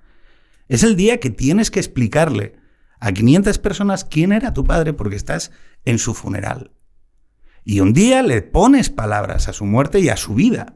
es 0.67 0.83
el 0.83 0.95
día 0.95 1.19
que 1.19 1.29
tienes 1.29 1.71
que 1.71 1.79
explicarle 1.79 2.55
a 2.99 3.11
500 3.11 3.59
personas 3.59 4.05
quién 4.05 4.31
era 4.31 4.53
tu 4.53 4.63
padre 4.63 4.93
porque 4.93 5.15
estás 5.15 5.51
en 5.83 5.99
su 5.99 6.13
funeral. 6.13 6.71
Y 7.63 7.79
un 7.79 7.93
día 7.93 8.23
le 8.23 8.41
pones 8.41 8.89
palabras 8.89 9.47
a 9.47 9.53
su 9.53 9.65
muerte 9.65 9.99
y 9.99 10.09
a 10.09 10.17
su 10.17 10.35
vida. 10.35 10.75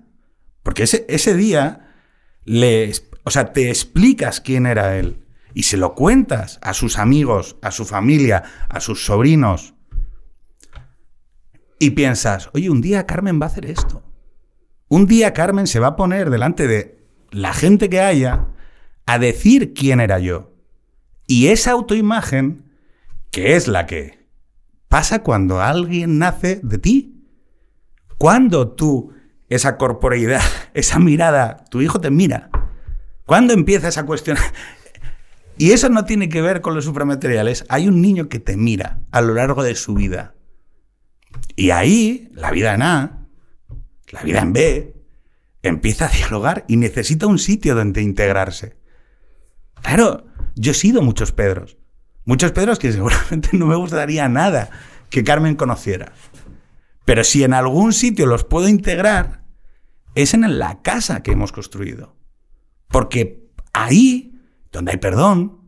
Porque 0.64 0.84
ese, 0.84 1.06
ese 1.08 1.36
día 1.36 1.94
le, 2.46 2.92
o 3.24 3.32
sea, 3.32 3.54
te 3.54 3.70
explicas 3.70 4.42
quién 4.42 4.66
era 4.66 4.98
él 4.98 5.26
y 5.54 5.64
se 5.64 5.78
lo 5.78 5.96
cuentas 5.96 6.60
a 6.62 6.74
sus 6.74 6.98
amigos, 6.98 7.58
a 7.62 7.72
su 7.72 7.86
familia, 7.86 8.44
a 8.70 8.80
sus 8.80 9.06
sobrinos. 9.06 9.74
Y 11.80 11.92
piensas, 11.92 12.50
oye, 12.54 12.70
un 12.70 12.82
día 12.82 13.06
Carmen 13.06 13.40
va 13.42 13.46
a 13.46 13.50
hacer 13.50 13.66
esto. 13.66 14.04
Un 14.88 15.06
día 15.06 15.34
Carmen 15.34 15.68
se 15.68 15.80
va 15.80 15.88
a 15.88 15.96
poner 15.96 16.30
delante 16.30 16.68
de 16.68 17.00
la 17.32 17.54
gente 17.54 17.90
que 17.90 18.02
haya 18.02 18.48
a 19.10 19.18
decir 19.18 19.74
quién 19.74 20.02
era 20.02 20.20
yo. 20.20 20.54
Y 21.26 21.48
esa 21.48 21.72
autoimagen, 21.72 22.72
que 23.32 23.56
es 23.56 23.68
la 23.68 23.88
que 23.88 24.20
pasa 24.88 25.24
cuando 25.24 25.62
alguien 25.62 26.20
nace 26.20 26.60
de 26.62 26.78
ti, 26.78 27.26
cuando 28.20 28.70
tú, 28.70 29.14
esa 29.48 29.78
corporeidad, 29.78 30.44
esa 30.76 31.00
mirada, 31.00 31.66
tu 31.72 31.82
hijo 31.82 32.00
te 32.00 32.12
mira, 32.12 32.52
cuando 33.26 33.54
empiezas 33.54 33.98
a 33.98 34.06
cuestionar... 34.06 34.44
Y 35.58 35.74
eso 35.74 35.90
no 35.90 36.06
tiene 36.06 36.30
que 36.30 36.42
ver 36.42 36.62
con 36.62 36.74
los 36.74 36.86
supramateriales. 36.86 37.66
Hay 37.68 37.90
un 37.90 38.02
niño 38.02 38.30
que 38.30 38.40
te 38.40 38.56
mira 38.56 39.02
a 39.12 39.20
lo 39.20 39.34
largo 39.34 39.62
de 39.62 39.76
su 39.76 39.94
vida. 39.94 40.34
Y 41.58 41.72
ahí, 41.72 42.30
la 42.32 42.50
vida 42.52 42.76
en 42.76 42.82
A, 42.82 43.28
la 44.12 44.22
vida 44.22 44.40
en 44.40 44.54
B, 44.54 44.96
empieza 45.62 46.06
a 46.06 46.12
dialogar 46.16 46.64
y 46.70 46.78
necesita 46.78 47.28
un 47.28 47.40
sitio 47.40 47.76
donde 47.76 48.02
integrarse. 48.02 48.79
Claro, 49.82 50.26
yo 50.56 50.72
he 50.72 50.76
sido 50.76 51.02
muchos 51.02 51.32
Pedros. 51.32 51.78
Muchos 52.26 52.52
Pedros 52.52 52.80
que 52.80 52.92
seguramente 52.94 53.50
no 53.54 53.66
me 53.66 53.76
gustaría 53.76 54.28
nada 54.30 54.70
que 55.10 55.24
Carmen 55.24 55.56
conociera. 55.56 56.14
Pero 57.06 57.24
si 57.24 57.44
en 57.44 57.54
algún 57.54 57.94
sitio 57.94 58.28
los 58.28 58.44
puedo 58.44 58.68
integrar, 58.68 59.44
es 60.16 60.34
en 60.34 60.60
la 60.60 60.82
casa 60.82 61.24
que 61.24 61.32
hemos 61.32 61.52
construido. 61.52 62.16
Porque 62.88 63.50
ahí, 63.74 64.40
donde 64.72 64.92
hay 64.92 64.98
perdón, 64.98 65.60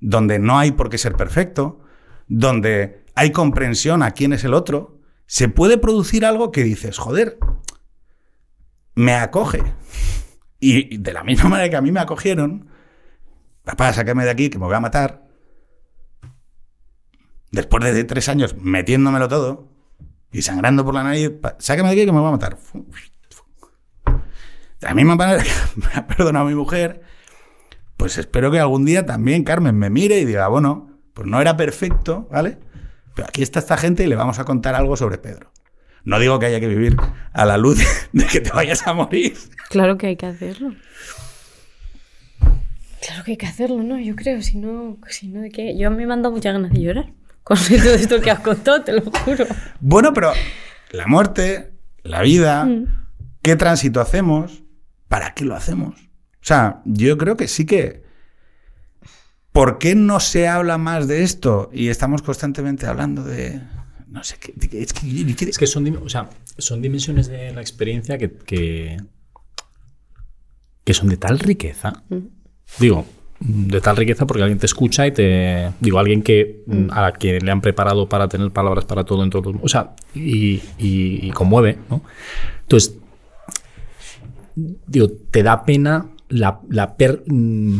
donde 0.00 0.38
no 0.38 0.58
hay 0.58 0.72
por 0.72 0.88
qué 0.88 0.98
ser 0.98 1.14
perfecto, 1.14 1.80
donde 2.26 3.04
hay 3.14 3.32
comprensión 3.32 4.02
a 4.02 4.12
quién 4.12 4.32
es 4.32 4.44
el 4.44 4.54
otro, 4.54 5.00
se 5.26 5.48
puede 5.48 5.78
producir 5.78 6.24
algo 6.24 6.50
que 6.50 6.62
dices, 6.62 6.98
joder, 6.98 7.38
me 8.94 9.14
acoge. 9.14 9.62
Y 10.58 10.98
de 10.98 11.12
la 11.12 11.24
misma 11.24 11.50
manera 11.50 11.70
que 11.70 11.76
a 11.76 11.82
mí 11.82 11.92
me 11.92 12.00
acogieron, 12.00 12.68
papá, 13.64 13.92
sácame 13.92 14.24
de 14.24 14.30
aquí, 14.30 14.50
que 14.50 14.58
me 14.58 14.66
voy 14.66 14.74
a 14.74 14.80
matar. 14.80 15.22
Después 17.50 17.84
de 17.84 18.04
tres 18.04 18.28
años 18.28 18.56
metiéndomelo 18.56 19.28
todo 19.28 19.68
y 20.30 20.42
sangrando 20.42 20.84
por 20.84 20.94
la 20.94 21.04
nariz, 21.04 21.32
sácame 21.58 21.90
de 21.90 21.94
aquí 21.94 22.06
que 22.06 22.12
me 22.12 22.20
voy 22.20 22.28
a 22.28 22.32
matar. 22.32 22.56
De 24.80 24.88
la 24.88 24.94
misma 24.94 25.16
manera 25.16 25.42
que 25.42 25.50
me 25.76 25.86
ha 25.94 26.06
perdonado 26.06 26.46
mi 26.46 26.54
mujer, 26.54 27.02
pues 27.96 28.18
espero 28.18 28.50
que 28.50 28.58
algún 28.58 28.84
día 28.84 29.06
también 29.06 29.44
Carmen 29.44 29.78
me 29.78 29.90
mire 29.90 30.18
y 30.18 30.24
diga, 30.24 30.48
bueno, 30.48 30.98
pues 31.14 31.28
no 31.28 31.40
era 31.40 31.56
perfecto, 31.56 32.26
¿vale? 32.30 32.58
Pero 33.14 33.28
aquí 33.28 33.42
está 33.42 33.58
esta 33.58 33.76
gente 33.76 34.04
y 34.04 34.06
le 34.06 34.16
vamos 34.16 34.38
a 34.38 34.44
contar 34.44 34.74
algo 34.74 34.96
sobre 34.96 35.18
Pedro. 35.18 35.52
No 36.04 36.18
digo 36.18 36.38
que 36.38 36.46
haya 36.46 36.58
que 36.58 36.66
vivir 36.66 36.96
a 37.32 37.44
la 37.44 37.58
luz 37.58 37.78
de 38.12 38.24
que 38.26 38.40
te 38.40 38.50
vayas 38.50 38.86
a 38.86 38.94
morir. 38.94 39.36
Claro 39.68 39.98
que 39.98 40.08
hay 40.08 40.16
que 40.16 40.26
hacerlo. 40.26 40.74
Claro 43.04 43.24
que 43.24 43.32
hay 43.32 43.36
que 43.36 43.46
hacerlo, 43.46 43.82
¿no? 43.82 43.98
Yo 43.98 44.14
creo, 44.14 44.40
si 44.42 44.58
no, 44.58 44.96
si 45.08 45.26
no, 45.26 45.40
¿de 45.40 45.50
qué? 45.50 45.76
Yo 45.76 45.90
me 45.90 46.04
he 46.04 46.06
mandado 46.06 46.32
muchas 46.32 46.52
ganas 46.52 46.70
de 46.70 46.80
llorar 46.80 47.12
con 47.42 47.58
todo 47.58 47.94
esto 47.94 48.20
que 48.20 48.30
has 48.30 48.40
contado, 48.40 48.82
te 48.82 48.92
lo 48.92 49.02
juro. 49.02 49.44
Bueno, 49.80 50.14
pero 50.14 50.32
la 50.92 51.06
muerte, 51.08 51.72
la 52.04 52.22
vida, 52.22 52.68
¿qué 53.42 53.56
tránsito 53.56 54.00
hacemos? 54.00 54.62
¿Para 55.08 55.34
qué 55.34 55.44
lo 55.44 55.56
hacemos? 55.56 56.00
O 56.00 56.44
sea, 56.44 56.80
yo 56.84 57.18
creo 57.18 57.36
que 57.36 57.48
sí 57.48 57.66
que... 57.66 58.02
¿Por 59.50 59.78
qué 59.78 59.94
no 59.94 60.18
se 60.20 60.48
habla 60.48 60.78
más 60.78 61.08
de 61.08 61.24
esto? 61.24 61.70
Y 61.72 61.88
estamos 61.88 62.22
constantemente 62.22 62.86
hablando 62.86 63.24
de... 63.24 63.60
No 64.06 64.22
sé 64.22 64.36
qué... 64.38 64.54
Es 64.80 64.92
que, 64.92 65.48
Es 65.48 65.58
que 65.58 65.66
son, 65.66 65.96
o 65.96 66.08
sea, 66.08 66.30
son 66.56 66.80
dimensiones 66.80 67.26
de 67.26 67.52
la 67.52 67.60
experiencia 67.60 68.16
que, 68.16 68.32
que, 68.32 68.96
que 70.84 70.94
son 70.94 71.08
de 71.08 71.16
tal 71.16 71.40
riqueza. 71.40 72.04
Digo, 72.78 73.04
de 73.40 73.80
tal 73.80 73.96
riqueza 73.96 74.26
porque 74.26 74.42
alguien 74.42 74.58
te 74.58 74.66
escucha 74.66 75.06
y 75.06 75.12
te. 75.12 75.70
Digo, 75.80 75.98
alguien 75.98 76.22
que 76.22 76.62
mm, 76.66 76.88
a 76.90 77.12
que 77.12 77.40
le 77.40 77.50
han 77.50 77.60
preparado 77.60 78.08
para 78.08 78.28
tener 78.28 78.50
palabras 78.50 78.84
para 78.84 79.04
todo 79.04 79.22
en 79.24 79.30
todo. 79.30 79.52
O 79.62 79.68
sea, 79.68 79.94
y, 80.14 80.54
y- 80.78 81.26
y 81.26 81.30
conmueve, 81.30 81.78
¿no? 81.90 82.02
Entonces, 82.62 82.96
digo, 84.54 85.08
te 85.30 85.42
da 85.42 85.64
pena 85.64 86.06
la, 86.28 86.60
la 86.70 86.96
per- 86.96 87.22
mm, 87.26 87.78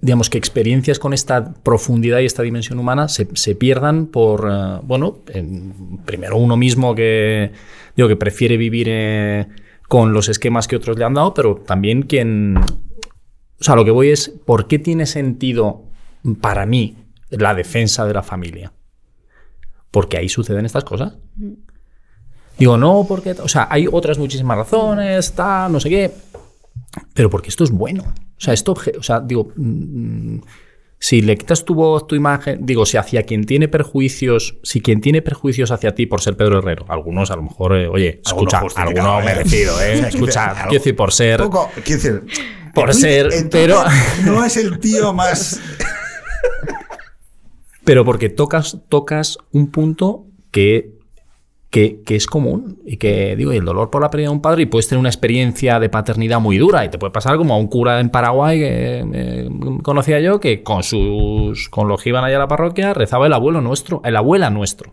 digamos 0.00 0.30
que 0.30 0.38
experiencias 0.38 0.98
con 0.98 1.12
esta 1.12 1.52
profundidad 1.62 2.18
y 2.20 2.24
esta 2.26 2.42
dimensión 2.42 2.78
humana 2.78 3.08
se, 3.08 3.28
se 3.34 3.54
pierdan 3.54 4.06
por, 4.06 4.48
eh, 4.50 4.80
bueno, 4.82 5.18
en- 5.28 5.98
primero 6.04 6.36
uno 6.38 6.56
mismo 6.56 6.94
que, 6.94 7.52
digo, 7.96 8.08
que 8.08 8.16
prefiere 8.16 8.56
vivir 8.56 8.86
eh, 8.90 9.46
con 9.88 10.12
los 10.12 10.28
esquemas 10.28 10.66
que 10.66 10.76
otros 10.76 10.98
le 10.98 11.04
han 11.04 11.14
dado, 11.14 11.34
pero 11.34 11.56
también 11.56 12.02
quien... 12.02 12.58
O 13.62 13.64
sea, 13.64 13.76
lo 13.76 13.84
que 13.84 13.92
voy 13.92 14.08
es, 14.08 14.28
¿por 14.28 14.66
qué 14.66 14.80
tiene 14.80 15.06
sentido 15.06 15.84
para 16.40 16.66
mí 16.66 16.96
la 17.30 17.54
defensa 17.54 18.04
de 18.04 18.12
la 18.12 18.24
familia? 18.24 18.72
Porque 19.92 20.16
ahí 20.16 20.28
suceden 20.28 20.66
estas 20.66 20.82
cosas. 20.82 21.16
Digo, 22.58 22.76
no, 22.76 23.06
porque... 23.08 23.30
O 23.40 23.46
sea, 23.46 23.68
hay 23.70 23.86
otras 23.86 24.18
muchísimas 24.18 24.56
razones, 24.56 25.32
tal, 25.34 25.70
no 25.70 25.78
sé 25.78 25.90
qué. 25.90 26.10
Pero 27.14 27.30
porque 27.30 27.50
esto 27.50 27.62
es 27.62 27.70
bueno. 27.70 28.02
O 28.02 28.40
sea, 28.40 28.52
esto, 28.52 28.72
o 28.98 29.02
sea, 29.04 29.20
digo, 29.20 29.52
mm, 29.54 30.38
si 31.02 31.20
le 31.20 31.36
quitas 31.36 31.64
tu 31.64 31.74
voz, 31.74 32.06
tu 32.06 32.14
imagen, 32.14 32.64
digo, 32.64 32.86
si 32.86 32.96
hacia 32.96 33.24
quien 33.24 33.44
tiene 33.44 33.66
perjuicios, 33.66 34.56
si 34.62 34.80
quien 34.80 35.00
tiene 35.00 35.20
perjuicios 35.20 35.72
hacia 35.72 35.96
ti 35.96 36.06
por 36.06 36.20
ser 36.20 36.36
Pedro 36.36 36.60
Herrero, 36.60 36.86
algunos 36.88 37.32
a 37.32 37.36
lo 37.36 37.42
mejor, 37.42 37.76
eh, 37.76 37.88
oye, 37.88 38.20
escucha, 38.24 38.62
alguno 38.76 39.20
¿eh? 39.20 39.24
merecido, 39.24 39.82
eh, 39.82 39.98
escucha, 40.08 40.52
quiero 40.54 40.70
decir, 40.70 40.94
por 40.94 41.12
ser, 41.12 41.40
Poco, 41.40 41.68
quiero 41.84 42.00
decir, 42.02 42.22
Por 42.72 42.94
ser, 42.94 43.30
pero- 43.50 43.82
No 44.24 44.44
es 44.44 44.56
el 44.56 44.78
tío 44.78 45.12
más... 45.12 45.60
pero 47.84 48.04
porque 48.04 48.28
tocas, 48.28 48.78
tocas 48.88 49.38
un 49.50 49.72
punto 49.72 50.26
que, 50.52 51.00
que, 51.72 52.02
que 52.04 52.16
es 52.16 52.26
común 52.26 52.82
y 52.84 52.98
que, 52.98 53.34
digo, 53.34 53.50
y 53.50 53.56
el 53.56 53.64
dolor 53.64 53.88
por 53.88 54.02
la 54.02 54.10
pérdida 54.10 54.28
de 54.28 54.34
un 54.34 54.42
padre 54.42 54.64
y 54.64 54.66
puedes 54.66 54.88
tener 54.88 55.00
una 55.00 55.08
experiencia 55.08 55.80
de 55.80 55.88
paternidad 55.88 56.38
muy 56.38 56.58
dura 56.58 56.84
y 56.84 56.90
te 56.90 56.98
puede 56.98 57.12
pasar 57.12 57.38
como 57.38 57.54
a 57.54 57.56
un 57.56 57.66
cura 57.66 57.98
en 57.98 58.10
Paraguay 58.10 58.58
que 58.58 59.04
eh, 59.14 59.48
conocía 59.82 60.20
yo 60.20 60.38
que 60.38 60.62
con 60.62 60.82
sus, 60.82 61.70
con 61.70 61.88
los 61.88 62.02
que 62.02 62.10
iban 62.10 62.24
allá 62.24 62.36
a 62.36 62.40
la 62.40 62.48
parroquia 62.48 62.92
rezaba 62.92 63.26
el 63.26 63.32
abuelo 63.32 63.62
nuestro, 63.62 64.02
el 64.04 64.16
abuela 64.16 64.50
nuestro. 64.50 64.92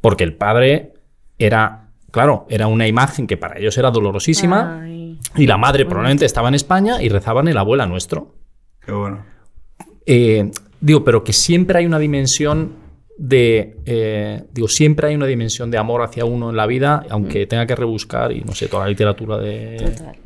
Porque 0.00 0.22
el 0.22 0.36
padre 0.36 0.92
era, 1.36 1.88
claro, 2.12 2.46
era 2.48 2.68
una 2.68 2.86
imagen 2.86 3.26
que 3.26 3.36
para 3.36 3.58
ellos 3.58 3.76
era 3.76 3.90
dolorosísima 3.90 4.82
Ay. 4.82 5.18
y 5.34 5.48
la 5.48 5.58
madre 5.58 5.84
probablemente 5.84 6.26
estaba 6.26 6.46
en 6.46 6.54
España 6.54 7.02
y 7.02 7.08
rezaban 7.08 7.48
el 7.48 7.58
abuela 7.58 7.86
nuestro. 7.86 8.36
Qué 8.86 8.92
bueno. 8.92 9.24
Eh, 10.06 10.48
digo, 10.80 11.02
pero 11.02 11.24
que 11.24 11.32
siempre 11.32 11.80
hay 11.80 11.86
una 11.86 11.98
dimensión 11.98 12.81
de. 13.22 13.76
eh, 13.86 14.42
digo, 14.52 14.66
siempre 14.66 15.08
hay 15.08 15.14
una 15.14 15.26
dimensión 15.26 15.70
de 15.70 15.78
amor 15.78 16.02
hacia 16.02 16.24
uno 16.24 16.50
en 16.50 16.56
la 16.56 16.66
vida, 16.66 17.06
aunque 17.08 17.46
tenga 17.46 17.66
que 17.66 17.76
rebuscar 17.76 18.32
y 18.32 18.40
no 18.40 18.52
sé, 18.52 18.66
toda 18.66 18.84
la 18.84 18.90
literatura 18.90 19.38
de. 19.38 19.76
Total. 19.76 20.16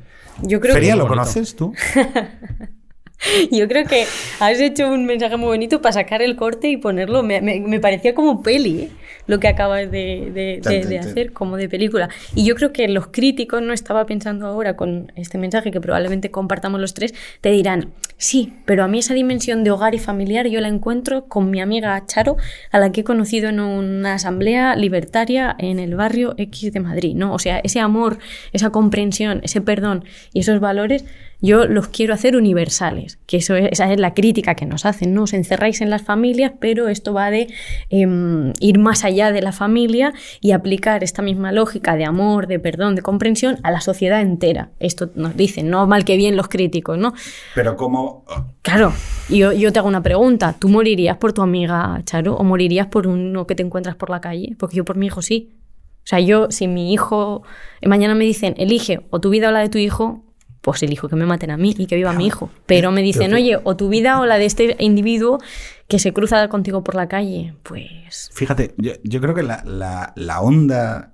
Yo 0.42 0.60
creo 0.60 0.74
Feria, 0.74 0.92
que 0.94 0.98
¿lo 0.98 1.06
conoces 1.06 1.54
tú? 1.54 1.74
Yo 3.50 3.66
creo 3.66 3.84
que 3.86 4.04
has 4.40 4.60
hecho 4.60 4.88
un 4.92 5.06
mensaje 5.06 5.36
muy 5.36 5.48
bonito 5.48 5.80
para 5.80 5.92
sacar 5.94 6.22
el 6.22 6.36
corte 6.36 6.68
y 6.68 6.76
ponerlo. 6.76 7.22
Me, 7.22 7.40
me- 7.40 7.60
me 7.60 7.80
parecía 7.80 8.14
como 8.14 8.42
peli 8.42 8.80
¿eh? 8.82 8.90
lo 9.26 9.40
que 9.40 9.48
acabas 9.48 9.90
de, 9.90 10.30
de- 10.32 10.60
hacer, 10.98 11.32
como 11.32 11.56
de 11.56 11.68
película. 11.68 12.08
Y 12.34 12.44
yo 12.44 12.54
creo 12.54 12.72
que 12.72 12.86
los 12.88 13.08
críticos, 13.08 13.62
no 13.62 13.72
estaba 13.72 14.06
pensando 14.06 14.46
ahora 14.46 14.76
con 14.76 15.12
este 15.16 15.38
mensaje 15.38 15.70
que 15.70 15.80
probablemente 15.80 16.30
compartamos 16.30 16.80
los 16.80 16.94
tres, 16.94 17.14
te 17.40 17.50
dirán, 17.50 17.92
sí, 18.18 18.52
pero 18.66 18.84
a 18.84 18.88
mí 18.88 18.98
esa 18.98 19.14
dimensión 19.14 19.64
de 19.64 19.70
hogar 19.70 19.94
y 19.94 19.98
familiar 19.98 20.46
yo 20.46 20.60
la 20.60 20.68
encuentro 20.68 21.24
con 21.26 21.50
mi 21.50 21.60
amiga 21.60 22.04
Charo, 22.06 22.36
a 22.70 22.78
la 22.78 22.92
que 22.92 23.00
he 23.00 23.04
conocido 23.04 23.48
en 23.48 23.58
una 23.60 24.14
asamblea 24.14 24.76
libertaria 24.76 25.56
en 25.58 25.78
el 25.80 25.96
barrio 25.96 26.34
X 26.36 26.72
de 26.72 26.80
Madrid, 26.80 27.14
¿no? 27.16 27.32
O 27.32 27.38
sea, 27.38 27.58
ese 27.64 27.80
amor, 27.80 28.18
esa 28.52 28.70
comprensión, 28.70 29.40
ese 29.42 29.60
perdón 29.60 30.04
y 30.32 30.40
esos 30.40 30.60
valores, 30.60 31.04
yo 31.40 31.66
los 31.66 31.88
quiero 31.88 32.14
hacer 32.14 32.36
universales, 32.36 33.18
que 33.26 33.36
eso 33.38 33.54
es- 33.56 33.68
esa 33.72 33.92
es 33.92 34.00
la 34.00 34.14
crítica 34.14 34.54
que 34.54 34.66
nos 34.66 34.86
hacen, 34.86 35.12
¿no? 35.14 35.24
Os 35.24 35.32
encerráis 35.34 35.80
en 35.80 35.90
las 35.90 36.02
familias, 36.02 36.52
pero 36.60 36.88
esto 36.88 37.12
va 37.12 37.30
de 37.30 37.48
em, 37.90 38.52
ir 38.60 38.78
más 38.78 39.04
allá 39.04 39.32
de 39.32 39.42
la 39.42 39.52
familia 39.52 40.12
y 40.40 40.52
aplicar 40.52 41.04
esta 41.04 41.22
misma 41.22 41.52
lógica 41.52 41.96
de 41.96 42.04
amor, 42.04 42.46
de 42.46 42.58
perdón, 42.58 42.94
de 42.94 43.02
comprensión 43.02 43.58
a 43.62 43.70
la 43.70 43.80
sociedad 43.80 44.20
entera. 44.20 44.70
Esto 44.80 45.10
nos 45.14 45.36
dicen, 45.36 45.68
no 45.70 45.86
mal 45.86 46.04
que 46.04 46.16
bien 46.16 46.36
los 46.36 46.48
críticos, 46.48 46.98
¿no? 46.98 47.14
Pero 47.54 47.76
como... 47.76 48.24
Claro, 48.62 48.92
yo, 49.28 49.52
yo 49.52 49.72
te 49.72 49.78
hago 49.78 49.88
una 49.88 50.02
pregunta. 50.02 50.54
¿Tú 50.58 50.68
morirías 50.68 51.16
por 51.18 51.32
tu 51.32 51.42
amiga, 51.42 52.00
Charo, 52.04 52.34
o 52.36 52.42
morirías 52.44 52.86
por 52.88 53.06
uno 53.06 53.46
que 53.46 53.54
te 53.54 53.62
encuentras 53.62 53.94
por 53.94 54.10
la 54.10 54.20
calle? 54.20 54.56
Porque 54.58 54.76
yo 54.76 54.84
por 54.84 54.96
mi 54.96 55.06
hijo 55.06 55.22
sí. 55.22 55.52
O 55.98 56.08
sea, 56.08 56.20
yo, 56.20 56.48
si 56.50 56.66
mi 56.68 56.92
hijo, 56.92 57.42
eh, 57.80 57.88
mañana 57.88 58.14
me 58.14 58.24
dicen, 58.24 58.54
elige 58.58 59.00
o 59.10 59.20
tu 59.20 59.30
vida 59.30 59.48
o 59.48 59.52
la 59.52 59.60
de 59.60 59.68
tu 59.68 59.78
hijo, 59.78 60.24
pues 60.66 60.82
elijo 60.82 61.08
que 61.08 61.14
me 61.16 61.26
maten 61.26 61.50
a 61.52 61.56
mí 61.56 61.74
y 61.78 61.86
que 61.86 61.94
viva 61.94 62.12
mi 62.12 62.26
hijo. 62.26 62.50
Pero 62.66 62.90
me 62.90 63.00
dicen, 63.02 63.32
oye, 63.34 63.56
o 63.62 63.76
tu 63.76 63.88
vida 63.88 64.20
o 64.20 64.26
la 64.26 64.36
de 64.36 64.46
este 64.46 64.76
individuo 64.80 65.38
que 65.86 66.00
se 66.00 66.12
cruza 66.12 66.48
contigo 66.48 66.82
por 66.82 66.96
la 66.96 67.06
calle, 67.06 67.54
pues... 67.62 68.30
Fíjate, 68.34 68.74
yo, 68.76 68.92
yo 69.04 69.20
creo 69.20 69.32
que 69.34 69.44
la, 69.44 69.62
la- 69.64 70.12
la 70.16 70.40
onda 70.40 71.12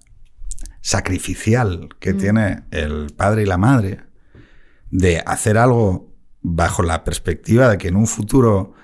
sacrificial 0.81 1.91
que 2.01 2.15
tiene 2.15 2.63
el 2.71 3.09
padre 3.17 3.43
y 3.43 3.47
la 3.47 3.59
madre 3.59 4.01
de 4.91 5.23
hacer 5.25 5.59
algo 5.59 6.13
bajo 6.41 6.83
la 6.83 7.05
perspectiva 7.05 7.69
de 7.69 7.79
que 7.79 7.89
en 7.89 7.97
un 7.97 8.07
futuro, 8.07 8.75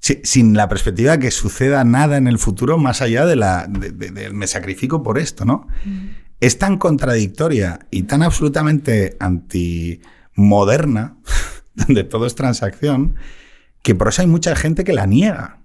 si- 0.00 0.20
sin 0.24 0.54
la 0.56 0.68
perspectiva 0.68 1.12
de 1.12 1.18
que 1.20 1.30
suceda 1.30 1.82
nada 1.84 2.16
en 2.16 2.26
el 2.26 2.38
futuro 2.38 2.78
más 2.78 3.00
allá 3.00 3.24
de 3.26 3.36
la 3.36 3.66
de- 3.68 3.90
de- 3.90 4.10
del 4.10 4.34
me 4.34 4.46
sacrifico 4.46 5.02
por 5.02 5.18
esto, 5.18 5.44
¿no? 5.44 5.66
Es 6.40 6.58
tan 6.58 6.76
contradictoria 6.78 7.78
y 7.90 8.02
tan 8.02 8.22
absolutamente 8.22 9.16
antimoderna, 10.36 11.16
donde 11.74 12.04
todo 12.04 12.26
es 12.26 12.34
transacción, 12.34 13.16
que 13.82 13.94
por 13.94 14.08
eso 14.08 14.22
hay 14.22 14.28
mucha 14.28 14.54
gente 14.56 14.84
que 14.84 14.92
la 14.92 15.06
niega. 15.06 15.60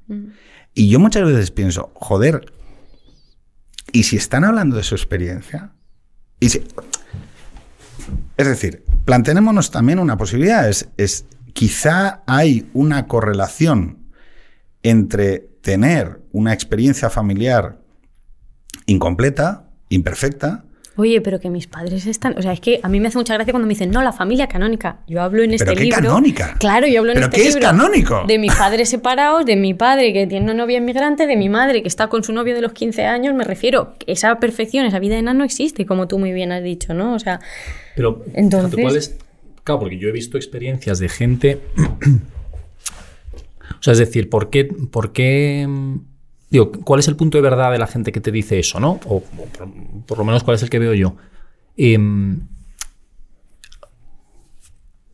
Y 0.74 0.90
yo 0.90 1.00
muchas 1.00 1.26
veces 1.26 1.52
pienso, 1.52 1.92
joder, 1.96 2.52
¿y 3.92 4.04
si 4.04 4.18
están 4.18 4.44
hablando 4.44 4.76
de 4.78 4.84
su 4.84 4.96
experiencia? 4.96 5.72
Y 6.40 6.50
si- 6.50 6.64
Es 8.38 8.48
decir, 8.48 8.84
planteémonos 9.06 9.72
también 9.72 10.00
una 10.00 10.18
posibilidad, 10.18 10.68
es, 10.70 10.90
es 10.98 11.26
quizá 11.54 12.24
hay 12.28 12.70
una 12.74 13.08
correlación 13.08 13.98
entre 14.84 15.40
tener 15.62 16.22
una 16.32 16.54
experiencia 16.54 17.10
familiar 17.10 17.80
incompleta, 18.88 19.70
imperfecta, 19.90 20.66
Oye, 20.98 21.22
pero 21.22 21.40
que 21.40 21.50
mis 21.50 21.68
padres 21.68 22.06
están... 22.06 22.38
O 22.38 22.42
sea, 22.42 22.52
es 22.52 22.60
que 22.60 22.82
a 22.84 22.90
mí 22.90 23.00
me 23.00 23.08
hace 23.08 23.18
mucha 23.18 23.34
gracia 23.34 23.54
cuando 23.54 23.66
me 23.66 23.74
dicen, 23.74 23.92
no, 23.92 24.02
la 24.02 24.12
familia 24.12 24.48
canónica. 24.48 25.00
Yo 25.08 25.22
hablo 25.22 25.42
en 25.42 25.54
este 25.54 25.66
¿Pero 25.66 25.78
qué 25.78 25.84
libro... 25.86 26.02
canónica? 26.02 26.56
Claro, 26.60 26.86
yo 26.86 27.00
hablo 27.00 27.12
en 27.12 27.16
¿Pero 27.16 27.28
este 27.28 27.42
qué 27.42 27.48
es 27.48 27.56
canónico? 27.56 28.26
De 28.28 28.38
mis 28.38 28.54
padres 28.58 28.90
separados, 28.90 29.46
de 29.46 29.56
mi 29.56 29.74
padre 29.74 30.12
que 30.12 30.28
tiene 30.28 30.46
una 30.46 30.54
novia 30.54 30.80
inmigrante, 30.80 31.28
de 31.28 31.38
mi 31.38 31.48
madre 31.48 31.82
que 31.82 31.88
está 31.88 32.08
con 32.08 32.24
su 32.24 32.34
novio 32.34 32.54
de 32.56 32.62
los 32.62 32.74
15 32.74 33.06
años. 33.06 33.34
Me 33.34 33.46
refiero, 33.46 33.96
esa 34.06 34.38
perfección, 34.40 34.86
esa 34.86 35.00
vida 35.00 35.16
de 35.16 35.22
no 35.22 35.44
existe, 35.46 35.86
como 35.86 36.08
tú 36.08 36.20
muy 36.20 36.34
bien 36.34 36.52
has 36.52 36.64
dicho, 36.64 36.94
¿no? 36.94 37.14
O 37.14 37.20
sea, 37.20 37.40
Pero, 37.96 38.26
Entonces- 38.34 38.72
fíjate, 38.72 38.82
¿cuál 38.82 38.96
es? 38.98 39.16
Claro, 39.64 39.80
porque 39.80 39.98
yo 39.98 40.10
he 40.10 40.12
visto 40.12 40.38
experiencias 40.38 41.00
de 41.00 41.08
gente. 41.08 41.62
o 43.80 43.84
sea, 43.84 43.94
es 43.94 44.00
decir, 44.00 44.30
¿por 44.30 44.50
qué, 44.50 44.66
por 44.66 45.14
qué. 45.14 45.68
Mm, 46.52 46.54
Digo, 46.54 46.72
¿cuál 46.72 47.00
es 47.00 47.08
el 47.08 47.16
punto 47.16 47.38
de 47.38 47.42
verdad 47.42 47.72
de 47.72 47.80
la 47.80 47.88
gente 47.88 48.12
que 48.12 48.22
te 48.22 48.32
dice 48.32 48.60
eso, 48.60 48.80
no? 48.80 49.00
O, 49.06 49.16
o 49.16 49.22
por, 49.22 49.70
por 50.06 50.18
lo 50.18 50.24
menos, 50.24 50.44
¿cuál 50.44 50.56
es 50.56 50.64
el 50.64 50.70
que 50.70 50.80
veo 50.80 50.94
yo? 50.94 51.16
Em, 51.78 52.42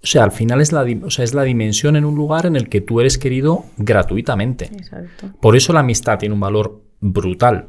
o 0.04 0.10
sea, 0.10 0.24
al 0.24 0.32
final 0.32 0.62
es 0.62 0.72
la, 0.72 0.86
o 1.04 1.10
sea, 1.10 1.26
es 1.26 1.34
la 1.34 1.44
dimensión 1.44 1.96
en 1.98 2.06
un 2.06 2.16
lugar 2.16 2.46
en 2.46 2.56
el 2.56 2.70
que 2.70 2.80
tú 2.82 3.02
eres 3.02 3.18
querido 3.18 3.66
gratuitamente. 3.78 4.66
exacto. 4.66 5.34
Por 5.42 5.58
eso 5.58 5.74
la 5.74 5.82
amistad 5.82 6.18
tiene 6.18 6.34
un 6.34 6.40
valor 6.40 6.82
brutal. 7.02 7.68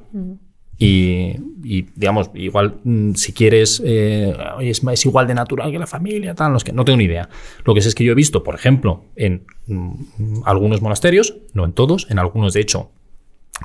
Y, 0.79 1.35
y, 1.65 1.87
digamos, 1.97 2.31
igual 2.35 2.79
mm, 2.85 3.15
si 3.15 3.33
quieres, 3.33 3.83
eh, 3.85 4.33
es, 4.61 4.83
es 4.85 5.07
igual 5.07 5.27
de 5.27 5.35
natural 5.35 5.73
que 5.73 5.79
la 5.81 5.89
familia, 5.89 6.37
tal, 6.37 6.53
no, 6.53 6.59
es 6.59 6.63
que, 6.65 6.73
no 6.73 6.85
tengo 6.85 6.99
ni 6.99 7.05
idea. 7.05 7.29
Lo 7.65 7.75
que 7.75 7.81
sé 7.81 7.89
es 7.89 7.97
que 7.97 8.05
yo 8.05 8.13
he 8.13 8.15
visto, 8.15 8.45
por 8.45 8.55
ejemplo, 8.55 9.03
en 9.17 9.45
mm, 9.67 10.43
algunos 10.45 10.81
monasterios, 10.81 11.39
no 11.55 11.65
en 11.65 11.73
todos, 11.73 12.07
en 12.09 12.21
algunos 12.21 12.53
de 12.53 12.61
hecho, 12.61 12.93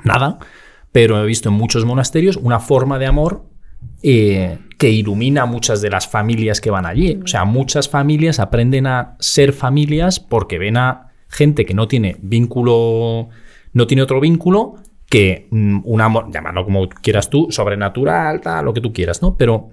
nada, 0.02 0.38
pero 0.92 1.22
he 1.22 1.26
visto 1.26 1.48
en 1.48 1.54
muchos 1.54 1.84
monasterios 1.84 2.36
una 2.36 2.60
forma 2.60 2.98
de 2.98 3.06
amor 3.06 3.44
eh, 4.02 4.58
que 4.78 4.90
ilumina 4.90 5.42
a 5.42 5.46
muchas 5.46 5.80
de 5.80 5.90
las 5.90 6.08
familias 6.08 6.60
que 6.60 6.70
van 6.70 6.86
allí. 6.86 7.20
O 7.22 7.26
sea, 7.26 7.44
muchas 7.44 7.88
familias 7.88 8.38
aprenden 8.38 8.86
a 8.86 9.16
ser 9.18 9.52
familias 9.52 10.20
porque 10.20 10.58
ven 10.58 10.76
a 10.76 11.12
gente 11.28 11.64
que 11.64 11.74
no 11.74 11.88
tiene 11.88 12.16
vínculo, 12.20 13.28
no 13.72 13.86
tiene 13.86 14.02
otro 14.02 14.20
vínculo 14.20 14.76
que 15.08 15.48
mm, 15.50 15.80
un 15.84 16.00
amor, 16.00 16.30
llámalo 16.32 16.64
como 16.64 16.88
quieras 16.88 17.30
tú, 17.30 17.48
sobrenatural, 17.50 18.40
tal, 18.40 18.64
lo 18.64 18.74
que 18.74 18.80
tú 18.80 18.92
quieras, 18.92 19.22
¿no? 19.22 19.36
Pero, 19.36 19.70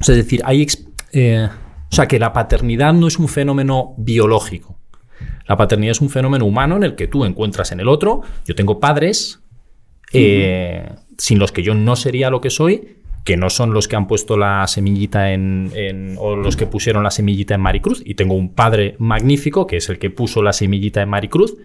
es 0.00 0.06
decir, 0.06 0.42
hay... 0.44 0.66
eh, 1.12 1.48
o 1.90 1.94
sea, 1.94 2.08
que 2.08 2.18
la 2.18 2.32
paternidad 2.32 2.92
no 2.92 3.06
es 3.06 3.18
un 3.18 3.28
fenómeno 3.28 3.94
biológico. 3.96 4.78
La 5.48 5.56
paternidad 5.56 5.92
es 5.92 6.00
un 6.00 6.10
fenómeno 6.10 6.44
humano 6.44 6.76
en 6.76 6.82
el 6.82 6.94
que 6.96 7.06
tú 7.06 7.24
encuentras 7.24 7.72
en 7.72 7.80
el 7.80 7.88
otro. 7.88 8.22
Yo 8.44 8.54
tengo 8.54 8.80
padres 8.80 9.40
eh, 10.12 10.88
sin 11.18 11.38
los 11.38 11.52
que 11.52 11.62
yo 11.62 11.74
no 11.74 11.96
sería 11.96 12.30
lo 12.30 12.40
que 12.40 12.50
soy, 12.50 12.96
que 13.24 13.36
no 13.36 13.50
son 13.50 13.74
los 13.74 13.88
que 13.88 13.96
han 13.96 14.06
puesto 14.06 14.36
la 14.36 14.66
semillita 14.68 15.32
en, 15.32 15.70
en- 15.74 16.16
o 16.18 16.36
los 16.36 16.56
que 16.56 16.66
pusieron 16.66 17.02
la 17.02 17.10
semillita 17.10 17.54
en 17.54 17.60
Maricruz. 17.60 18.02
Y 18.04 18.14
tengo 18.14 18.34
un 18.34 18.54
padre 18.54 18.94
magnífico, 18.98 19.66
que 19.66 19.78
es 19.78 19.88
el 19.88 19.98
que 19.98 20.10
puso 20.10 20.42
la 20.42 20.52
semillita 20.52 21.02
en 21.02 21.08
Maricruz. 21.08 21.56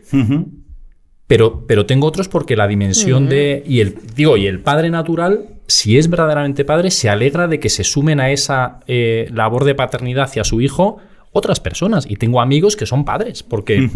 Pero, 1.28 1.66
pero 1.66 1.86
tengo 1.86 2.08
otros 2.08 2.28
porque 2.28 2.56
la 2.58 2.68
dimensión 2.68 3.30
de. 3.30 3.64
Y 3.66 3.80
el, 3.80 3.96
digo, 4.16 4.36
y 4.38 4.48
el 4.48 4.60
padre 4.60 4.90
natural, 4.90 5.46
si 5.68 5.98
es 5.98 6.10
verdaderamente 6.10 6.66
padre, 6.66 6.92
se 6.92 7.10
alegra 7.10 7.48
de 7.48 7.60
que 7.60 7.70
se 7.70 7.84
sumen 7.86 8.20
a 8.20 8.32
esa 8.32 8.82
eh, 8.88 9.30
labor 9.32 9.64
de 9.64 9.74
paternidad 9.76 10.26
hacia 10.26 10.44
su 10.44 10.60
hijo 10.60 10.98
otras 11.32 11.62
personas. 11.62 12.06
Y 12.10 12.18
tengo 12.18 12.42
amigos 12.42 12.76
que 12.76 12.86
son 12.86 13.06
padres, 13.06 13.44
porque, 13.44 13.90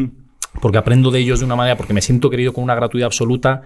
porque 0.61 0.77
aprendo 0.77 1.11
de 1.11 1.19
ellos 1.19 1.39
de 1.39 1.45
una 1.45 1.57
manera, 1.57 1.75
porque 1.75 1.93
me 1.93 2.01
siento 2.01 2.29
querido 2.29 2.53
con 2.53 2.63
una 2.63 2.75
gratuidad 2.75 3.07
absoluta. 3.07 3.63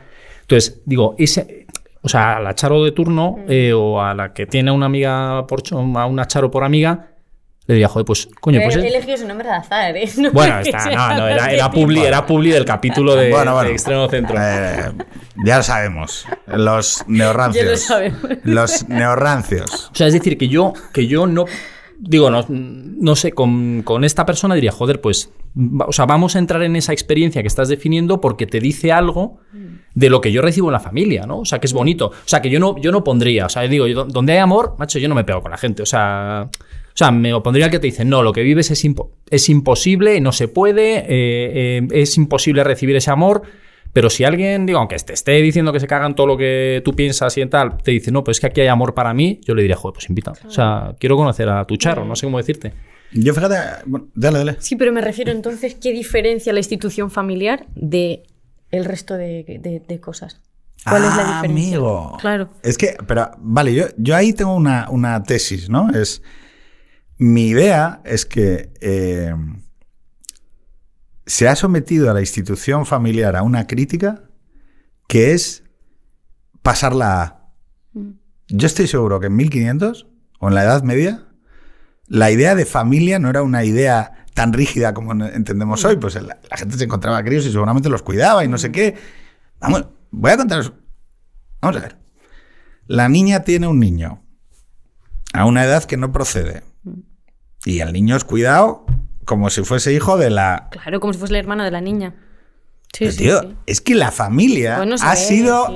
Entonces, 0.50 0.82
digo, 0.86 1.14
ese. 1.20 1.68
O 2.02 2.10
sea, 2.10 2.38
a 2.38 2.39
la 2.39 2.56
charo 2.56 2.84
de 2.84 2.91
turno 2.91 3.38
eh, 3.47 3.72
o 3.74 4.02
a 4.02 4.14
la 4.16 4.34
que 4.34 4.45
tiene 4.47 4.72
una 4.72 4.86
amiga 4.88 5.45
por 5.45 5.62
cho- 5.62 5.78
a 5.80 6.06
una 6.08 6.26
charo 6.28 6.50
por 6.50 6.64
amiga, 6.64 7.08
le 7.68 7.76
diría, 7.76 7.88
joder, 7.89 8.06
pues, 8.06 8.28
coño, 8.39 8.60
pues. 8.64 8.78
He 8.78 8.80
es- 8.80 8.86
elegido 8.95 9.18
su 9.18 9.28
nombre 9.28 9.47
de 9.50 9.54
azar, 9.54 9.95
¿eh? 9.95 10.10
No 10.18 10.32
bueno, 10.32 10.60
está, 10.60 10.86
no, 10.89 11.18
no, 11.20 11.28
era, 11.28 11.52
era, 11.52 11.70
publi, 11.70 12.00
era 12.02 12.26
publi 12.26 12.52
del 12.52 12.66
capítulo 12.66 13.16
de, 13.16 13.30
Bueno, 13.30 13.54
bueno. 13.54 13.68
de 13.70 13.76
Extremo 13.76 14.10
Centro. 14.10 14.36
Eh, 14.41 14.91
ya 15.45 15.58
lo 15.58 15.64
sabemos. 15.64 16.26
Los 16.47 17.04
neorrancios. 17.08 17.66
Ya 17.66 17.72
lo 17.72 17.78
sabemos. 17.78 18.22
Los 18.43 18.88
neorrancios. 18.89 19.89
O 19.91 19.95
sea, 19.95 20.08
es 20.08 20.14
decir, 20.14 20.38
que 20.38 20.47
yo, 20.47 20.74
que 20.93 21.06
yo 21.06 21.28
no. 21.28 21.45
Digo, 22.02 22.30
no, 22.30 22.45
no 22.47 23.16
sé, 23.18 23.34
con, 23.34 23.82
con 23.84 24.06
esta 24.06 24.26
persona 24.26 24.56
diría, 24.56 24.72
joder, 24.72 25.02
pues. 25.02 25.32
O 25.86 25.91
sea, 25.91 26.06
vamos 26.06 26.36
a 26.36 26.39
entrar 26.39 26.62
en 26.64 26.76
esa 26.76 26.93
experiencia 26.93 27.41
que 27.41 27.47
estás 27.50 27.68
definiendo 27.68 28.22
porque 28.22 28.47
te 28.47 28.60
dice 28.62 28.91
algo 28.93 29.39
de 29.95 30.10
lo 30.10 30.22
que 30.22 30.32
yo 30.32 30.41
recibo 30.41 30.70
en 30.70 30.74
la 30.74 30.80
familia, 30.80 31.26
¿no? 31.26 31.39
O 31.39 31.45
sea, 31.45 31.60
que 31.60 31.68
es 31.68 31.74
bonito. 31.74 32.08
O 32.08 32.14
sea, 32.28 32.41
que 32.41 32.50
yo 32.50 32.60
no, 32.60 32.80
yo 32.80 32.91
no 32.93 33.04
pondría. 33.04 33.47
O 33.47 33.50
sea, 33.50 33.64
digo, 33.64 33.86
yo- 33.88 34.06
donde 34.06 34.34
hay 34.34 34.39
amor, 34.39 34.76
macho, 34.80 34.97
yo 35.00 35.10
no 35.10 35.16
me 35.16 35.24
pego 35.26 35.41
con 35.41 35.52
la 35.52 35.58
gente. 35.58 35.84
O 35.84 35.86
sea. 35.86 36.50
O 36.52 36.97
sea, 37.00 37.12
me 37.12 37.34
opondría 37.34 37.66
al 37.66 37.72
que 37.72 37.80
te 37.80 37.88
dice, 37.88 38.04
no, 38.04 38.24
lo 38.24 38.34
que 38.34 38.43
vives 38.43 38.72
es, 38.72 38.84
es 39.30 39.50
imposible, 39.50 40.20
no 40.20 40.34
se 40.34 40.50
puede, 40.50 40.97
eh, 40.97 41.06
eh, 41.08 41.88
es 41.91 42.18
imposible 42.18 42.62
recibir 42.64 42.95
ese 42.97 43.10
amor. 43.10 43.43
Pero 43.94 44.10
si 44.10 44.24
alguien, 44.24 44.66
digo, 44.66 44.80
aunque 44.80 44.96
te 44.98 45.14
esté 45.14 45.32
diciendo 45.42 45.74
que 45.74 45.80
se 45.80 45.88
cagan 45.88 46.14
todo 46.16 46.28
lo 46.28 46.38
que 46.38 46.82
tú 46.86 46.94
piensas 46.94 47.36
y 47.38 47.46
tal, 47.48 47.78
te 47.78 47.92
dice, 47.92 48.12
no, 48.12 48.24
pues 48.24 48.38
es 48.38 48.42
que 48.42 48.48
aquí 48.48 48.62
hay 48.62 48.68
amor 48.68 48.94
para 48.94 49.14
mí, 49.14 49.40
yo 49.46 49.56
le 49.56 49.62
diría, 49.64 49.76
joder, 49.76 49.94
pues 49.94 50.10
invita. 50.10 50.32
O 50.46 50.52
sea, 50.52 50.96
quiero 51.00 51.16
conocer 51.18 51.50
a 51.50 51.66
tu 51.66 51.76
charo, 51.78 52.06
no 52.06 52.16
sé 52.16 52.26
cómo 52.28 52.38
decirte. 52.38 52.74
Yo 53.12 53.34
fíjate, 53.34 53.56
bueno, 53.88 54.08
dale, 54.14 54.38
dale. 54.40 54.56
Sí, 54.60 54.76
pero 54.76 54.92
me 54.94 55.02
refiero 55.02 55.32
entonces, 55.32 55.76
¿qué 55.76 55.92
diferencia 55.92 56.54
la 56.54 56.60
institución 56.60 57.10
familiar 57.10 57.66
de 57.74 58.24
el 58.72 58.86
resto 58.86 59.16
de, 59.16 59.44
de- 59.60 59.82
de 59.88 60.00
cosas? 60.00 60.42
¿Cuál 60.88 61.04
es 61.06 61.16
la 61.16 61.24
Ah, 61.24 61.42
diferencia? 61.42 61.76
amigo. 61.78 62.18
Claro. 62.22 62.50
Es 62.64 62.78
que, 62.78 62.96
pero, 63.08 63.32
vale, 63.40 63.74
yo, 63.74 63.86
yo 63.98 64.16
ahí 64.16 64.32
tengo 64.34 64.54
una, 64.54 64.88
una 64.92 65.22
tesis, 65.24 65.70
¿no? 65.70 65.90
Es. 65.90 66.22
Mi 67.18 67.48
idea 67.48 68.02
es 68.06 68.26
que. 68.26 68.70
eh, 68.80 69.34
se 71.30 71.47
ha 71.47 71.55
sometido 71.55 72.09
a 72.09 72.15
la 72.15 72.21
institución 72.21 72.88
familiar 72.88 73.36
a 73.36 73.43
una 73.43 73.67
crítica 73.67 74.23
que 75.07 75.34
es 75.34 75.63
pasarla 76.63 77.21
a... 77.21 77.51
Yo 78.47 78.65
estoy 78.65 78.88
seguro 78.88 79.19
que 79.19 79.27
en 79.27 79.36
1500 79.36 80.07
o 80.39 80.47
en 80.47 80.55
la 80.55 80.63
Edad 80.63 80.82
Media, 80.82 81.27
la 82.07 82.32
idea 82.32 82.55
de 82.55 82.65
familia 82.65 83.19
no 83.19 83.30
era 83.30 83.43
una 83.43 83.63
idea 83.63 84.25
tan 84.34 84.53
rígida 84.53 84.95
como 84.95 85.11
entendemos 85.23 85.86
hoy. 85.86 85.97
Pues 85.97 86.15
la, 86.15 86.39
la 86.49 86.57
gente 86.57 86.80
se 86.80 86.86
encontraba 86.86 87.23
críos 87.23 87.45
y 87.45 87.51
seguramente 87.51 87.89
los 87.89 88.01
cuidaba 88.01 88.43
y 88.43 88.47
no 88.47 88.57
sé 88.57 88.71
qué. 88.71 88.97
Vamos, 89.59 89.86
voy 90.09 90.32
a 90.32 90.38
contaros. 90.38 90.73
Vamos 91.61 91.77
a 91.77 91.82
ver. 91.82 91.99
La 92.88 93.07
niña 93.07 93.43
tiene 93.43 93.67
un 93.67 93.80
niño 93.80 94.23
a 95.34 95.45
una 95.45 95.63
edad 95.63 95.84
que 95.84 95.95
no 95.95 96.11
procede. 96.11 96.63
Y 97.65 97.82
el 97.82 97.93
niño 97.93 98.15
es 98.15 98.23
cuidado 98.23 98.88
como 99.26 99.49
si 99.49 99.63
fuese 99.63 99.93
hijo 99.93 100.17
de 100.17 100.30
la... 100.30 100.67
Claro, 100.72 100.99
como 100.99 101.13
si 101.13 101.20
fuese 101.20 101.34
la 101.34 101.39
hermana 101.39 101.65
de 101.65 101.72
la 101.72 101.82
niña. 101.82 102.15
Sí, 102.91 103.05
Pero, 103.05 103.11
sí, 103.11 103.17
tío, 103.17 103.41
sí. 103.41 103.55
es 103.67 103.82
que 103.82 103.93
la 103.93 104.11
familia 104.11 104.78
Bueno, 104.78 104.95
ha 104.99 105.15
sido... 105.15 105.67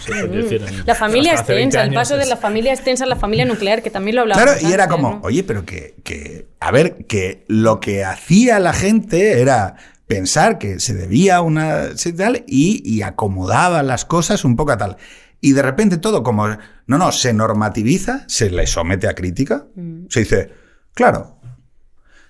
sí. 0.00 0.58
La 0.86 0.94
familia 0.94 1.32
Hasta 1.32 1.42
hace 1.42 1.54
20 1.54 1.76
extensa, 1.76 1.82
el 1.82 1.94
paso 1.94 2.16
de 2.16 2.26
la 2.26 2.36
familia 2.36 2.72
extensa 2.72 3.04
a 3.04 3.08
la 3.08 3.16
familia 3.16 3.44
nuclear, 3.44 3.82
que 3.82 3.90
también 3.90 4.14
lo 4.14 4.22
hablábamos. 4.22 4.52
Claro, 4.52 4.68
y 4.68 4.72
era 4.72 4.84
antes, 4.84 4.96
como, 4.96 5.10
¿no? 5.10 5.20
oye, 5.24 5.42
pero 5.42 5.64
que, 5.66 5.96
que, 6.04 6.46
a 6.60 6.70
ver, 6.70 7.06
que 7.06 7.44
lo 7.48 7.80
que 7.80 8.04
hacía 8.04 8.60
la 8.60 8.72
gente 8.72 9.40
era 9.40 9.74
pensar 10.06 10.58
que 10.58 10.78
se 10.78 10.94
debía 10.94 11.36
a 11.36 11.40
una 11.40 11.88
tal 12.16 12.44
y, 12.46 12.82
y 12.84 13.02
acomodaba 13.02 13.82
las 13.82 14.04
cosas 14.04 14.44
un 14.44 14.54
poco 14.54 14.72
a 14.72 14.78
tal. 14.78 14.96
Y 15.40 15.52
de 15.52 15.62
repente 15.62 15.98
todo 15.98 16.22
como, 16.22 16.48
no, 16.48 16.98
no, 16.98 17.12
se 17.12 17.32
normativiza, 17.32 18.24
se 18.28 18.50
le 18.50 18.66
somete 18.66 19.08
a 19.08 19.14
crítica, 19.14 19.66
se 20.08 20.20
dice, 20.20 20.52
claro, 20.94 21.35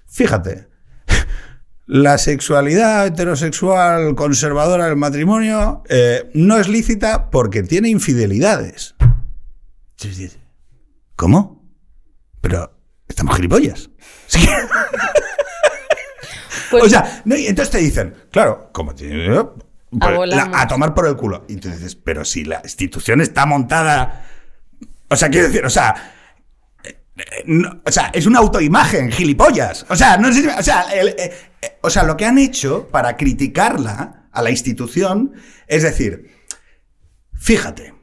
fíjate, 0.09 0.69
la 1.87 2.19
sexualidad 2.19 3.07
heterosexual 3.07 4.15
conservadora 4.17 4.87
del 4.87 4.97
matrimonio 4.97 5.83
eh, 5.89 6.31
no 6.35 6.59
es 6.59 6.69
lícita 6.69 7.31
porque 7.31 7.63
tiene 7.63 7.89
infidelidades. 7.89 8.95
¿Cómo? 11.15 11.65
Pero 12.41 12.77
estamos 13.09 13.37
gilipollas. 13.37 13.91
Sí. 14.29 14.41
Pues- 16.71 16.83
o 16.85 16.89
sea, 16.89 17.23
no, 17.25 17.37
y 17.37 17.47
entonces 17.47 17.71
te 17.71 17.79
dicen, 17.79 18.15
claro, 18.33 18.71
como 18.73 18.93
pues, 20.17 20.31
la- 20.31 20.51
a 20.53 20.67
tomar 20.67 20.95
por 20.95 21.07
el 21.07 21.17
culo. 21.17 21.45
Y 21.49 21.57
tú 21.57 21.69
dices, 21.71 21.95
pero 21.95 22.25
si 22.25 22.45
la 22.45 22.61
institución 22.65 23.21
está 23.21 23.47
montada. 23.47 24.27
O 25.09 25.15
sea, 25.17 25.29
quiero 25.31 25.47
decir, 25.47 25.65
o 25.65 25.71
sea. 25.71 26.15
No- 27.47 27.81
o 27.85 27.91
sea, 27.93 28.11
es 28.13 28.27
una 28.27 28.39
autoimagen, 28.41 29.11
gilipollas. 29.11 29.87
O 29.89 29.97
sea, 29.97 30.17
no 30.19 30.33
sé 30.33 30.43
si- 30.43 30.49
o 30.49 30.63
sea, 30.63 30.83
el- 30.93 31.09
eh, 31.11 31.33
eh, 31.63 31.79
o 31.83 31.91
sea, 31.91 32.03
lo 32.05 32.17
que 32.17 32.25
han 32.27 32.39
hecho 32.39 32.89
para 32.89 33.17
criticarla 33.17 34.29
a 34.33 34.43
la 34.43 34.51
institución 34.51 35.33
es 35.67 35.83
decir, 35.83 36.31
fíjate, 37.35 37.95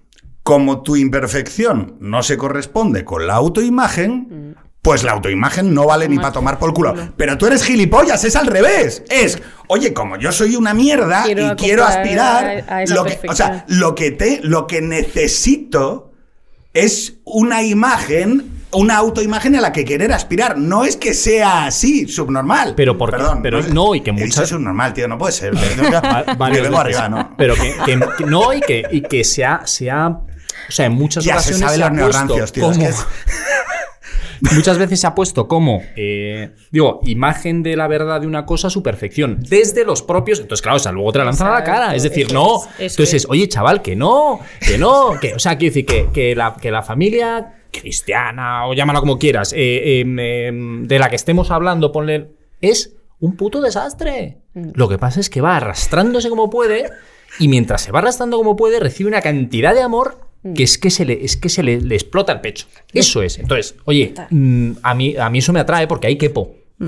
como 0.43 0.81
tu 0.81 0.95
imperfección 0.95 1.97
no 1.99 2.23
se 2.23 2.37
corresponde 2.37 3.05
con 3.05 3.27
la 3.27 3.35
autoimagen, 3.35 4.57
pues 4.81 5.03
la 5.03 5.13
autoimagen 5.13 5.73
no 5.73 5.85
vale 5.85 6.09
ni 6.09 6.17
para 6.17 6.33
tomar 6.33 6.59
por 6.59 6.73
culo. 6.73 6.93
Pero 7.15 7.37
tú 7.37 7.45
eres 7.47 7.63
gilipollas, 7.63 8.23
es 8.25 8.35
al 8.35 8.47
revés. 8.47 9.03
Es, 9.09 9.41
oye, 9.67 9.93
como 9.93 10.17
yo 10.17 10.33
soy 10.33 10.57
una 10.57 10.73
mierda 10.73 11.23
Quiero 11.23 11.53
y 11.53 11.55
quiero 11.55 11.85
aspirar, 11.85 12.65
a- 12.67 12.75
a 12.77 12.83
esa 12.83 12.93
lo 12.95 13.05
que, 13.05 13.19
o 13.29 13.33
sea, 13.35 13.65
lo 13.69 13.95
que 13.95 14.11
te, 14.11 14.41
lo 14.43 14.67
que 14.67 14.81
necesito 14.81 16.11
es 16.73 17.13
una 17.23 17.63
imagen, 17.63 18.62
una 18.73 18.97
autoimagen 18.97 19.55
a 19.55 19.61
la 19.61 19.71
que 19.71 19.85
querer 19.85 20.11
aspirar. 20.11 20.57
No 20.57 20.83
es 20.85 20.97
que 20.97 21.13
sea 21.13 21.65
así, 21.67 22.07
subnormal. 22.07 22.73
Pero 22.75 22.97
porque- 22.97 23.17
Perdón, 23.17 23.39
pero 23.41 23.61
no, 23.61 23.93
y 23.95 24.01
que 24.01 24.11
muchas- 24.11 24.49
subnormal, 24.49 24.93
tío, 24.93 25.07
no 25.07 25.17
puede 25.17 25.33
ser. 25.33 25.53
Veces. 25.55 25.79
arriba, 26.75 27.09
¿no? 27.09 27.35
Pero 27.37 27.55
que, 27.55 27.73
que- 27.85 27.99
que 28.17 28.25
no, 28.25 28.53
y 28.53 28.61
que, 28.61 28.83
y 28.91 29.01
que 29.01 29.23
se 29.23 29.45
ha, 29.45 29.61
se 29.65 29.89
ha- 29.91 30.07
O 30.09 30.71
sea, 30.71 30.85
en 30.85 30.93
muchas 30.93 31.23
Ya 31.23 31.39
se 31.39 31.53
ocasiones 31.53 31.59
sabe 31.61 31.77
se 31.77 31.83
ha 31.83 31.87
los 31.89 31.95
neorrancios, 31.97 32.51
puesto 32.51 32.53
tío. 32.53 32.71
es 32.71 32.77
como. 32.77 32.85
que 32.85 32.91
es- 32.91 33.07
Muchas 34.55 34.77
veces 34.77 34.99
se 34.99 35.07
ha 35.07 35.15
puesto 35.15 35.47
como, 35.47 35.81
eh, 35.95 36.51
digo, 36.69 36.99
imagen 37.05 37.63
de 37.63 37.77
la 37.77 37.87
verdad 37.87 38.19
de 38.19 38.27
una 38.27 38.45
cosa 38.45 38.67
a 38.67 38.69
su 38.69 38.83
perfección. 38.83 39.37
Desde 39.39 39.85
los 39.85 40.01
propios. 40.01 40.39
Entonces, 40.41 40.61
claro, 40.61 40.75
o 40.75 40.79
sea, 40.79 40.91
luego 40.91 41.13
te 41.13 41.19
la 41.19 41.25
lanzan 41.25 41.47
a 41.47 41.51
la 41.51 41.63
cara. 41.63 41.95
Es 41.95 42.03
decir, 42.03 42.33
no. 42.33 42.59
es, 42.77 42.91
entonces, 42.91 43.13
es. 43.23 43.25
oye, 43.29 43.47
chaval, 43.47 43.81
que 43.81 43.95
no, 43.95 44.41
que 44.59 44.77
no. 44.77 45.17
Que, 45.21 45.33
o 45.35 45.39
sea, 45.39 45.57
quiero 45.57 45.73
decir 45.73 45.85
que, 45.85 46.09
que 46.13 46.35
la, 46.35 46.55
que 46.59 46.71
la 46.71 46.83
familia 46.83 47.53
cristiana, 47.73 48.65
o 48.67 48.73
llámala 48.73 48.99
como 48.99 49.19
quieras, 49.19 49.53
eh, 49.55 49.99
em, 50.01 50.19
em, 50.19 50.87
de 50.87 50.99
la 50.99 51.09
que 51.09 51.15
estemos 51.15 51.51
hablando, 51.51 51.91
ponle. 51.91 52.27
Es 52.61 52.95
un 53.19 53.35
puto 53.35 53.61
desastre. 53.61 54.37
Mm. 54.53 54.69
Lo 54.75 54.87
que 54.87 54.97
pasa 54.97 55.19
es 55.19 55.29
que 55.29 55.41
va 55.41 55.57
arrastrándose 55.57 56.29
como 56.29 56.49
puede. 56.49 56.85
Y 57.39 57.47
mientras 57.47 57.81
se 57.81 57.91
va 57.91 57.99
arrastrando 57.99 58.37
como 58.37 58.55
puede, 58.55 58.79
recibe 58.79 59.07
una 59.09 59.21
cantidad 59.21 59.73
de 59.73 59.81
amor 59.81 60.17
Mm. 60.43 60.53
que 60.55 60.63
es 60.63 60.77
que 60.77 60.89
se 60.89 61.05
le, 61.05 61.23
es 61.23 61.37
que 61.37 61.47
se 61.49 61.63
le, 61.63 61.79
le 61.81 61.95
explota 61.95 62.31
el 62.33 62.41
pecho. 62.41 62.67
Eso 62.93 63.21
es. 63.21 63.39
Entonces, 63.39 63.75
oye, 63.85 64.13
mm, 64.29 64.71
a, 64.83 64.93
mí, 64.93 65.15
a 65.17 65.29
mí 65.29 65.39
eso 65.39 65.53
me 65.53 65.61
atrae 65.61 65.87
porque 65.87 66.07
ahí 66.07 66.17
quepo. 66.17 66.53
Mm. 66.79 66.87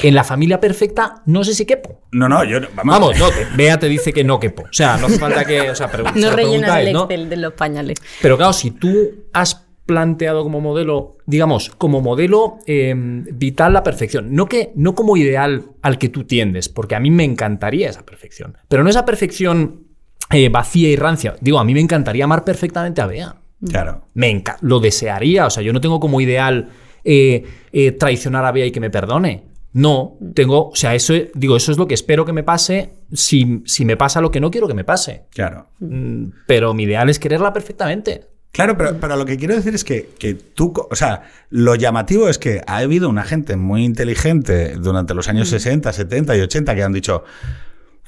En 0.00 0.14
la 0.14 0.24
familia 0.24 0.60
perfecta, 0.60 1.22
no 1.26 1.42
sé 1.44 1.54
si 1.54 1.64
quepo. 1.64 2.00
No, 2.12 2.28
no, 2.28 2.42
yo. 2.44 2.58
no- 2.60 2.68
Vamos, 2.74 2.92
Vamos, 2.98 3.18
no, 3.18 3.30
que 3.30 3.46
Bea 3.56 3.78
te 3.78 3.88
dice 3.88 4.12
que 4.12 4.24
no 4.24 4.38
quepo. 4.40 4.62
O 4.64 4.72
sea, 4.72 4.96
no 4.96 5.06
hace 5.06 5.18
falta 5.18 5.44
que. 5.44 5.70
O 5.70 5.74
sea, 5.76 5.88
pregun- 5.92 6.14
No 6.14 6.30
rellenas 6.30 6.78
el 6.80 6.92
¿no? 6.92 7.02
Excel 7.04 7.28
de 7.30 7.36
los 7.36 7.52
pañales. 7.54 7.98
Pero 8.20 8.36
claro, 8.36 8.52
si 8.52 8.72
tú 8.72 9.26
has 9.32 9.64
planteado 9.88 10.44
como 10.44 10.60
modelo, 10.60 11.16
digamos, 11.26 11.70
como 11.70 12.00
modelo 12.00 12.58
eh, 12.66 12.94
vital 12.94 13.72
la 13.72 13.82
perfección, 13.82 14.34
no, 14.34 14.46
que, 14.46 14.70
no 14.76 14.94
como 14.94 15.16
ideal 15.16 15.64
al 15.82 15.98
que 15.98 16.10
tú 16.10 16.24
tiendes, 16.24 16.68
porque 16.68 16.94
a 16.94 17.00
mí 17.00 17.10
me 17.10 17.24
encantaría 17.24 17.88
esa 17.88 18.04
perfección, 18.04 18.58
pero 18.68 18.84
no 18.84 18.90
esa 18.90 19.06
perfección 19.06 19.88
eh, 20.30 20.50
vacía 20.50 20.90
y 20.90 20.96
rancia. 20.96 21.36
Digo, 21.40 21.58
a 21.58 21.64
mí 21.64 21.72
me 21.72 21.80
encantaría 21.80 22.24
amar 22.24 22.44
perfectamente 22.44 23.00
a 23.00 23.06
Bea. 23.06 23.36
Claro. 23.66 24.06
Me 24.14 24.44
lo 24.60 24.78
desearía, 24.78 25.46
o 25.46 25.50
sea, 25.50 25.62
yo 25.62 25.72
no 25.72 25.80
tengo 25.80 25.98
como 25.98 26.20
ideal 26.20 26.68
eh, 27.02 27.44
eh, 27.72 27.92
traicionar 27.92 28.44
a 28.44 28.52
Bea 28.52 28.66
y 28.66 28.70
que 28.70 28.80
me 28.80 28.90
perdone. 28.90 29.44
No, 29.72 30.18
tengo, 30.34 30.68
o 30.68 30.76
sea, 30.76 30.94
eso, 30.94 31.14
digo, 31.34 31.56
eso 31.56 31.72
es 31.72 31.78
lo 31.78 31.86
que 31.86 31.94
espero 31.94 32.24
que 32.24 32.32
me 32.32 32.42
pase 32.42 32.92
si, 33.12 33.62
si 33.64 33.84
me 33.84 33.96
pasa 33.96 34.20
lo 34.20 34.30
que 34.30 34.40
no 34.40 34.50
quiero 34.50 34.68
que 34.68 34.74
me 34.74 34.84
pase. 34.84 35.24
Claro. 35.30 35.68
Mm, 35.80 36.26
Pero 36.46 36.74
mi 36.74 36.84
ideal 36.84 37.08
es 37.08 37.18
quererla 37.18 37.52
perfectamente. 37.52 38.26
Claro, 38.58 38.76
pero, 38.76 38.98
pero 38.98 39.14
lo 39.14 39.24
que 39.24 39.36
quiero 39.36 39.54
decir 39.54 39.72
es 39.76 39.84
que, 39.84 40.10
que 40.18 40.34
tú, 40.34 40.72
o 40.90 40.96
sea, 40.96 41.30
lo 41.48 41.76
llamativo 41.76 42.28
es 42.28 42.38
que 42.38 42.60
ha 42.66 42.78
habido 42.78 43.08
una 43.08 43.22
gente 43.22 43.54
muy 43.54 43.84
inteligente 43.84 44.74
durante 44.74 45.14
los 45.14 45.28
años 45.28 45.48
60, 45.48 45.92
70 45.92 46.36
y 46.36 46.40
80 46.40 46.74
que 46.74 46.82
han 46.82 46.92
dicho, 46.92 47.22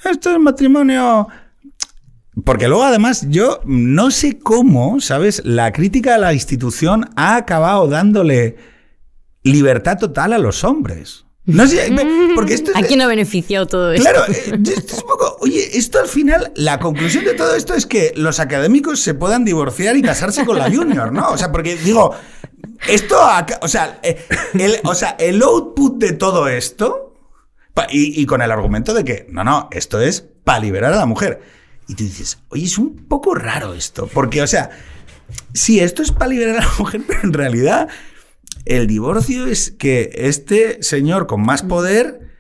esto 0.05 0.33
es 0.33 0.41
matrimonio... 0.41 1.29
Porque 2.45 2.67
luego 2.67 2.83
además 2.83 3.27
yo 3.29 3.61
no 3.65 4.11
sé 4.11 4.41
cómo, 4.41 5.01
¿sabes? 5.01 5.41
La 5.45 5.71
crítica 5.71 6.17
a 6.17 6.19
la 6.19 6.35
institución 6.35 7.09
ha 7.15 7.37
acabado 7.37 7.87
dándole 7.87 8.57
libertad 9.45 9.99
total 9.99 10.33
a 10.33 10.39
los 10.39 10.65
hombres. 10.65 11.27
No 11.47 11.67
sé, 11.67 11.93
porque 12.35 12.55
esto 12.55 12.71
es... 12.71 12.77
¿A 12.77 12.83
quién 12.83 13.01
ha 13.01 13.07
beneficiado 13.07 13.67
todo 13.67 13.93
esto? 13.93 14.09
Claro, 14.09 14.31
eh, 14.33 14.59
esto 14.63 14.97
es 14.97 15.03
un 15.03 15.09
poco. 15.09 15.37
Oye, 15.41 15.79
esto 15.79 15.99
al 15.99 16.07
final, 16.07 16.53
la 16.55 16.79
conclusión 16.79 17.25
de 17.25 17.35
todo 17.35 17.55
esto 17.55 17.75
es 17.75 17.87
que 17.87 18.13
los 18.15 18.41
académicos 18.41 19.01
se 19.01 19.15
puedan 19.15 19.45
divorciar 19.45 19.97
y 19.97 20.03
casarse 20.03 20.45
con 20.45 20.59
la 20.59 20.71
junior, 20.71 21.13
¿no? 21.13 21.31
O 21.31 21.39
sea, 21.39 21.51
porque 21.51 21.77
digo, 21.77 22.15
esto, 22.87 23.19
o 23.63 23.69
sea, 23.69 23.99
eh, 24.03 24.25
el, 24.55 24.77
o 24.85 24.95
sea, 24.95 25.17
el 25.19 25.43
output 25.43 25.99
de 25.99 26.13
todo 26.13 26.47
esto, 26.47 27.15
y, 27.91 28.21
y 28.21 28.27
con 28.27 28.43
el 28.43 28.51
argumento 28.51 28.93
de 28.93 29.05
que, 29.05 29.27
no, 29.31 29.43
no, 29.43 29.69
esto 29.73 30.01
es 30.01 30.25
para 30.45 30.61
liberar 30.61 30.93
a 30.93 30.97
la 30.97 31.07
mujer. 31.07 31.41
Y 31.89 31.95
tú 31.95 32.05
dices, 32.05 32.39
oye, 32.51 32.67
es 32.67 32.79
un 32.79 33.07
poco 33.09 33.35
raro 33.35 33.75
esto, 33.75 34.09
porque, 34.13 34.43
o 34.43 34.47
sea, 34.47 34.71
sí, 35.55 35.81
esto 35.81 36.03
es 36.03 36.13
para 36.13 36.29
liberar 36.29 36.59
a 36.59 36.67
la 36.67 36.73
mujer, 36.79 37.03
pero 37.07 37.21
en 37.23 37.33
realidad 37.33 37.89
el 38.65 38.87
divorcio 38.87 39.47
es 39.47 39.71
que 39.71 40.11
este 40.15 40.83
señor 40.83 41.27
con 41.27 41.43
más 41.43 41.63
poder 41.63 42.31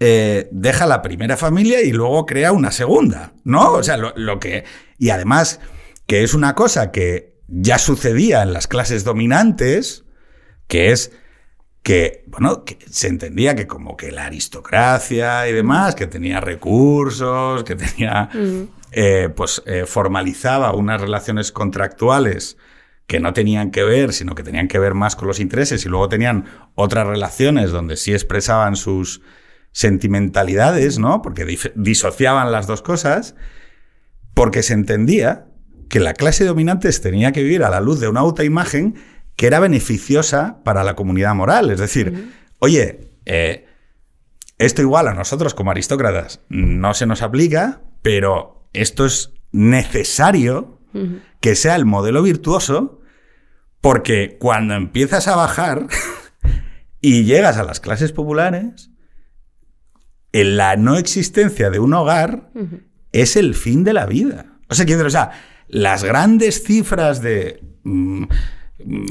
eh, 0.00 0.48
deja 0.50 0.86
la 0.86 1.02
primera 1.02 1.36
familia 1.36 1.80
y 1.82 1.92
luego 1.92 2.26
crea 2.26 2.52
una 2.52 2.72
segunda, 2.72 3.34
¿no? 3.44 3.72
O 3.72 3.82
sea, 3.82 3.96
lo, 3.96 4.12
lo 4.16 4.40
que... 4.40 4.64
Y 4.98 5.10
además, 5.10 5.60
que 6.06 6.22
es 6.22 6.34
una 6.34 6.54
cosa 6.54 6.90
que 6.90 7.40
ya 7.46 7.78
sucedía 7.78 8.42
en 8.42 8.52
las 8.52 8.66
clases 8.66 9.04
dominantes, 9.04 10.04
que 10.66 10.90
es 10.90 11.12
que, 11.82 12.24
bueno, 12.28 12.64
que 12.64 12.78
se 12.90 13.08
entendía 13.08 13.54
que 13.54 13.66
como 13.66 13.96
que 13.96 14.12
la 14.12 14.26
aristocracia 14.26 15.48
y 15.48 15.52
demás, 15.52 15.94
que 15.94 16.06
tenía 16.06 16.40
recursos, 16.40 17.64
que 17.64 17.76
tenía, 17.76 18.30
eh, 18.92 19.28
pues 19.34 19.62
eh, 19.66 19.84
formalizaba 19.86 20.74
unas 20.74 21.00
relaciones 21.00 21.52
contractuales 21.52 22.56
que 23.12 23.20
no 23.20 23.34
tenían 23.34 23.70
que 23.72 23.84
ver, 23.84 24.14
sino 24.14 24.34
que 24.34 24.42
tenían 24.42 24.68
que 24.68 24.78
ver 24.78 24.94
más 24.94 25.16
con 25.16 25.28
los 25.28 25.38
intereses 25.38 25.84
y 25.84 25.90
luego 25.90 26.08
tenían 26.08 26.46
otras 26.74 27.06
relaciones 27.06 27.70
donde 27.70 27.98
sí 27.98 28.14
expresaban 28.14 28.74
sus 28.74 29.20
sentimentalidades, 29.70 30.98
¿no? 30.98 31.20
Porque 31.20 31.44
disociaban 31.74 32.50
las 32.52 32.66
dos 32.66 32.80
cosas, 32.80 33.34
porque 34.32 34.62
se 34.62 34.72
entendía 34.72 35.44
que 35.90 36.00
la 36.00 36.14
clase 36.14 36.46
dominante 36.46 36.90
tenía 36.90 37.32
que 37.32 37.42
vivir 37.42 37.64
a 37.64 37.68
la 37.68 37.82
luz 37.82 38.00
de 38.00 38.08
una 38.08 38.20
autoimagen 38.20 38.94
que 39.36 39.46
era 39.46 39.60
beneficiosa 39.60 40.62
para 40.64 40.82
la 40.82 40.96
comunidad 40.96 41.34
moral. 41.34 41.70
Es 41.70 41.80
decir, 41.80 42.32
oye, 42.60 43.10
eh, 43.26 43.66
Esto 44.56 44.80
igual 44.80 45.06
a 45.06 45.12
nosotros 45.12 45.52
como 45.52 45.70
aristócratas 45.70 46.40
no 46.48 46.94
se 46.94 47.04
nos 47.04 47.20
aplica, 47.20 47.82
pero 48.00 48.70
esto 48.72 49.04
es 49.04 49.34
necesario 49.50 50.78
que 51.40 51.54
sea 51.56 51.76
el 51.76 51.84
modelo 51.84 52.22
virtuoso 52.22 53.00
porque 53.82 54.38
cuando 54.40 54.74
empiezas 54.74 55.28
a 55.28 55.36
bajar 55.36 55.88
y 57.02 57.24
llegas 57.24 57.58
a 57.58 57.64
las 57.64 57.80
clases 57.80 58.12
populares, 58.12 58.90
en 60.32 60.56
la 60.56 60.76
no 60.76 60.96
existencia 60.96 61.68
de 61.68 61.78
un 61.78 61.92
hogar 61.92 62.48
es 63.10 63.36
el 63.36 63.54
fin 63.54 63.84
de 63.84 63.92
la 63.92 64.06
vida. 64.06 64.46
O 64.70 64.74
sea, 64.74 64.86
quiero 64.86 65.02
decir, 65.02 65.08
o 65.08 65.10
sea, 65.10 65.32
las 65.68 66.04
grandes 66.04 66.62
cifras 66.64 67.20
de 67.20 67.62
mm, 67.82 68.24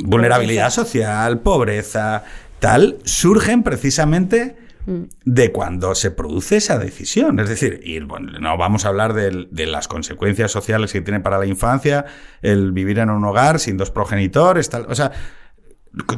vulnerabilidad 0.06 0.72
social, 0.72 1.42
pobreza, 1.42 2.24
tal, 2.60 2.98
surgen 3.04 3.62
precisamente 3.64 4.56
de 4.86 5.52
cuando 5.52 5.96
se 5.96 6.12
produce 6.12 6.58
esa 6.58 6.78
decisión. 6.78 7.40
Es 7.40 7.50
decir, 7.50 7.82
y 7.84 8.00
bueno, 8.00 8.40
no 8.40 8.58
vamos 8.58 8.86
a 8.86 8.90
hablar 8.90 9.14
de, 9.14 9.48
de, 9.52 9.66
las 9.68 9.88
consecuencias 9.88 10.52
sociales 10.52 10.92
que 10.92 11.02
tiene 11.02 11.20
para 11.20 11.38
la 11.38 11.46
infancia 11.46 12.06
el 12.42 12.72
vivir 12.72 13.00
en 13.00 13.10
un 13.10 13.24
hogar 13.24 13.60
sin 13.60 13.78
dos 13.78 13.92
progenitores, 13.92 14.70
tal. 14.70 14.86
O 14.90 14.96
sea, 14.96 15.12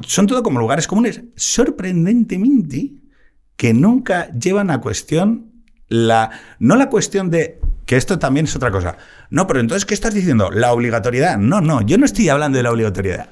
son 0.05 0.27
todo 0.27 0.43
como 0.43 0.59
lugares 0.59 0.87
comunes, 0.87 1.23
sorprendentemente, 1.35 2.93
que 3.55 3.73
nunca 3.73 4.31
llevan 4.31 4.69
a 4.71 4.81
cuestión 4.81 5.51
la. 5.87 6.31
No 6.59 6.75
la 6.75 6.89
cuestión 6.89 7.29
de. 7.29 7.59
Que 7.85 7.97
esto 7.97 8.17
también 8.17 8.45
es 8.45 8.55
otra 8.55 8.71
cosa. 8.71 8.97
No, 9.29 9.45
pero 9.45 9.59
entonces, 9.59 9.85
¿qué 9.85 9.93
estás 9.93 10.13
diciendo? 10.13 10.49
La 10.51 10.71
obligatoriedad. 10.71 11.37
No, 11.37 11.59
no, 11.59 11.81
yo 11.81 11.97
no 11.97 12.05
estoy 12.05 12.29
hablando 12.29 12.57
de 12.57 12.63
la 12.63 12.71
obligatoriedad. 12.71 13.29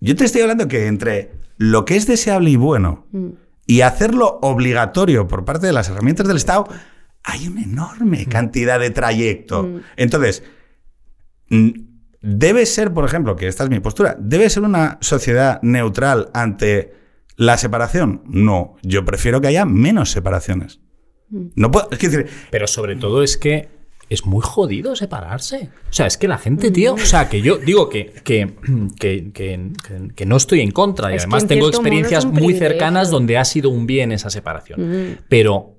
Yo 0.00 0.16
te 0.16 0.24
estoy 0.24 0.42
hablando 0.42 0.68
que 0.68 0.86
entre 0.86 1.32
lo 1.56 1.84
que 1.84 1.96
es 1.96 2.06
deseable 2.06 2.50
y 2.50 2.56
bueno 2.56 3.06
mm. 3.12 3.28
Y 3.68 3.82
hacerlo 3.82 4.38
obligatorio 4.40 5.28
por 5.28 5.44
parte 5.44 5.66
de 5.66 5.74
las 5.74 5.90
herramientas 5.90 6.26
del 6.26 6.38
Estado, 6.38 6.66
hay 7.22 7.46
una 7.46 7.62
enorme 7.62 8.24
mm. 8.26 8.30
cantidad 8.30 8.80
de 8.80 8.90
trayecto. 8.90 9.62
Mm. 9.62 9.80
Entonces, 9.96 10.42
debe 12.22 12.64
ser, 12.64 12.94
por 12.94 13.04
ejemplo, 13.04 13.36
que 13.36 13.46
esta 13.46 13.64
es 13.64 13.70
mi 13.70 13.78
postura, 13.78 14.16
debe 14.18 14.48
ser 14.48 14.62
una 14.62 14.96
sociedad 15.02 15.60
neutral 15.60 16.30
ante 16.32 16.94
la 17.36 17.58
separación. 17.58 18.22
No, 18.26 18.76
yo 18.82 19.04
prefiero 19.04 19.42
que 19.42 19.48
haya 19.48 19.66
menos 19.66 20.10
separaciones. 20.10 20.80
No 21.28 21.70
puedo, 21.70 21.88
es 21.90 21.98
decir, 21.98 22.26
pero 22.50 22.66
sobre 22.66 22.96
todo 22.96 23.22
es 23.22 23.36
que 23.36 23.68
es 24.08 24.24
muy 24.26 24.40
jodido 24.42 24.96
separarse. 24.96 25.70
O 25.90 25.92
sea, 25.92 26.06
es 26.06 26.16
que 26.16 26.28
la 26.28 26.38
gente, 26.38 26.70
tío, 26.70 26.94
o 26.94 26.98
sea, 26.98 27.28
que 27.28 27.42
yo 27.42 27.58
digo 27.58 27.88
que, 27.88 28.12
que, 28.24 28.54
que, 28.98 30.26
no 30.26 30.36
estoy 30.36 30.60
en 30.60 30.70
contra 30.70 31.12
y 31.12 31.18
además 31.18 31.46
tengo 31.46 31.68
experiencias 31.68 32.24
muy 32.24 32.54
cercanas 32.54 33.10
donde 33.10 33.38
ha 33.38 33.44
sido 33.44 33.70
un 33.70 33.86
bien 33.86 34.12
esa 34.12 34.30
separación. 34.30 35.20
Pero 35.28 35.76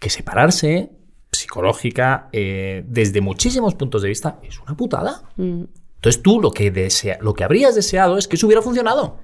que 0.00 0.10
separarse 0.10 0.90
psicológica 1.30 2.28
eh, 2.32 2.84
desde 2.86 3.20
muchísimos 3.20 3.74
puntos 3.74 4.02
de 4.02 4.08
vista 4.08 4.40
es 4.42 4.58
una 4.60 4.76
putada. 4.76 5.22
Entonces 5.36 6.22
tú 6.22 6.40
lo 6.40 6.50
que, 6.50 6.70
desea, 6.70 7.18
lo 7.20 7.34
que 7.34 7.44
habrías 7.44 7.74
deseado 7.74 8.18
es 8.18 8.28
que 8.28 8.36
eso 8.36 8.46
hubiera 8.46 8.62
funcionado. 8.62 9.18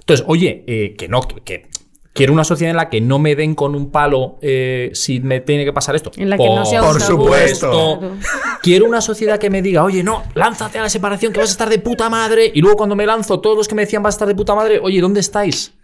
Entonces, 0.00 0.24
oye, 0.28 0.64
eh, 0.66 0.94
que 0.96 1.08
no, 1.08 1.20
que, 1.22 1.68
Quiero 2.16 2.32
una 2.32 2.44
sociedad 2.44 2.70
en 2.70 2.78
la 2.78 2.88
que 2.88 3.02
no 3.02 3.18
me 3.18 3.36
den 3.36 3.54
con 3.54 3.74
un 3.74 3.90
palo 3.90 4.38
eh, 4.40 4.90
si 4.94 5.20
me 5.20 5.40
tiene 5.40 5.66
que 5.66 5.72
pasar 5.72 5.94
esto. 5.94 6.10
En 6.16 6.30
la 6.30 6.38
que 6.38 6.46
por, 6.46 6.58
no 6.58 6.64
sea 6.64 6.80
Por 6.80 7.00
supuesto. 7.00 8.16
Quiero 8.62 8.86
una 8.86 9.02
sociedad 9.02 9.38
que 9.38 9.50
me 9.50 9.60
diga, 9.60 9.84
oye, 9.84 10.02
no, 10.02 10.22
lánzate 10.34 10.78
a 10.78 10.82
la 10.82 10.88
separación 10.88 11.32
que 11.32 11.40
vas 11.40 11.50
a 11.50 11.52
estar 11.52 11.68
de 11.68 11.78
puta 11.78 12.08
madre. 12.08 12.50
Y 12.54 12.62
luego 12.62 12.78
cuando 12.78 12.96
me 12.96 13.04
lanzo, 13.04 13.40
todos 13.40 13.56
los 13.56 13.68
que 13.68 13.74
me 13.74 13.82
decían 13.82 14.02
vas 14.02 14.14
a 14.14 14.16
estar 14.16 14.28
de 14.28 14.34
puta 14.34 14.54
madre, 14.54 14.80
oye, 14.82 15.00
¿dónde 15.00 15.20
estáis? 15.20 15.74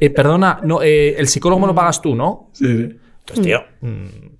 Eh, 0.00 0.10
perdona, 0.10 0.60
no, 0.64 0.82
eh, 0.82 1.14
el 1.18 1.28
psicólogo 1.28 1.60
me 1.60 1.66
lo 1.66 1.74
pagas 1.74 2.00
tú, 2.00 2.14
¿no? 2.14 2.48
Sí, 2.52 2.64
sí. 2.64 2.96
Entonces, 3.20 3.44
tío. 3.44 3.60
Mm, 3.82 4.37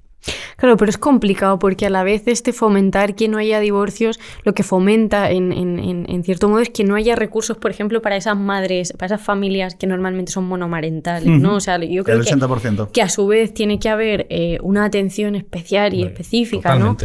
Claro, 0.58 0.76
pero 0.76 0.90
es 0.90 0.98
complicado 0.98 1.60
porque 1.60 1.86
a 1.86 1.90
la 1.90 2.02
vez 2.02 2.24
este 2.26 2.52
fomentar 2.52 3.14
que 3.14 3.28
no 3.28 3.38
haya 3.38 3.60
divorcios, 3.60 4.18
lo 4.42 4.54
que 4.54 4.64
fomenta 4.64 5.30
en, 5.30 5.52
en, 5.52 6.24
cierto 6.24 6.48
modo 6.48 6.58
es 6.58 6.70
que 6.70 6.82
no 6.82 6.96
haya 6.96 7.14
recursos, 7.14 7.56
por 7.56 7.70
ejemplo, 7.70 8.02
para 8.02 8.16
esas 8.16 8.36
madres, 8.36 8.92
para 8.92 9.14
esas 9.14 9.24
familias 9.24 9.76
que 9.76 9.86
normalmente 9.86 10.32
son 10.32 10.48
monomarentales, 10.48 11.28
¿no? 11.28 11.54
O 11.54 11.60
sea, 11.60 11.78
yo 11.78 12.02
creo 12.02 12.20
que, 12.22 12.88
que, 12.92 13.02
a 13.02 13.08
su 13.08 13.28
vez 13.28 13.54
tiene 13.54 13.78
que 13.78 13.88
haber 13.88 14.26
eh, 14.30 14.58
una 14.60 14.84
atención 14.84 15.36
especial 15.36 15.94
y 15.94 16.02
específica, 16.02 16.76
¿no? 16.76 16.96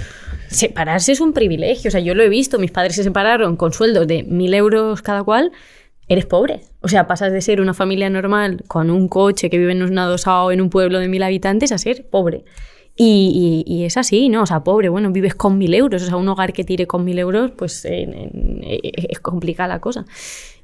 Separarse 0.47 1.11
es 1.11 1.21
un 1.21 1.31
privilegio, 1.31 1.89
o 1.89 1.91
sea, 1.91 2.01
yo 2.01 2.15
lo 2.15 2.23
he 2.23 2.29
visto, 2.29 2.57
mis 2.57 2.71
padres 2.71 2.95
se 2.95 3.03
separaron 3.03 3.55
con 3.55 3.71
sueldos 3.71 4.07
de 4.07 4.23
mil 4.23 4.55
euros 4.55 5.03
cada 5.03 5.23
cual 5.23 5.51
eres 6.07 6.25
pobre. 6.25 6.61
O 6.81 6.87
sea, 6.87 7.05
pasas 7.05 7.31
de 7.31 7.41
ser 7.41 7.61
una 7.61 7.75
familia 7.75 8.09
normal 8.09 8.63
con 8.67 8.89
un 8.89 9.07
coche 9.07 9.51
que 9.51 9.59
vive 9.59 9.73
en 9.73 9.83
un 9.83 9.97
adosado 9.99 10.51
en 10.51 10.59
un 10.59 10.71
pueblo 10.71 10.97
de 10.97 11.07
mil 11.07 11.21
habitantes 11.21 11.71
a 11.71 11.77
ser 11.77 12.07
pobre. 12.09 12.45
Y, 12.95 13.83
es 13.85 13.97
así, 13.97 14.29
¿no? 14.29 14.43
O 14.43 14.45
sea, 14.45 14.63
pobre, 14.63 14.89
bueno, 14.89 15.11
vives 15.11 15.33
con 15.35 15.57
mil 15.57 15.73
euros, 15.73 16.03
o 16.03 16.05
sea, 16.05 16.15
un 16.15 16.27
hogar 16.27 16.53
que 16.53 16.63
tire 16.63 16.85
con 16.85 17.03
mil 17.03 17.17
euros, 17.17 17.51
pues 17.51 17.85
es 17.85 19.19
complicada 19.19 19.67
la 19.69 19.79
cosa. 19.79 20.05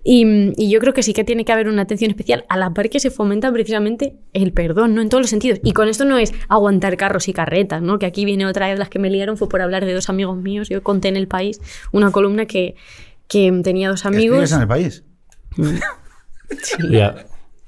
Y, 0.04 0.70
yo 0.70 0.80
creo 0.80 0.94
que 0.94 1.04
sí 1.04 1.14
que 1.14 1.24
tiene 1.24 1.44
que 1.44 1.52
haber 1.52 1.68
una 1.68 1.82
atención 1.82 2.12
especial 2.12 2.46
a 2.50 2.58
la 2.58 2.74
par 2.74 2.90
que 2.90 3.00
se 3.00 3.10
fomenta 3.10 3.52
precisamente 3.52 4.16
el 4.34 4.54
perdón, 4.54 4.96
¿no? 4.96 5.02
En 5.02 5.10
todos 5.10 5.22
los 5.22 5.30
sentidos. 5.30 5.60
Y 5.64 5.74
con 5.74 5.88
esto 5.88 6.06
no 6.06 6.18
es 6.18 6.34
aguantar 6.48 6.96
carros 6.98 7.28
y 7.28 7.34
carretas, 7.34 7.82
¿no? 7.82 8.00
Que 8.00 8.06
aquí 8.06 8.26
viene 8.26 8.46
otra 8.46 8.68
de 8.68 8.78
las 8.78 8.90
que 8.90 9.00
me 9.00 9.10
liaron, 9.10 9.38
fue 9.38 9.50
por 9.50 9.62
hablar 9.62 9.86
de 9.86 9.94
dos 9.94 10.10
amigos 10.10 10.38
míos. 10.38 10.70
Yo 10.70 10.82
conté 10.84 11.10
en 11.10 11.18
El 11.18 11.28
País 11.28 11.60
una 11.92 12.12
columna 12.12 12.46
que, 12.46 12.76
que 13.28 13.52
tenía 13.64 13.90
dos 13.90 14.06
amigos. 14.06 14.52
en 14.52 14.62
El 14.62 14.68
País? 14.68 15.04
Mm. 15.58 15.76
Sí. 16.64 16.78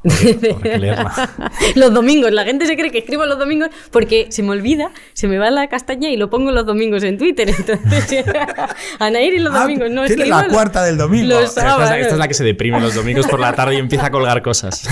los 1.75 1.93
domingos, 1.93 2.31
la 2.31 2.43
gente 2.43 2.65
se 2.65 2.75
cree 2.75 2.89
que 2.89 2.99
escribo 2.99 3.25
los 3.27 3.37
domingos 3.37 3.69
porque 3.91 4.27
se 4.29 4.41
me 4.41 4.49
olvida, 4.49 4.91
se 5.13 5.27
me 5.27 5.37
va 5.37 5.51
la 5.51 5.67
castaña 5.67 6.09
y 6.09 6.17
lo 6.17 6.29
pongo 6.29 6.51
los 6.51 6.65
domingos 6.65 7.03
en 7.03 7.19
Twitter. 7.19 7.49
Entonces, 7.57 8.25
Anair 8.99 9.33
y 9.35 9.39
los 9.39 9.53
ah, 9.53 9.61
domingos 9.61 9.91
no 9.91 10.05
Tiene 10.05 10.25
la 10.25 10.47
cuarta 10.47 10.83
del 10.83 10.97
domingo. 10.97 11.37
Esta 11.39 11.99
es, 11.99 12.17
la, 12.17 12.27
que 12.27 12.33
se 12.33 12.43
deprime 12.43 12.79
los 12.79 12.95
domingos 12.95 13.27
por 13.27 13.39
la 13.39 13.53
tarde 13.53 13.75
y 13.75 13.77
empieza 13.77 14.07
a 14.07 14.11
colgar 14.11 14.41
cosas. 14.41 14.87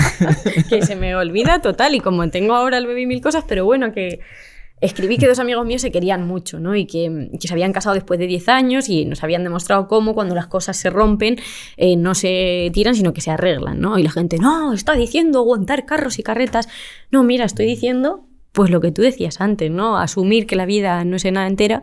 que 0.68 0.82
se 0.82 0.94
me 0.94 1.16
olvida 1.16 1.60
total 1.60 1.94
y 1.94 2.00
como 2.00 2.28
tengo 2.30 2.54
ahora 2.54 2.78
el 2.78 2.86
bebé 2.86 3.06
mil 3.06 3.20
cosas, 3.20 3.44
pero 3.46 3.64
bueno, 3.64 3.92
que 3.92 4.20
escribí 4.80 5.18
que 5.18 5.26
dos 5.26 5.38
amigos 5.38 5.66
míos 5.66 5.82
se 5.82 5.90
querían 5.90 6.26
mucho, 6.26 6.58
¿no? 6.60 6.74
Y 6.74 6.86
que, 6.86 7.30
se 7.38 7.52
habían 7.52 7.72
casado 7.72 7.94
después 7.94 8.18
de 8.18 8.26
10 8.26 8.48
años 8.48 8.88
y 8.88 9.04
nos 9.04 9.22
habían 9.22 9.44
demostrado 9.44 9.88
cómo 9.88 10.14
cuando 10.14 10.34
las 10.34 10.46
cosas 10.46 10.76
se 10.76 10.90
rompen 10.90 11.38
eh, 11.76 11.96
no 11.96 12.14
se 12.14 12.70
tiran, 12.72 12.94
sino 12.94 13.12
que 13.12 13.20
se 13.20 13.30
arreglan, 13.30 13.80
¿no? 13.80 13.98
Y 13.98 14.02
la 14.02 14.10
gente, 14.10 14.38
no, 14.38 14.72
está 14.72 14.94
diciendo 14.94 15.40
aguantar 15.40 15.86
carros 15.86 16.18
y 16.18 16.22
carretas. 16.22 16.68
No, 17.10 17.22
mira, 17.22 17.44
estoy 17.44 17.66
diciendo 17.66 18.29
pues 18.52 18.70
lo 18.70 18.80
que 18.80 18.90
tú 18.90 19.02
decías 19.02 19.40
antes, 19.40 19.70
¿no? 19.70 19.98
Asumir 19.98 20.46
que 20.46 20.56
la 20.56 20.66
vida 20.66 21.04
no 21.04 21.16
es 21.16 21.24
nada 21.24 21.46
entera, 21.46 21.82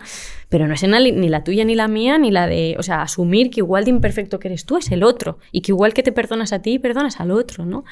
pero 0.49 0.67
no 0.67 0.73
es 0.73 0.83
nada 0.83 0.99
ni 0.99 1.29
la 1.29 1.43
tuya 1.43 1.63
ni 1.63 1.75
la 1.75 1.87
mía, 1.87 2.17
ni 2.17 2.29
la 2.29 2.47
de, 2.47 2.75
o 2.77 2.83
sea, 2.83 3.01
asumir 3.01 3.49
que 3.49 3.61
igual 3.61 3.85
de 3.85 3.91
imperfecto 3.91 4.39
que 4.39 4.49
eres 4.49 4.65
tú 4.65 4.77
es 4.77 4.91
el 4.91 5.03
otro 5.03 5.39
y 5.51 5.61
que 5.61 5.71
igual 5.71 5.93
que 5.93 6.03
te 6.03 6.11
perdonas 6.11 6.51
a 6.51 6.61
ti, 6.61 6.77
perdonas 6.77 7.19
al 7.19 7.31
otro, 7.31 7.65
¿no? 7.65 7.85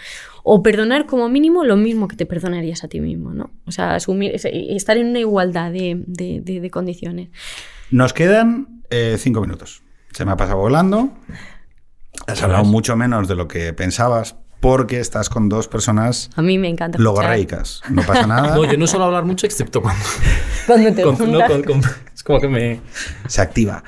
O 0.43 0.61
perdonar 0.61 1.05
como 1.05 1.29
mínimo 1.29 1.63
lo 1.63 1.77
mismo 1.77 2.07
que 2.07 2.17
te 2.17 2.25
perdonarías 2.25 2.83
a 2.83 2.89
ti 2.89 2.99
mismo, 2.99 3.33
¿no? 3.33 3.51
O 3.65 3.71
sea, 3.71 3.95
asumir, 3.95 4.33
estar 4.35 4.97
en 4.97 5.07
una 5.07 5.19
igualdad 5.19 5.71
de, 5.71 6.69
condiciones. 6.71 7.29
Nos 7.91 8.11
quedan 8.11 8.83
eh, 8.89 9.15
cinco 9.17 9.39
minutos. 9.39 9.83
Se 10.11 10.25
me 10.25 10.31
ha 10.31 10.37
pasado 10.37 10.59
volando. 10.59 11.11
Has 12.27 12.41
hablado 12.43 12.65
mucho 12.65 12.95
menos 12.95 13.27
de 13.27 13.35
lo 13.35 13.47
que 13.47 13.71
pensabas, 13.73 14.35
porque 14.65 14.99
estás 14.99 15.29
con 15.29 15.47
dos 15.47 15.67
personas 15.67 16.31
a 16.35 16.41
mí 16.41 16.57
me 16.57 16.67
encanta 16.67 16.97
logorreicas. 16.97 17.83
No 17.87 18.01
pasa 18.01 18.25
nada. 18.25 18.55
No, 18.55 18.65
yo 18.65 18.79
no 18.79 18.87
suelo 18.87 19.05
hablar 19.05 19.23
mucho 19.23 19.45
excepto 19.45 19.79
cuando... 19.79 20.03
Cuando 20.65 20.91
te 20.91 21.03
Es 22.15 22.23
como 22.23 22.41
que 22.41 22.47
me... 22.47 22.81
Se 23.27 23.43
activa. 23.43 23.83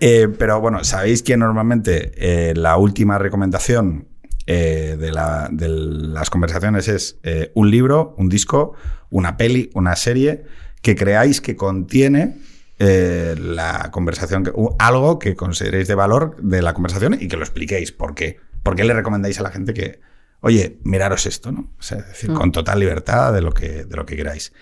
Eh, 0.00 0.28
pero 0.38 0.60
bueno, 0.60 0.84
sabéis 0.84 1.22
que 1.22 1.38
normalmente 1.38 2.12
eh, 2.16 2.52
la 2.54 2.76
última 2.76 3.16
recomendación 3.16 4.06
eh, 4.46 4.98
de, 5.00 5.12
las 5.12 6.28
conversaciones 6.28 6.88
es 6.88 7.18
un 7.54 7.70
libro, 7.70 8.14
un 8.18 8.28
disco, 8.28 8.74
una 9.08 9.38
peli, 9.38 9.70
una 9.72 9.96
serie 9.96 10.44
que 10.82 10.94
creáis 10.94 11.40
que 11.40 11.56
contiene 11.56 12.36
la 12.78 13.88
conversación, 13.90 14.52
algo 14.78 15.18
que 15.18 15.34
consideréis 15.34 15.88
de 15.88 15.94
valor 15.94 16.36
de 16.42 16.60
la 16.60 16.74
conversación 16.74 17.16
y 17.18 17.28
que 17.28 17.38
lo 17.38 17.44
expliquéis. 17.44 17.92
¿Por 17.92 18.14
qué? 18.14 18.36
¿Por 18.62 18.76
qué 18.76 18.84
le 18.84 18.92
recomendáis 18.92 19.40
a 19.40 19.42
la 19.42 19.50
gente 19.50 19.72
que, 19.72 20.00
oye, 20.40 20.78
miraros 20.84 21.26
esto, 21.26 21.52
¿no? 21.52 21.70
es 21.80 21.90
decir, 21.90 22.32
con 22.32 22.48
mm. 22.48 22.52
total 22.52 22.80
libertad 22.80 23.32
de 23.32 23.42
lo 23.42 23.52
que, 23.52 23.84
de 23.84 23.96
lo 23.96 24.06
que 24.06 24.16
queráis. 24.16 24.52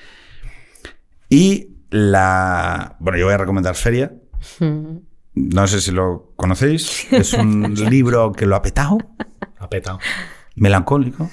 Y 1.29 1.69
la. 1.91 2.97
Bueno, 2.99 3.19
yo 3.19 3.27
voy 3.27 3.35
a 3.35 3.39
recomendar 3.39 3.75
Feria. 3.75 4.13
Mm. 4.61 4.97
No 5.35 5.67
sé 5.67 5.81
si 5.81 5.91
lo 5.91 6.33
conocéis. 6.37 7.13
Es 7.13 7.33
un 7.35 7.75
libro 7.91 8.33
que 8.33 8.47
lo 8.47 8.57
ha 8.57 8.63
petado. 8.63 8.99
Ha 9.59 9.69
petado. 9.69 9.99
Melancólico. 10.55 11.31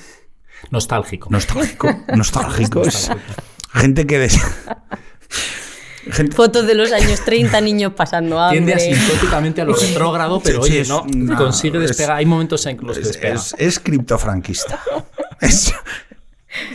Nostálgico. 0.72 1.30
Nostálgico. 1.30 1.90
Nostálgico. 2.16 2.84
gente 3.74 4.08
que. 4.08 4.30
Fotos 6.36 6.68
de 6.68 6.76
los 6.76 6.92
años 6.92 7.22
30, 7.24 7.62
niños 7.62 7.94
pasando 7.96 8.40
hambre. 8.40 8.58
Tiende 8.60 8.74
asintóticamente 8.74 9.62
a 9.62 9.66
lo 9.66 9.74
retrógrado, 9.76 10.42
pero 10.44 10.62
oye, 10.62 10.84
no, 10.88 11.06
consigue 11.38 11.80
despegar. 11.80 12.18
Hay 12.18 12.26
momentos 12.26 12.66
en 12.66 12.78
los 12.82 12.98
que 12.98 13.06
despega. 13.06 13.36
Es, 13.36 13.56
es 13.58 13.80
criptofranquista. 13.80 14.80
es, 15.42 15.74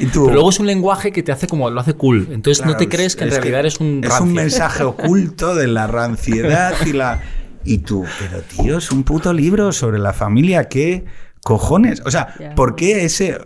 Y 0.01 0.07
tú, 0.07 0.23
Pero 0.25 0.35
luego 0.35 0.51
es 0.51 0.59
un 0.61 0.67
lenguaje 0.67 1.13
que 1.13 1.23
te 1.23 1.31
hace 1.33 1.47
como, 1.47 1.69
lo 1.71 1.81
hace 1.81 1.95
cool. 1.95 2.29
Entonces 2.31 2.65
no 2.65 2.77
te 2.77 2.89
crees 2.89 3.17
que 3.17 3.25
en 3.25 3.29
es 3.31 3.35
realidad 3.37 3.61
eres 3.61 3.81
un 3.81 4.01
Es 4.03 4.09
rancio. 4.11 4.25
un 4.27 4.33
mensaje 4.33 4.83
oculto 4.85 5.55
de 5.55 5.67
la 5.69 5.87
ranciedad 5.87 6.75
y 6.87 6.93
la. 6.93 7.21
Y 7.65 7.79
tú, 7.79 8.05
pero 8.19 8.41
tío, 8.43 8.79
es 8.79 8.91
un 8.91 9.03
puto 9.05 9.33
libro 9.33 9.73
sobre 9.73 9.99
la 9.99 10.13
familia, 10.15 10.65
¿qué 10.69 11.05
cojones? 11.43 12.01
O 12.07 12.11
sea, 12.11 12.35
Ya. 12.41 12.55
¿por 12.55 12.77
qué 12.77 13.05
ese.? 13.05 13.39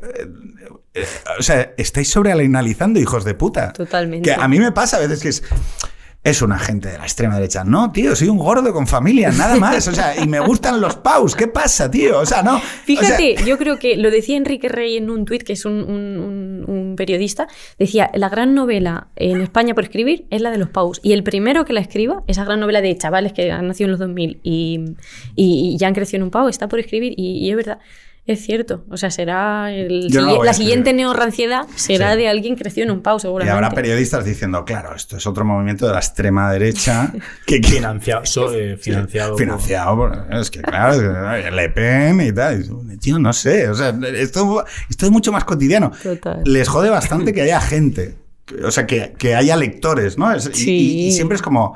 Eh, 0.94 1.04
o 1.38 1.42
sea, 1.42 1.72
estáis 1.76 2.08
sobreanalizando, 2.08 3.00
hijos 3.00 3.24
de 3.24 3.34
puta. 3.34 3.72
Totalmente. 3.72 4.28
Que 4.28 4.34
a 4.40 4.46
mí 4.48 4.58
me 4.58 4.72
pasa 4.72 4.96
a 4.98 5.00
veces 5.00 5.20
que 5.20 5.28
es. 5.28 5.42
Es 6.24 6.40
un 6.40 6.52
agente 6.52 6.88
de 6.88 6.98
la 6.98 7.02
extrema 7.02 7.34
derecha. 7.34 7.64
No, 7.64 7.90
tío, 7.90 8.14
soy 8.14 8.28
un 8.28 8.38
gordo 8.38 8.72
con 8.72 8.86
familia, 8.86 9.32
nada 9.32 9.56
más. 9.56 9.88
O 9.88 9.92
sea, 9.92 10.14
y 10.22 10.28
me 10.28 10.38
gustan 10.38 10.80
los 10.80 10.94
paus. 10.94 11.34
¿Qué 11.34 11.48
pasa, 11.48 11.90
tío? 11.90 12.20
O 12.20 12.24
sea, 12.26 12.44
no. 12.44 12.58
o 12.58 12.60
sea, 12.60 12.68
Fíjate, 12.84 13.34
yo 13.44 13.58
creo 13.58 13.80
que 13.80 13.96
lo 13.96 14.08
decía 14.08 14.36
Enrique 14.36 14.68
Rey 14.68 14.96
en 14.96 15.10
un 15.10 15.24
tuit, 15.24 15.42
que 15.42 15.54
es 15.54 15.64
un, 15.64 15.72
un- 15.82 16.18
un- 16.20 16.64
un 16.70 16.94
periodista, 16.96 17.48
decía, 17.76 18.08
la 18.14 18.28
gran 18.28 18.54
novela 18.54 19.08
en 19.16 19.40
España 19.40 19.74
por 19.74 19.82
escribir 19.82 20.26
es 20.30 20.40
la 20.42 20.52
de 20.52 20.58
los 20.58 20.68
Paus. 20.68 21.00
Y 21.02 21.12
el 21.12 21.24
primero 21.24 21.64
que 21.64 21.72
la 21.72 21.80
escriba, 21.80 22.22
esa 22.28 22.44
gran 22.44 22.60
novela 22.60 22.80
de 22.82 22.96
chavales 22.96 23.32
que 23.32 23.50
han 23.50 23.66
nacido 23.66 23.86
en 23.86 23.90
los 23.90 23.98
2000 23.98 24.38
y, 24.44 24.78
y- 25.34 25.72
y 25.74 25.76
ya 25.76 25.88
han 25.88 25.94
crecido 25.94 26.18
en 26.18 26.22
un 26.22 26.30
Pau, 26.30 26.46
está 26.46 26.68
por 26.68 26.78
escribir. 26.78 27.14
Y, 27.16 27.38
y 27.44 27.50
es 27.50 27.56
verdad, 27.56 27.80
es 28.24 28.40
cierto. 28.40 28.84
O 28.88 28.96
sea, 28.96 29.10
será 29.10 29.72
el 29.72 30.08
no 30.10 30.20
la 30.20 30.30
escribir. 30.32 30.54
siguiente 30.54 30.92
neorranciedad 30.92 31.66
será 31.74 32.12
Sí. 32.12 32.18
de 32.18 32.28
alguien 32.28 32.54
que 32.56 32.62
creció 32.62 32.84
en 32.84 32.92
un 32.92 33.02
Pau, 33.02 33.16
y 33.16 33.20
seguramente. 33.20 33.52
habrá 33.52 33.70
periodistas 33.72 34.24
diciendo, 34.24 34.64
claro, 34.64 34.94
esto 34.94 35.16
es 35.16 35.26
otro 35.26 35.44
movimiento 35.44 35.86
de 35.86 35.92
la 35.92 35.98
extrema 35.98 36.52
derecha 36.52 37.12
que, 37.46 37.60
Financiado, 37.62 38.24
so- 38.24 38.54
eh, 38.54 38.76
financiado, 38.76 39.30
por- 39.32 39.38
Financiado 39.40 39.96
por- 39.96 40.26
Es 40.34 40.50
que, 40.50 40.60
claro, 40.62 41.00
Le 41.50 41.68
Pen 41.70 42.20
y 42.20 42.32
tal. 42.32 42.64
Y 42.92 42.96
Tío, 42.98 43.18
no 43.18 43.32
sé. 43.32 43.68
O 43.68 43.74
sea, 43.74 43.88
esto, 44.14 44.64
esto 44.88 45.06
es 45.06 45.10
mucho 45.12 45.32
más 45.32 45.44
cotidiano. 45.44 45.90
Total. 46.02 46.42
Les 46.44 46.68
jode 46.68 46.90
bastante 46.90 47.32
que 47.32 47.42
haya 47.42 47.60
gente. 47.60 48.16
O 48.64 48.70
sea, 48.70 48.86
que, 48.86 49.14
que 49.18 49.34
haya 49.34 49.56
lectores, 49.56 50.16
¿no? 50.18 50.32
Es- 50.32 50.46
y- 50.46 50.54
Sí. 50.54 50.70
y, 50.70 51.06
y 51.08 51.12
siempre 51.12 51.34
es 51.36 51.42
como. 51.42 51.74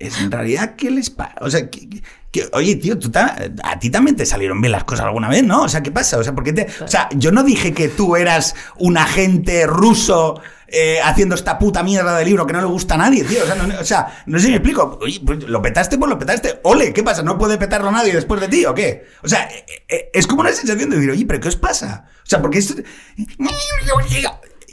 Es 0.00 0.20
en 0.20 0.30
realidad, 0.30 0.74
¿qué 0.76 0.90
les 0.90 1.10
pasa? 1.10 1.34
O 1.40 1.48
sea, 1.50 1.68
que, 1.70 1.88
que- 2.34 2.48
oye, 2.52 2.74
tío, 2.74 2.98
tú 2.98 3.12
ta- 3.12 3.36
a 3.62 3.78
ti 3.78 3.90
también 3.90 4.16
te 4.16 4.26
salieron 4.26 4.60
bien 4.60 4.72
las 4.72 4.82
cosas 4.82 5.06
alguna 5.06 5.28
vez, 5.28 5.44
¿no? 5.44 5.62
O 5.62 5.68
sea, 5.68 5.84
¿qué 5.84 5.92
pasa? 5.92 6.18
O 6.18 6.24
sea, 6.24 6.34
¿por 6.34 6.42
qué 6.42 6.52
te.? 6.52 6.66
O 6.82 6.88
sea, 6.88 7.08
yo 7.14 7.30
no 7.30 7.44
dije 7.44 7.72
que 7.72 7.88
tú 7.88 8.16
eras 8.16 8.56
un 8.76 8.98
agente 8.98 9.66
ruso 9.68 10.40
eh, 10.66 10.98
haciendo 11.04 11.36
esta 11.36 11.56
puta 11.60 11.84
mierda 11.84 12.18
de 12.18 12.24
libro 12.24 12.44
que 12.44 12.52
no 12.52 12.58
le 12.60 12.66
gusta 12.66 12.94
a 12.94 12.98
nadie, 12.98 13.22
tío. 13.22 13.38
O 13.44 13.46
sea, 13.46 13.54
no, 13.54 13.78
o 13.80 13.84
sea, 13.84 14.24
no 14.26 14.38
sé 14.40 14.46
si 14.46 14.50
me 14.50 14.56
explico. 14.56 14.98
Oye, 15.00 15.20
pues 15.24 15.44
lo 15.44 15.62
petaste, 15.62 15.96
pues 15.96 16.10
lo 16.10 16.18
petaste. 16.18 16.58
Ole, 16.64 16.92
¿qué 16.92 17.04
pasa? 17.04 17.22
¿No 17.22 17.38
puede 17.38 17.56
petarlo 17.56 17.92
nadie 17.92 18.12
después 18.12 18.40
de 18.40 18.48
ti 18.48 18.64
o 18.66 18.74
qué? 18.74 19.04
O 19.22 19.28
sea, 19.28 19.44
eh, 19.44 19.64
eh, 19.88 20.10
es 20.12 20.26
como 20.26 20.40
una 20.40 20.50
sensación 20.50 20.90
de 20.90 20.96
decir, 20.96 21.12
oye, 21.12 21.24
¿pero 21.26 21.38
qué 21.38 21.48
os 21.48 21.56
pasa? 21.56 22.06
O 22.24 22.26
sea, 22.26 22.42
porque 22.42 22.58
esto. 22.58 22.74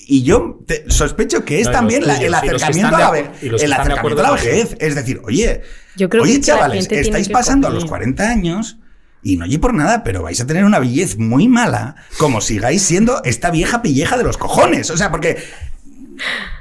Y 0.07 0.23
yo 0.23 0.59
te- 0.67 0.85
sospecho 0.89 1.45
que 1.45 1.61
es 1.61 1.67
No, 1.67 1.73
también 1.73 2.05
la- 2.05 2.17
el 2.17 2.33
acercamiento 2.33 2.95
a 2.95 2.99
la, 2.99 3.17
el 3.41 3.73
acercamiento 3.73 4.19
a 4.21 4.23
la 4.23 4.31
vejez. 4.31 4.75
Es 4.79 4.95
decir, 4.95 5.21
oye, 5.23 5.61
Yo 5.95 6.09
creo 6.09 6.23
oye, 6.23 6.34
que 6.34 6.39
la 6.39 6.45
chavales, 6.45 6.88
estáis 6.91 7.30
pasando 7.30 7.68
a 7.68 7.72
los 7.72 7.85
40 7.85 8.23
años 8.30 8.77
y 9.23 9.38
no 9.38 9.45
oye 9.45 9.59
por 9.59 9.73
nada, 9.73 10.03
pero 10.03 10.23
vais 10.23 10.39
a 10.41 10.47
tener 10.47 10.65
una 10.65 10.80
vejez 10.80 11.18
muy 11.18 11.47
mala, 11.47 11.95
como 12.18 12.41
sigáis 12.41 12.81
siendo 12.81 13.22
esta 13.23 13.51
vieja 13.51 13.81
pilleja 13.81 14.18
de 14.18 14.23
los 14.23 14.38
cojones. 14.38 14.89
O 14.89 14.97
sea, 14.97 15.11
porque. 15.11 15.38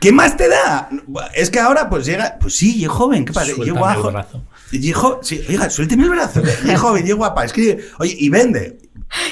¿Qué 0.00 0.10
más 0.12 0.36
te 0.38 0.48
da? 0.48 0.88
Es 1.34 1.50
que 1.50 1.60
ahora, 1.60 1.90
pues 1.90 2.06
llega. 2.06 2.38
Pues 2.40 2.56
sí, 2.56 2.80
yo 2.80 2.90
joven, 2.90 3.26
¿qué 3.26 3.32
pasa? 3.34 3.48
Yo 3.48 3.56
Suéltame 3.56 3.78
guajo. 3.78 4.08
el 4.08 4.14
brazo. 4.14 4.44
Y 4.72 4.92
jo- 4.92 5.20
sí, 5.22 5.42
oiga, 5.48 5.68
suélteme 5.68 6.04
el 6.04 6.10
brazo. 6.10 6.42
Joven, 6.78 7.04
yo 7.06 7.16
guapa, 7.16 7.44
escribe. 7.44 7.84
Oye, 7.98 8.16
y 8.18 8.28
vende. 8.30 8.78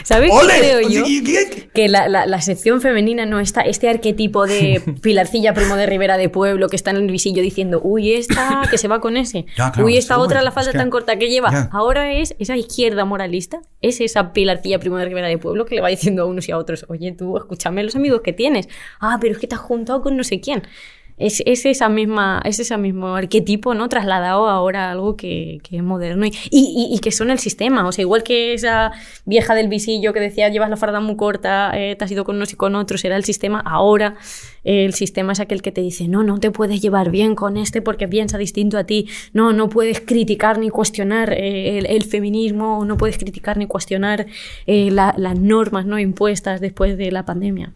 ¿Sabes 0.03 0.31
qué 0.31 0.37
¡Ole! 0.37 0.59
creo 0.59 0.79
Oye, 0.79 0.95
yo? 0.95 1.05
¿y 1.07 1.23
qué- 1.25 1.69
que 1.73 1.89
la, 1.89 2.09
la- 2.09 2.27
la 2.27 2.41
sección 2.41 2.81
femenina 2.81 3.27
no 3.27 3.39
está 3.41 3.61
este 3.61 3.89
arquetipo 3.89 4.47
de 4.47 4.81
Pilarcilla 5.03 5.55
Primo 5.55 5.77
de 5.77 5.87
Rivera 5.87 6.17
de 6.17 6.29
Pueblo 6.29 6.69
que 6.69 6.77
está 6.77 6.91
en 6.91 6.97
el 6.97 7.11
visillo 7.11 7.43
diciendo 7.43 7.81
uy 7.83 8.15
esta 8.15 8.63
que 8.71 8.79
se 8.79 8.89
va 8.89 9.01
con 9.01 9.17
ese 9.17 9.47
Ya, 9.57 9.71
claro, 9.73 9.85
uy 9.87 9.97
esta 9.97 10.15
seguro, 10.15 10.27
otra 10.27 10.43
la 10.43 10.49
es 10.49 10.55
falda 10.55 10.73
que- 10.73 10.79
tan 10.79 10.91
corta 10.91 11.17
que 11.17 11.29
lleva 11.29 11.51
Ya. 11.53 11.69
ahora 11.73 12.13
es 12.13 12.35
esa 12.39 12.57
izquierda 12.57 13.05
moralista 13.05 13.61
es 13.81 14.01
esa 14.01 14.33
Pilarcilla 14.33 14.79
Primo 14.81 14.97
de 14.97 15.05
Rivera 15.05 15.29
de 15.29 15.39
Pueblo 15.39 15.65
que 15.67 15.77
le 15.77 15.81
va 15.81 15.89
diciendo 15.89 16.23
a 16.23 16.27
unos 16.27 16.49
y 16.49 16.53
a 16.53 16.59
otros 16.59 16.85
oye 16.89 17.13
tú 17.13 17.37
escúchame 17.37 17.83
los 17.85 17.95
amigos 17.95 18.23
que 18.23 18.33
tienes 18.33 18.69
ah 19.01 19.19
pero 19.21 19.35
es 19.35 19.39
que 19.39 19.47
te 19.47 19.55
has 19.55 19.61
juntado 19.61 20.03
con 20.03 20.17
no 20.17 20.25
sé 20.25 20.41
quién 20.41 20.63
es, 21.19 21.43
es 21.47 21.67
esa 21.67 21.89
misma, 21.89 22.41
es 22.45 22.59
ese 22.61 22.77
mismo 22.79 23.15
arquetipo, 23.15 23.75
¿no? 23.75 23.89
Trasladado 23.89 24.49
ahora 24.49 24.89
a 24.89 24.93
algo 24.93 25.17
que, 25.17 25.59
que 25.63 25.77
es 25.79 25.83
moderno 25.83 26.27
y, 26.27 26.33
y- 26.51 26.89
y 26.95 26.99
que 27.01 27.11
son 27.13 27.31
el 27.31 27.39
sistema. 27.39 27.87
O 27.87 27.93
sea, 27.93 28.03
igual 28.03 28.23
que 28.23 28.55
esa 28.55 28.93
vieja 29.25 29.55
del 29.55 29.69
visillo 29.69 30.13
que 30.13 30.21
decía 30.21 30.49
llevas 30.49 30.71
la 30.71 30.77
farda 30.77 31.01
muy 31.01 31.17
corta, 31.17 31.73
eh, 31.75 31.97
te 31.97 32.05
has 32.05 32.11
ido 32.11 32.25
con 32.25 32.37
unos 32.37 32.53
y 32.53 32.57
con 32.57 32.75
otros, 32.77 33.05
era 33.05 33.17
el 33.17 33.25
sistema. 33.25 33.61
Ahora 33.61 34.17
eh, 34.65 34.85
el 34.85 34.95
sistema 34.95 35.33
es 35.33 35.41
aquel 35.41 35.61
que 35.63 35.73
te 35.73 35.81
dice, 35.81 36.09
no, 36.09 36.23
no 36.23 36.39
te 36.39 36.51
puedes 36.51 36.81
llevar 36.81 37.11
bien 37.11 37.35
con 37.35 37.57
este 37.57 37.83
porque 37.83 38.07
piensa 38.09 38.39
distinto 38.39 38.79
a 38.79 38.85
ti. 38.85 39.09
No, 39.33 39.53
no 39.53 39.69
puedes 39.69 40.01
criticar 40.01 40.59
ni 40.59 40.71
cuestionar 40.71 41.33
eh, 41.33 41.79
el, 41.79 42.05
feminismo, 42.05 42.85
no 42.85 42.97
puedes 42.97 43.19
criticar 43.19 43.57
ni 43.59 43.67
cuestionar 43.67 44.27
la- 44.67 45.15
las 45.17 45.39
normas 45.39 45.85
no 45.87 45.99
impuestas 45.99 46.61
después 46.61 46.97
de 46.97 47.11
la 47.11 47.25
pandemia. 47.25 47.73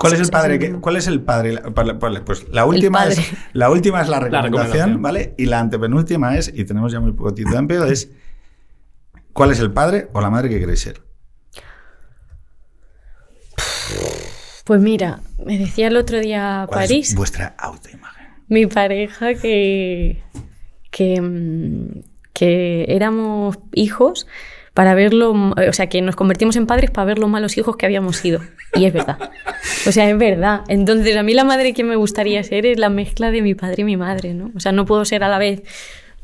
¿Cuál 0.00 0.14
es 0.14 0.20
el 0.20 0.30
padre? 0.30 0.58
que-. 0.58 0.72
¿Cuál 0.72 0.96
es 0.96 1.06
el 1.06 1.20
padre? 1.20 1.58
Pues 2.24 2.48
la 2.48 2.64
última, 2.64 3.00
padre. 3.00 3.12
es, 3.12 3.32
la 3.52 3.70
última 3.70 4.00
es 4.00 4.08
la 4.08 4.18
recomendación, 4.18 4.52
recomendación. 4.52 5.02
¿vale? 5.02 5.34
Y 5.36 5.44
la 5.44 5.60
antepenúltima 5.60 6.38
es, 6.38 6.50
y 6.54 6.64
tenemos 6.64 6.90
ya 6.90 7.00
muy 7.00 7.12
poco 7.12 7.34
tiempo, 7.34 7.74
es 7.84 8.10
¿cuál 9.34 9.50
es 9.50 9.60
el 9.60 9.70
padre 9.72 10.08
o 10.14 10.22
la 10.22 10.30
madre 10.30 10.48
que 10.48 10.58
queréis 10.58 10.80
ser? 10.80 11.02
Pues 14.64 14.80
mira, 14.80 15.20
me 15.44 15.58
decía 15.58 15.88
el 15.88 15.96
otro 15.98 16.18
día 16.18 16.64
¿Cuál 16.66 16.86
París. 16.86 17.10
es 17.10 17.14
vuestra 17.14 17.54
autoimagen? 17.58 18.28
mi 18.48 18.66
pareja 18.66 19.34
que, 19.34 20.22
que, 20.90 21.20
mm, 21.20 22.02
que 22.32 22.86
éramos 22.88 23.58
hijos 23.74 24.26
para 24.72 24.94
ver 24.94 25.12
lo, 25.12 25.32
o 25.32 25.72
sea, 25.72 25.88
que 25.88 26.00
nos 26.00 26.16
convertimos 26.16 26.56
en 26.56 26.66
padres 26.66 26.90
para 26.90 27.04
ver 27.04 27.18
los 27.18 27.28
malos 27.28 27.58
hijos 27.58 27.76
que 27.76 27.84
habíamos 27.84 28.16
sido. 28.16 28.40
Y 28.74 28.84
es 28.84 28.92
verdad. 28.92 29.18
O 29.86 29.92
sea, 29.92 30.08
es 30.08 30.18
verdad. 30.18 30.62
Entonces, 30.68 31.16
a 31.16 31.22
mí 31.22 31.34
la 31.34 31.44
madre 31.44 31.72
que 31.72 31.84
me 31.84 31.96
gustaría 31.96 32.42
ser 32.44 32.66
es 32.66 32.78
la 32.78 32.88
mezcla 32.88 33.30
de 33.30 33.42
mi 33.42 33.54
padre 33.54 33.82
y 33.82 33.84
mi 33.84 33.96
madre, 33.96 34.34
¿no? 34.34 34.50
O 34.54 34.60
sea, 34.60 34.72
no 34.72 34.86
puedo 34.86 35.04
ser 35.04 35.24
a 35.24 35.28
la 35.28 35.38
vez, 35.38 35.62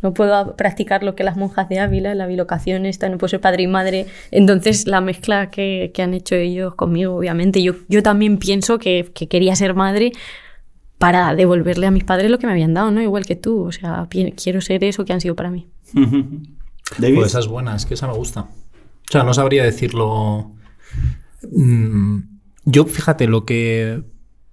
no 0.03 0.15
puedo 0.15 0.57
practicar 0.57 1.03
lo 1.03 1.17
que 1.17 1.25
las 1.25 1.37
monjas 1.37 1.69
de 1.69 1.81
Ávila, 1.81 2.15
la 2.15 2.27
bilocación 2.27 2.87
esta, 2.87 3.09
no 3.09 3.19
puedo 3.19 3.29
ser 3.29 3.41
padre 3.41 3.65
y 3.65 3.67
madre. 3.67 4.07
Entonces, 4.31 4.87
la 4.87 5.01
mezcla 5.01 5.51
que, 5.51 5.91
que 5.95 6.03
han 6.03 6.15
hecho 6.15 6.35
ellos 6.35 6.75
conmigo, 6.75 7.17
obviamente. 7.17 7.63
Yo, 7.63 7.75
yo 7.89 8.03
también 8.03 8.39
pienso 8.39 8.79
que, 8.79 9.11
que 9.15 9.29
quería 9.29 9.57
ser 9.57 9.75
madre 9.75 10.13
para 10.99 11.35
devolverle 11.35 11.87
a 11.87 11.91
mis 11.91 12.05
padres 12.05 12.31
lo 12.31 12.39
que 12.39 12.47
me 12.47 12.53
habían 12.53 12.75
dado, 12.75 12.91
¿no? 12.91 13.03
Igual 13.03 13.27
que 13.27 13.37
tú. 13.37 13.65
O 13.65 13.73
sea, 13.73 14.09
quiero 14.11 14.61
ser 14.61 14.85
eso 14.85 15.05
que 15.05 15.13
han 15.13 15.21
sido 15.21 15.35
para 15.35 15.51
mí. 15.51 15.67
David. 16.99 17.17
Pues 17.17 17.29
esa 17.29 17.41
es 17.41 17.49
buena, 17.49 17.75
es 17.75 17.87
que 17.87 17.95
esa 17.95 18.07
me 18.07 18.15
gusta. 18.15 18.43
O 18.43 19.13
sea, 19.13 19.23
no 19.23 19.35
sabría 19.35 19.65
decirlo. 19.65 20.53
Mm, 21.51 22.36
Yo, 22.67 22.85
fíjate, 22.85 23.27
lo 23.27 23.45
que 23.47 24.03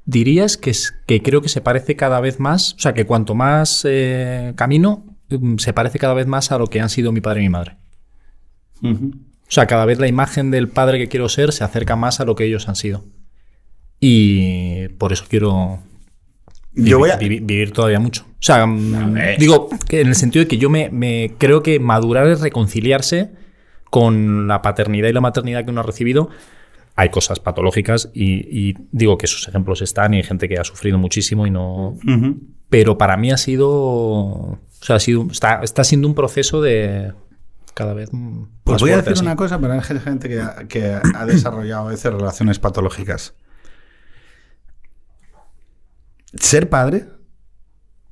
diría 0.06 0.46
es 0.46 0.56
que, 0.58 0.70
es 0.70 0.94
que 1.06 1.22
creo 1.22 1.42
que 1.42 1.50
se 1.50 1.60
parece 1.62 1.96
cada 1.98 2.20
vez 2.22 2.40
más, 2.40 2.74
o 2.76 2.80
sea, 2.80 2.94
que 2.94 3.06
cuanto 3.06 3.36
más 3.36 3.84
eh, 3.90 4.54
camino, 4.56 5.04
mm, 5.30 5.58
se 5.58 5.74
parece 5.74 6.00
cada 6.00 6.14
vez 6.14 6.28
más 6.28 6.52
a 6.52 6.58
lo 6.58 6.68
que 6.68 6.80
han 6.80 6.90
sido 6.90 7.12
mi 7.12 7.20
padre 7.22 7.42
y 7.42 7.44
mi 7.44 7.50
madre. 7.50 7.76
O 8.82 9.52
sea, 9.54 9.66
cada 9.66 9.86
vez 9.86 10.00
la 10.00 10.08
imagen 10.08 10.52
del 10.52 10.68
padre 10.70 10.98
que 11.00 11.08
quiero 11.10 11.28
ser 11.30 11.52
se 11.52 11.64
acerca 11.64 11.96
más 11.96 12.20
a 12.20 12.26
lo 12.26 12.36
que 12.36 12.46
ellos 12.46 12.68
han 12.70 12.76
sido. 12.76 13.04
Y 14.00 14.90
por 14.98 15.14
eso 15.14 15.26
quiero 15.30 15.80
Yo 16.74 17.00
voy 17.00 17.10
a... 17.12 17.18
vivi- 17.20 17.40
vivir 17.46 17.72
todavía 17.72 18.00
mucho. 18.00 18.24
O 18.24 18.36
sea, 18.46 18.66
mm, 18.66 19.16
digo, 19.40 19.70
que 19.88 20.02
en 20.02 20.08
el 20.08 20.16
sentido 20.16 20.44
de 20.44 20.48
que 20.50 20.58
yo 20.58 20.70
me, 20.70 20.90
me 20.90 21.36
creo 21.38 21.64
que 21.64 21.80
madurar 21.80 22.28
es 22.28 22.42
reconciliarse 22.42 23.32
con 23.90 24.48
la 24.48 24.62
paternidad 24.62 25.08
y 25.10 25.14
la 25.14 25.22
maternidad 25.22 25.64
que 25.64 25.72
uno 25.72 25.82
ha 25.82 25.86
recibido. 25.86 26.30
Hay 26.96 27.10
cosas 27.10 27.40
patológicas 27.40 28.10
y, 28.14 28.70
y 28.70 28.76
digo 28.92 29.18
que 29.18 29.26
esos 29.26 29.48
ejemplos 29.48 29.82
están 29.82 30.14
y 30.14 30.18
hay 30.18 30.24
gente 30.24 30.48
que 30.48 30.60
ha 30.60 30.64
sufrido 30.64 30.98
muchísimo 31.00 31.48
y 31.48 31.52
no... 31.52 31.98
Pero 32.70 32.98
para 32.98 33.18
mí 33.18 33.32
ha 33.32 33.38
sido... 33.38 33.70
O 33.72 34.60
sea, 34.80 34.98
ha 34.98 35.00
sido, 35.00 35.28
está, 35.32 35.62
está 35.64 35.84
siendo 35.84 36.08
un 36.08 36.14
proceso 36.14 36.62
de 36.62 37.14
cada 37.74 37.94
vez... 37.96 38.12
Pues 38.64 38.82
voy 38.82 38.92
a 38.92 38.98
decir 38.98 39.14
así. 39.14 39.22
una 39.24 39.36
cosa, 39.36 39.60
pero 39.60 39.74
hay 39.74 39.82
gente 39.82 40.30
que, 40.30 40.40
ha- 40.42 40.68
que 40.68 40.86
ha 41.16 41.26
desarrollado 41.26 41.88
a 41.88 41.92
veces 41.92 42.14
relaciones 42.14 42.60
patológicas. 42.60 43.34
Ser 46.36 46.70
padre 46.70 47.06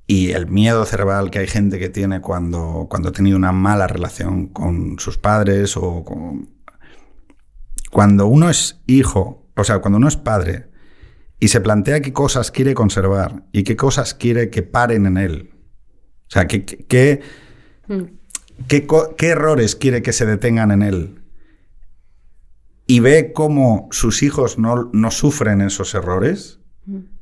y 0.07 0.31
el 0.31 0.47
miedo 0.47 0.85
cerebral 0.85 1.31
que 1.31 1.39
hay 1.39 1.47
gente 1.47 1.79
que 1.79 1.89
tiene 1.89 2.21
cuando, 2.21 2.87
cuando 2.89 3.09
ha 3.09 3.11
tenido 3.11 3.37
una 3.37 3.51
mala 3.51 3.87
relación 3.87 4.47
con 4.47 4.97
sus 4.99 5.17
padres 5.17 5.77
o 5.77 6.03
con... 6.03 6.49
Cuando 7.91 8.25
uno 8.27 8.49
es 8.49 8.81
hijo, 8.87 9.47
o 9.55 9.63
sea, 9.63 9.79
cuando 9.79 9.97
uno 9.97 10.07
es 10.07 10.17
padre 10.17 10.67
y 11.39 11.49
se 11.49 11.61
plantea 11.61 12.01
qué 12.01 12.13
cosas 12.13 12.51
quiere 12.51 12.73
conservar 12.73 13.43
y 13.51 13.63
qué 13.63 13.75
cosas 13.75 14.13
quiere 14.13 14.49
que 14.49 14.63
paren 14.63 15.05
en 15.05 15.17
él. 15.17 15.51
O 16.27 16.29
sea, 16.31 16.47
qué, 16.47 16.65
qué- 16.65 16.85
qué- 16.87 17.21
Mm. 17.87 18.03
¿Qué, 18.67 18.85
co- 18.85 19.15
qué 19.17 19.29
errores 19.29 19.75
quiere 19.75 20.01
que 20.03 20.13
se 20.13 20.25
detengan 20.25 20.71
en 20.71 20.81
él? 20.83 21.17
y 22.87 22.99
ve 22.99 23.31
cómo 23.33 23.87
sus 23.91 24.21
hijos 24.21 24.57
no, 24.59 24.89
no 24.91 25.11
sufren 25.11 25.61
esos 25.61 25.93
errores, 25.95 26.59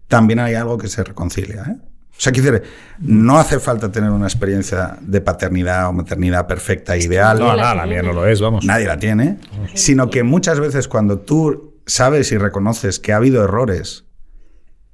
también 0.07 0.39
hay 0.39 0.55
algo 0.55 0.79
que 0.79 0.87
se 0.87 1.03
reconcilia. 1.03 1.63
¿eh? 1.63 1.77
O 2.19 2.21
sea, 2.21 2.33
quiero 2.33 2.51
decir, 2.51 2.69
no 2.99 3.39
hace 3.39 3.61
falta 3.61 3.89
tener 3.89 4.09
una 4.09 4.27
experiencia 4.27 4.97
de 4.99 5.21
paternidad 5.21 5.87
o 5.87 5.93
maternidad 5.93 6.47
perfecta 6.47 6.97
e 6.97 6.99
ideal. 6.99 7.39
No, 7.39 7.55
no, 7.55 7.73
la 7.73 7.85
mía 7.85 8.03
no 8.03 8.11
lo 8.11 8.27
es, 8.27 8.41
vamos. 8.41 8.65
Nadie 8.65 8.87
la 8.87 8.99
tiene. 8.99 9.37
Sino 9.73 10.09
que 10.09 10.23
muchas 10.23 10.59
veces 10.59 10.89
cuando 10.89 11.19
tú 11.19 11.75
sabes 11.85 12.33
y 12.33 12.37
reconoces 12.37 12.99
que 12.99 13.13
ha 13.13 13.15
habido 13.15 13.41
errores 13.41 14.03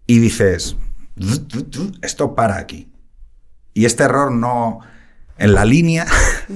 y 0.06 0.20
dices, 0.20 0.76
esto 2.04 2.36
para 2.36 2.58
aquí. 2.58 2.92
Y 3.74 3.86
este 3.86 4.04
error 4.04 4.32
no, 4.32 4.82
en 5.40 5.56
la 5.56 5.66
línea, 5.66 6.06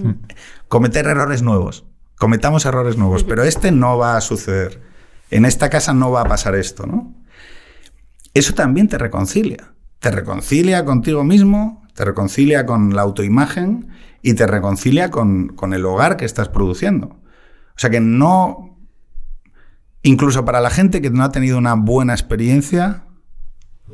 cometer 0.68 1.08
errores 1.08 1.42
nuevos. 1.42 1.84
Cometamos 2.16 2.68
errores 2.68 2.96
nuevos, 2.96 3.24
pero 3.24 3.44
este 3.44 3.72
no 3.72 3.98
va 3.98 4.18
a 4.18 4.22
suceder. 4.22 4.84
En 5.32 5.46
esta 5.46 5.72
casa 5.72 5.96
no 5.96 6.12
va 6.12 6.22
a 6.22 6.26
pasar 6.26 6.54
esto, 6.54 6.86
¿no? 6.86 7.12
Eso 8.36 8.54
también 8.54 8.88
te 8.88 9.00
reconcilia. 9.00 9.74
Te 10.00 10.12
reconcilia 10.12 10.86
contigo 10.86 11.24
mismo, 11.24 11.86
te 11.94 12.06
reconcilia 12.06 12.66
con 12.66 12.96
la 12.96 13.02
autoimagen 13.02 13.90
y 14.22 14.34
te 14.34 14.48
reconcilia 14.48 15.12
con, 15.12 15.50
con 15.50 15.74
el 15.74 15.86
hogar 15.86 16.18
que 16.18 16.26
estás 16.26 16.50
produciendo. 16.50 17.08
O 17.08 17.80
sea 17.80 17.90
que 17.90 18.00
no, 18.00 18.78
incluso 20.02 20.46
para 20.46 20.62
la 20.62 20.70
gente 20.70 21.02
que 21.02 21.10
no 21.10 21.24
ha 21.24 21.32
tenido 21.32 21.58
una 21.58 21.76
buena 21.76 22.14
experiencia, 22.14 23.06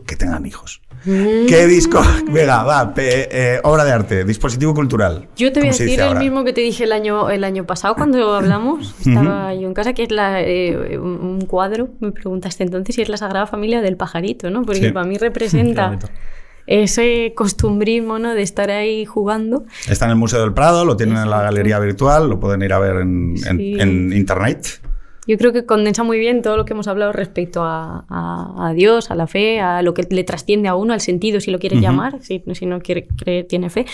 que 0.06 0.16
tengan 0.16 0.46
hijos. 0.46 0.82
Mm. 1.06 1.46
¿Qué 1.48 1.68
disco? 1.68 2.02
Venga, 2.32 2.64
va, 2.64 2.94
pe- 2.94 3.28
eh, 3.32 3.60
obra 3.64 3.84
de 3.86 3.92
arte, 3.92 4.24
dispositivo 4.26 4.74
cultural. 4.74 5.28
Yo 5.36 5.52
te 5.52 5.60
voy 5.60 5.70
a 5.70 5.72
¿Cómo 5.72 5.78
se 5.78 5.84
decir 5.86 6.00
el 6.00 6.08
ahora? 6.08 6.20
mismo 6.20 6.44
que 6.44 6.54
te 6.54 6.62
dije 6.62 6.84
el 6.86 6.92
año, 6.92 7.30
el 7.30 7.44
año 7.44 7.66
pasado 7.66 7.96
cuando 7.96 8.34
hablamos. 8.34 8.96
Estaba 9.06 9.54
yo 9.54 9.68
en 9.68 9.74
casa, 9.74 9.94
que 9.94 10.04
es 10.04 10.12
la, 10.12 10.42
eh, 10.42 10.98
un 10.98 11.42
cuadro, 11.48 11.90
me 12.00 12.12
preguntaste 12.12 12.64
entonces, 12.64 12.96
si 12.96 13.02
es 13.02 13.10
la 13.10 13.18
Sagrada 13.18 13.46
Familia 13.48 13.82
del 13.82 13.98
pajarito, 13.98 14.50
¿no? 14.50 14.64
Porque 14.64 14.80
Sí. 14.88 14.92
para 14.92 15.06
mí 15.06 15.18
representa 15.18 15.98
ese 16.68 17.34
costumbrismo, 17.36 18.18
¿no? 18.18 18.34
De 18.34 18.42
estar 18.42 18.72
ahí 18.72 19.06
jugando. 19.06 19.66
Está 19.88 20.06
en 20.06 20.12
el 20.12 20.18
Museo 20.18 20.42
del 20.42 20.54
Prado, 20.54 20.84
lo 20.86 20.98
tienen 20.98 21.18
en 21.18 21.30
la 21.30 21.42
galería 21.44 21.78
virtual, 21.80 22.28
lo 22.30 22.40
pueden 22.40 22.64
ir 22.64 22.74
a 22.74 22.80
ver 22.80 22.96
en, 22.98 23.36
en- 23.48 23.58
Sí. 23.58 23.76
en 23.80 24.12
internet. 24.14 24.82
Yo 25.28 25.38
creo 25.38 25.52
que 25.54 25.66
condensa 25.66 26.04
muy 26.04 26.20
bien 26.20 26.42
todo 26.44 26.56
lo 26.56 26.66
que 26.66 26.74
hemos 26.74 26.88
hablado 26.88 27.12
respecto 27.12 27.64
a, 27.64 28.06
a- 28.10 28.68
a 28.70 28.74
Dios, 28.74 29.10
a 29.10 29.16
la 29.16 29.26
fe, 29.28 29.60
a 29.60 29.82
lo 29.82 29.94
que 29.94 30.04
le 30.10 30.24
trasciende 30.24 30.68
a 30.70 30.76
uno, 30.76 30.94
al 30.94 31.02
sentido, 31.02 31.40
si 31.40 31.50
lo 31.52 31.58
quieres 31.60 31.80
llamar, 31.82 32.20
si, 32.22 32.44
si 32.54 32.66
no 32.68 32.80
quiere 32.80 33.08
creer, 33.08 33.46
tiene 33.48 33.70
fe, 33.70 33.86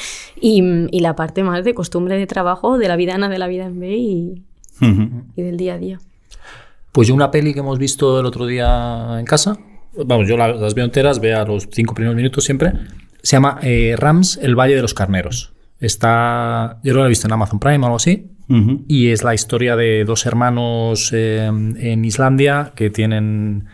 y, 0.42 0.62
y 0.92 1.00
la 1.00 1.16
parte 1.16 1.44
más 1.44 1.64
de 1.64 1.74
costumbre 1.74 2.18
de 2.18 2.28
trabajo, 2.28 2.78
de 2.78 2.88
la 2.90 2.96
vida 2.98 3.16
Ana, 3.16 3.30
de 3.30 3.38
la 3.40 3.48
vida 3.48 3.66
en 3.66 3.80
B 3.80 3.96
y, 3.96 4.44
del 5.38 5.58
día 5.58 5.76
a 5.76 5.78
día. 5.78 6.00
Pues 6.92 7.08
yo 7.08 7.16
una 7.16 7.32
peli 7.32 7.54
que 7.54 7.60
hemos 7.62 7.80
visto 7.80 8.20
el 8.20 8.26
otro 8.26 8.46
día 8.46 9.18
en 9.20 9.26
casa, 9.26 9.58
vamos, 9.96 10.28
yo 10.28 10.36
la- 10.36 10.54
las 10.54 10.74
veo 10.74 10.84
enteras, 10.84 11.22
veo 11.22 11.40
a 11.42 11.46
los 11.46 11.70
cinco 11.72 11.94
primeros 11.94 12.16
minutos 12.18 12.44
siempre, 12.44 12.74
se 13.24 13.38
llama 13.38 13.60
eh, 13.62 13.96
Rams, 13.98 14.38
el 14.42 14.56
Valle 14.60 14.76
de 14.76 14.82
los 14.82 14.94
Carneros. 14.94 15.54
Está, 15.80 16.80
yo 16.84 16.94
lo 16.94 17.06
he 17.06 17.10
visto 17.10 17.28
en 17.28 17.34
Amazon 17.34 17.60
Prime 17.60 17.80
o 17.80 17.86
algo 17.86 17.96
así, 17.96 18.28
Y 18.88 19.12
es 19.12 19.24
la 19.24 19.34
historia 19.34 19.76
de 19.76 20.04
dos 20.06 20.26
hermanos 20.26 21.12
eh, 21.14 21.46
en 21.46 22.06
Islandia 22.06 22.74
que 22.76 22.90
tienen, 22.90 23.66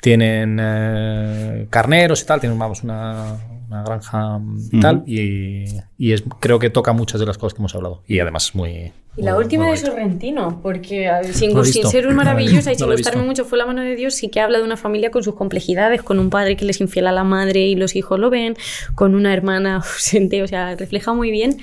tienen 0.00 0.58
eh, 0.60 1.66
carneros 1.70 2.22
y 2.22 2.26
tal, 2.26 2.40
tienen 2.40 2.58
vamos, 2.58 2.82
una, 2.82 3.36
una 3.68 3.82
granja 3.82 4.40
y 4.72 4.80
tal, 4.80 5.02
y, 5.06 5.64
y 5.98 6.12
es, 6.12 6.24
creo 6.40 6.58
que 6.58 6.70
toca 6.70 6.92
muchas 6.92 7.20
de 7.20 7.26
las 7.26 7.38
cosas 7.38 7.54
que 7.54 7.60
hemos 7.62 7.74
hablado. 7.74 8.02
Y 8.06 8.18
además 8.20 8.46
es 8.48 8.54
muy... 8.54 8.92
Y 9.18 9.22
la 9.22 9.32
muy- 9.34 9.44
última 9.44 9.64
muy 9.66 9.76
de. 9.78 9.86
Sorrentino, 9.86 10.60
porque 10.62 11.08
a 11.08 11.20
ver, 11.22 11.32
sin, 11.32 11.54
No 11.54 11.64
ser 11.64 12.06
un 12.06 12.16
maravillosa 12.16 12.70
y 12.70 12.74
No 12.74 12.78
sin 12.80 12.88
he 12.88 12.92
gustarme 12.96 13.22
mucho 13.22 13.44
fue 13.46 13.56
la 13.56 13.64
mano 13.66 13.80
de 13.82 13.96
Dios, 13.96 14.14
sí 14.14 14.28
que 14.28 14.40
habla 14.40 14.58
de 14.58 14.64
una 14.64 14.76
familia 14.76 15.10
con 15.10 15.22
sus 15.24 15.34
complejidades, 15.34 16.02
con 16.02 16.18
un 16.18 16.28
padre 16.30 16.56
que 16.56 16.66
les 16.66 16.80
infiel 16.82 17.06
a 17.06 17.12
la 17.12 17.24
madre 17.24 17.60
y 17.66 17.76
los 17.76 17.96
hijos 17.96 18.18
lo 18.20 18.28
ven, 18.28 18.56
con 18.94 19.14
una 19.14 19.32
hermana 19.32 19.76
ausente, 19.96 20.42
o 20.42 20.46
sea, 20.46 20.74
refleja 20.76 21.14
muy 21.14 21.30
bien 21.30 21.56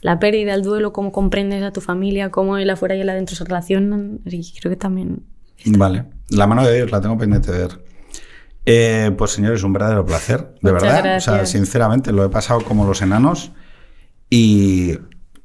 la 0.00 0.18
pérdida, 0.18 0.54
el 0.54 0.62
duelo, 0.62 0.92
cómo 0.92 1.12
comprendes 1.12 1.62
a 1.62 1.72
tu 1.72 1.80
familia, 1.80 2.30
cómo 2.30 2.56
el 2.58 2.70
afuera 2.70 2.94
y 2.96 3.00
el 3.00 3.08
adentro 3.08 3.36
se 3.36 3.44
relacionan, 3.44 4.20
y 4.24 4.52
creo 4.58 4.70
que 4.70 4.76
también... 4.76 5.24
Vale. 5.66 6.04
La 6.30 6.46
mano 6.46 6.64
de 6.64 6.74
Dios 6.76 6.90
la 6.90 7.00
tengo 7.00 7.18
pendiente 7.18 7.52
de 7.52 7.58
ver. 7.58 7.84
Eh, 8.66 9.10
pues 9.16 9.32
señores, 9.32 9.62
un 9.62 9.72
verdadero 9.72 10.04
placer, 10.06 10.54
de 10.62 10.72
Muchas 10.72 10.82
verdad. 10.82 11.16
O 11.16 11.20
sea, 11.20 11.32
gracias. 11.34 11.50
sinceramente, 11.50 12.12
lo 12.12 12.24
he 12.24 12.28
pasado 12.28 12.60
como 12.62 12.86
los 12.86 13.02
enanos 13.02 13.52
y 14.30 14.98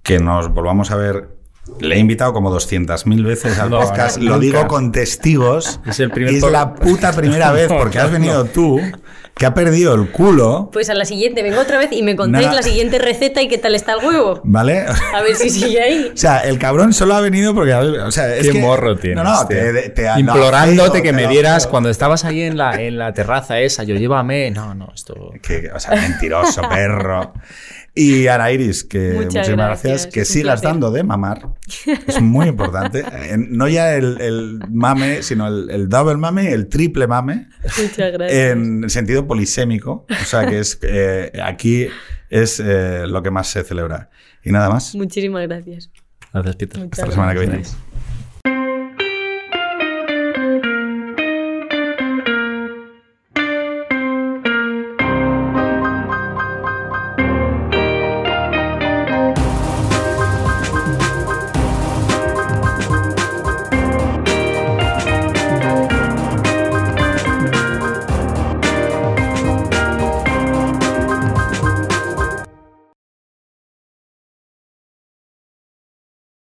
que 0.04 0.20
nos 0.20 0.54
volvamos 0.54 0.92
a 0.92 0.96
ver. 0.96 1.30
Le 1.80 1.96
he 1.96 2.00
invitado 2.00 2.32
como 2.32 2.52
200.000 2.56 3.26
veces 3.26 3.58
al 3.58 3.72
No, 3.72 3.80
podcast. 3.80 4.20
no, 4.20 4.32
Lo 4.32 4.40
digo 4.40 4.68
con 4.68 4.92
testigos. 4.92 5.80
Es 5.88 6.00
el 6.00 6.12
primer 6.12 6.34
Y 6.34 6.38
es 6.38 6.44
la 6.52 6.76
puta 6.76 7.12
primera 7.12 7.52
vez, 7.54 7.68
porque 7.68 7.98
has 7.98 8.12
venido 8.12 8.46
tú, 8.46 8.80
que 9.36 9.46
ha 9.46 9.54
perdido 9.54 9.94
el 9.96 10.10
culo. 10.12 10.70
Pues 10.72 10.90
a 10.90 10.94
la 10.94 11.04
siguiente, 11.04 11.44
vengo 11.44 11.60
otra 11.60 11.78
vez 11.78 11.90
y 11.92 12.02
me 12.04 12.16
contáis 12.16 12.46
Nada. 12.46 12.56
la 12.58 12.64
siguiente 12.64 13.00
receta 13.00 13.42
y 13.42 13.50
qué 13.50 13.58
tal 13.58 13.76
está 13.76 13.94
el 13.94 14.06
huevo. 14.06 14.40
¿Vale? 14.46 14.86
A 15.14 15.22
ver 15.22 15.36
si 15.36 15.50
sigue 15.50 15.82
ahí. 15.82 16.12
O 16.14 16.18
sea, 16.18 16.40
el 16.40 16.58
cabrón 16.58 16.94
solo 16.94 17.16
ha 17.16 17.22
venido 17.22 17.54
porque. 17.54 17.74
O 17.74 18.12
sea, 18.12 18.34
es 18.34 18.48
Qué 18.48 18.54
que- 18.54 18.62
morro 18.62 18.96
tienes. 18.96 19.22
No, 19.22 19.30
no, 19.30 19.46
te, 19.46 19.90
te- 19.90 20.08
Implorándote 20.20 21.04
que 21.04 21.12
me 21.12 21.28
dieras 21.28 21.68
cuando 21.68 21.90
estabas 21.90 22.24
ahí 22.24 22.44
en 22.44 22.58
la, 22.58 22.82
en 22.82 22.98
la 22.98 23.14
terraza 23.14 23.60
esa, 23.60 23.84
yo 23.84 23.96
llévame. 23.96 24.52
No, 24.52 24.74
no, 24.74 24.90
esto. 24.96 25.32
Que, 25.42 25.70
o 25.74 25.80
sea, 25.80 25.96
mentiroso, 25.96 26.62
perro. 26.70 27.34
Y 27.98 28.28
Ana 28.28 28.52
Iris, 28.52 28.84
que 28.84 29.14
Muchas 29.14 29.34
muchísimas 29.36 29.56
gracias. 29.68 29.84
gracias, 29.94 30.14
Que 30.14 30.26
sigas 30.26 30.60
placer. 30.60 30.70
dando 30.70 30.92
de 30.92 31.04
mamar. 31.04 31.48
Es 32.08 32.22
muy 32.22 32.48
importante. 32.48 33.06
En- 33.30 33.56
No 33.58 33.70
ya 33.70 33.96
el, 33.96 34.20
el 34.20 34.60
mame, 34.70 35.24
sino 35.24 35.48
el, 35.48 35.70
el 35.70 35.88
double 35.88 36.18
mame, 36.18 36.52
el 36.52 36.68
triple 36.68 37.08
mame, 37.08 37.48
Muchas 37.64 38.12
gracias. 38.12 38.52
en 38.52 38.90
sentido 38.90 39.26
polisémico. 39.28 40.06
O 40.10 40.26
sea, 40.26 40.46
que 40.46 40.60
es 40.60 40.78
eh, 40.82 41.32
aquí 41.42 41.88
es 42.30 42.60
eh, 42.60 43.06
lo 43.08 43.24
que 43.24 43.32
más 43.32 43.48
se 43.48 43.64
celebra. 43.64 44.10
Y 44.44 44.52
nada 44.52 44.70
más. 44.70 44.94
Muchísimas 44.94 45.44
gracias. 45.48 45.90
Gracias, 46.34 46.56
Peter. 46.58 46.80
Muchas 46.82 47.00
Hasta 47.00 47.06
la 47.06 47.12
semana 47.14 47.34
que 47.34 47.40
viene. 47.40 47.56
gracias. 47.60 47.78